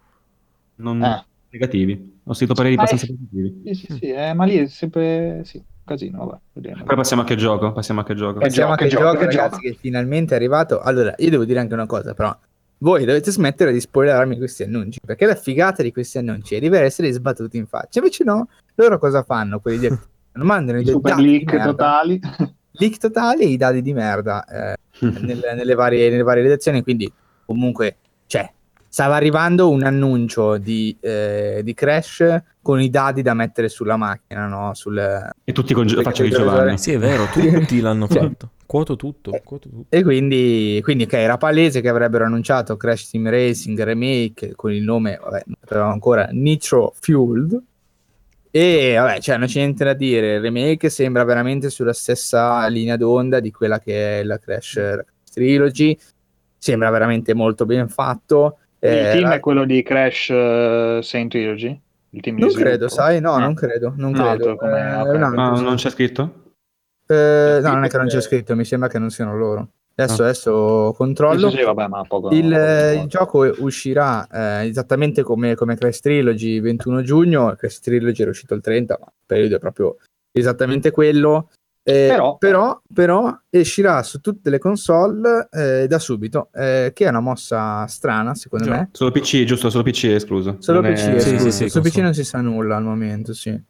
non 0.77 1.02
eh. 1.02 1.24
negativi. 1.51 2.18
Ho 2.24 2.32
sentito 2.32 2.55
pareri 2.55 2.74
abbastanza 2.74 3.06
positivi. 3.06 3.62
Sì, 3.66 3.74
sì, 3.74 3.93
sì, 3.98 4.10
eh, 4.10 4.32
ma 4.35 4.44
lì 4.44 4.56
è 4.56 4.66
sempre 4.66 5.43
sì, 5.44 5.62
casino, 5.85 6.24
vabbè. 6.24 6.40
Vediamo. 6.55 6.85
Poi 6.85 6.97
passiamo 6.97 7.22
a 7.22 7.24
che 7.24 7.36
gioco? 7.36 7.72
Passiamo 7.72 8.01
a 8.01 8.05
che 8.05 8.14
gioco? 8.14 8.40
Passiamo 8.40 8.72
a 8.72 8.77
che, 8.77 8.85
che 8.85 8.90
gioco, 8.90 9.12
gioco 9.12 9.24
ragazzi, 9.27 9.60
che 9.60 9.77
finalmente 9.78 10.32
è 10.32 10.36
arrivato. 10.36 10.81
Allora, 10.81 11.14
io 11.18 11.31
devo 11.31 11.44
dire 11.44 11.60
anche 11.60 11.74
una 11.74 11.86
cosa, 11.86 12.14
però 12.14 12.36
voi 12.82 13.05
dovete 13.05 13.31
smettere 13.31 13.73
di 13.73 13.81
spoilerarmi 13.81 14.36
questi 14.36 14.62
annunci, 14.62 15.01
perché 15.05 15.27
la 15.27 15.35
figata 15.35 15.82
di 15.82 15.93
questi 15.93 16.19
annunci 16.19 16.55
è 16.55 16.61
di 16.61 16.66
essere 16.69 17.12
sbattuti 17.12 17.57
in 17.57 17.66
faccia. 17.66 17.98
Invece 17.98 18.24
no, 18.24 18.48
loro 18.74 18.98
cosa 18.98 19.23
fanno? 19.23 19.61
Quelli 19.61 19.78
di... 19.78 19.89
non 19.89 20.47
mandano 20.47 20.81
i 20.81 20.86
super 20.86 21.16
leak 21.16 21.62
totali. 21.62 22.20
Leak 22.73 22.98
totali 22.98 23.43
e 23.43 23.48
i 23.48 23.57
dati 23.57 23.82
di 23.82 23.93
merda 23.93 24.44
eh, 24.44 24.77
nelle, 25.20 25.55
nelle, 25.55 25.74
varie, 25.74 26.09
nelle 26.09 26.23
varie 26.23 26.44
redazioni, 26.44 26.82
quindi 26.82 27.12
comunque, 27.44 27.97
cioè, 28.27 28.51
stava 28.89 29.16
arrivando 29.16 29.69
un 29.69 29.82
annuncio 29.82 30.57
di, 30.57 30.97
eh, 31.01 31.61
di, 31.62 31.74
Crash 31.74 32.43
con 32.62 32.81
i 32.81 32.89
dati 32.89 33.20
da 33.20 33.35
mettere 33.35 33.69
sulla 33.69 33.97
macchina, 33.97 34.47
no? 34.47 34.73
Sul, 34.73 34.98
e 35.44 35.52
tutti 35.52 35.74
con 35.74 35.86
faccia 35.89 36.23
di 36.23 36.31
Giovanni. 36.31 36.78
Sì, 36.78 36.93
è 36.93 36.98
vero, 36.98 37.27
tutti 37.27 37.81
l'hanno 37.81 38.07
fatto. 38.07 38.51
Quoto 38.70 38.94
tutto, 38.94 39.32
quoto 39.42 39.68
tutto. 39.68 39.86
E 39.88 40.05
quindi, 40.05 40.78
quindi 40.84 41.02
okay, 41.02 41.24
era 41.24 41.36
palese 41.36 41.80
che 41.80 41.88
avrebbero 41.88 42.24
annunciato 42.24 42.76
Crash 42.76 43.10
Team 43.10 43.28
Racing 43.28 43.82
Remake 43.82 44.52
con 44.55 44.70
il 44.72 44.84
nome, 44.84 45.18
vabbè, 45.20 45.42
però 45.66 45.90
ancora 45.90 46.28
Nitro 46.30 46.94
Fueled. 47.01 47.60
E 48.48 48.94
vabbè, 48.97 49.18
cioè, 49.18 49.38
non 49.38 49.48
c'è 49.48 49.59
niente 49.59 49.82
da 49.82 49.92
dire. 49.92 50.34
Il 50.34 50.40
remake 50.40 50.88
sembra 50.88 51.24
veramente 51.24 51.68
sulla 51.68 51.92
stessa 51.92 52.64
linea 52.68 52.97
d'onda 52.97 53.40
di 53.40 53.51
quella 53.51 53.80
che 53.80 54.20
è 54.20 54.22
la 54.22 54.38
Crash 54.38 55.01
Trilogy. 55.32 55.98
Sembra 56.56 56.90
veramente 56.90 57.34
molto 57.34 57.66
ben 57.66 57.88
fatto. 57.88 58.59
Il 58.78 58.88
eh, 58.88 59.10
team 59.10 59.30
la... 59.30 59.34
è 59.34 59.40
quello 59.40 59.64
di 59.64 59.82
Crash 59.82 60.28
uh, 60.28 61.01
Saint 61.01 61.28
Trilogy? 61.28 61.76
Il 62.10 62.20
team 62.20 62.38
non 62.38 62.52
credo, 62.52 62.88
sai? 62.88 63.20
No, 63.20 63.32
no, 63.32 63.38
non 63.47 63.55
credo. 63.55 63.94
Non, 63.97 64.12
credo. 64.12 64.51
Eh, 64.51 64.55
okay. 64.55 65.18
no, 65.18 65.60
non 65.60 65.74
c'è 65.74 65.90
scritto? 65.90 66.49
Eh, 67.11 67.59
no, 67.61 67.73
non 67.73 67.85
è 67.85 67.89
che 67.89 67.97
non 67.97 68.07
c'è 68.07 68.20
scritto, 68.20 68.55
mi 68.55 68.65
sembra 68.65 68.89
che 68.89 69.01
non 69.01 69.11
siano 69.11 69.37
loro. 69.37 69.69
Adesso, 69.97 70.23
ah. 70.23 70.24
adesso 70.27 70.95
controllo. 70.97 71.51
Sì, 71.51 71.57
sì, 71.59 71.62
vabbè, 71.65 71.89
poco, 72.07 72.31
il, 72.31 72.49
poco 72.49 73.03
il, 73.03 73.07
gioco 73.09 73.55
uscirà 73.59 74.27
eh, 74.28 74.69
esattamente 74.69 75.23
come, 75.23 75.57
come 75.57 75.77
Crest 75.77 76.03
Trilogy 76.03 76.61
21 76.61 77.03
giugno. 77.03 77.55
Crest 77.57 77.82
Trilogy 77.82 78.23
era 78.23 78.31
uscito 78.31 78.55
il 78.55 78.61
30, 78.61 78.97
ma 79.01 79.07
il 79.07 79.12
periodo 79.27 79.57
è 79.57 79.59
proprio 79.59 79.97
esattamente 80.31 80.93
quello. 80.93 81.51
Eh, 81.82 82.07
però, 82.09 82.37
però, 82.37 82.81
però, 82.95 83.37
uscirà 83.51 84.03
su 84.05 84.20
tutte 84.20 84.51
le 84.51 84.59
console 84.59 85.49
eh, 85.51 85.87
da 85.89 85.99
subito, 85.99 86.51
eh, 86.53 86.93
che 86.95 87.07
è 87.07 87.09
una 87.09 87.20
mossa 87.20 87.87
strana 87.87 88.35
secondo 88.37 88.66
Gio- 88.66 88.70
me. 88.70 88.89
Solo 88.93 89.11
PC, 89.11 89.43
giusto? 89.45 89.69
Solo 89.69 89.82
PC 89.82 90.07
è 90.07 90.15
escluso. 90.15 90.57
Solo 90.61 90.81
non 90.81 90.93
PC 90.93 91.07
è 91.07 91.15
escluso. 91.16 91.39
Sì, 91.39 91.51
sì, 91.51 91.51
sì, 91.65 91.69
su 91.70 91.81
PC 91.81 91.97
non 91.97 92.15
si 92.15 92.23
sa 92.23 92.41
nulla 92.41 92.77
al 92.77 92.85
momento, 92.85 93.35
sì. 93.35 93.61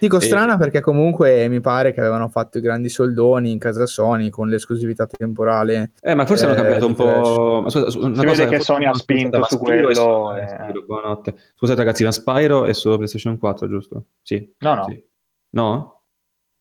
Dico 0.00 0.16
e... 0.16 0.20
strana 0.20 0.56
perché 0.56 0.80
comunque 0.80 1.46
mi 1.48 1.60
pare 1.60 1.92
che 1.92 2.00
avevano 2.00 2.28
fatto 2.28 2.56
i 2.56 2.62
grandi 2.62 2.88
soldoni 2.88 3.50
in 3.50 3.58
casa 3.58 3.84
Sony 3.84 4.30
con 4.30 4.48
l'esclusività 4.48 5.06
temporale. 5.06 5.92
Eh, 6.00 6.14
ma 6.14 6.24
forse 6.24 6.44
eh, 6.44 6.46
hanno 6.46 6.56
cambiato 6.56 6.86
un 6.86 6.94
po'. 6.94 7.60
Ma 7.62 7.68
scusa, 7.68 7.98
una 7.98 8.14
si 8.14 8.26
cosa, 8.26 8.44
vede 8.44 8.56
che 8.56 8.60
Sony 8.62 8.86
ha 8.86 8.94
spinto 8.94 9.44
su 9.44 9.58
quello. 9.58 10.34
E... 10.34 10.48
Spiro, 10.48 10.82
buonanotte. 10.86 11.34
Scusate 11.54 11.78
ragazzi, 11.78 12.04
ma 12.04 12.12
Spyro 12.12 12.64
è 12.64 12.72
solo 12.72 12.96
PlayStation 12.96 13.36
4, 13.36 13.68
giusto? 13.68 14.04
Sì. 14.22 14.54
No, 14.60 14.74
no. 14.74 14.84
Sì. 14.88 15.04
No? 15.50 16.02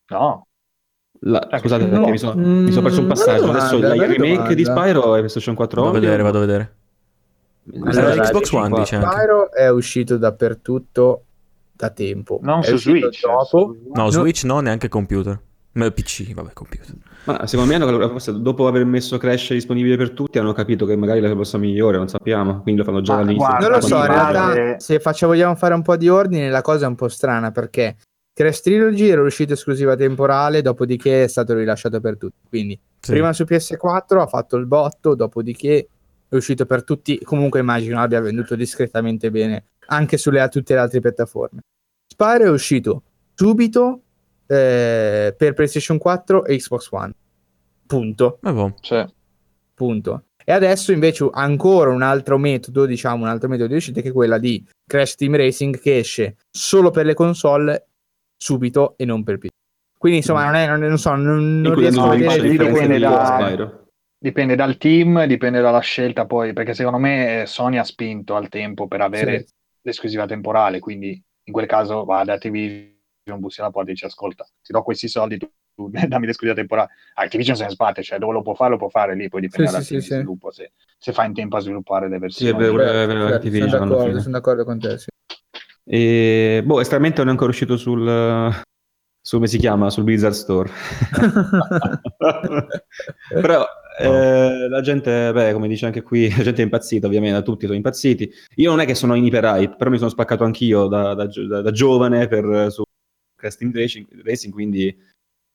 No. 0.08 0.48
La, 1.22 1.48
eh, 1.48 1.60
scusate, 1.60 1.86
no. 1.86 2.08
mi 2.10 2.18
sono, 2.18 2.36
mm, 2.36 2.64
mi 2.66 2.72
sono 2.72 2.84
perso 2.84 3.02
un 3.02 3.08
passaggio. 3.08 3.46
Domanda, 3.46 3.60
Adesso 3.60 3.78
il 3.78 4.02
remake 4.02 4.18
domanda. 4.18 4.54
di 4.54 4.66
Spyro 4.66 5.16
è 5.16 5.18
PlayStation 5.20 5.56
4 5.56 5.82
Vado 5.82 5.98
a 5.98 6.00
vedere, 6.00 6.24
vado 6.24 6.38
a 6.38 6.42
vedere. 6.42 6.74
Allora, 7.84 8.16
Xbox 8.16 8.52
One 8.52 8.80
dice 8.80 9.00
Spyro 9.00 9.52
è 9.52 9.70
uscito 9.70 10.18
dappertutto 10.18 11.24
da 11.80 11.92
tempo. 11.92 12.40
Non 12.42 12.60
è 12.60 12.64
su 12.64 12.76
Switch. 12.76 13.22
Dopo. 13.26 13.74
No, 13.94 14.04
no, 14.04 14.10
Switch 14.10 14.44
no, 14.44 14.60
neanche 14.60 14.90
computer. 14.90 15.40
Ma 15.72 15.90
PC, 15.90 16.34
vabbè, 16.34 16.52
computer. 16.52 16.94
Ma 17.24 17.48
secondo 17.48 17.72
me 17.72 17.82
hanno, 17.82 18.20
dopo 18.40 18.68
aver 18.68 18.84
messo 18.84 19.18
Crash 19.18 19.54
disponibile 19.54 19.96
per 19.96 20.12
tutti 20.12 20.38
hanno 20.40 20.52
capito 20.52 20.86
che 20.86 20.98
magari 20.98 21.22
la 21.22 21.34
cosa 21.34 21.58
migliore, 21.58 21.96
non 21.96 22.10
sappiamo, 22.10 22.62
quindi 22.64 22.82
lo 22.82 22.86
fanno 22.86 23.02
già 23.02 23.16
dall'inizio. 23.16 23.58
Non 23.60 23.70
lo 23.72 23.80
so, 23.80 23.96
in 23.96 24.08
realtà 24.08 24.80
se 24.80 25.00
faccia, 25.00 25.26
vogliamo 25.28 25.56
fare 25.56 25.74
un 25.74 25.82
po' 25.82 25.96
di 25.96 26.10
ordine 26.10 26.50
la 26.50 26.62
cosa 26.62 26.86
è 26.86 26.88
un 26.90 26.96
po' 26.96 27.08
strana 27.08 27.52
perché 27.52 27.96
Crash 28.34 28.62
Trilogy 28.62 29.08
era 29.08 29.22
uscito 29.22 29.54
esclusiva 29.54 29.96
temporale, 29.96 30.62
dopodiché 30.62 31.24
è 31.24 31.28
stato 31.28 31.54
rilasciato 31.54 32.02
per 32.02 32.18
tutti. 32.18 32.40
Quindi 32.50 32.78
sì. 33.00 33.12
prima 33.12 33.32
su 33.32 33.44
PS4 33.44 34.20
ha 34.20 34.28
fatto 34.28 34.58
il 34.58 34.66
botto, 34.66 35.16
dopodiché 35.16 35.88
è 36.30 36.36
uscito 36.36 36.66
per 36.66 36.84
tutti. 36.84 37.20
Comunque 37.24 37.60
immagino 37.60 38.00
abbia 38.00 38.22
venduto 38.22 38.56
discretamente 38.56 39.32
bene 39.32 39.66
anche 39.88 40.18
sulle 40.18 40.48
tutte 40.50 40.74
le 40.74 40.80
altre 40.80 41.00
piattaforme. 41.00 41.62
Spyro 42.08 42.46
è 42.46 42.50
uscito 42.50 43.04
subito 43.34 44.02
eh, 44.46 45.34
per 45.38 45.54
PlayStation 45.54 45.98
4 45.98 46.46
e 46.46 46.58
Xbox 46.58 46.88
One. 46.92 47.14
Punto. 47.86 48.38
Ah, 48.42 48.54
boh. 48.54 48.76
cioè. 48.80 49.08
Punto. 49.74 50.24
E 50.44 50.52
adesso 50.52 50.92
invece 50.92 51.28
ancora 51.32 51.92
un 51.92 52.02
altro 52.02 52.38
metodo, 52.38 52.86
diciamo, 52.86 53.24
un 53.24 53.30
altro 53.30 53.48
metodo 53.48 53.70
di 53.70 53.76
uscita 53.76 54.02
che 54.02 54.10
è 54.10 54.12
quella 54.12 54.38
di 54.38 54.66
Crash 54.86 55.16
Team 55.16 55.36
Racing 55.36 55.80
che 55.80 56.00
esce 56.00 56.38
solo 56.50 56.90
per 56.92 57.06
le 57.06 57.14
console 57.14 57.88
subito 58.36 58.96
e 58.98 59.06
non 59.06 59.24
per 59.24 59.38
PC. 59.38 59.50
Quindi 59.98 60.20
insomma 60.20 60.46
non, 60.46 60.56
è, 60.56 60.68
non, 60.68 60.80
non 60.80 60.98
so, 60.98 61.14
non, 61.14 61.62
non 61.62 61.76
riesco 61.76 62.02
a 62.02 62.16
vedere... 62.16 62.50
Dipende, 62.50 63.00
da, 63.00 63.79
dipende 64.20 64.56
dal 64.56 64.78
team, 64.78 65.24
dipende 65.26 65.62
dalla 65.62 65.80
scelta 65.80 66.26
poi, 66.26 66.52
perché 66.52 66.74
secondo 66.74 66.98
me 66.98 67.44
Sony 67.48 67.78
ha 67.78 67.84
spinto 67.84 68.36
al 68.36 68.50
tempo 68.50 68.88
per 68.88 69.02
avere 69.02 69.46
sì. 69.46 69.54
l'esclusiva 69.82 70.26
temporale, 70.26 70.80
quindi 70.80 71.22
in 71.44 71.54
quel 71.54 71.66
caso 71.66 72.04
va 72.04 72.24
da 72.26 72.34
Activision, 72.34 72.98
bussi 73.38 73.62
alla 73.62 73.72
porta 73.72 73.90
e 73.90 73.94
dice 73.94 74.08
ascolta, 74.08 74.46
ti 74.62 74.74
do 74.74 74.84
questi 74.84 75.08
soldi, 75.08 75.38
tu, 75.38 75.50
tu 75.74 75.90
dammi 76.08 76.26
l'esclusiva 76.26 76.60
temporale. 76.60 76.90
Activision 77.14 77.56
se 77.56 77.64
ne 77.64 77.70
sbatte, 77.70 78.04
cioè 78.04 78.20
dove 78.20 78.34
lo 78.34 78.42
può 78.42 78.54
fare 78.54 78.72
lo 78.72 78.78
può 78.78 78.90
fare 78.90 79.16
lì, 79.16 79.30
poi 79.30 79.42
dipende 79.42 79.68
sì, 79.68 79.74
dal 79.74 79.84
sì, 79.84 80.02
sì, 80.02 80.14
sviluppo, 80.16 80.52
se, 80.52 80.74
se, 80.98 81.14
fa 81.14 81.24
in 81.24 81.34
tempo 81.34 81.56
a 81.56 81.62
sviluppare 81.62 82.10
le 82.10 82.20
versioni. 82.20 82.52
Sì, 82.52 82.58
è 82.58 82.60
vero, 82.60 82.82
è 82.82 83.08
vero, 83.08 83.26
Activision. 83.28 83.70
Sono 83.70 83.86
d'accordo, 83.86 84.20
sono 84.20 84.34
d'accordo 84.34 84.66
con 84.66 84.80
te, 84.80 84.98
sì. 84.98 85.08
E, 85.92 86.62
boh, 86.64 86.82
estremamente 86.82 87.20
non 87.20 87.30
è 87.30 87.32
ancora 87.32 87.50
uscito 87.50 87.78
sul, 87.78 88.52
su 89.22 89.36
come 89.36 89.48
si 89.48 89.58
chiama, 89.58 89.90
sul 89.90 90.04
Blizzard 90.04 90.34
Store. 90.34 90.70
Però 93.42 93.66
eh, 94.00 94.68
la 94.70 94.82
gente, 94.82 95.32
beh, 95.32 95.54
come 95.54 95.68
dice 95.68 95.86
anche 95.86 96.02
qui, 96.02 96.30
la 96.36 96.44
gente 96.44 96.62
è 96.62 96.64
impazzita, 96.64 97.08
ovviamente, 97.08 97.42
tutti 97.44 97.66
sono 97.66 97.78
impazziti. 97.78 98.32
Io 98.56 98.70
non 98.70 98.80
è 98.80 98.86
che 98.86 98.96
sono 98.96 99.16
in 99.16 99.26
iper 99.26 99.76
però 99.78 99.90
mi 99.90 99.98
sono 99.98 100.10
spaccato 100.10 100.44
anch'io 100.44 100.88
da, 100.88 101.14
da, 101.14 101.26
da, 101.26 101.62
da 101.62 101.72
giovane 101.72 102.28
per, 102.28 102.68
su 102.72 102.84
Casting 103.36 103.74
Racing, 103.76 104.06
Racing, 104.24 104.54
quindi 104.54 104.96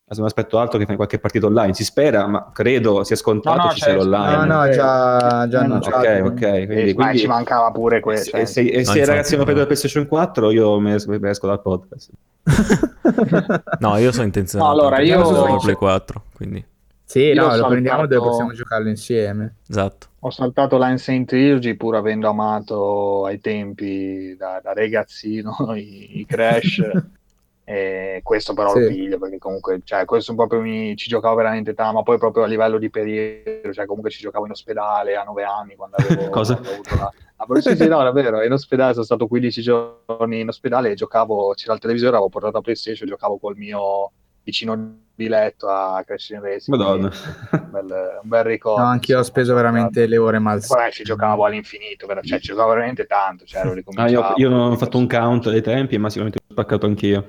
se 0.07 0.17
non 0.17 0.27
aspetto 0.27 0.59
altro 0.59 0.77
che 0.77 0.85
fai 0.85 0.95
qualche 0.95 1.17
partita 1.17 1.47
online. 1.47 1.73
Si 1.73 1.83
spera, 1.83 2.27
ma 2.27 2.51
credo 2.53 3.03
sia 3.03 3.15
scontato 3.15 3.57
no, 3.57 3.63
no, 3.65 3.71
ci 3.71 3.81
sia 3.81 3.95
l'online. 3.95 4.45
No, 4.45 4.61
no, 4.61 4.69
già, 4.69 5.47
già 5.47 5.65
no, 5.65 5.77
Ok, 5.77 6.21
ok. 6.23 6.65
Quindi, 6.67 6.93
quindi, 6.93 7.17
ci 7.17 7.27
mancava 7.27 7.71
pure 7.71 7.99
questo. 8.01 8.37
E 8.37 8.45
se, 8.45 8.61
e 8.61 8.85
se 8.85 8.99
i 8.99 9.05
ragazzi 9.05 9.33
hanno 9.33 9.45
preso 9.45 9.59
la 9.59 9.65
PlayStation 9.65 10.05
4, 10.05 10.51
io 10.51 10.79
mi 10.79 10.93
esco 10.93 11.47
dal 11.47 11.61
podcast. 11.61 12.11
no, 13.79 13.97
io 13.97 14.11
sono 14.11 14.25
intenzionato. 14.25 14.71
No, 14.71 14.79
allora, 14.79 15.01
io 15.01 15.25
sono 15.25 15.57
Play 15.57 15.75
4, 15.75 16.23
quindi... 16.35 16.73
Sì, 17.05 17.19
io 17.19 17.35
no, 17.35 17.41
lo 17.43 17.49
saltato... 17.49 17.69
prendiamo 17.69 18.07
dove 18.07 18.27
possiamo 18.27 18.53
giocarlo 18.53 18.89
insieme. 18.89 19.57
Esatto. 19.67 20.07
Ho 20.19 20.31
saltato 20.31 20.77
Line 20.77 20.97
Saint 20.97 21.27
Trilogy 21.27 21.75
pur 21.75 21.95
avendo 21.95 22.27
amato 22.27 23.25
ai 23.25 23.39
tempi 23.39 24.35
da, 24.35 24.59
da 24.61 24.73
ragazzino 24.73 25.55
i, 25.77 26.19
i 26.19 26.25
Crash. 26.25 26.81
E 27.67 28.19
questo 28.21 28.53
però 28.53 28.71
sì. 28.73 28.81
lo 28.81 28.87
piglio 28.89 29.17
perché 29.17 29.39
comunque 29.39 29.81
cioè, 29.83 30.05
questo 30.05 30.35
proprio 30.35 30.61
mi, 30.61 30.95
ci 30.95 31.09
giocavo 31.09 31.33
veramente 31.33 31.73
tanto 31.73 31.95
ma 31.95 32.03
poi 32.03 32.19
proprio 32.19 32.43
a 32.43 32.45
livello 32.45 32.77
di 32.77 32.91
periodo 32.91 33.73
cioè 33.73 33.87
comunque 33.87 34.11
ci 34.11 34.21
giocavo 34.21 34.45
in 34.45 34.51
ospedale 34.51 35.15
a 35.15 35.23
nove 35.23 35.43
anni 35.45 35.75
quando 35.75 35.95
avevo, 35.95 36.29
Cosa? 36.29 36.53
Quando 36.53 36.73
avuto 36.73 36.95
la... 36.95 37.11
ah, 37.37 37.61
sì, 37.61 37.75
sì, 37.75 37.87
no 37.87 38.03
davvero 38.03 38.43
in 38.43 38.51
ospedale 38.51 38.93
sono 38.93 39.03
stato 39.03 39.25
15 39.25 39.61
giorni 39.63 40.41
in 40.41 40.47
ospedale 40.47 40.91
e 40.91 40.93
giocavo 40.93 41.53
c'era 41.55 41.73
il 41.73 41.79
televisore 41.79 42.11
avevo 42.11 42.29
portato 42.29 42.57
a 42.57 42.61
PlayStation 42.61 43.07
giocavo 43.07 43.39
col 43.39 43.57
mio 43.57 44.11
vicino 44.45 44.99
di 45.15 45.27
letto 45.27 45.67
a 45.67 46.03
Crash 46.05 46.39
Racing. 46.39 46.77
Madonna. 46.77 47.11
Un 47.51 47.69
bel, 47.71 48.19
un 48.21 48.29
bel 48.29 48.43
ricordo. 48.43 48.83
No, 48.83 48.89
anch'io 48.89 49.19
ho 49.19 49.23
speso 49.23 49.55
veramente 49.55 50.05
le 50.05 50.17
ore 50.17 50.39
mal. 50.39 50.63
Poi 50.65 50.91
ci 50.91 51.03
giocavo 51.03 51.45
all'infinito, 51.45 52.05
però, 52.05 52.21
cioè 52.21 52.39
ci 52.39 52.47
giocavo 52.47 52.69
veramente 52.69 53.05
tanto. 53.05 53.45
Cioè, 53.45 53.61
ah, 53.95 54.07
io, 54.07 54.33
io, 54.35 54.49
non 54.49 54.71
ho 54.71 54.75
fatto 54.75 54.97
un 54.97 55.07
count 55.07 55.49
dei 55.49 55.61
tempi, 55.61 55.97
ma 55.97 56.09
sicuramente 56.09 56.39
ho 56.47 56.51
spaccato 56.51 56.85
anch'io. 56.85 57.27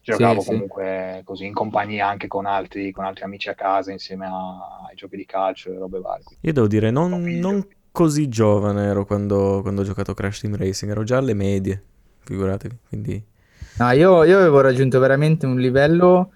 Giocavo 0.00 0.40
sì, 0.40 0.48
comunque 0.48 1.16
sì. 1.18 1.24
così 1.24 1.44
in 1.44 1.52
compagnia 1.52 2.08
anche 2.08 2.28
con 2.28 2.46
altri, 2.46 2.90
con 2.92 3.04
altri 3.04 3.24
amici 3.24 3.50
a 3.50 3.54
casa 3.54 3.92
insieme 3.92 4.24
a, 4.24 4.86
ai 4.88 4.96
giochi 4.96 5.16
di 5.16 5.26
calcio 5.26 5.70
e 5.70 5.76
robe 5.76 6.00
varie. 6.00 6.24
Io 6.40 6.52
devo 6.52 6.66
dire, 6.66 6.90
non, 6.90 7.10
non 7.22 7.66
così 7.90 8.28
giovane 8.28 8.86
ero 8.86 9.04
quando, 9.04 9.60
quando 9.60 9.82
ho 9.82 9.84
giocato 9.84 10.14
Crash 10.14 10.40
Team 10.40 10.56
Racing, 10.56 10.92
ero 10.92 11.02
già 11.02 11.18
alle 11.18 11.34
medie, 11.34 11.82
figuratevi. 12.20 12.78
Quindi... 12.88 13.22
No, 13.78 13.90
io, 13.90 14.24
io 14.24 14.38
avevo 14.38 14.60
raggiunto 14.60 14.98
veramente 14.98 15.46
un 15.46 15.58
livello 15.58 16.32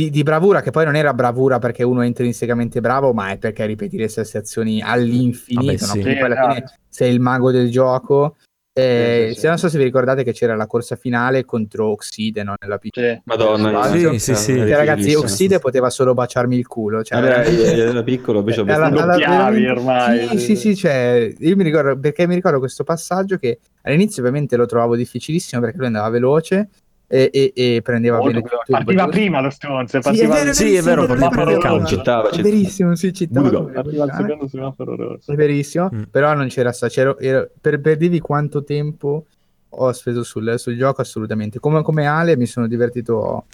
di, 0.00 0.10
di, 0.10 0.22
bravura, 0.22 0.62
che 0.62 0.70
poi 0.70 0.86
non 0.86 0.96
era 0.96 1.12
bravura 1.12 1.58
perché 1.58 1.82
uno 1.82 2.00
è 2.00 2.06
intrinsecamente 2.06 2.80
bravo, 2.80 3.12
ma 3.12 3.30
è 3.30 3.38
perché 3.38 3.66
ripeti 3.66 3.98
le 3.98 4.08
stesse 4.08 4.38
azioni 4.38 4.80
all'infinito. 4.80 5.86
Vabbè, 5.86 5.86
no? 5.86 5.92
sì. 5.92 6.00
Quindi 6.00 6.20
alla 6.20 6.48
fine 6.48 6.64
esatto. 6.64 6.80
sei 6.88 7.12
il 7.12 7.20
mago 7.20 7.50
del 7.50 7.70
gioco. 7.70 8.36
Eh, 8.72 9.32
sì, 9.34 9.40
sì, 9.40 9.46
non 9.48 9.58
so 9.58 9.68
se 9.68 9.76
vi 9.76 9.84
ricordate 9.84 10.22
che 10.22 10.32
c'era 10.32 10.54
la 10.54 10.66
corsa 10.66 10.94
finale 10.94 11.44
contro 11.44 11.88
Oxide 11.88 12.44
no? 12.44 12.54
nella 12.58 12.78
piccola 12.78 13.20
Madonna, 13.24 13.90
sì, 13.90 14.18
sì, 14.20 14.34
sì. 14.36 14.54
Cioè, 14.54 14.76
ragazzi, 14.76 15.12
Oxide 15.14 15.58
poteva 15.58 15.90
solo 15.90 16.14
baciarmi 16.14 16.56
il 16.56 16.66
culo. 16.66 17.02
Cioè, 17.02 17.20
Vabbè, 17.20 17.48
era 17.48 18.02
piccolo, 18.02 18.38
invece 18.38 18.60
alla, 18.60 18.86
alla, 18.86 19.14
alla, 19.14 19.70
ormai. 19.72 20.28
Sì, 20.28 20.38
sì, 20.38 20.56
sì, 20.56 20.76
cioè, 20.76 21.34
io 21.36 21.56
mi 21.56 21.64
ricordo 21.64 21.98
perché 21.98 22.26
mi 22.26 22.36
ricordo 22.36 22.58
questo 22.58 22.84
passaggio 22.84 23.36
che 23.36 23.58
all'inizio 23.82 24.22
ovviamente 24.22 24.56
lo 24.56 24.66
trovavo 24.66 24.96
difficilissimo 24.96 25.60
perché 25.60 25.76
lui 25.76 25.86
andava 25.86 26.08
veloce 26.08 26.68
e, 27.12 27.28
e, 27.32 27.52
e 27.56 27.82
prendeva 27.82 28.18
Molto 28.18 28.30
bene 28.30 28.42
tutto 28.42 28.62
partiva 28.68 29.08
prima 29.08 29.40
lo 29.40 29.50
stronzo 29.50 30.00
sì, 30.00 30.20
è 30.20 30.28
vero, 30.28 30.52
sì, 30.52 30.74
è 30.76 30.80
vero 30.82 31.06
partiva 31.06 31.84
cittava, 31.84 32.30
è 32.30 32.40
verissimo 32.40 32.94
sì 32.94 33.12
cittava 33.12 33.48
arriva 33.74 34.04
al 34.04 34.12
secondo 34.16 34.46
semaforo 34.46 35.18
è 35.26 35.34
verissimo 35.34 35.90
mm. 35.92 36.02
però 36.08 36.34
non 36.34 36.46
c'era 36.46 36.70
sta 36.70 36.86
c'era, 36.86 37.16
era, 37.18 37.48
per, 37.60 37.80
per 37.80 37.96
dirvi 37.96 38.20
quanto 38.20 38.62
tempo 38.62 39.24
ho 39.70 39.92
speso 39.92 40.22
sul, 40.22 40.54
sul 40.58 40.76
gioco 40.76 41.00
assolutamente. 41.00 41.60
Come, 41.60 41.82
come 41.82 42.06
Ale 42.06 42.36
mi 42.36 42.46
sono 42.46 42.66
divertito 42.66 43.44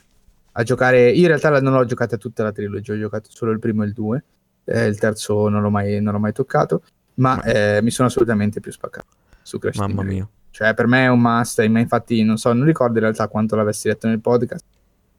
a 0.52 0.62
giocare 0.62 1.10
io 1.10 1.22
in 1.22 1.26
realtà 1.26 1.58
non 1.60 1.72
l'ho 1.72 1.84
giocata 1.84 2.16
tutta 2.16 2.42
la 2.42 2.52
trilogia 2.52 2.92
ho 2.92 2.98
giocato 2.98 3.30
solo 3.30 3.52
il 3.52 3.58
primo 3.58 3.82
e 3.82 3.86
il 3.86 3.92
due 3.92 4.24
eh, 4.64 4.86
il 4.86 4.98
terzo 4.98 5.48
non 5.48 5.62
l'ho 5.62 5.70
mai, 5.70 6.00
non 6.00 6.12
l'ho 6.12 6.18
mai 6.18 6.32
toccato 6.32 6.82
ma 7.14 7.42
eh, 7.42 7.80
mi 7.82 7.90
sono 7.90 8.08
assolutamente 8.08 8.60
più 8.60 8.72
spaccato 8.72 9.06
su 9.42 9.58
Crash 9.58 9.76
mamma 9.76 10.02
mia 10.02 10.28
cioè, 10.56 10.72
per 10.72 10.86
me 10.86 11.04
è 11.04 11.08
un 11.08 11.20
must. 11.20 11.62
Ma 11.66 11.80
infatti, 11.80 12.22
non 12.22 12.38
so, 12.38 12.50
non 12.54 12.64
ricordo 12.64 12.94
in 12.94 13.02
realtà 13.02 13.28
quanto 13.28 13.56
l'avessi 13.56 13.88
letto 13.88 14.08
nel 14.08 14.22
podcast. 14.22 14.64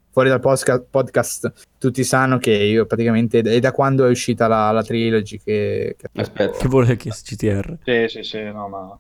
Fuori 0.10 0.30
dal 0.30 0.40
podcast, 0.40 0.86
podcast 0.90 1.54
tutti 1.78 2.04
sanno 2.04 2.40
che 2.40 2.54
io 2.54 2.88
praticamente 2.88 3.42
è 3.42 3.60
da 3.60 3.72
quando 3.72 4.08
è 4.08 4.10
uscita 4.10 4.48
la, 4.48 4.72
la 4.72 4.82
trilogy 4.82 5.38
che, 5.38 5.96
che, 5.96 6.10
Aspetta. 6.20 6.58
che 6.58 6.68
vuole 6.68 6.96
che 6.96 7.12
CTR. 7.12 7.78
Sì, 7.84 8.06
sì, 8.08 8.24
sì, 8.24 8.44
no, 8.46 8.68
ma... 8.68 9.00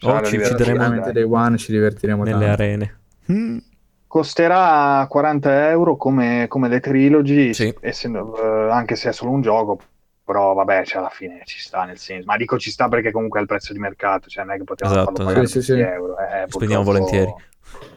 Oh, 0.00 0.22
ci 0.22 0.36
uccideremo 0.36 1.12
Day 1.12 1.22
One, 1.24 1.58
ci 1.58 1.72
divertiremo 1.72 2.24
nelle 2.24 2.46
tanto. 2.46 2.62
arene. 2.62 2.98
Mm. 3.30 3.58
costerà 4.06 5.04
40 5.06 5.68
euro 5.68 5.96
come, 5.96 6.46
come 6.48 6.68
le 6.68 6.80
trilogy, 6.80 7.52
sì. 7.52 7.74
essendo, 7.80 8.34
uh, 8.34 8.70
anche 8.70 8.96
se 8.96 9.10
è 9.10 9.12
solo 9.12 9.32
un 9.32 9.42
gioco, 9.42 9.78
però 10.26 10.54
vabbè, 10.54 10.84
cioè, 10.84 10.98
alla 10.98 11.08
fine 11.08 11.42
ci 11.44 11.60
sta 11.60 11.84
nel 11.84 11.98
senso, 11.98 12.26
ma 12.26 12.36
dico 12.36 12.58
ci 12.58 12.72
sta 12.72 12.88
perché 12.88 13.12
comunque 13.12 13.38
è 13.38 13.42
il 13.42 13.48
prezzo 13.48 13.72
di 13.72 13.78
mercato, 13.78 14.28
cioè 14.28 14.44
non 14.44 14.54
è 14.54 14.58
che 14.58 14.64
potevamo 14.64 14.96
esatto, 14.96 15.12
farlo 15.12 15.28
pagare 15.28 15.46
sì, 15.46 15.62
sì, 15.62 15.78
euro. 15.78 16.16
Eh, 16.18 16.46
Spendiamo 16.48 16.82
volentieri. 16.82 17.32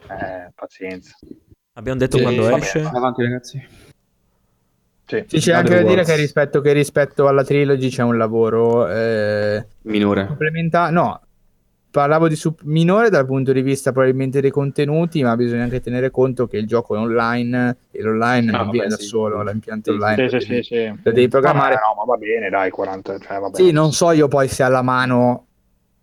Eh, 0.10 0.52
pazienza. 0.54 1.16
Abbiamo 1.74 1.98
detto 1.98 2.18
sì, 2.18 2.24
quando 2.24 2.44
vabbè, 2.44 2.56
esce? 2.56 2.82
Avanti 2.82 3.24
ragazzi. 3.24 3.68
Sì, 5.06 5.24
sì 5.26 5.40
c'è 5.40 5.54
anche 5.54 5.74
da 5.74 5.82
dire 5.82 6.04
che 6.04 6.16
rispetto, 6.16 6.62
che 6.62 6.72
rispetto, 6.72 7.28
alla 7.28 7.44
trilogy 7.44 7.90
c'è 7.90 8.04
un 8.04 8.16
lavoro 8.16 8.88
eh, 8.88 9.66
minore. 9.82 10.28
Complementare, 10.28 10.92
no, 10.92 11.22
parlavo 11.92 12.28
di 12.28 12.36
sub- 12.36 12.62
minore 12.64 13.10
dal 13.10 13.26
punto 13.26 13.52
di 13.52 13.62
vista 13.62 13.92
probabilmente 13.92 14.42
dei 14.42 14.52
contenuti, 14.52 15.24
ma 15.24 15.36
bisogna 15.36 15.64
anche 15.64 15.82
tenere 15.82 16.12
conto 16.12 16.48
che 16.48 16.58
il 16.58 16.68
gioco 16.68 16.96
è 16.96 17.00
online 17.00 17.78
e 17.92 18.02
l'online 18.02 18.52
ah, 18.52 18.64
non 18.64 18.70
viene 18.70 18.88
da 18.88 18.98
solo, 18.98 19.42
l'impianto 19.44 19.92
sì, 19.92 19.98
online 19.98 20.30
sì, 20.30 20.40
sì, 20.40 20.62
sì, 20.62 20.88
lo 20.88 21.12
devi 21.12 21.28
programmare. 21.28 21.76
Vabbè, 21.76 21.86
no, 21.88 21.96
ma 21.98 22.04
va 22.06 22.18
bene, 22.18 22.50
dai, 22.50 22.70
40, 22.70 23.20
cioè, 23.20 23.40
vabbè. 23.40 23.56
Sì, 23.56 23.72
non 23.72 23.92
so 23.92 24.12
io 24.12 24.28
poi 24.28 24.48
se 24.48 24.64
alla 24.64 24.82
mano 24.82 25.46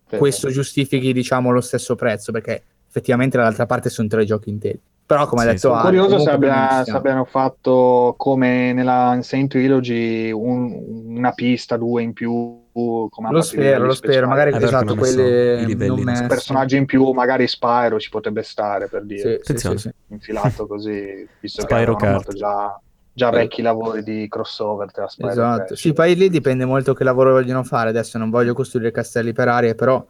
questo 0.08 0.50
giustifichi, 0.50 1.12
diciamo, 1.12 1.50
lo 1.50 1.60
stesso 1.60 1.94
prezzo, 1.94 2.32
perché 2.32 2.62
effettivamente 2.88 3.36
dall'altra 3.36 3.66
parte 3.66 3.90
sono 3.90 4.08
tre 4.08 4.24
giochi 4.24 4.50
interi. 4.50 4.80
Però, 5.06 5.26
come 5.26 5.42
ha 5.42 5.46
detto, 5.46 5.58
sono 5.58 5.80
curioso 5.82 6.18
se, 6.18 6.30
abbia, 6.30 6.82
se, 6.84 6.90
abbiano 6.90 7.24
fatto 7.24 8.14
come 8.16 8.72
nella 8.72 9.14
Insane 9.14 9.46
Trilogy 9.46 10.32
un, 10.32 11.06
una 11.16 11.32
pista, 11.32 11.76
due 11.76 12.02
in 12.02 12.12
più. 12.12 12.64
Come 12.76 13.30
lo 13.30 13.40
spero, 13.40 13.86
lo 13.86 13.94
spero. 13.94 14.28
Magari 14.28 14.52
eh, 14.52 14.62
esatto, 14.62 14.94
quelle 14.96 15.66
so, 15.66 16.26
personaggi 16.26 16.76
in 16.76 16.84
più, 16.84 17.10
magari 17.12 17.48
Spyro 17.48 17.98
ci 17.98 18.10
potrebbe 18.10 18.42
stare 18.42 18.88
per 18.88 19.04
dire. 19.04 19.40
Sì, 19.42 19.58
sì, 19.58 19.78
sì, 19.78 19.90
Infilato 20.08 20.66
così, 20.68 21.26
visto 21.40 21.62
Spyro 21.62 21.96
che 21.96 22.06
hanno 22.06 22.18
fatto 22.18 22.32
già 22.32 22.80
già 23.16 23.30
vecchi 23.30 23.62
lavori 23.62 24.02
di 24.02 24.28
crossover 24.28 24.92
tra 24.92 25.08
Spyro 25.08 25.30
esatto. 25.30 25.74
Sì, 25.74 25.94
poi 25.94 26.14
lì 26.14 26.28
dipende 26.28 26.66
molto 26.66 26.92
che 26.92 27.02
lavoro 27.02 27.32
vogliono 27.32 27.64
fare. 27.64 27.88
Adesso 27.88 28.18
non 28.18 28.28
voglio 28.28 28.52
costruire 28.52 28.90
castelli 28.90 29.32
per 29.32 29.48
aria, 29.48 29.74
però 29.74 30.06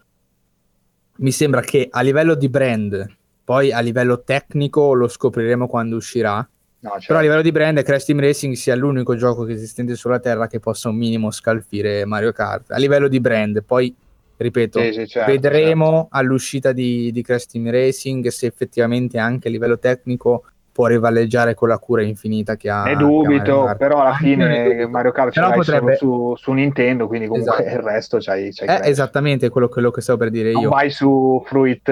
mi 1.18 1.30
sembra 1.30 1.60
che 1.60 1.86
a 1.88 2.00
livello 2.00 2.34
di 2.34 2.48
brand 2.48 3.16
poi 3.44 3.70
a 3.70 3.78
livello 3.78 4.24
tecnico 4.24 4.92
lo 4.92 5.06
scopriremo 5.06 5.68
quando 5.68 5.94
uscirà. 5.94 6.46
No, 6.86 6.92
certo. 6.92 7.06
Però 7.08 7.18
a 7.18 7.22
livello 7.22 7.42
di 7.42 7.50
brand, 7.50 7.82
Crash 7.82 8.04
Team 8.04 8.20
Racing 8.20 8.54
sia 8.54 8.76
l'unico 8.76 9.16
gioco 9.16 9.46
esistente 9.48 9.96
sulla 9.96 10.20
Terra 10.20 10.46
che 10.46 10.60
possa 10.60 10.88
un 10.88 10.96
minimo 10.96 11.32
scalfire 11.32 12.04
Mario 12.04 12.30
Kart. 12.32 12.70
A 12.70 12.78
livello 12.78 13.08
di 13.08 13.18
brand, 13.18 13.62
poi 13.64 13.92
ripeto, 14.36 14.78
sì, 14.78 14.92
sì, 14.92 15.06
certo, 15.08 15.32
vedremo 15.32 15.84
certo. 15.84 16.08
all'uscita 16.10 16.72
di, 16.72 17.10
di 17.10 17.22
Crash 17.22 17.46
Team 17.46 17.70
Racing 17.70 18.28
se 18.28 18.46
effettivamente 18.46 19.18
anche 19.18 19.48
a 19.48 19.50
livello 19.50 19.78
tecnico 19.78 20.44
può 20.70 20.86
rivaleggiare 20.86 21.54
con 21.54 21.68
la 21.68 21.78
cura 21.78 22.02
infinita 22.02 22.54
che 22.56 22.68
ha. 22.68 22.84
Ne 22.84 22.96
dubito, 22.96 23.74
però 23.78 24.02
alla 24.02 24.14
fine 24.20 24.86
Mario 24.86 25.10
Kart 25.10 25.32
ce 25.32 25.40
l'hai 25.40 25.54
potrebbe... 25.54 25.96
su, 25.96 26.34
su, 26.36 26.52
Nintendo, 26.52 27.08
quindi 27.08 27.26
comunque 27.26 27.64
esatto. 27.64 27.76
il 27.76 27.82
resto 27.82 28.18
c'hai, 28.20 28.52
c'hai 28.52 28.68
eh, 28.68 28.90
Esattamente 28.90 29.48
quello, 29.48 29.68
quello, 29.68 29.90
che 29.90 30.02
stavo 30.02 30.18
per 30.18 30.30
dire 30.30 30.50
io. 30.50 30.60
Non 30.60 30.68
vai 30.68 30.90
su 30.90 31.42
Fruit 31.46 31.88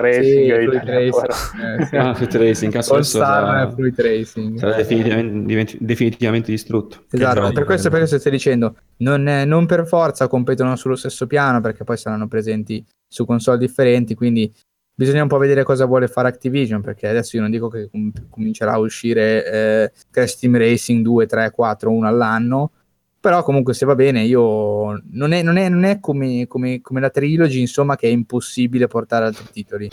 Racing, 0.00 0.44
sì, 0.44 0.86
Racing. 0.86 1.80
Eh, 1.80 1.86
sì. 1.86 1.96
ah, 1.98 2.14
Fruit 2.14 2.34
Racing 2.34 2.74
All 2.74 3.00
Star 3.00 3.72
Fruit 3.72 3.98
Racing. 3.98 4.58
sarà 4.58 4.76
definitivamente, 4.76 5.76
definitivamente 5.80 6.50
distrutto. 6.50 7.04
Esatto 7.10 7.52
per 7.52 7.64
questo, 7.64 7.88
per 7.88 7.98
questo 7.98 8.18
stai 8.18 8.32
dicendo 8.32 8.76
non, 8.98 9.26
è, 9.26 9.44
non, 9.44 9.66
per 9.66 9.86
forza 9.86 10.28
competono 10.28 10.76
sullo 10.76 10.96
stesso 10.96 11.26
piano 11.26 11.60
perché 11.60 11.84
poi 11.84 11.96
saranno 11.96 12.28
presenti 12.28 12.84
su 13.08 13.24
console 13.24 13.58
differenti 13.58 14.14
quindi 14.14 14.52
bisogna 14.94 15.22
un 15.22 15.28
po' 15.28 15.38
vedere 15.38 15.62
cosa 15.62 15.84
vuole 15.84 16.08
fare 16.08 16.28
Activision 16.28 16.80
perché 16.80 17.08
adesso 17.08 17.36
io 17.36 17.42
non 17.42 17.50
dico 17.50 17.68
che 17.68 17.88
com- 17.90 18.12
comincerà 18.30 18.72
a 18.72 18.78
uscire 18.78 19.44
eh, 19.50 19.92
Crash 20.10 20.38
Team 20.38 20.56
Racing 20.56 21.02
2, 21.02 21.26
3, 21.26 21.50
4, 21.50 21.90
1 21.90 22.06
all'anno 22.06 22.70
però 23.26 23.42
comunque 23.42 23.74
se 23.74 23.84
va 23.84 23.96
bene 23.96 24.22
io 24.22 25.02
non 25.10 25.32
è, 25.32 25.42
non 25.42 25.56
è, 25.56 25.68
non 25.68 25.82
è 25.82 25.98
come, 25.98 26.46
come, 26.46 26.80
come, 26.80 27.00
la 27.00 27.10
trilogy 27.10 27.58
insomma 27.58 27.96
che 27.96 28.06
è 28.06 28.10
impossibile 28.10 28.86
portare 28.86 29.24
altri 29.24 29.46
titoli 29.50 29.90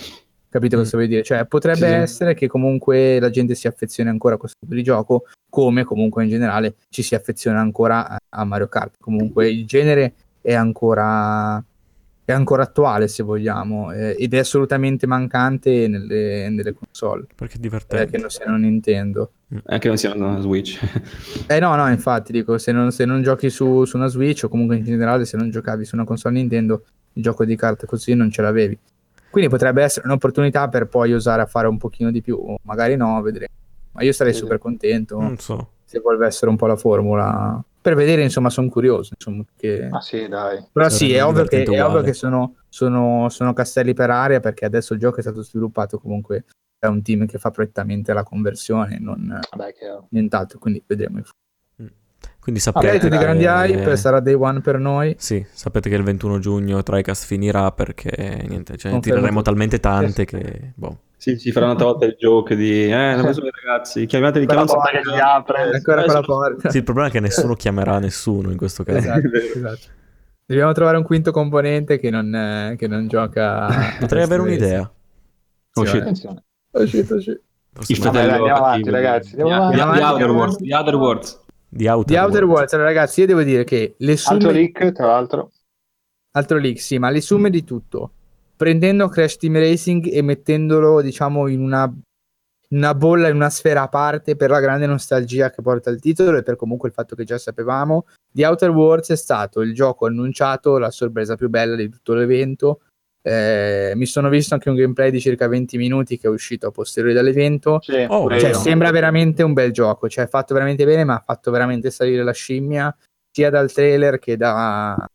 capite 0.49 0.75
cosa 0.75 0.95
mm. 0.95 0.99
vuol 0.99 1.07
dire? 1.07 1.23
Cioè 1.23 1.43
potrebbe 1.47 1.87
sì. 1.87 1.93
essere 1.93 2.35
che 2.35 2.45
comunque 2.45 3.19
la 3.19 3.31
gente 3.31 3.55
si 3.55 3.67
affezioni 3.67 4.11
ancora 4.11 4.35
a 4.35 4.37
questo 4.37 4.59
tipo 4.59 4.75
di 4.75 4.83
gioco 4.83 5.23
come 5.49 5.83
comunque 5.83 6.25
in 6.25 6.29
generale 6.29 6.75
ci 6.89 7.01
si 7.01 7.15
affeziona 7.15 7.59
ancora 7.59 8.19
a, 8.29 8.45
Mario 8.45 8.67
Kart 8.67 8.97
comunque 8.99 9.49
il 9.49 9.65
genere 9.65 10.13
è 10.39 10.53
ancora 10.53 11.63
è 12.25 12.31
ancora 12.31 12.61
attuale 12.61 13.07
se 13.07 13.23
vogliamo 13.23 13.91
eh, 13.93 14.15
ed 14.15 14.31
è 14.35 14.37
assolutamente 14.37 15.07
mancante 15.07 15.87
nelle, 15.87 16.49
nelle 16.49 16.73
console 16.73 17.25
perché 17.33 17.55
è 17.55 17.59
divertente 17.59 18.03
perché 18.03 18.19
non 18.19 18.29
sia 18.29 18.45
non 18.45 18.59
Nintendo 18.59 19.31
anche 19.65 19.87
non 19.87 19.97
sia 19.97 20.13
una 20.13 20.39
Switch 20.39 20.79
eh 21.47 21.59
no 21.59 21.75
no 21.75 21.89
infatti 21.89 22.31
dico 22.31 22.57
se 22.57 22.71
non, 22.71 22.91
se 22.91 23.05
non 23.05 23.21
giochi 23.21 23.49
su, 23.49 23.85
su, 23.85 23.97
una 23.97 24.07
Switch 24.07 24.43
o 24.43 24.49
comunque 24.49 24.77
in 24.77 24.83
generale 24.83 25.25
se 25.25 25.37
non 25.37 25.49
giocavi 25.49 25.85
su 25.85 25.95
una 25.95 26.05
console 26.05 26.35
Nintendo 26.35 26.83
il 27.13 27.23
gioco 27.23 27.45
di 27.45 27.55
carte 27.55 27.85
così 27.85 28.13
non 28.13 28.29
ce 28.31 28.41
l'avevi 28.41 28.77
quindi 29.29 29.49
potrebbe 29.49 29.83
essere 29.83 30.05
un'opportunità 30.05 30.69
per 30.69 30.87
poi 30.87 31.11
usare 31.11 31.41
a 31.41 31.45
fare 31.45 31.67
un 31.67 31.77
pochino 31.77 32.11
di 32.11 32.21
più 32.21 32.35
o 32.35 32.59
magari 32.63 32.95
no 32.95 33.21
vedremo 33.21 33.51
ma 33.91 34.03
io 34.03 34.11
sarei 34.11 34.33
super 34.33 34.57
contento 34.57 35.19
non 35.19 35.37
so 35.37 35.69
se 35.85 36.01
essere 36.25 36.49
un 36.49 36.57
po' 36.57 36.65
la 36.65 36.75
formula 36.75 37.63
per 37.83 37.95
vedere, 37.95 38.23
insomma, 38.23 38.49
sono 38.49 38.69
curioso. 38.69 39.13
Insomma, 39.13 39.43
che... 39.57 39.89
Ah 39.91 39.99
sì, 39.99 40.29
dai. 40.29 40.65
Però 40.71 40.87
sì, 40.87 41.11
è 41.11 41.21
ovvio 41.21 41.43
che, 41.43 41.63
è 41.63 41.83
ovvio 41.83 42.01
che 42.01 42.13
sono, 42.13 42.55
sono, 42.69 43.27
sono, 43.27 43.51
castelli 43.51 43.93
per 43.93 44.09
aria 44.09 44.39
perché 44.39 44.63
adesso 44.63 44.93
il 44.93 45.01
gioco 45.01 45.17
è 45.17 45.21
stato 45.21 45.43
sviluppato 45.43 45.99
comunque 45.99 46.45
da 46.83 46.89
un 46.89 47.01
team 47.01 47.25
che 47.25 47.37
fa 47.37 47.49
prettamente 47.49 48.11
la 48.11 48.23
conversione, 48.23 48.97
non 48.99 49.39
Vabbè, 49.51 49.73
nient'altro, 50.09 50.59
quindi 50.59 50.83
vedremo. 50.85 51.21
Mm. 51.81 51.87
Quindi 52.41 52.59
sapete 52.59 52.99
che... 52.99 53.09
di 53.09 53.17
grandi 53.17 53.45
hype, 53.45 53.91
eh... 53.91 53.95
sarà 53.95 54.19
day 54.19 54.33
one 54.33 54.59
per 54.59 54.79
noi. 54.79 55.15
Sì, 55.17 55.45
sapete 55.49 55.89
che 55.89 55.95
il 55.95 56.03
21 56.03 56.39
giugno 56.39 56.83
TriCast 56.83 57.25
finirà 57.25 57.71
perché 57.71 58.43
niente, 58.47 58.75
cioè, 58.75 58.91
ne 58.91 58.99
tireremo 58.99 59.41
talmente 59.41 59.79
tante 59.79 60.25
che... 60.25 60.73
Boh. 60.75 60.97
Sì, 61.15 61.37
si 61.39 61.53
farà 61.53 61.67
un'altra 61.67 61.85
volta 61.85 62.05
il 62.05 62.17
joke 62.19 62.53
di 62.53 62.91
eh, 62.91 63.15
non 63.15 63.31
so 63.33 63.41
ragazzi, 63.63 64.05
chiamateli 64.05 64.45
che 64.45 64.55
porta 64.55 64.89
che 64.89 65.01
si 65.03 65.19
apre. 65.21 65.71
Ancora 65.73 66.03
con 66.03 66.13
la 66.13 66.21
porta. 66.21 66.69
Sì, 66.69 66.77
il 66.77 66.83
problema 66.83 67.07
è 67.07 67.11
che 67.11 67.21
nessuno 67.21 67.53
chiamerà 67.53 67.97
nessuno 67.99 68.51
in 68.51 68.57
questo 68.57 68.83
caso. 68.83 68.97
Esatto, 68.97 69.29
esatto. 69.37 69.87
Dobbiamo 70.45 70.73
trovare 70.73 70.97
un 70.97 71.03
quinto 71.03 71.31
componente 71.31 71.97
che 71.97 72.09
non, 72.09 72.75
che 72.77 72.87
non 72.89 73.07
gioca. 73.07 73.69
Potrei 74.01 74.23
avere 74.23 74.41
un'idea. 74.41 74.91
Oh 75.75 75.85
shit. 75.85 76.43
Shit, 76.85 77.11
oh 77.11 77.19
shit. 77.19 77.41
Il 77.87 77.97
fratello 77.97 78.33
andiamo 78.33 78.65
avanti, 78.65 78.89
ragazzi. 78.89 79.39
Andiamo 79.39 79.63
avanti. 79.63 79.97
The 79.97 80.03
Outer 80.03 80.29
Worlds. 80.31 80.57
The 80.57 80.75
Outer 80.75 80.95
Worlds. 80.95 81.41
The 81.69 81.89
Outer, 81.89 82.15
The 82.15 82.19
Outer 82.19 82.43
Worlds. 82.43 82.73
Allora, 82.73 82.87
ragazzi, 82.87 83.19
io 83.21 83.25
devo 83.25 83.43
dire 83.43 83.63
che 83.63 83.95
le 83.97 84.17
summe... 84.17 84.37
Altro 84.37 84.51
leak, 84.51 84.91
tra 84.91 85.07
l'altro. 85.07 85.51
Altro 86.31 86.57
leak, 86.57 86.79
sì, 86.79 86.97
ma 86.97 87.09
le 87.09 87.21
summe 87.21 87.49
di 87.49 87.63
tutto 87.63 88.11
prendendo 88.55 89.09
Crash 89.09 89.37
Team 89.37 89.57
Racing 89.57 90.07
e 90.09 90.21
mettendolo, 90.21 91.01
diciamo, 91.01 91.47
in 91.47 91.61
una, 91.61 91.93
una, 92.69 92.95
bolla, 92.95 93.27
in 93.27 93.35
una 93.35 93.49
sfera 93.49 93.81
a 93.81 93.89
parte 93.89 94.37
per 94.37 94.49
la 94.49 94.59
grande 94.61 94.85
nostalgia 94.85 95.49
che 95.49 95.61
porta 95.61 95.89
il 95.89 95.99
titolo 95.99 96.37
e 96.37 96.43
per 96.43 96.55
comunque 96.55 96.87
il 96.87 96.93
fatto 96.93 97.13
che 97.13 97.23
già 97.25 97.37
sapevamo. 97.37 98.05
The 98.31 98.45
Outer 98.45 98.69
Worlds 98.69 99.09
è 99.09 99.17
stato 99.17 99.61
il 99.61 99.73
gioco 99.73 100.05
annunciato, 100.05 100.77
la 100.77 100.91
sorpresa 100.91 101.35
più 101.35 101.49
bella 101.49 101.75
di 101.75 101.89
tutto 101.89 102.13
l'evento. 102.13 102.81
Eh, 103.25 103.93
mi 103.95 104.05
sono 104.05 104.27
visto 104.27 104.53
anche 104.53 104.69
un 104.69 104.75
gameplay 104.75 105.09
di 105.09 105.21
circa 105.21 105.47
20 105.47 105.77
minuti 105.77 106.17
che 106.17 106.27
è 106.27 106.29
uscito 106.29 106.67
a 106.67 106.71
posteriori 106.71 107.15
dall'evento. 107.15 107.79
Sì, 107.81 108.05
oh, 108.07 108.29
cioè, 108.37 108.53
sembra 108.53 108.91
veramente 108.91 109.43
un 109.43 109.53
bel 109.53 109.71
gioco, 109.71 110.09
cioè 110.09 110.27
fatto 110.27 110.53
veramente 110.53 110.83
bene, 110.83 111.05
ma 111.05 111.15
ha 111.15 111.23
fatto 111.25 111.49
veramente 111.49 111.89
salire 111.89 112.23
la 112.23 112.33
scimmia 112.33 112.95
sia 113.31 113.49
dal 113.49 113.71
trailer 113.71 114.19
che 114.19 114.35
da, 114.35 115.07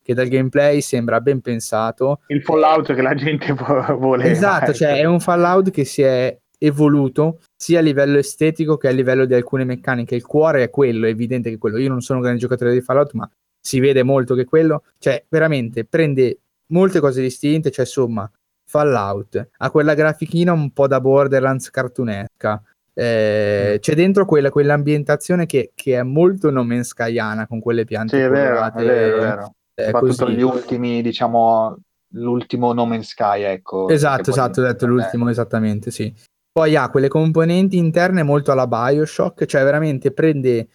che 0.00 0.14
dal 0.14 0.28
gameplay 0.28 0.80
sembra 0.80 1.20
ben 1.20 1.40
pensato. 1.40 2.20
Il 2.28 2.42
Fallout 2.42 2.94
che 2.94 3.02
la 3.02 3.14
gente 3.14 3.52
vuole. 3.52 4.30
Esatto, 4.30 4.72
cioè 4.72 4.98
è 4.98 5.04
un 5.04 5.18
Fallout 5.18 5.70
che 5.70 5.84
si 5.84 6.02
è 6.02 6.38
evoluto 6.58 7.40
sia 7.54 7.80
a 7.80 7.82
livello 7.82 8.16
estetico 8.16 8.76
che 8.76 8.88
a 8.88 8.92
livello 8.92 9.24
di 9.24 9.34
alcune 9.34 9.64
meccaniche. 9.64 10.14
Il 10.14 10.24
cuore 10.24 10.62
è 10.62 10.70
quello, 10.70 11.06
è 11.06 11.10
evidente 11.10 11.50
che 11.50 11.58
quello. 11.58 11.78
Io 11.78 11.88
non 11.88 12.00
sono 12.00 12.18
un 12.18 12.24
grande 12.24 12.40
giocatore 12.40 12.72
di 12.72 12.80
Fallout, 12.80 13.12
ma 13.14 13.28
si 13.60 13.80
vede 13.80 14.04
molto 14.04 14.36
che 14.36 14.44
quello, 14.44 14.84
cioè 14.98 15.24
veramente 15.28 15.84
prende 15.84 16.38
molte 16.68 17.00
cose 17.00 17.20
distinte, 17.20 17.70
cioè 17.70 17.84
insomma, 17.84 18.30
Fallout 18.68 19.48
ha 19.56 19.70
quella 19.70 19.94
grafichina 19.94 20.52
un 20.52 20.72
po' 20.72 20.86
da 20.86 21.00
Borderlands 21.00 21.70
cartunesca. 21.70 22.62
Eh, 22.98 23.74
mm. 23.74 23.78
c'è 23.78 23.94
dentro 23.94 24.24
quella, 24.24 24.50
quell'ambientazione 24.50 25.44
che, 25.44 25.72
che, 25.74 25.98
è 25.98 26.02
molto 26.02 26.50
No 26.50 26.64
Man's 26.64 26.88
Skyana 26.88 27.46
con 27.46 27.60
quelle 27.60 27.84
piante 27.84 28.16
sì, 28.16 28.22
è 28.22 28.28
vero, 28.30 28.64
è 28.64 28.72
vero, 28.72 29.16
è 29.16 29.20
vero 29.20 29.54
soprattutto 29.76 30.30
gli 30.30 30.42
ultimi, 30.42 31.02
diciamo, 31.02 31.76
l'ultimo 32.14 32.72
No 32.72 32.86
Man's 32.86 33.08
Sky, 33.08 33.42
ecco. 33.42 33.88
Esatto, 33.88 34.30
esatto, 34.30 34.60
ho 34.60 34.64
detto 34.64 34.86
l'ultimo, 34.86 35.28
esattamente, 35.28 35.90
sì. 35.90 36.12
Poi 36.50 36.74
ha 36.74 36.88
quelle 36.88 37.08
componenti 37.08 37.76
interne 37.76 38.22
molto 38.22 38.52
alla 38.52 38.66
Bioshock, 38.66 39.44
cioè 39.44 39.62
veramente 39.62 40.12
prende 40.12 40.68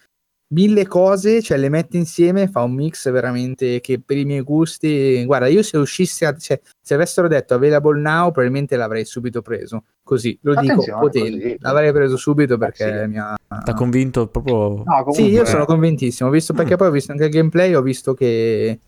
mille 0.51 0.87
cose, 0.87 1.41
cioè 1.41 1.57
le 1.57 1.69
mette 1.69 1.97
insieme, 1.97 2.47
fa 2.47 2.61
un 2.61 2.73
mix 2.73 3.09
veramente 3.11 3.79
che 3.81 3.99
per 3.99 4.17
i 4.17 4.25
miei 4.25 4.41
gusti, 4.41 5.23
guarda, 5.25 5.47
io 5.47 5.63
se 5.63 5.77
uscissi, 5.77 6.25
a, 6.25 6.35
cioè, 6.35 6.59
se 6.81 6.93
avessero 6.93 7.27
detto 7.27 7.53
available 7.53 7.99
now, 7.99 8.31
probabilmente 8.31 8.75
l'avrei 8.75 9.05
subito 9.05 9.41
preso. 9.41 9.83
Così, 10.03 10.37
lo 10.41 10.53
Attenzione, 10.53 10.83
dico, 10.83 10.99
potente. 10.99 11.57
L'avrei 11.59 11.91
preso 11.91 12.17
subito 12.17 12.57
perché 12.57 12.85
eh 12.85 13.03
sì. 13.03 13.07
mi 13.07 13.19
ha... 13.19 13.35
T'ha 13.63 13.73
convinto 13.73 14.27
proprio... 14.27 14.55
No, 14.55 14.83
comunque... 14.83 15.13
Sì, 15.13 15.29
io 15.29 15.45
sono 15.45 15.65
convintissimo, 15.65 16.29
visto 16.29 16.53
perché 16.53 16.73
mm. 16.73 16.77
poi 16.77 16.87
ho 16.87 16.91
visto 16.91 17.11
anche 17.11 17.25
il 17.25 17.31
gameplay, 17.31 17.73
ho 17.73 17.81
visto 17.81 18.13
che 18.13 18.79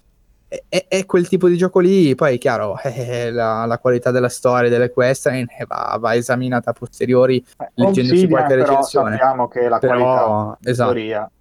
è, 0.68 0.86
è, 0.88 1.06
quel 1.06 1.28
tipo 1.28 1.48
di 1.48 1.56
gioco 1.56 1.80
lì, 1.80 2.14
poi 2.14 2.36
è 2.36 2.38
chiaro, 2.38 2.78
eh, 2.84 3.32
la, 3.32 3.66
la, 3.66 3.80
qualità 3.80 4.12
della 4.12 4.30
storia 4.30 4.70
delle 4.70 4.92
quest 4.92 5.28
eh, 5.28 5.48
va, 5.66 5.98
va, 6.00 6.14
esaminata 6.14 6.72
a 6.72 6.74
posteriori, 6.74 7.44
eh, 7.58 7.72
leggendosi 7.76 8.28
qualche 8.28 8.56
recensione. 8.56 9.12
sappiamo 9.12 9.48
che 9.48 9.70
la 9.70 9.80
però, 9.80 9.96
qualità 9.96 10.58
esatto. 10.62 10.94
teoria 10.94 11.32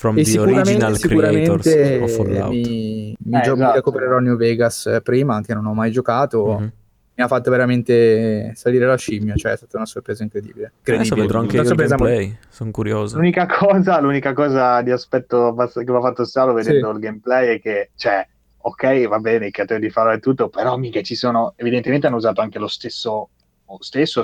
From 0.00 0.16
e 0.16 0.22
the 0.22 0.38
original 0.38 0.98
creators 0.98 1.66
of 2.00 2.10
Fallout. 2.16 2.48
Mi, 2.48 3.14
mi, 3.22 3.38
eh, 3.38 3.42
gio- 3.42 3.52
esatto. 3.52 3.56
mi 3.56 3.72
recupererò 3.74 4.18
New 4.18 4.34
Vegas 4.34 4.86
eh, 4.86 5.02
prima, 5.02 5.42
che 5.42 5.52
non 5.52 5.66
ho 5.66 5.74
mai 5.74 5.90
giocato. 5.90 6.56
Mm-hmm. 6.56 6.68
Mi 7.16 7.22
ha 7.22 7.28
fatto 7.28 7.50
veramente 7.50 8.52
salire 8.54 8.86
la 8.86 8.96
scimmia, 8.96 9.34
cioè 9.34 9.52
è 9.52 9.56
stata 9.58 9.76
una 9.76 9.84
sorpresa 9.84 10.22
incredibile. 10.22 10.72
Adesso 10.82 11.14
vedrò 11.14 11.40
anche 11.40 11.58
il 11.58 11.74
gameplay, 11.74 12.34
sono 12.48 12.70
curioso. 12.70 13.16
L'unica 13.16 13.44
cosa, 13.44 14.00
l'unica 14.00 14.32
cosa 14.32 14.80
di 14.80 14.90
aspetto 14.90 15.54
che 15.70 15.84
mi 15.84 15.96
ha 15.98 16.00
fatto 16.00 16.24
strano 16.24 16.54
vedendo 16.54 16.88
sì. 16.88 16.94
il 16.94 16.98
gameplay 16.98 17.56
è 17.56 17.60
che, 17.60 17.90
cioè, 17.94 18.26
ok, 18.56 19.06
va 19.06 19.18
bene, 19.18 19.48
i 19.48 19.50
creatori 19.50 19.80
di 19.80 19.90
Fallout 19.90 20.16
e 20.16 20.20
tutto, 20.20 20.48
però 20.48 20.78
mica 20.78 21.02
ci 21.02 21.14
sono, 21.14 21.52
evidentemente 21.56 22.06
hanno 22.06 22.16
usato 22.16 22.40
anche 22.40 22.58
lo 22.58 22.68
stesso, 22.68 23.28
stesso 23.80 24.22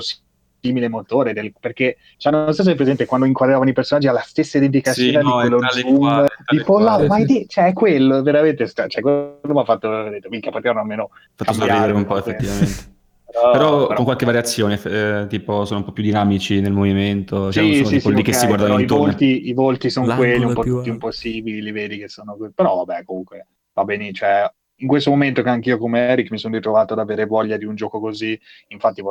simile 0.59 0.87
motore 0.87 1.33
del, 1.33 1.53
perché 1.59 1.97
cioè, 2.17 2.31
non 2.31 2.53
so 2.53 2.63
se 2.63 2.71
è 2.71 2.75
presente 2.75 3.05
quando 3.05 3.25
inquadravano 3.25 3.69
i 3.69 3.73
personaggi 3.73 4.07
alla 4.07 4.21
stessa 4.21 4.57
identica 4.57 4.91
sì, 4.91 5.09
scena 5.09 5.21
no, 5.21 5.41
di 5.41 5.47
quello 5.47 5.69
zoom 5.69 5.97
qua, 5.97 6.27
di 6.49 6.59
Fallout 6.59 7.07
ma 7.07 7.17
è, 7.17 7.45
cioè, 7.47 7.65
è 7.65 7.73
quello 7.73 8.21
veramente 8.21 8.67
cioè, 8.67 9.01
quello 9.01 9.39
mi 9.43 9.59
ha 9.59 9.63
fatto 9.63 9.89
vedere 9.89 10.27
mica 10.29 10.51
potevano 10.51 10.81
almeno 10.81 11.09
fatto 11.35 11.53
sorridere 11.53 11.91
un 11.91 12.05
po' 12.05 12.17
effettivamente. 12.17 12.95
Però, 13.29 13.51
però, 13.51 13.93
con 13.93 14.05
qualche 14.05 14.25
variazione, 14.25 14.81
eh, 14.83 15.27
tipo 15.27 15.65
sono 15.65 15.79
un 15.79 15.85
po' 15.85 15.91
più 15.91 16.01
dinamici 16.01 16.59
nel 16.59 16.71
movimento, 16.71 17.51
cioè, 17.51 17.63
sì, 17.63 17.75
sono 17.75 17.87
sì, 17.87 17.99
sì, 17.99 18.07
okay, 18.07 18.21
che 18.23 18.33
si 18.33 18.47
guardano 18.47 18.79
intorno. 18.79 19.03
I 19.03 19.07
volti, 19.07 19.47
i 19.49 19.53
volti 19.53 19.89
sono 19.89 20.15
quelli 20.15 20.45
un 20.45 20.53
po' 20.53 20.63
tutti 20.63 20.89
impossibili, 20.89 21.61
li 21.61 21.71
vedi 21.71 21.97
che 21.97 22.07
sono 22.07 22.35
quelli, 22.35 22.53
però 22.55 22.83
vabbè 22.83 23.03
comunque 23.03 23.47
va 23.73 23.83
bene, 23.83 24.11
cioè 24.13 24.49
in 24.79 24.87
questo 24.87 25.09
momento 25.09 25.41
che 25.41 25.49
anch'io 25.49 25.77
come 25.77 26.07
Eric 26.07 26.31
mi 26.31 26.37
sono 26.37 26.55
ritrovato 26.55 26.93
ad 26.93 26.99
avere 26.99 27.25
voglia 27.25 27.57
di 27.57 27.65
un 27.65 27.75
gioco 27.75 27.99
così, 27.99 28.39
infatti 28.69 29.01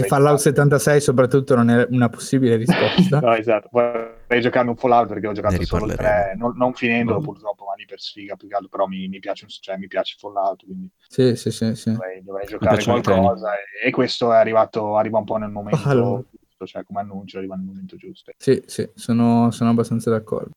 e 0.00 0.06
Fallout 0.06 0.38
76 0.38 1.00
soprattutto 1.00 1.54
non 1.54 1.70
è 1.70 1.86
una 1.90 2.08
possibile 2.08 2.56
risposta. 2.56 3.20
no, 3.20 3.34
esatto. 3.34 3.68
Vorrei 3.70 4.40
giocare 4.40 4.68
un 4.68 4.76
Fallout 4.76 5.08
perché 5.08 5.26
ho 5.26 5.32
giocato 5.32 5.62
solo 5.64 5.86
il 5.86 5.94
3, 5.94 6.34
non, 6.36 6.56
non 6.56 6.74
finendolo 6.74 7.20
mm. 7.20 7.24
purtroppo, 7.24 7.64
ma 7.64 7.74
lì 7.74 7.84
per 7.86 8.00
sfiga 8.00 8.36
più 8.36 8.48
che 8.48 8.54
altro, 8.54 8.68
però 8.68 8.86
mi, 8.86 9.08
mi, 9.08 9.18
piace, 9.18 9.46
cioè, 9.48 9.76
mi 9.76 9.86
piace 9.86 10.16
Fallout, 10.18 10.64
quindi 10.64 10.90
sì, 11.08 11.36
sì, 11.36 11.50
sì, 11.50 11.74
sì. 11.74 11.92
Dovrei, 11.92 12.22
dovrei 12.22 12.46
giocare 12.46 12.82
qualcosa 12.82 13.52
e, 13.54 13.88
e, 13.88 13.90
questo 13.90 14.32
è 14.32 14.36
arrivato, 14.36 14.96
arriva 14.96 15.18
un 15.18 15.24
po' 15.24 15.36
nel 15.36 15.50
momento 15.50 15.88
allora. 15.88 16.22
giusto, 16.30 16.66
cioè 16.66 16.84
come 16.84 17.00
annuncio 17.00 17.38
arriva 17.38 17.54
nel 17.54 17.66
momento 17.66 17.96
giusto. 17.96 18.32
Sì, 18.36 18.62
sì, 18.66 18.88
sono, 18.94 19.50
sono 19.50 19.70
abbastanza 19.70 20.10
d'accordo. 20.10 20.50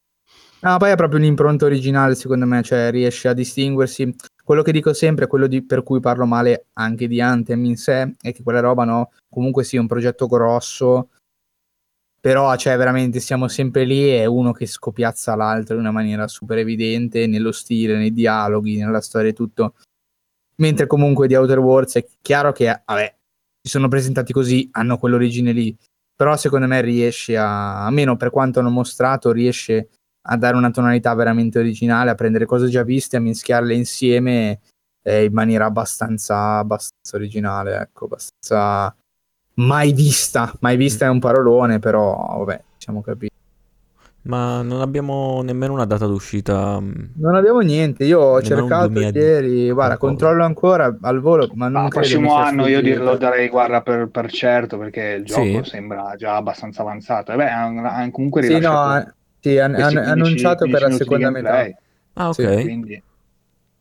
No, 0.64 0.78
poi 0.78 0.92
è 0.92 0.96
proprio 0.96 1.18
un'impronta 1.18 1.66
originale, 1.66 2.14
secondo 2.14 2.46
me, 2.46 2.62
cioè 2.62 2.92
riesce 2.92 3.28
a 3.28 3.34
distinguersi. 3.34 4.16
Quello 4.44 4.62
che 4.62 4.72
dico 4.72 4.94
sempre, 4.94 5.26
quello 5.26 5.48
di, 5.48 5.64
per 5.64 5.82
cui 5.82 6.00
parlo 6.00 6.28
male 6.28 6.68
anche 6.74 7.08
di 7.08 7.20
Anthem 7.20 7.66
in 7.66 7.78
sé, 7.78 8.16
è 8.22 8.32
che 8.32 8.44
quella 8.44 8.60
roba, 8.60 8.84
no, 8.84 9.12
comunque 9.28 9.64
sì, 9.64 9.78
è 9.78 9.80
un 9.80 9.88
progetto 9.88 10.28
grosso, 10.28 11.10
però 12.20 12.56
cioè 12.58 12.78
veramente 12.78 13.20
siamo 13.20 13.48
sempre 13.48 13.86
lì 13.86 14.14
e 14.16 14.28
uno 14.28 14.52
che 14.52 14.68
scopiazza 14.68 15.34
l'altro 15.36 15.74
in 15.74 15.82
una 15.82 15.92
maniera 15.92 16.28
super 16.28 16.60
evidente 16.60 17.26
nello 17.26 17.52
stile, 17.52 17.98
nei 17.98 18.14
dialoghi, 18.14 18.78
nella 18.78 19.02
storia 19.02 19.32
e 19.32 19.34
tutto. 19.34 19.74
Mentre 20.58 20.86
comunque 20.86 21.28
di 21.28 21.34
Outer 21.34 21.58
Worlds 21.58 21.96
è 21.96 22.06
chiaro 22.22 22.52
che, 22.52 22.84
vabbè, 22.86 23.16
si 23.64 23.72
sono 23.72 23.88
presentati 23.88 24.32
così, 24.32 24.70
hanno 24.74 25.00
quell'origine 25.00 25.52
lì, 25.54 25.76
però 26.16 26.38
secondo 26.38 26.68
me 26.68 26.82
riesce 26.82 27.36
a, 27.36 27.84
almeno 27.84 28.16
per 28.16 28.30
quanto 28.30 28.60
hanno 28.60 28.70
mostrato, 28.70 29.32
riesce 29.32 29.90
a 30.24 30.38
dare 30.38 30.56
una 30.56 30.72
tonalità 30.72 31.14
veramente 31.14 31.60
originale, 31.60 32.12
a 32.12 32.16
prendere 32.16 32.46
cose 32.46 32.68
già 32.68 32.84
viste, 32.84 33.18
a 33.18 33.22
mischiarle 33.22 33.74
insieme 33.74 34.60
eh, 35.02 35.26
in 35.26 35.34
maniera 35.34 35.66
abbastanza, 35.66 36.58
abbastanza 36.58 37.16
originale, 37.16 37.78
ecco, 37.78 38.06
abbastanza 38.06 38.96
mai 39.56 39.94
vista. 39.94 40.52
Mai 40.60 40.78
vista 40.78 41.06
è 41.06 41.10
un 41.10 41.20
parolone, 41.20 41.80
però 41.80 42.36
vabbè, 42.38 42.62
siamo 42.78 43.02
capiti. 43.02 43.30
Ma 44.24 44.62
non 44.62 44.82
abbiamo 44.82 45.42
nemmeno 45.42 45.74
una 45.74 45.86
data 45.86 46.06
d'uscita. 46.06 46.80
Mm, 46.80 46.92
non 47.16 47.34
abbiamo 47.34 47.62
niente. 47.62 48.04
Io 48.04 48.20
ho 48.20 48.42
cercato 48.44 49.00
ieri, 49.00 49.72
guarda, 49.72 49.98
controllo 49.98 50.44
ancora 50.44 50.96
al 51.02 51.20
volo, 51.20 51.50
ma 51.56 51.70
non 51.70 51.86
Il 51.86 51.90
prossimo 51.90 52.36
anno 52.36 52.68
io 52.68 52.82
lo 53.04 53.18
darei, 53.18 53.50
guarda, 53.50 53.82
per, 53.82 54.10
per, 54.10 54.32
certo, 54.32 54.78
perché 54.78 55.16
il 55.18 55.26
gioco 55.26 55.64
sì. 55.64 55.70
sembra 55.72 56.14
già 56.18 56.36
abbastanza 56.36 56.84
avanzato. 56.84 57.32
E 57.32 57.36
beh, 57.36 57.50
hanno 57.50 58.12
comunque 58.12 58.42
rilasciato... 58.42 59.00
Sì, 59.00 59.06
no, 59.06 59.14
sì, 59.42 59.58
han, 59.58 59.74
han 59.74 59.98
annunciato 59.98 60.68
per 60.70 60.82
la 60.82 60.92
seconda 60.92 61.32
metà. 61.32 61.68
Ah, 62.14 62.30
ok. 62.30 62.36
Sì, 62.36 62.44
quindi, 62.44 63.04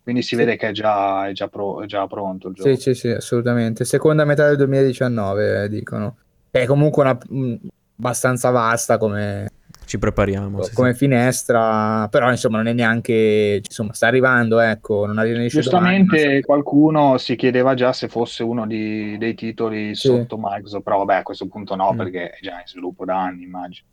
quindi, 0.03 0.23
si 0.23 0.29
sì. 0.29 0.37
vede 0.37 0.57
che 0.57 0.69
è 0.69 0.73
già, 0.73 1.29
è, 1.29 1.33
già 1.33 1.49
pro, 1.49 1.83
è 1.83 1.87
già, 1.87 2.07
pronto 2.07 2.49
il 2.49 2.55
gioco. 2.55 2.69
Sì, 2.69 2.81
sì, 2.81 2.95
sì, 2.95 3.09
assolutamente. 3.09 3.85
Seconda 3.85 4.25
metà 4.25 4.47
del 4.47 4.57
2019, 4.57 5.69
dicono. 5.69 6.17
È 6.51 6.65
comunque 6.65 7.03
una, 7.03 7.19
mh, 7.29 7.55
abbastanza 7.99 8.51
vasta 8.51 8.97
come... 8.97 9.51
Ci 9.85 9.99
prepariamo. 9.99 10.61
Come 10.73 10.93
sì, 10.93 10.99
finestra, 10.99 12.09
però 12.09 12.31
insomma 12.31 12.59
non 12.59 12.69
è 12.69 12.73
neanche... 12.73 13.61
Insomma, 13.63 13.93
sta 13.93 14.07
arrivando, 14.07 14.61
ecco, 14.61 15.05
non 15.05 15.19
arriva 15.19 15.45
Giustamente 15.47 16.23
domani, 16.23 16.41
qualcuno 16.43 17.19
si 17.19 17.37
chiedeva 17.37 17.75
già 17.75 17.93
se 17.93 18.09
fosse 18.09 18.45
uno 18.45 18.67
di, 18.67 19.19
dei 19.19 19.35
titoli 19.35 19.95
sotto 19.95 20.39
Microsoft, 20.39 20.85
però 20.85 20.99
vabbè 20.99 21.17
a 21.17 21.23
questo 21.23 21.49
punto 21.49 21.75
no, 21.75 21.93
mm. 21.93 21.97
perché 21.97 22.31
è 22.31 22.39
già 22.41 22.61
in 22.61 22.67
sviluppo 22.67 23.05
da 23.05 23.21
anni, 23.21 23.43
immagino. 23.43 23.87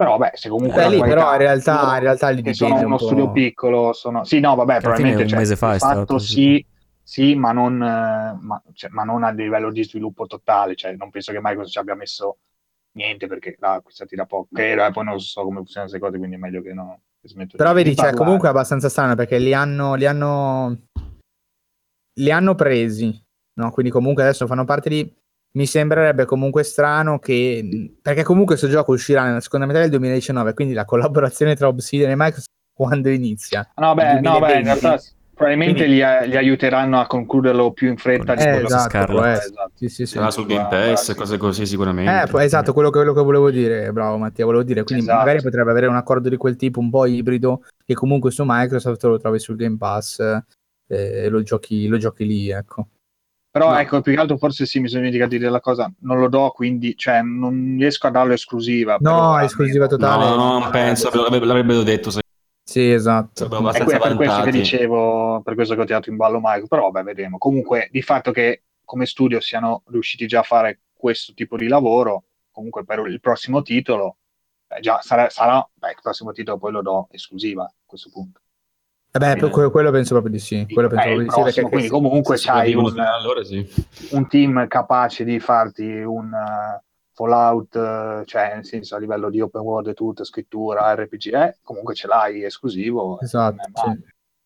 Però 0.00 0.16
beh, 0.16 0.30
se 0.32 0.48
comunque... 0.48 0.82
Beh, 0.82 0.88
lì 0.88 0.98
però 0.98 1.30
in 1.32 1.38
realtà, 1.38 1.94
in 1.96 2.00
realtà 2.00 2.30
lì 2.30 2.54
sono 2.54 2.76
uno 2.76 2.94
un 2.94 2.98
studio 2.98 3.30
piccolo, 3.32 3.92
sono... 3.92 4.24
Sì, 4.24 4.40
no, 4.40 4.54
vabbè, 4.54 4.80
probabilmente... 4.80 5.24
Un 5.24 5.28
cioè, 5.28 5.38
mese 5.38 5.56
fa 5.56 5.74
è 5.74 5.78
stato... 5.78 6.18
Sì, 6.18 6.64
sì, 7.02 7.34
ma 7.34 7.52
non, 7.52 7.76
ma, 7.76 8.62
cioè, 8.72 8.88
ma 8.92 9.04
non, 9.04 9.24
a 9.24 9.30
livello 9.30 9.70
di 9.70 9.84
sviluppo 9.84 10.24
totale, 10.24 10.74
cioè 10.74 10.96
non 10.96 11.10
penso 11.10 11.32
che 11.32 11.38
Microsoft 11.42 11.72
ci 11.72 11.78
abbia 11.80 11.94
messo 11.94 12.38
niente 12.92 13.26
perché 13.26 13.56
l'ha 13.58 13.74
acquistati 13.74 14.16
da 14.16 14.24
poco, 14.24 14.48
che 14.54 14.70
era, 14.70 14.90
poi 14.90 15.04
non 15.04 15.20
so 15.20 15.42
come 15.42 15.56
funzionano 15.56 15.90
queste 15.90 16.06
cose, 16.06 16.16
quindi 16.16 16.36
è 16.36 16.38
meglio 16.38 16.62
che 16.62 16.72
no. 16.72 17.02
Però 17.54 17.72
vedi, 17.74 17.94
cioè, 17.94 18.14
comunque 18.14 18.48
è 18.48 18.52
abbastanza 18.52 18.88
strano 18.88 19.14
perché 19.14 19.36
li 19.36 19.52
hanno, 19.52 19.96
li 19.96 20.06
hanno, 20.06 20.78
li 22.18 22.30
hanno 22.30 22.54
presi, 22.54 23.22
no? 23.60 23.70
Quindi 23.70 23.92
comunque 23.92 24.22
adesso 24.22 24.46
fanno 24.46 24.64
parte 24.64 24.88
di 24.88 25.19
mi 25.52 25.66
sembrerebbe 25.66 26.24
comunque 26.24 26.62
strano 26.62 27.18
che 27.18 27.92
perché 28.00 28.22
comunque 28.22 28.56
questo 28.56 28.72
gioco 28.72 28.92
uscirà 28.92 29.24
nella 29.24 29.40
seconda 29.40 29.66
metà 29.66 29.80
del 29.80 29.90
2019 29.90 30.54
quindi 30.54 30.74
la 30.74 30.84
collaborazione 30.84 31.56
tra 31.56 31.68
Obsidian 31.68 32.10
e 32.10 32.16
Microsoft 32.16 32.48
quando 32.72 33.10
inizia? 33.10 33.68
No 33.76 33.94
beh, 33.94 34.20
no, 34.20 34.38
beh 34.38 34.58
in 34.58 34.64
realtà 34.64 35.00
probabilmente 35.34 35.84
quindi... 35.84 35.96
li, 35.96 36.28
li, 36.28 36.36
aiuteranno 36.36 37.00
a 37.00 37.06
concluderlo 37.06 37.72
più 37.72 37.88
in 37.88 37.96
fretta 37.96 38.34
di 38.34 38.42
eh, 38.42 38.50
quello 38.50 38.66
esatto, 38.66 39.24
eh, 39.24 39.32
esatto. 39.32 39.70
Sì, 39.74 39.88
sì, 39.88 40.06
sì. 40.06 40.14
sarà 40.14 40.30
sul 40.30 40.46
Game 40.46 40.68
Pass 40.68 41.14
cose 41.14 41.36
così 41.36 41.66
sicuramente. 41.66 42.38
Eh, 42.38 42.44
esatto 42.44 42.72
quello 42.72 42.90
che, 42.90 42.98
quello 42.98 43.12
che, 43.12 43.22
volevo 43.22 43.50
dire 43.50 43.92
bravo 43.92 44.18
Mattia 44.18 44.44
volevo 44.44 44.62
dire 44.62 44.84
quindi 44.84 45.04
esatto. 45.04 45.18
magari 45.18 45.42
potrebbe 45.42 45.70
avere 45.70 45.88
un 45.88 45.96
accordo 45.96 46.28
di 46.28 46.36
quel 46.36 46.56
tipo 46.56 46.78
un 46.78 46.90
po' 46.90 47.06
ibrido 47.06 47.64
che 47.84 47.94
comunque 47.94 48.30
su 48.30 48.44
Microsoft 48.46 49.02
lo 49.04 49.18
trovi 49.18 49.40
sul 49.40 49.56
Game 49.56 49.76
Pass 49.76 50.20
eh, 50.20 51.24
e 51.24 51.28
lo 51.28 51.42
giochi, 51.42 51.88
lo 51.88 51.98
giochi 51.98 52.24
lì 52.24 52.50
ecco 52.50 52.86
però 53.50 53.70
no. 53.70 53.78
ecco, 53.78 54.00
più 54.00 54.14
che 54.14 54.20
altro 54.20 54.36
forse 54.36 54.64
sì, 54.64 54.78
mi 54.78 54.86
sono 54.86 55.00
dimenticato 55.00 55.30
di 55.32 55.38
dire 55.38 55.50
la 55.50 55.60
cosa, 55.60 55.92
non 56.00 56.20
lo 56.20 56.28
do, 56.28 56.50
quindi 56.50 56.96
cioè, 56.96 57.20
non 57.22 57.76
riesco 57.78 58.06
a 58.06 58.10
darlo 58.10 58.32
esclusiva. 58.32 58.96
No, 59.00 59.38
è 59.38 59.44
esclusiva 59.44 59.88
totale. 59.88 60.24
No, 60.24 60.36
no, 60.36 60.58
non 60.58 60.70
penso, 60.70 61.10
l'avrebbero 61.12 61.82
detto. 61.82 62.10
Se... 62.10 62.20
Sì, 62.62 62.92
esatto. 62.92 63.46
È 63.46 63.84
per 63.84 64.14
questo 64.14 64.42
che 64.42 64.50
dicevo, 64.52 65.40
per 65.42 65.54
questo 65.54 65.74
che 65.74 65.80
ho 65.80 65.84
tirato 65.84 66.10
in 66.10 66.16
ballo 66.16 66.38
Mike, 66.40 66.68
però 66.68 66.90
vabbè, 66.90 67.04
vedremo. 67.04 67.38
Comunque, 67.38 67.88
di 67.90 68.02
fatto 68.02 68.30
che 68.30 68.62
come 68.84 69.06
studio 69.06 69.40
siano 69.40 69.82
riusciti 69.86 70.28
già 70.28 70.40
a 70.40 70.44
fare 70.44 70.82
questo 70.92 71.32
tipo 71.34 71.56
di 71.56 71.66
lavoro, 71.66 72.24
comunque 72.52 72.84
per 72.84 73.00
il 73.08 73.18
prossimo 73.18 73.62
titolo, 73.62 74.18
eh, 74.68 74.80
già 74.80 75.00
sarà, 75.00 75.28
sarà 75.28 75.68
beh, 75.72 75.90
il 75.90 75.98
prossimo 76.00 76.30
titolo 76.30 76.58
poi 76.58 76.72
lo 76.72 76.82
do 76.82 77.08
esclusiva 77.10 77.64
a 77.64 77.72
questo 77.84 78.10
punto. 78.12 78.40
Vabbè, 79.12 79.44
eh, 79.44 79.70
quello 79.70 79.90
penso 79.90 80.10
proprio 80.10 80.32
di 80.32 80.38
sì. 80.38 80.66
Quello 80.72 80.88
penso 80.88 81.08
eh, 81.08 81.24
proprio 81.24 81.44
di 81.44 81.52
sì 81.52 81.62
quindi 81.62 81.88
comunque 81.88 82.36
c'hai 82.38 82.74
un, 82.74 82.98
allora 82.98 83.42
sì. 83.42 83.68
un, 84.10 84.28
team 84.28 84.68
capace 84.68 85.24
di 85.24 85.40
farti 85.40 85.84
un 85.84 86.30
uh, 86.32 86.80
Fallout, 87.12 87.74
uh, 87.74 88.24
cioè 88.24 88.52
nel 88.54 88.64
senso 88.64 88.94
a 88.94 88.98
livello 88.98 89.28
di 89.28 89.40
open 89.40 89.62
world 89.62 89.88
e 89.88 89.94
tutto, 89.94 90.22
scrittura, 90.24 90.94
RPG, 90.94 91.34
eh, 91.34 91.56
comunque 91.62 91.94
ce 91.94 92.06
l'hai 92.06 92.44
esclusivo. 92.44 93.20
Esatto. 93.20 93.58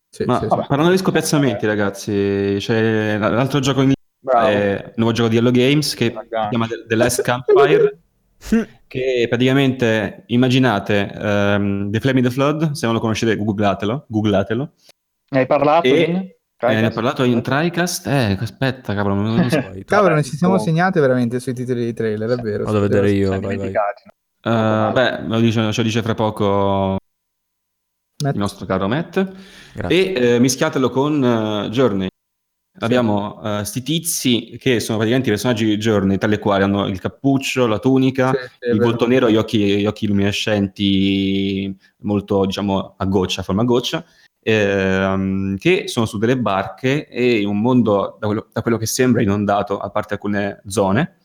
Sì. 0.09 0.25
Ma, 0.25 0.39
sì, 0.39 0.47
sì, 0.49 0.49
parlando 0.49 0.91
di 0.91 0.99
scopiazzamenti, 0.99 1.67
ragazzi, 1.67 2.57
c'è 2.59 3.19
l'altro 3.19 3.59
gioco 3.59 3.83
in 3.83 3.93
è 4.25 4.85
il 4.87 4.93
nuovo 4.97 5.13
gioco 5.13 5.29
di 5.29 5.37
Hello 5.37 5.51
Games 5.51 5.95
che 5.95 6.07
si 6.07 6.29
chiama 6.49 6.67
The 6.67 6.95
Last 6.95 7.23
Campfire 7.23 7.99
che 8.87 9.27
praticamente 9.29 10.25
immaginate 10.27 11.11
um, 11.15 11.91
The 11.91 12.01
Flame 12.01 12.19
in 12.19 12.25
the 12.25 12.31
Flood, 12.31 12.73
se 12.73 12.87
non 12.87 12.95
lo 12.95 13.01
conoscete 13.01 13.37
googlatelo, 13.37 14.07
googlatelo. 14.09 14.73
Ne 15.31 15.39
hai 15.39 15.47
parlato? 15.47 15.87
E... 15.87 16.37
Eh, 16.57 16.75
ne 16.75 16.87
hai 16.87 16.93
parlato 16.93 17.25
in 17.25 17.43
TriCast? 17.43 18.07
Eh, 18.07 18.39
aspetta, 18.41 18.95
cavolo, 18.95 19.15
non 19.15 19.37
lo 19.37 19.49
so. 19.51 19.63
cavolo, 19.85 20.15
non 20.15 20.23
ci 20.23 20.37
siamo 20.37 20.59
segnati 20.59 20.99
veramente 20.99 21.41
sui 21.41 21.53
titoli 21.53 21.85
di 21.85 21.93
trailer, 21.93 22.31
è 22.31 22.41
vero. 22.41 22.65
Vado 22.65 22.79
a 22.79 22.81
vedere 22.81 23.11
io, 23.11 23.39
vai, 23.41 23.57
vai. 23.57 23.73
Uh, 24.47 24.93
beh, 24.93 25.23
lo 25.27 25.41
dice, 25.41 25.73
ce 25.73 25.81
lo 25.81 25.87
dice 25.87 26.03
fra 26.03 26.15
poco 26.15 26.99
Matt. 28.23 28.35
il 28.35 28.41
nostro 28.41 28.67
caro 28.67 28.89
Matt. 28.89 29.33
Grazie. 29.75 30.13
E 30.13 30.35
eh, 30.35 30.39
mischiatelo 30.39 30.91
con 30.91 31.23
uh, 31.23 31.69
Journey. 31.69 32.09
Abbiamo 32.81 33.39
uh, 33.41 33.63
sti 33.63 33.83
tizi 33.83 34.57
che 34.59 34.81
sono 34.81 34.99
praticamente 34.99 35.29
i 35.29 35.33
personaggi 35.33 35.65
di 35.65 35.77
Journey, 35.77 36.19
tali 36.19 36.39
quali 36.39 36.65
hanno 36.65 36.87
il 36.89 36.99
cappuccio, 36.99 37.69
la 37.69 37.79
tunica, 37.79 38.33
sì, 38.33 38.69
il 38.69 38.81
volto 38.81 39.07
nero 39.07 39.29
e 39.29 39.33
gli 39.33 39.37
occhi, 39.37 39.79
gli 39.79 39.87
occhi 39.87 40.09
luminescenti 40.09 41.77
molto, 41.99 42.45
diciamo, 42.47 42.95
a 42.97 43.05
goccia, 43.05 43.43
a 43.43 43.45
forma 43.45 43.63
a 43.63 43.65
goccia, 43.65 44.05
ehm, 44.43 45.57
che 45.57 45.87
sono 45.87 46.05
su 46.05 46.19
delle 46.19 46.37
barche 46.37 47.07
e 47.07 47.41
in 47.41 47.47
un 47.47 47.61
mondo, 47.61 48.17
da 48.19 48.27
quello, 48.27 48.49
da 48.53 48.61
quello 48.61 48.77
che 48.77 48.87
sembra, 48.87 49.23
inondato, 49.23 49.79
a 49.79 49.91
parte 49.91 50.15
alcune 50.15 50.61
zone, 50.67 51.19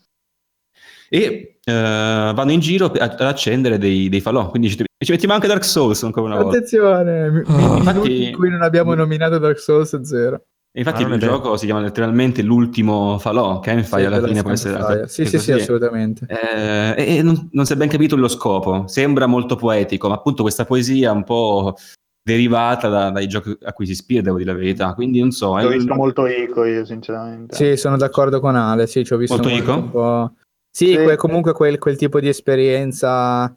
e 1.09 1.57
eh, 1.63 1.71
vanno 1.71 2.51
in 2.51 2.59
giro 2.59 2.85
ad 2.85 3.21
accendere 3.21 3.79
dei, 3.79 4.07
dei 4.07 4.21
falò. 4.21 4.49
Quindi 4.49 4.69
ci, 4.69 4.77
ci 4.77 5.11
mettiamo 5.11 5.33
anche 5.33 5.47
Dark 5.47 5.65
Souls 5.65 6.03
ancora 6.03 6.27
una 6.27 6.35
volta. 6.35 6.57
Attenzione, 6.57 7.43
oh. 7.47 7.77
infatti, 7.77 8.27
in 8.27 8.35
cui 8.35 8.51
non 8.51 8.61
abbiamo 8.61 8.93
nominato 8.93 9.39
Dark 9.39 9.57
Souls 9.57 9.99
0. 9.99 10.43
Infatti 10.71 11.01
il 11.01 11.17
gioco 11.17 11.57
si 11.57 11.65
chiama 11.65 11.81
letteralmente 11.81 12.43
l'ultimo 12.43 13.17
falò, 13.17 13.59
Campfire 13.59 14.01
sì, 14.01 14.05
alla 14.05 14.27
fine 14.27 14.41
può 14.43 14.51
essere... 14.51 15.07
Sì, 15.07 15.25
sì, 15.25 15.39
sì, 15.39 15.51
assolutamente. 15.51 16.27
Eh, 16.27 17.17
e 17.17 17.23
non, 17.23 17.49
non 17.51 17.65
si 17.65 17.73
è 17.73 17.75
ben 17.75 17.89
capito 17.89 18.15
lo 18.15 18.27
scopo, 18.27 18.85
sembra 18.87 19.25
molto 19.25 19.55
poetico, 19.55 20.07
ma 20.07 20.15
appunto 20.15 20.43
questa 20.43 20.65
poesia 20.65 21.11
un 21.11 21.23
po' 21.23 21.75
derivata 22.21 22.87
da, 22.87 23.09
dai 23.09 23.27
giochi 23.27 23.57
a 23.63 23.73
cui 23.73 23.87
si 23.87 23.93
ispira, 23.93 24.21
devo 24.21 24.37
dire 24.37 24.51
la 24.51 24.57
verità, 24.57 24.93
quindi 24.93 25.19
non 25.19 25.31
so... 25.31 25.47
Ho 25.57 25.67
visto 25.67 25.95
molto 25.95 26.27
Ico 26.27 26.63
io, 26.65 26.85
sinceramente. 26.85 27.55
Sì, 27.55 27.75
sono 27.75 27.97
d'accordo 27.97 28.39
con 28.39 28.55
Ale, 28.55 28.85
sì, 28.85 29.03
ci 29.03 29.13
ho 29.13 29.17
visto 29.17 29.35
molto, 29.35 29.49
molto 29.49 29.73
un 29.73 29.89
po'... 29.89 30.33
Sì, 30.69 30.95
sì. 30.95 31.15
comunque 31.15 31.53
quel, 31.53 31.79
quel 31.79 31.97
tipo 31.97 32.19
di 32.19 32.27
esperienza 32.27 33.51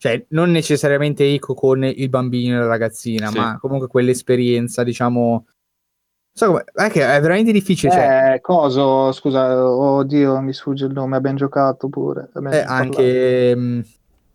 cioè 0.00 0.24
non 0.28 0.50
necessariamente 0.52 1.24
Ico 1.24 1.54
con 1.54 1.82
il 1.82 2.08
bambino 2.08 2.56
e 2.56 2.60
la 2.60 2.66
ragazzina, 2.66 3.28
sì. 3.28 3.36
ma 3.38 3.58
comunque 3.58 3.88
quell'esperienza, 3.88 4.84
diciamo, 4.84 5.46
So 6.38 6.62
è 6.72 6.88
che 6.88 7.02
è 7.02 7.20
veramente 7.20 7.50
difficile. 7.50 7.90
Cioè... 7.90 8.32
Eh, 8.34 8.40
coso, 8.40 9.10
scusa, 9.10 9.68
oddio, 9.68 10.40
mi 10.40 10.52
sfugge 10.52 10.84
il 10.84 10.92
nome, 10.92 11.16
abbiamo 11.16 11.36
giocato 11.36 11.88
pure. 11.88 12.28
Abbiamo 12.32 12.54
eh, 12.54 12.62
anche... 12.64 13.56
Mh... 13.56 13.84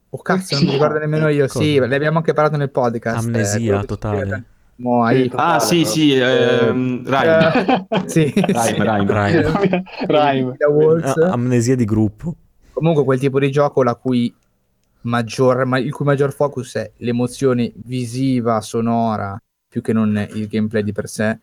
Oh 0.09 0.21
cazzo, 0.21 0.55
non 0.55 0.65
mi 0.65 0.71
ricordo 0.71 0.99
nemmeno 0.99 1.29
io. 1.29 1.47
Cosa? 1.47 1.59
Sì, 1.63 1.79
ne 1.79 1.95
abbiamo 1.95 2.17
anche 2.17 2.33
parlato 2.33 2.57
nel 2.57 2.71
podcast. 2.71 3.25
Amnesia 3.25 3.79
eh, 3.79 3.85
totale. 3.85 4.43
Mo, 4.75 5.07
sì, 5.09 5.31
ah, 5.33 5.59
sì, 5.59 5.85
sì, 5.85 6.13
ehm, 6.13 7.03
Rime. 7.05 7.87
sì, 8.05 8.33
Rime, 8.35 9.05
Rime, 9.05 9.77
Rime. 10.05 10.57
Rime. 10.57 11.23
Amnesia 11.29 11.77
di 11.77 11.85
gruppo. 11.85 12.35
Comunque 12.73 13.05
quel 13.05 13.19
tipo 13.19 13.39
di 13.39 13.49
gioco 13.49 13.81
la 13.81 13.95
cui 13.95 14.35
maggior, 15.03 15.63
ma, 15.63 15.79
il 15.79 15.93
cui 15.93 16.03
maggior 16.03 16.33
focus 16.33 16.75
è 16.75 16.91
l'emozione 16.97 17.71
visiva, 17.75 18.59
sonora, 18.59 19.41
più 19.69 19.81
che 19.81 19.93
non 19.93 20.27
il 20.33 20.47
gameplay 20.47 20.83
di 20.83 20.91
per 20.91 21.07
sé 21.07 21.39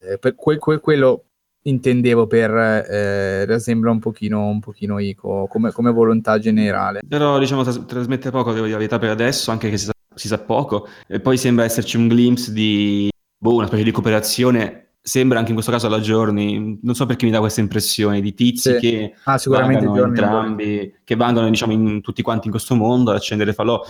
eh, 0.00 0.18
per 0.18 0.34
que- 0.34 0.58
que- 0.58 0.80
quello 0.80 1.24
intendevo 1.62 2.26
per 2.26 2.50
eh, 2.88 3.58
sembra 3.58 3.90
un 3.90 3.98
pochino, 3.98 4.46
un 4.46 4.60
pochino 4.60 4.98
Ico 4.98 5.46
come, 5.48 5.72
come, 5.72 5.90
volontà 5.90 6.38
generale. 6.38 7.00
Però 7.06 7.38
diciamo 7.38 7.62
tras- 7.62 7.84
trasmette 7.86 8.30
poco, 8.30 8.52
devo 8.52 8.66
dire 8.66 8.72
la 8.72 8.78
verità 8.78 8.98
per 8.98 9.10
adesso, 9.10 9.50
anche 9.50 9.68
che 9.70 9.76
si 9.76 9.86
sa, 9.86 9.92
si 10.14 10.28
sa 10.28 10.38
poco, 10.38 10.88
e 11.08 11.20
poi 11.20 11.36
sembra 11.36 11.64
esserci 11.64 11.96
un 11.96 12.06
glimpse 12.08 12.52
di 12.52 13.08
boh, 13.36 13.54
una 13.54 13.66
specie 13.66 13.82
di 13.82 13.90
cooperazione 13.90 14.86
sembra 15.06 15.38
anche 15.38 15.50
in 15.50 15.54
questo 15.54 15.70
caso 15.70 15.88
la 15.88 16.00
Journey, 16.00 16.80
non 16.82 16.96
so 16.96 17.06
perché 17.06 17.26
mi 17.26 17.30
dà 17.30 17.38
questa 17.38 17.60
impressione 17.60 18.20
di 18.20 18.34
tizi 18.34 18.72
sì. 18.72 18.78
che 18.80 19.14
ah, 19.22 19.40
vangano 19.44 20.04
entrambi, 20.04 20.96
che 21.04 21.14
vanno 21.14 21.48
diciamo 21.48 21.72
in, 21.72 22.00
tutti 22.00 22.22
quanti 22.22 22.46
in 22.46 22.52
questo 22.52 22.74
mondo 22.74 23.10
ad 23.10 23.16
accendere 23.16 23.52
falò. 23.52 23.80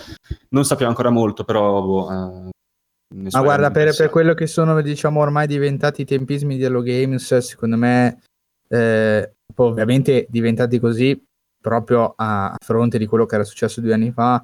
Non 0.49 0.63
sappiamo 0.63 0.91
ancora 0.91 1.09
molto, 1.09 1.43
però 1.43 1.81
boh, 1.81 2.05
uh, 2.05 2.49
ma 3.15 3.41
guarda, 3.41 3.71
per, 3.71 3.95
per, 3.95 4.09
quello 4.09 4.33
che 4.33 4.47
sono, 4.47 4.81
diciamo, 4.81 5.21
ormai 5.21 5.47
diventati 5.47 6.01
i 6.01 6.05
tempismi 6.05 6.57
di 6.57 6.63
Hello 6.63 6.81
Games, 6.81 7.37
secondo 7.37 7.77
me, 7.77 8.21
eh, 8.67 9.33
ovviamente 9.55 10.25
diventati 10.29 10.77
così 10.77 11.21
proprio 11.59 12.13
a, 12.15 12.55
fronte 12.63 12.97
di 12.97 13.05
quello 13.05 13.25
che 13.25 13.35
era 13.35 13.43
successo 13.45 13.79
due 13.79 13.93
anni 13.93 14.11
fa. 14.11 14.43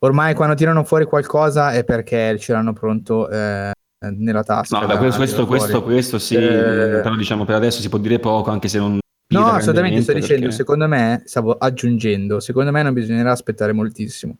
Ormai 0.00 0.34
quando 0.34 0.54
tirano 0.54 0.84
fuori 0.84 1.04
qualcosa 1.04 1.72
è 1.72 1.84
perché 1.84 2.38
ce 2.38 2.52
l'hanno 2.52 2.72
pronto 2.72 3.28
eh, 3.28 3.72
nella 3.98 4.42
tasca. 4.42 4.80
No, 4.80 4.86
da 4.86 4.98
questo, 4.98 5.18
questo, 5.18 5.46
questo, 5.46 5.82
questo, 5.82 6.18
sì, 6.18 6.36
eh... 6.36 7.00
però 7.02 7.14
diciamo 7.16 7.44
per 7.44 7.56
adesso 7.56 7.80
si 7.80 7.88
può 7.88 7.98
dire 7.98 8.18
poco, 8.18 8.50
anche 8.50 8.68
se 8.68 8.78
non... 8.78 8.98
No, 9.32 9.46
assolutamente, 9.46 10.02
sto 10.02 10.12
dicendo, 10.12 10.40
perché... 10.40 10.56
secondo 10.56 10.88
me, 10.88 11.22
stavo 11.24 11.52
aggiungendo, 11.52 12.40
secondo 12.40 12.72
me 12.72 12.82
non 12.82 12.92
bisognerà 12.92 13.30
aspettare 13.30 13.72
moltissimo 13.72 14.38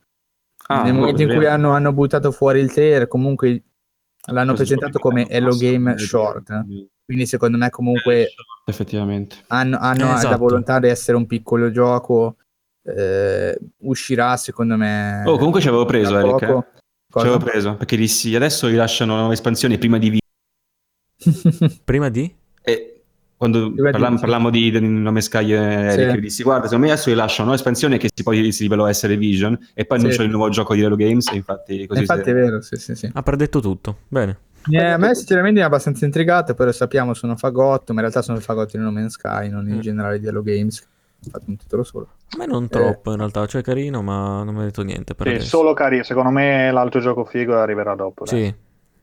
Ah, 0.70 0.84
Nel 0.84 0.94
momento 0.94 1.20
in 1.22 1.34
cui 1.34 1.46
hanno, 1.46 1.72
hanno, 1.72 1.92
buttato 1.92 2.30
fuori 2.30 2.60
il 2.60 2.72
trailer, 2.72 3.08
comunque 3.08 3.64
l'hanno 4.26 4.54
Questo 4.54 4.74
presentato 4.76 5.00
come 5.00 5.26
Hello 5.28 5.56
Game 5.56 5.98
Short. 5.98 6.64
Quindi 7.04 7.26
secondo 7.26 7.58
me 7.58 7.70
comunque 7.70 8.28
effettivamente 8.66 9.34
hanno, 9.48 9.78
hanno 9.80 10.14
esatto. 10.14 10.28
la 10.28 10.36
volontà 10.36 10.78
di 10.78 10.86
essere 10.86 11.16
un 11.16 11.26
piccolo 11.26 11.72
gioco. 11.72 12.36
Eh, 12.84 13.58
uscirà 13.78 14.36
secondo 14.36 14.76
me. 14.76 15.24
Oh, 15.26 15.36
comunque 15.38 15.60
ci 15.60 15.66
avevo 15.66 15.86
preso, 15.86 16.16
Eric. 16.16 16.42
Eh. 16.42 16.64
Ci 17.10 17.18
avevo 17.18 17.38
preso 17.38 17.74
perché 17.74 17.96
dissi 17.96 18.36
adesso 18.36 18.68
rilasciano 18.68 19.32
espansioni 19.32 19.76
prima 19.76 19.98
di 19.98 20.20
prima 21.82 22.08
di? 22.10 22.32
E 22.62 22.99
quando 23.40 23.72
parlam- 23.72 24.20
parlammo 24.20 24.50
di, 24.50 24.70
di 24.70 24.86
Nome 24.86 25.22
Sky 25.22 25.54
e 25.54 25.56
Eric, 25.56 26.10
sì. 26.10 26.20
dissi 26.20 26.42
guarda, 26.42 26.64
secondo 26.64 26.84
me 26.84 26.92
adesso 26.92 27.08
rilasciano 27.08 27.48
una 27.48 27.56
espansione 27.56 27.96
che 27.96 28.10
si 28.14 28.22
poi 28.22 28.52
si 28.52 28.64
rivelò 28.64 28.86
essere 28.86 29.16
Vision 29.16 29.58
e 29.72 29.86
poi 29.86 29.96
annunciano 29.96 30.24
il 30.24 30.30
nuovo 30.30 30.50
gioco 30.50 30.74
di 30.74 30.84
Halo 30.84 30.94
Games 30.94 31.26
infatti 31.32 31.86
così 31.86 32.00
Infatti 32.00 32.28
è 32.28 32.34
vero, 32.34 32.60
sì, 32.60 32.76
sì, 32.76 32.94
sì. 32.94 33.10
Ha 33.10 33.22
predetto 33.22 33.60
tutto, 33.60 34.00
bene. 34.08 34.40
Eh, 34.70 34.84
a 34.84 34.98
me 34.98 35.14
sinceramente 35.14 35.60
è 35.60 35.62
abbastanza 35.62 36.04
intrigato, 36.04 36.52
però 36.52 36.70
sappiamo 36.70 37.14
sono 37.14 37.34
fagotto, 37.34 37.94
ma 37.94 38.00
in 38.02 38.08
realtà 38.08 38.20
sono 38.20 38.36
il 38.36 38.44
fagotto 38.44 38.76
di 38.76 38.82
No 38.82 38.92
Man's 38.92 39.14
Sky, 39.14 39.48
non 39.48 39.66
in 39.70 39.76
mm. 39.76 39.80
generale 39.80 40.20
di 40.20 40.28
Halo 40.28 40.42
Games. 40.42 40.86
Ho 41.24 41.30
fatto 41.30 41.44
un 41.46 41.56
titolo 41.56 41.82
solo. 41.82 42.08
A 42.34 42.36
me 42.36 42.44
non 42.44 42.68
troppo 42.68 43.08
eh. 43.08 43.12
in 43.14 43.20
realtà, 43.20 43.46
cioè 43.46 43.62
carino, 43.62 44.02
ma 44.02 44.42
non 44.42 44.54
mi 44.54 44.60
ha 44.60 44.64
detto 44.64 44.82
niente 44.82 45.14
per 45.14 45.28
sì, 45.28 45.32
adesso. 45.32 45.48
solo 45.48 45.72
carino, 45.72 46.02
secondo 46.02 46.28
me 46.28 46.70
l'altro 46.70 47.00
gioco 47.00 47.24
figo 47.24 47.56
arriverà 47.56 47.94
dopo. 47.94 48.24
Dai. 48.26 48.38
Sì, 48.44 48.54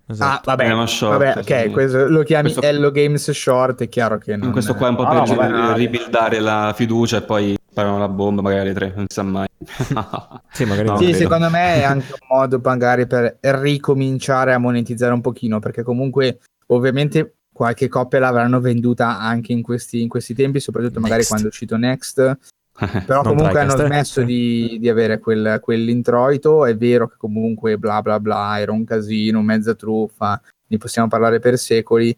Esatto. 0.10 0.50
Ah, 0.50 0.56
vabbè, 0.56 0.88
short, 0.88 1.18
vabbè 1.18 1.40
ok, 1.40 1.64
sì. 1.64 1.70
questo 1.72 2.08
lo 2.08 2.24
chiami 2.24 2.54
questo... 2.54 2.62
Hello 2.62 2.92
Games 2.92 3.30
Short, 3.30 3.82
è 3.82 3.90
chiaro 3.90 4.18
che 4.18 4.38
non... 4.38 4.52
Questo 4.52 4.74
qua 4.74 4.88
è 4.88 4.90
un 4.92 4.96
po' 4.96 5.04
ah, 5.04 5.24
per 5.24 5.50
no, 5.50 5.74
ribuildare 5.74 6.40
la 6.40 6.74
fiducia 6.74 7.18
e 7.18 7.22
poi 7.24 7.58
sparano 7.70 8.00
la 8.00 8.08
bomba 8.08 8.42
magari 8.42 8.62
alle 8.62 8.74
tre, 8.74 8.94
non 8.96 9.06
si 9.08 9.16
sa 9.16 9.24
mai. 9.24 9.48
sì, 10.52 10.64
magari 10.64 10.88
no, 10.88 10.98
sì 10.98 11.14
secondo 11.14 11.50
me 11.50 11.76
è 11.76 11.84
anche 11.86 12.14
un 12.14 12.38
modo 12.38 12.62
magari 12.64 13.06
per 13.06 13.38
ricominciare 13.42 14.54
a 14.54 14.58
monetizzare 14.58 15.14
un 15.14 15.22
pochino, 15.22 15.60
perché 15.60 15.84
comunque 15.84 16.40
ovviamente 16.68 17.36
qualche 17.52 17.90
coppia 17.90 18.20
l'avranno 18.20 18.62
venduta 18.62 19.20
anche 19.20 19.52
in 19.52 19.62
questi, 19.62 20.02
in 20.02 20.08
questi 20.08 20.34
tempi, 20.34 20.62
soprattutto 20.62 21.02
magari 21.02 21.18
Next. 21.18 21.30
quando 21.30 21.48
è 21.48 21.50
uscito 21.50 21.76
Next 21.76 22.38
però 23.06 23.24
comunque 23.24 23.60
hanno 23.60 23.76
smesso 23.76 24.22
di, 24.22 24.78
di, 24.80 24.88
avere 24.88 25.20
quel, 25.20 25.60
quell'introito. 25.62 26.66
È 26.66 26.76
vero 26.76 27.08
che 27.08 27.16
comunque 27.18 27.78
bla 27.78 28.02
bla 28.02 28.20
bla 28.20 28.60
era 28.60 28.72
un 28.72 28.84
casino, 28.84 29.42
mezza 29.42 29.74
truffa, 29.74 30.40
ne 30.68 30.78
possiamo 30.78 31.08
parlare 31.08 31.40
per 31.40 31.58
secoli. 31.58 32.16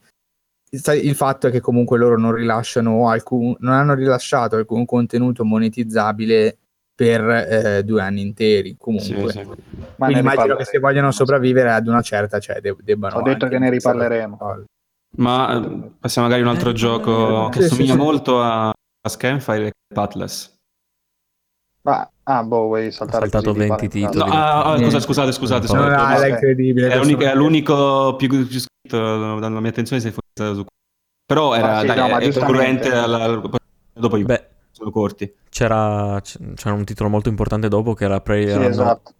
Il 0.72 1.16
fatto 1.16 1.48
è 1.48 1.52
che 1.52 1.62
comunque 1.62 1.98
loro 1.98 2.20
non 2.20 2.34
rilasciano 2.34 3.10
alcun, 3.10 3.56
non 3.60 3.74
hanno 3.74 3.96
rilasciato 3.96 4.56
alcun 4.56 4.86
contenuto 4.86 5.44
monetizzabile 5.44 6.58
per 6.94 7.28
eh, 7.30 7.84
due 7.84 8.02
anni 8.02 8.22
interi. 8.22 8.76
Comunque, 8.78 9.32
sì, 9.32 9.40
sì. 9.40 9.48
quindi 9.96 10.20
immagino 10.20 10.58
che 10.58 10.66
se 10.66 10.80
vogliono 10.80 11.12
sopravvivere 11.12 11.72
ad 11.72 11.88
una 11.88 12.02
certa, 12.02 12.40
cioè 12.40 12.60
de- 12.60 12.76
debbano. 12.84 13.16
Ho 13.16 13.22
detto 13.22 13.48
che 13.48 13.58
ne 13.58 13.70
riparleremo. 13.70 14.66
Ma 15.12 15.56
eh, 15.56 15.92
passiamo 16.00 16.28
magari 16.28 16.46
a 16.46 16.50
un 16.50 16.56
altro 16.56 16.72
gioco 16.74 17.50
che 17.50 17.62
sì, 17.62 17.66
assomiglia 17.66 17.96
molto 17.96 18.42
a 18.42 18.72
a 19.02 19.10
Scanfire 19.10 19.68
e 19.68 19.72
Pathless. 19.94 20.58
Ah, 21.84 22.10
ah, 22.24 22.44
boh, 22.44 22.66
vuoi 22.66 22.92
saltare 22.92 23.26
Ho 23.26 23.30
saltato 23.30 23.54
20 23.54 23.88
titoli. 23.88 24.18
No, 24.18 24.26
ah, 24.26 24.74
ah, 24.74 24.78
scusate, 24.78 25.32
scusate, 25.32 25.32
scusate. 25.32 25.74
No, 25.74 25.88
no, 25.88 26.08
no, 26.08 26.22
è 26.22 26.30
incredibile. 26.30 26.90
È 26.90 26.98
l'unico, 26.98 27.24
è 27.24 27.36
l'unico 27.36 28.16
più, 28.16 28.28
più 28.28 28.60
scritto 28.60 29.40
dalla 29.40 29.60
mia 29.60 29.70
attenzione 29.70 30.02
se 30.02 30.12
fosse 30.12 30.56
su 30.56 30.66
però 31.30 31.54
era 31.54 31.78
ah, 31.78 31.82
sì, 31.82 31.86
dai, 31.86 32.10
no, 32.10 32.18
è 32.18 32.34
concorrente 32.34 32.92
alla, 32.92 33.40
dopo 33.94 34.18
io 34.18 34.26
Beh, 34.26 34.48
sono 34.72 34.90
corti 34.90 35.32
c'era, 35.50 36.20
c'era 36.22 36.74
un 36.74 36.86
titolo 36.86 37.08
molto 37.08 37.30
importante 37.30 37.68
dopo 37.68 37.94
che 37.94 38.06
era 38.06 38.20
Prayer 38.20 38.60
sì, 38.60 38.66
esatto. 38.66 39.14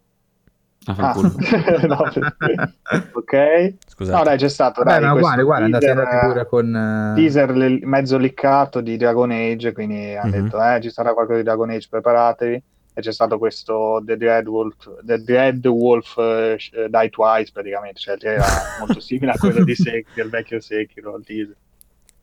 Ah, 0.86 1.12
ah. 1.12 1.14
no, 1.86 1.98
ok. 3.12 3.74
Scusate. 3.86 4.16
No, 4.16 4.24
dai, 4.24 4.38
c'è 4.38 4.48
stato. 4.48 4.82
Dai, 4.82 5.00
Beh, 5.00 5.08
uguale, 5.08 5.42
uguale, 5.42 5.64
andate 5.64 5.92
pure 5.92 6.46
con... 6.46 7.12
Uh... 7.12 7.14
Teaser 7.14 7.54
le- 7.54 7.80
mezzo 7.82 8.16
liccato 8.16 8.80
di 8.80 8.96
Dragon 8.96 9.30
Age, 9.30 9.72
quindi 9.72 9.96
mm-hmm. 9.96 10.18
hanno 10.18 10.30
detto, 10.30 10.62
eh, 10.62 10.80
ci 10.80 10.90
sarà 10.90 11.12
qualcosa 11.12 11.38
di 11.38 11.44
Dragon 11.44 11.68
Age, 11.68 11.86
preparatevi. 11.90 12.62
E 12.92 13.00
c'è 13.02 13.12
stato 13.12 13.38
questo 13.38 14.02
The 14.04 14.16
Dread 14.16 14.48
Wolf, 14.48 14.90
The 15.02 15.22
Dread 15.22 15.64
Wolf 15.66 16.16
uh, 16.16 16.56
Die 16.56 17.08
Twice, 17.10 17.52
praticamente, 17.52 18.00
cioè 18.00 18.16
era 18.18 18.44
molto 18.80 19.00
simile 19.00 19.32
a 19.32 19.38
quello 19.38 19.62
di 19.62 19.74
Sekiro, 19.74 20.24
il 20.24 20.30
vecchio 20.30 20.60
Sekiro, 20.60 21.16
il 21.16 21.24
teaser. 21.24 21.56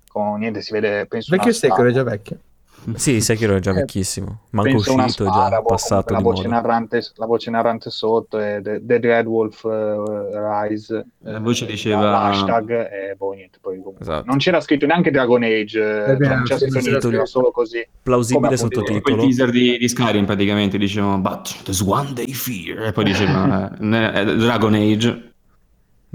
Con 0.07 0.39
niente, 0.39 0.61
si 0.61 0.73
vede, 0.73 1.05
penso... 1.05 1.33
Vecchio 1.33 1.53
Sekiro 1.53 1.87
è 1.87 1.91
già 1.91 2.03
vecchio. 2.03 2.39
Sì, 2.95 3.19
Sekiro 3.19 3.55
è 3.55 3.59
già 3.59 3.71
eh, 3.71 3.75
vecchissimo. 3.75 4.41
Manco 4.51 4.77
uscito, 4.77 5.25
è 5.25 5.29
già 5.29 5.61
boh, 5.61 5.67
passato 5.67 6.13
la 6.13 6.19
voce, 6.19 6.47
narrante, 6.47 7.01
la 7.15 7.25
voce 7.25 7.49
narrante 7.49 7.89
sotto 7.89 8.39
è 8.39 8.61
The, 8.61 8.81
The 8.83 8.99
Red 8.99 9.25
Wolf 9.25 9.63
uh, 9.63 10.29
Rise. 10.31 11.05
La 11.19 11.39
voce 11.39 11.65
eh, 11.65 11.67
diceva... 11.67 12.21
Hashtag 12.23 12.69
e 12.69 13.15
boh, 13.15 13.33
niente, 13.33 13.57
poi 13.59 13.81
esatto. 13.99 14.25
Non 14.25 14.37
c'era 14.37 14.61
scritto 14.61 14.85
neanche 14.85 15.11
Dragon 15.11 15.43
Age, 15.43 15.67
cioè, 15.67 16.17
non 16.17 16.43
c'era 16.43 16.59
scritto 16.59 16.79
niente, 16.79 17.07
era 17.07 17.25
solo 17.25 17.51
così. 17.51 17.85
Plausibile 18.01 18.55
sottotitolo. 18.55 19.01
Quel 19.01 19.17
teaser 19.17 19.49
di, 19.49 19.77
di 19.77 19.87
Skyrim 19.87 20.25
praticamente 20.25 20.77
dicevano 20.77 21.19
But 21.19 21.63
there's 21.63 21.81
one 21.81 22.13
day 22.13 22.31
fear. 22.31 22.87
E 22.87 22.91
poi 22.93 23.03
diceva 23.03 23.69
Dragon 23.77 24.73
Age. 24.73 25.35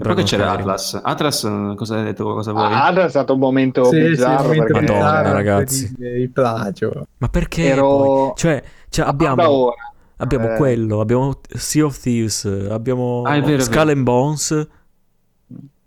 Però 0.03 0.15
che 0.15 0.23
c'era 0.25 0.51
Atlas? 0.51 1.01
Atlas, 1.03 1.41
cosa 1.77 1.97
hai 1.97 2.05
detto? 2.05 2.25
Cosa 2.25 2.53
vuoi? 2.53 2.65
Ah, 2.65 2.87
Atlas 2.87 3.07
è 3.07 3.11
stato 3.11 3.35
un 3.35 3.39
momento 3.39 3.85
sì, 3.85 4.01
bizzarro. 4.01 4.53
Sì, 4.53 4.59
perché... 4.59 4.73
Madonna, 4.73 5.33
ragazzi. 5.33 5.95
Il 5.99 6.31
plagio. 6.31 7.07
Ma 7.19 7.29
perché? 7.29 7.65
Ero... 7.65 8.35
Cioè, 8.37 8.63
cioè 8.89 9.07
abbiamo... 9.07 9.75
Abbiamo 10.17 10.53
eh... 10.53 10.57
quello, 10.57 11.01
abbiamo 11.01 11.41
Sea 11.49 11.85
of 11.85 11.99
Thieves, 11.99 12.45
abbiamo 12.71 13.23
ah, 13.25 13.41
vero, 13.41 13.61
Skull 13.61 13.89
and 13.89 14.03
Bones. 14.05 14.69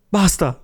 Basta. 0.09 0.59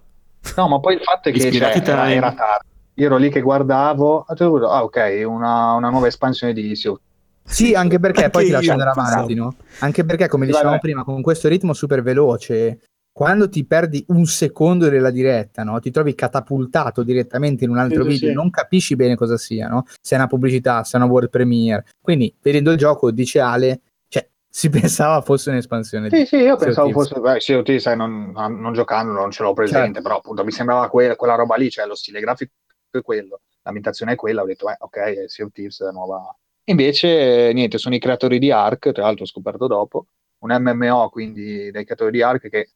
No, 0.58 0.68
ma 0.68 0.80
poi 0.82 0.96
il 0.96 1.02
fatto 1.02 1.30
è 1.30 1.32
che 1.32 1.40
cioè, 1.54 1.82
era, 1.82 2.12
era 2.12 2.34
tardi. 2.34 2.68
Io 2.96 3.06
ero 3.06 3.16
lì 3.16 3.30
che 3.30 3.40
guardavo, 3.40 4.26
ah 4.28 4.84
ok, 4.84 5.24
una, 5.26 5.74
una 5.76 5.90
nuova 5.90 6.08
espansione 6.08 6.52
di 6.52 6.76
Sea 6.76 6.92
of 6.92 7.00
sì, 7.44 7.74
anche 7.74 8.00
perché 8.00 8.30
poi 8.30 8.46
ti 8.46 8.52
lascia 8.52 8.72
andare 8.74 8.92
avanti, 8.92 9.34
no? 9.34 9.56
Anche 9.80 10.06
perché, 10.06 10.28
come 10.28 10.46
dicevamo 10.46 10.80
prima, 10.80 11.04
con 11.04 11.22
questo 11.22 11.48
ritmo 11.48 11.74
super 11.74 12.02
veloce, 12.02 12.80
quando 13.14 13.50
ti 13.50 13.66
perdi 13.66 14.04
un 14.08 14.26
secondo 14.26 14.88
della 14.88 15.12
diretta, 15.12 15.64
no? 15.64 15.80
ti 15.80 15.92
trovi 15.92 16.16
catapultato 16.16 17.04
direttamente 17.04 17.66
in 17.66 17.70
un 17.70 17.78
altro 17.78 18.04
sì, 18.04 18.10
video, 18.10 18.30
sì. 18.30 18.36
non 18.36 18.50
capisci 18.50 18.96
bene 18.96 19.16
cosa 19.16 19.38
sia, 19.38 19.68
no? 19.68 19.86
se 20.00 20.16
è 20.16 20.18
una 20.18 20.28
pubblicità, 20.28 20.84
se 20.84 20.98
è 20.98 21.02
una 21.02 21.10
world 21.10 21.30
premiere. 21.30 21.86
Quindi, 22.02 22.34
vedendo 22.42 22.72
il 22.72 22.78
gioco, 22.78 23.12
dice 23.12 23.42
Ale, 23.42 23.82
cioè, 24.08 24.28
si 24.50 24.70
pensava 24.70 25.22
fosse 25.22 25.50
un'espansione. 25.50 26.10
Sì, 26.10 26.26
sì, 26.26 26.38
io 26.38 26.56
pensavo 26.56 26.90
fosse, 26.92 27.20
beh, 27.20 27.40
sì, 27.42 27.62
ti 27.64 27.80
sai, 27.80 27.98
non, 27.98 28.32
non, 28.32 28.74
giocando 28.74 29.12
non 29.12 29.30
ce 29.30 29.44
l'ho 29.44 29.54
presente, 29.54 29.86
certo. 29.86 30.02
però 30.02 30.18
appunto 30.18 30.46
mi 30.46 30.52
sembrava 30.52 30.90
que- 30.90 31.16
quella 31.16 31.36
roba 31.36 31.56
lì, 31.58 31.70
cioè 31.70 31.86
lo 31.86 31.96
stile 31.96 32.22
grafico 32.22 32.52
è 32.92 33.02
quello, 33.02 33.42
l'ambientazione 33.64 34.14
è 34.14 34.16
quella, 34.16 34.42
ho 34.42 34.46
detto, 34.46 34.70
eh, 34.70 34.76
ok, 34.80 35.26
Sea 35.28 35.46
of 35.46 35.52
Thieves 35.52 35.82
è 35.82 35.92
nuova. 35.92 36.34
Invece, 36.66 37.52
niente, 37.54 37.78
sono 37.78 37.96
i 37.96 38.00
creatori 38.00 38.40
di 38.40 38.52
Ark, 38.52 38.94
tra 38.94 39.04
l'altro 39.04 39.24
ho 39.24 39.28
scoperto 39.28 39.68
dopo, 39.68 40.06
un 40.40 40.56
MMO, 40.58 41.10
quindi 41.10 41.72
dei 41.72 41.84
creatori 41.84 42.12
di 42.12 42.22
Ark 42.22 42.48
che 42.48 42.70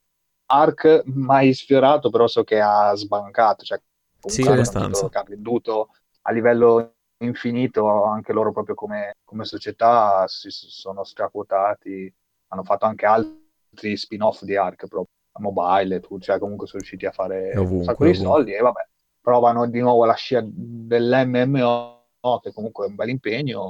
Ark 0.48 1.04
mai 1.06 1.54
sfiorato, 1.54 2.10
però 2.10 2.28
so 2.28 2.44
che 2.44 2.60
ha 2.60 2.94
sbancato, 2.96 3.64
cioè 3.64 3.82
sì, 4.26 4.42
abbastanza. 4.44 5.10
che 5.10 5.18
ha 5.18 5.24
venduto 5.24 5.90
a 6.24 6.32
livello 6.32 6.94
infinito, 7.20 8.04
anche 8.04 8.34
loro 8.34 8.52
proprio 8.52 8.76
come, 8.76 9.18
come 9.24 9.46
società 9.46 10.26
si 10.28 10.50
sono 10.50 11.04
straquotati, 11.04 12.14
hanno 12.50 12.64
fatto 12.64 12.86
anche 12.86 13.06
altri 13.06 13.96
spin-off 13.96 14.44
di 14.44 14.56
Ark 14.56 14.88
proprio 14.88 15.08
a 15.34 15.42
mobile, 15.42 16.00
tu, 16.00 16.20
cioè 16.20 16.40
comunque 16.40 16.68
sono 16.68 16.80
riusciti 16.80 17.06
a 17.06 17.12
fare 17.12 17.52
ovunque, 17.56 17.78
un 17.78 17.84
sacco 17.84 18.06
di 18.06 18.14
soldi 18.14 18.54
e 18.54 18.62
vabbè, 18.62 18.88
provano 19.22 19.68
di 19.68 19.80
nuovo 19.80 20.06
la 20.06 20.14
scia 20.14 20.42
dell'MMO, 20.44 22.04
che 22.42 22.54
comunque 22.54 22.86
è 22.86 22.90
un 22.90 22.96
bel 22.96 23.10
impegno. 23.10 23.70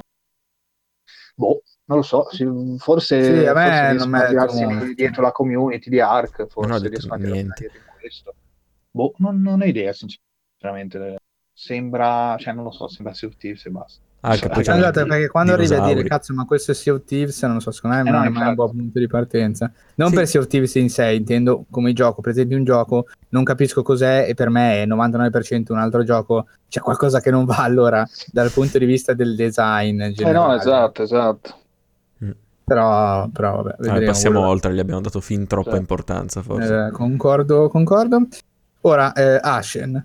Boh, 1.34 1.62
non 1.86 1.98
lo 1.98 2.02
so, 2.02 2.28
forse, 2.78 3.22
sì, 3.22 3.46
a 3.46 3.54
me 3.54 3.64
forse 3.64 3.90
riesco 3.90 4.16
a 4.16 4.26
tirarsi 4.26 4.94
dietro 4.94 5.22
la 5.22 5.32
community 5.32 5.88
di 5.88 6.00
Ark, 6.00 6.46
forse 6.48 6.70
non 6.70 6.80
riesco 6.80 7.14
a 7.14 7.16
niente. 7.16 7.70
questo. 8.00 8.34
Boh, 8.90 9.14
non, 9.18 9.40
non 9.40 9.60
ho 9.60 9.64
idea, 9.64 9.92
sinceramente. 9.92 11.18
Sembra, 11.52 12.36
cioè 12.38 12.52
non 12.52 12.64
lo 12.64 12.70
so, 12.70 12.88
sembra 12.88 13.14
Sea 13.14 13.28
of 13.28 13.36
Thieves 13.36 13.64
e 13.66 13.70
basta. 13.70 14.00
Ah, 14.20 14.34
che 14.34 14.48
poi 14.48 14.62
esatto, 14.62 15.06
perché 15.06 15.28
quando 15.28 15.52
arrivi 15.52 15.74
a 15.74 15.84
dire 15.84 16.02
cazzo, 16.02 16.34
ma 16.34 16.44
questo 16.44 16.72
è 16.72 16.74
Sea 16.74 16.94
of 16.94 17.04
Thieves, 17.04 17.40
non 17.42 17.54
lo 17.54 17.60
so, 17.60 17.70
secondo 17.70 17.96
me 17.96 18.02
eh 18.02 18.10
non 18.10 18.22
no, 18.22 18.26
è 18.26 18.30
mai 18.30 18.48
un 18.48 18.54
buon 18.54 18.70
punto 18.70 18.98
di 18.98 19.06
partenza. 19.06 19.70
Non 19.94 20.08
sì. 20.08 20.14
per 20.16 20.26
Sea 20.26 20.40
of 20.40 20.48
Thieves 20.48 20.74
in 20.74 20.90
sé, 20.90 21.12
intendo 21.12 21.64
come 21.70 21.92
gioco. 21.92 22.20
Per 22.20 22.32
esempio, 22.32 22.56
un 22.56 22.64
gioco 22.64 23.06
non 23.28 23.44
capisco 23.44 23.82
cos'è 23.82 24.26
e 24.28 24.34
per 24.34 24.50
me 24.50 24.82
è 24.82 24.86
99% 24.86 25.66
un 25.68 25.78
altro 25.78 26.02
gioco. 26.02 26.48
C'è 26.68 26.80
qualcosa 26.80 27.20
che 27.20 27.30
non 27.30 27.44
va 27.44 27.58
allora 27.58 28.04
dal 28.32 28.50
punto 28.50 28.78
di 28.78 28.86
vista 28.86 29.14
del 29.14 29.36
design. 29.36 30.00
Eh 30.00 30.32
no, 30.32 30.52
esatto, 30.56 31.02
esatto. 31.04 31.60
Però, 32.66 33.28
però 33.28 33.62
vabbè, 33.62 33.76
vedremo. 33.78 34.00
Eh, 34.00 34.06
passiamo 34.06 34.38
quello. 34.38 34.52
oltre, 34.52 34.74
gli 34.74 34.80
abbiamo 34.80 35.00
dato 35.00 35.20
fin 35.20 35.46
troppa 35.46 35.74
sì. 35.74 35.76
importanza 35.76 36.42
forse. 36.42 36.86
Eh, 36.86 36.90
concordo, 36.90 37.68
concordo. 37.68 38.26
Ora, 38.80 39.12
eh, 39.12 39.38
Ashen. 39.40 40.04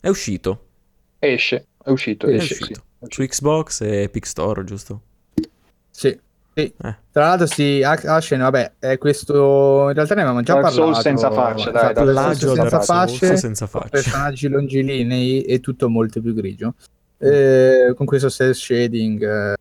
è 0.00 0.08
uscito. 0.08 0.66
Esce, 1.18 1.66
è 1.82 1.90
uscito. 1.90 2.28
È 2.28 2.34
esce, 2.34 2.54
uscito. 2.54 2.82
Sì. 3.00 3.06
Su 3.08 3.22
Xbox 3.24 3.80
e 3.80 4.02
Epic 4.02 4.26
Store, 4.26 4.62
giusto? 4.62 5.00
Sì. 5.90 6.16
Sì. 6.54 6.72
Eh. 6.82 6.96
Tra 7.10 7.26
l'altro, 7.26 7.46
sì, 7.46 7.82
Ashen, 7.82 8.38
vabbè, 8.38 8.74
è 8.78 8.96
questo. 8.98 9.88
In 9.88 9.94
realtà 9.94 10.14
ne 10.14 10.20
avevamo 10.20 10.42
già 10.42 10.52
Dark 10.52 10.66
parlato. 10.66 10.92
Souls 10.92 11.00
senza 11.00 11.30
faccia, 11.32 11.70
dai, 11.72 11.90
esatto, 11.90 12.12
Dark 12.12 12.36
Souls 12.36 12.58
senza 12.60 12.80
facce, 12.80 13.36
senza 13.36 13.66
facce. 13.66 13.88
personaggi 13.88 14.48
longilinei 14.48 15.42
e 15.42 15.58
tutto 15.58 15.88
molto 15.88 16.20
più 16.20 16.32
grigio. 16.32 16.74
Eh, 17.18 17.92
con 17.96 18.06
questo 18.06 18.30
cell 18.30 18.52
shading 18.52 19.22
eh, 19.22 19.56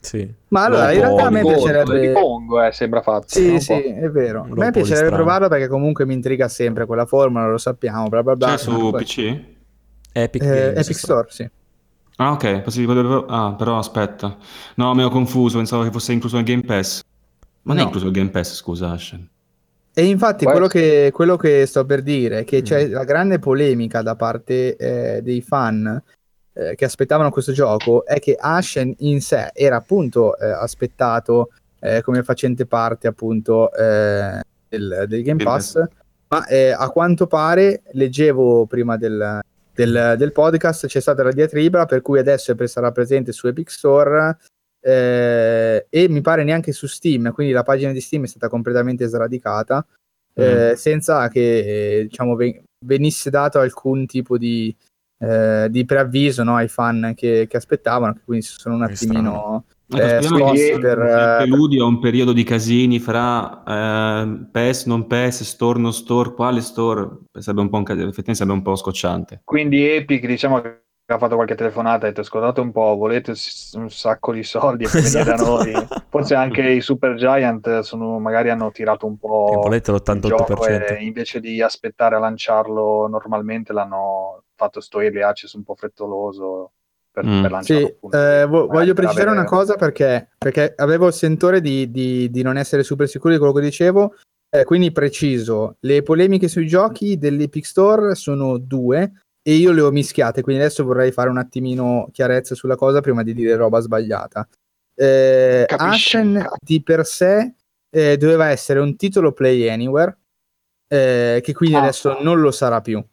sì. 0.00 0.32
Ma 0.48 0.64
allora, 0.64 0.92
in 0.92 1.00
realtà 1.00 1.26
a 1.26 1.30
me 1.30 1.42
piacerebbe... 1.42 2.00
Di 2.00 2.12
Pongo, 2.12 2.62
eh, 2.62 2.72
sembra 2.72 3.02
fatto. 3.02 3.26
Sì, 3.28 3.58
sì, 3.60 3.72
è 3.72 4.08
vero. 4.10 4.42
A 4.42 4.54
me 4.54 4.70
piacerebbe 4.70 5.14
provarlo 5.14 5.48
perché 5.48 5.68
comunque 5.68 6.06
mi 6.06 6.14
intriga 6.14 6.48
sempre 6.48 6.86
quella 6.86 7.06
formula, 7.06 7.48
lo 7.48 7.58
sappiamo, 7.58 8.08
bla 8.08 8.22
bla 8.22 8.36
bla. 8.36 8.46
C'è 8.48 8.58
su 8.58 8.90
PC? 8.90 9.40
Epic, 10.12 10.42
eh, 10.42 10.68
Epic 10.68 10.98
Store, 10.98 11.26
sì. 11.30 11.48
Ah, 12.20 12.32
ok, 12.32 12.62
ah, 13.28 13.54
però 13.56 13.78
aspetta. 13.78 14.36
No, 14.74 14.94
mi 14.94 15.04
ho 15.04 15.08
confuso, 15.08 15.58
pensavo 15.58 15.84
che 15.84 15.90
fosse 15.92 16.12
incluso 16.12 16.36
nel 16.36 16.44
Game 16.44 16.62
Pass. 16.62 17.02
Ma 17.62 17.74
non 17.74 17.82
è 17.82 17.86
incluso 17.86 18.06
il 18.06 18.12
Game 18.12 18.30
Pass, 18.30 18.54
scusa, 18.54 18.90
Ashen. 18.90 19.28
E 19.94 20.04
infatti 20.04 20.44
quello 20.44 20.66
che, 20.68 21.10
quello 21.12 21.36
che, 21.36 21.66
sto 21.66 21.84
per 21.84 22.02
dire 22.02 22.40
è 22.40 22.44
che 22.44 22.60
mm. 22.60 22.64
c'è 22.64 22.88
la 22.88 23.04
grande 23.04 23.38
polemica 23.38 24.02
da 24.02 24.16
parte 24.16 24.76
eh, 24.76 25.22
dei 25.22 25.40
fan 25.42 26.02
eh, 26.58 26.74
che 26.74 26.84
aspettavano 26.84 27.30
questo 27.30 27.52
gioco 27.52 28.04
è 28.04 28.18
che 28.18 28.36
Ashen 28.36 28.92
in 28.98 29.20
sé 29.20 29.50
era 29.54 29.76
appunto 29.76 30.36
eh, 30.36 30.48
aspettato 30.50 31.50
eh, 31.78 32.02
come 32.02 32.24
facente 32.24 32.66
parte 32.66 33.06
appunto 33.06 33.72
eh, 33.72 34.42
del, 34.68 35.04
del, 35.06 35.22
Game 35.22 35.40
Pass, 35.42 35.80
ma 36.28 36.44
eh, 36.46 36.70
a 36.70 36.90
quanto 36.90 37.28
pare 37.28 37.82
leggevo 37.92 38.66
prima 38.66 38.96
del, 38.96 39.38
del, 39.72 40.14
del, 40.18 40.32
podcast 40.32 40.88
c'è 40.88 41.00
stata 41.00 41.22
la 41.22 41.30
diatriba 41.30 41.86
per 41.86 42.02
cui 42.02 42.18
adesso 42.18 42.52
sarà 42.66 42.90
presente 42.90 43.30
su 43.30 43.46
Epic 43.46 43.70
Store 43.70 44.36
eh, 44.80 45.86
e 45.88 46.08
mi 46.08 46.20
pare 46.22 46.42
neanche 46.42 46.72
su 46.72 46.88
Steam, 46.88 47.30
quindi 47.32 47.52
la 47.52 47.62
pagina 47.62 47.92
di 47.92 48.00
Steam 48.00 48.24
è 48.24 48.28
stata 48.28 48.48
completamente 48.48 49.06
sradicata. 49.06 49.86
Mm. 50.40 50.74
senza 50.74 51.26
che 51.30 52.06
diciamo 52.08 52.36
venisse 52.86 53.28
dato 53.28 53.58
alcun 53.58 54.06
tipo 54.06 54.38
di, 54.38 54.72
eh, 55.18 55.66
di 55.70 55.84
preavviso 55.84 56.42
no, 56.44 56.56
ai 56.56 56.68
fan 56.68 57.12
che, 57.14 57.46
che 57.48 57.56
aspettavano, 57.56 58.14
che 58.14 58.20
quindi 58.24 58.46
sono 58.46 58.76
un 58.76 58.82
attimino 58.84 59.64
eh, 59.96 60.22
scossi 60.22 60.76
per... 60.78 60.98
Il 60.98 61.34
preludio 61.48 61.84
a 61.84 61.88
un 61.88 61.98
periodo 61.98 62.32
di 62.32 62.44
casini 62.44 62.98
fra 62.98 63.62
eh, 63.66 64.46
PES, 64.50 64.86
non 64.86 65.06
PES, 65.06 65.44
store, 65.44 65.78
non 65.78 65.92
store, 65.92 66.34
quale 66.34 66.60
store? 66.60 67.08
Sarebbe 67.32 67.62
un 67.62 67.70
po' 67.70 67.76
un 67.78 67.82
effettivamente 67.82 68.34
sarebbe 68.34 68.52
un 68.52 68.62
po' 68.62 68.76
scocciante. 68.76 69.40
Quindi 69.44 69.88
Epic, 69.88 70.26
diciamo 70.26 70.60
che 70.60 70.82
ha 71.10 71.16
fatto 71.16 71.36
qualche 71.36 71.54
telefonata 71.54 72.04
e 72.04 72.06
ha 72.06 72.08
detto 72.10 72.20
ascoltate 72.20 72.60
un 72.60 72.70
po', 72.70 72.94
volete 72.96 73.32
un 73.74 73.88
sacco 73.88 74.32
di 74.32 74.42
soldi 74.42 74.84
e 74.84 74.88
esatto. 74.92 75.30
da 75.30 75.36
noi. 75.36 75.72
Forse 76.10 76.34
anche 76.34 76.68
i 76.68 76.82
Super 76.82 77.14
Giant 77.14 77.80
sono, 77.80 78.18
magari 78.18 78.50
hanno 78.50 78.70
tirato 78.70 79.06
un 79.06 79.16
po' 79.16 79.52
e 79.52 79.56
volete 79.56 79.90
l'88%. 79.90 80.98
E 80.98 81.04
invece 81.04 81.40
di 81.40 81.62
aspettare 81.62 82.16
a 82.16 82.18
lanciarlo 82.18 83.08
normalmente 83.08 83.72
l'hanno 83.72 84.42
fatto 84.58 84.80
sto 84.80 85.00
early 85.00 85.22
access 85.22 85.52
un 85.52 85.62
po' 85.62 85.76
frettoloso 85.76 86.72
per, 87.10 87.24
mm. 87.24 87.42
per 87.42 87.50
lanciarlo. 87.50 87.86
Sì, 87.86 88.16
eh, 88.16 88.46
vo- 88.46 88.66
voglio 88.66 88.92
precisare 88.92 89.28
avere... 89.28 89.38
una 89.38 89.48
cosa 89.48 89.76
perché, 89.76 90.30
perché 90.36 90.74
avevo 90.76 91.06
il 91.06 91.12
sentore 91.12 91.60
di, 91.60 91.90
di, 91.90 92.28
di, 92.30 92.42
non 92.42 92.56
essere 92.56 92.82
super 92.82 93.08
sicuro 93.08 93.32
di 93.32 93.38
quello 93.38 93.54
che 93.54 93.62
dicevo. 93.62 94.14
Eh, 94.50 94.64
quindi 94.64 94.90
preciso, 94.92 95.76
le 95.80 96.02
polemiche 96.02 96.48
sui 96.48 96.66
giochi 96.66 97.18
dell'Epic 97.18 97.66
Store 97.66 98.14
sono 98.14 98.56
due 98.56 99.12
e 99.42 99.54
io 99.54 99.72
le 99.72 99.82
ho 99.82 99.90
mischiate, 99.90 100.42
quindi 100.42 100.62
adesso 100.62 100.84
vorrei 100.84 101.12
fare 101.12 101.28
un 101.28 101.38
attimino 101.38 102.08
chiarezza 102.12 102.54
sulla 102.54 102.76
cosa 102.76 103.00
prima 103.00 103.22
di 103.22 103.34
dire 103.34 103.56
roba 103.56 103.80
sbagliata. 103.80 104.48
Eh, 104.94 105.64
Ashen 105.68 106.44
di 106.60 106.82
per 106.82 107.04
sé 107.04 107.54
eh, 107.90 108.16
doveva 108.16 108.48
essere 108.48 108.80
un 108.80 108.96
titolo 108.96 109.32
Play 109.32 109.68
Anywhere, 109.68 110.18
eh, 110.88 111.40
che 111.42 111.52
quindi 111.52 111.76
ah, 111.76 111.82
adesso 111.82 112.18
non 112.20 112.40
lo 112.40 112.50
sarà 112.50 112.80
più, 112.80 113.04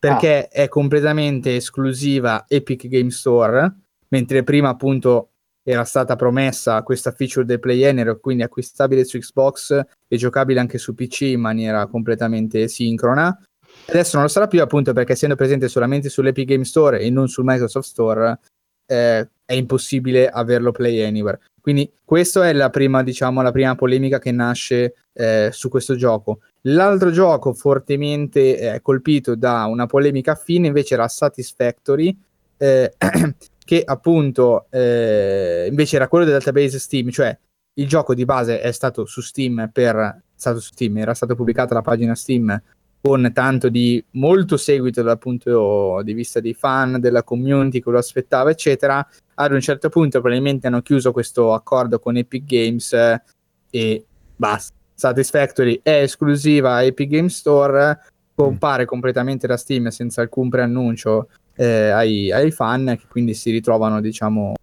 perché 0.00 0.48
ah. 0.50 0.62
è 0.62 0.68
completamente 0.68 1.56
esclusiva 1.56 2.46
Epic 2.48 2.88
Game 2.88 3.10
Store, 3.10 3.70
mentre 4.08 4.42
prima 4.42 4.70
appunto 4.70 5.32
era 5.62 5.84
stata 5.84 6.16
promessa 6.16 6.82
questa 6.82 7.12
feature 7.12 7.44
del 7.44 7.60
Play 7.60 7.84
Anywhere, 7.84 8.18
quindi 8.18 8.42
acquistabile 8.42 9.04
su 9.04 9.18
Xbox 9.18 9.78
e 10.08 10.16
giocabile 10.16 10.58
anche 10.58 10.78
su 10.78 10.94
PC 10.94 11.20
in 11.22 11.40
maniera 11.40 11.86
completamente 11.86 12.66
sincrona. 12.66 13.38
Adesso 13.86 14.16
non 14.16 14.24
lo 14.24 14.30
sarà 14.30 14.46
più 14.46 14.62
appunto 14.62 14.92
perché 14.94 15.12
essendo 15.12 15.36
presente 15.36 15.68
solamente 15.68 16.08
sull'Epic 16.08 16.46
Game 16.46 16.64
Store 16.64 16.98
e 16.98 17.10
non 17.10 17.28
sul 17.28 17.44
Microsoft 17.44 17.86
Store 17.86 18.40
eh, 18.86 19.28
è 19.44 19.52
impossibile 19.52 20.28
averlo 20.28 20.72
Play 20.72 21.02
Anywhere. 21.02 21.40
Quindi 21.60 21.92
questa 22.04 22.48
è 22.48 22.52
la 22.54 22.70
prima, 22.70 23.02
diciamo, 23.02 23.42
la 23.42 23.52
prima 23.52 23.74
polemica 23.74 24.18
che 24.18 24.32
nasce 24.32 24.94
eh, 25.12 25.50
su 25.52 25.68
questo 25.68 25.94
gioco. 25.94 26.40
L'altro 26.64 27.10
gioco 27.10 27.54
fortemente 27.54 28.58
eh, 28.58 28.80
colpito 28.82 29.34
da 29.34 29.64
una 29.64 29.86
polemica 29.86 30.32
affine 30.32 30.66
invece 30.66 30.94
era 30.94 31.08
Satisfactory, 31.08 32.16
eh, 32.58 32.94
che 33.64 33.82
appunto 33.84 34.66
eh, 34.70 35.66
invece 35.70 35.96
era 35.96 36.08
quello 36.08 36.24
del 36.24 36.34
database 36.34 36.78
Steam, 36.78 37.08
cioè 37.10 37.36
il 37.74 37.88
gioco 37.88 38.14
di 38.14 38.24
base 38.26 38.60
è 38.60 38.72
stato 38.72 39.06
su 39.06 39.22
Steam 39.22 39.70
per 39.72 40.22
stato 40.34 40.60
su 40.60 40.72
Steam, 40.72 40.98
era 40.98 41.14
stata 41.14 41.34
pubblicata 41.34 41.74
la 41.74 41.82
pagina 41.82 42.14
Steam 42.14 42.60
con 43.02 43.30
tanto 43.32 43.70
di 43.70 44.02
molto 44.12 44.58
seguito 44.58 45.00
dal 45.02 45.18
punto 45.18 46.02
di 46.02 46.12
vista 46.12 46.40
dei 46.40 46.52
fan, 46.52 47.00
della 47.00 47.22
community 47.22 47.80
che 47.80 47.90
lo 47.90 47.98
aspettava, 47.98 48.50
eccetera. 48.50 49.06
Ad 49.34 49.52
un 49.52 49.60
certo 49.60 49.88
punto 49.88 50.20
probabilmente 50.20 50.66
hanno 50.66 50.82
chiuso 50.82 51.12
questo 51.12 51.54
accordo 51.54 51.98
con 51.98 52.16
Epic 52.16 52.44
Games 52.44 52.92
eh, 52.92 53.22
e 53.70 54.04
basta. 54.36 54.79
Satisfactory 55.00 55.80
è 55.82 56.02
esclusiva 56.02 56.74
a 56.74 56.82
Epic 56.82 57.08
Games 57.08 57.34
Store, 57.34 57.98
compare 58.34 58.84
completamente 58.84 59.46
da 59.46 59.56
Steam 59.56 59.88
senza 59.88 60.20
alcun 60.20 60.50
preannuncio 60.50 61.28
eh, 61.56 61.88
ai, 61.88 62.30
ai, 62.30 62.50
fan, 62.50 62.96
che 62.98 63.06
quindi 63.08 63.32
si 63.32 63.50
ritrovano, 63.50 64.00
diciamo, 64.02 64.54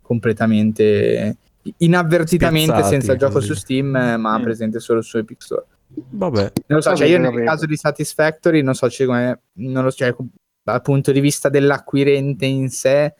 completamente 0.00 1.36
inavvertitamente 1.76 2.72
Spiazzati, 2.72 2.94
senza 2.94 3.16
gioco 3.16 3.40
su 3.40 3.54
Steam, 3.54 3.88
ma 3.88 4.38
mm. 4.38 4.42
presente 4.42 4.80
solo 4.80 5.02
su 5.02 5.18
Epic 5.18 5.42
Store. 5.42 5.66
Vabbè. 5.94 6.52
Non 6.68 6.80
so, 6.80 6.96
cioè 6.96 7.06
io 7.06 7.18
nel 7.18 7.44
caso 7.44 7.66
di 7.66 7.76
Satisfactory 7.76 8.62
non 8.62 8.74
so 8.74 8.88
cioè, 8.88 9.06
come, 9.06 9.40
non 9.58 9.84
lo 9.84 9.90
so, 9.90 9.98
cioè, 9.98 10.14
dal 10.62 10.80
punto 10.80 11.12
di 11.12 11.20
vista 11.20 11.50
dell'acquirente 11.50 12.46
in 12.46 12.70
sé 12.70 13.14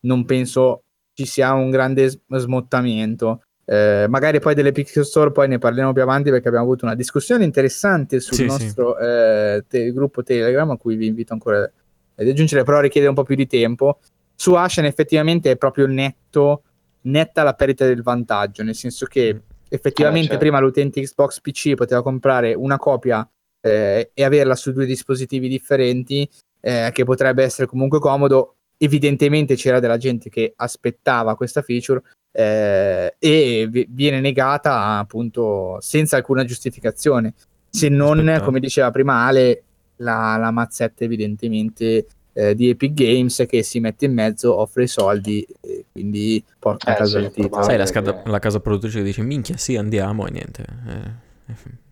non 0.00 0.26
penso 0.26 0.82
ci 1.14 1.24
sia 1.24 1.54
un 1.54 1.70
grande 1.70 2.20
smottamento. 2.28 3.44
Eh, 3.70 4.06
magari 4.08 4.40
poi 4.40 4.54
dell'Epic 4.54 5.04
Store 5.04 5.30
poi 5.30 5.46
ne 5.46 5.58
parliamo 5.58 5.92
più 5.92 6.00
avanti 6.00 6.30
perché 6.30 6.48
abbiamo 6.48 6.64
avuto 6.64 6.86
una 6.86 6.94
discussione 6.94 7.44
interessante 7.44 8.18
sul 8.18 8.34
sì, 8.34 8.46
nostro 8.46 8.96
sì. 8.98 9.04
Eh, 9.04 9.64
te- 9.68 9.92
gruppo 9.92 10.22
Telegram 10.22 10.70
a 10.70 10.78
cui 10.78 10.96
vi 10.96 11.06
invito 11.06 11.34
ancora 11.34 11.58
ad 11.60 12.26
aggiungere 12.26 12.64
però 12.64 12.80
richiede 12.80 13.08
un 13.08 13.14
po' 13.14 13.24
più 13.24 13.34
di 13.34 13.46
tempo 13.46 13.98
su 14.34 14.54
Ashen 14.54 14.86
effettivamente 14.86 15.50
è 15.50 15.56
proprio 15.56 15.86
netto 15.86 16.62
netta 17.02 17.42
la 17.42 17.52
perdita 17.52 17.84
del 17.84 18.02
vantaggio 18.02 18.62
nel 18.62 18.74
senso 18.74 19.04
che 19.04 19.34
mm. 19.34 19.56
Effettivamente 19.68 20.28
certo. 20.28 20.40
prima 20.40 20.58
l'utente 20.58 21.02
Xbox 21.02 21.40
PC 21.40 21.74
poteva 21.74 22.02
comprare 22.02 22.54
una 22.54 22.78
copia 22.78 23.28
eh, 23.60 24.10
e 24.14 24.24
averla 24.24 24.56
su 24.56 24.72
due 24.72 24.86
dispositivi 24.86 25.48
differenti, 25.48 26.28
eh, 26.60 26.90
che 26.92 27.04
potrebbe 27.04 27.44
essere 27.44 27.66
comunque 27.66 27.98
comodo. 27.98 28.54
Evidentemente 28.78 29.56
c'era 29.56 29.80
della 29.80 29.96
gente 29.96 30.30
che 30.30 30.52
aspettava 30.56 31.36
questa 31.36 31.62
feature 31.62 32.00
eh, 32.32 33.14
e 33.18 33.68
v- 33.70 33.86
viene 33.88 34.20
negata 34.20 34.98
appunto 34.98 35.78
senza 35.80 36.16
alcuna 36.16 36.44
giustificazione, 36.44 37.34
se 37.68 37.88
non, 37.88 38.18
Aspetta. 38.18 38.44
come 38.44 38.60
diceva 38.60 38.90
prima 38.90 39.26
Ale, 39.26 39.62
la, 39.96 40.36
la 40.36 40.50
mazzetta 40.50 41.04
evidentemente 41.04 42.06
eh, 42.32 42.54
di 42.54 42.68
Epic 42.68 42.92
Games 42.92 43.44
che 43.48 43.62
si 43.62 43.80
mette 43.80 44.04
in 44.04 44.14
mezzo, 44.14 44.54
offre 44.54 44.84
i 44.84 44.88
soldi 44.88 45.44
e 45.60 45.86
quindi 45.90 46.42
porta 46.58 46.90
eh, 46.90 46.94
a 46.94 46.96
casa 46.96 47.18
sì, 47.18 47.24
il 47.24 47.30
titolo. 47.32 47.62
Sai 47.62 47.76
la, 47.76 47.86
scada, 47.86 48.22
la, 48.24 48.38
casa 48.38 48.60
produttrice 48.60 48.98
che 48.98 49.04
dice 49.04 49.22
minchia 49.22 49.56
sì 49.56 49.76
andiamo 49.76 50.26
e 50.26 50.30
niente. 50.30 50.64
Eh, 50.86 51.52
è 51.52 51.54
tutto 51.54 51.87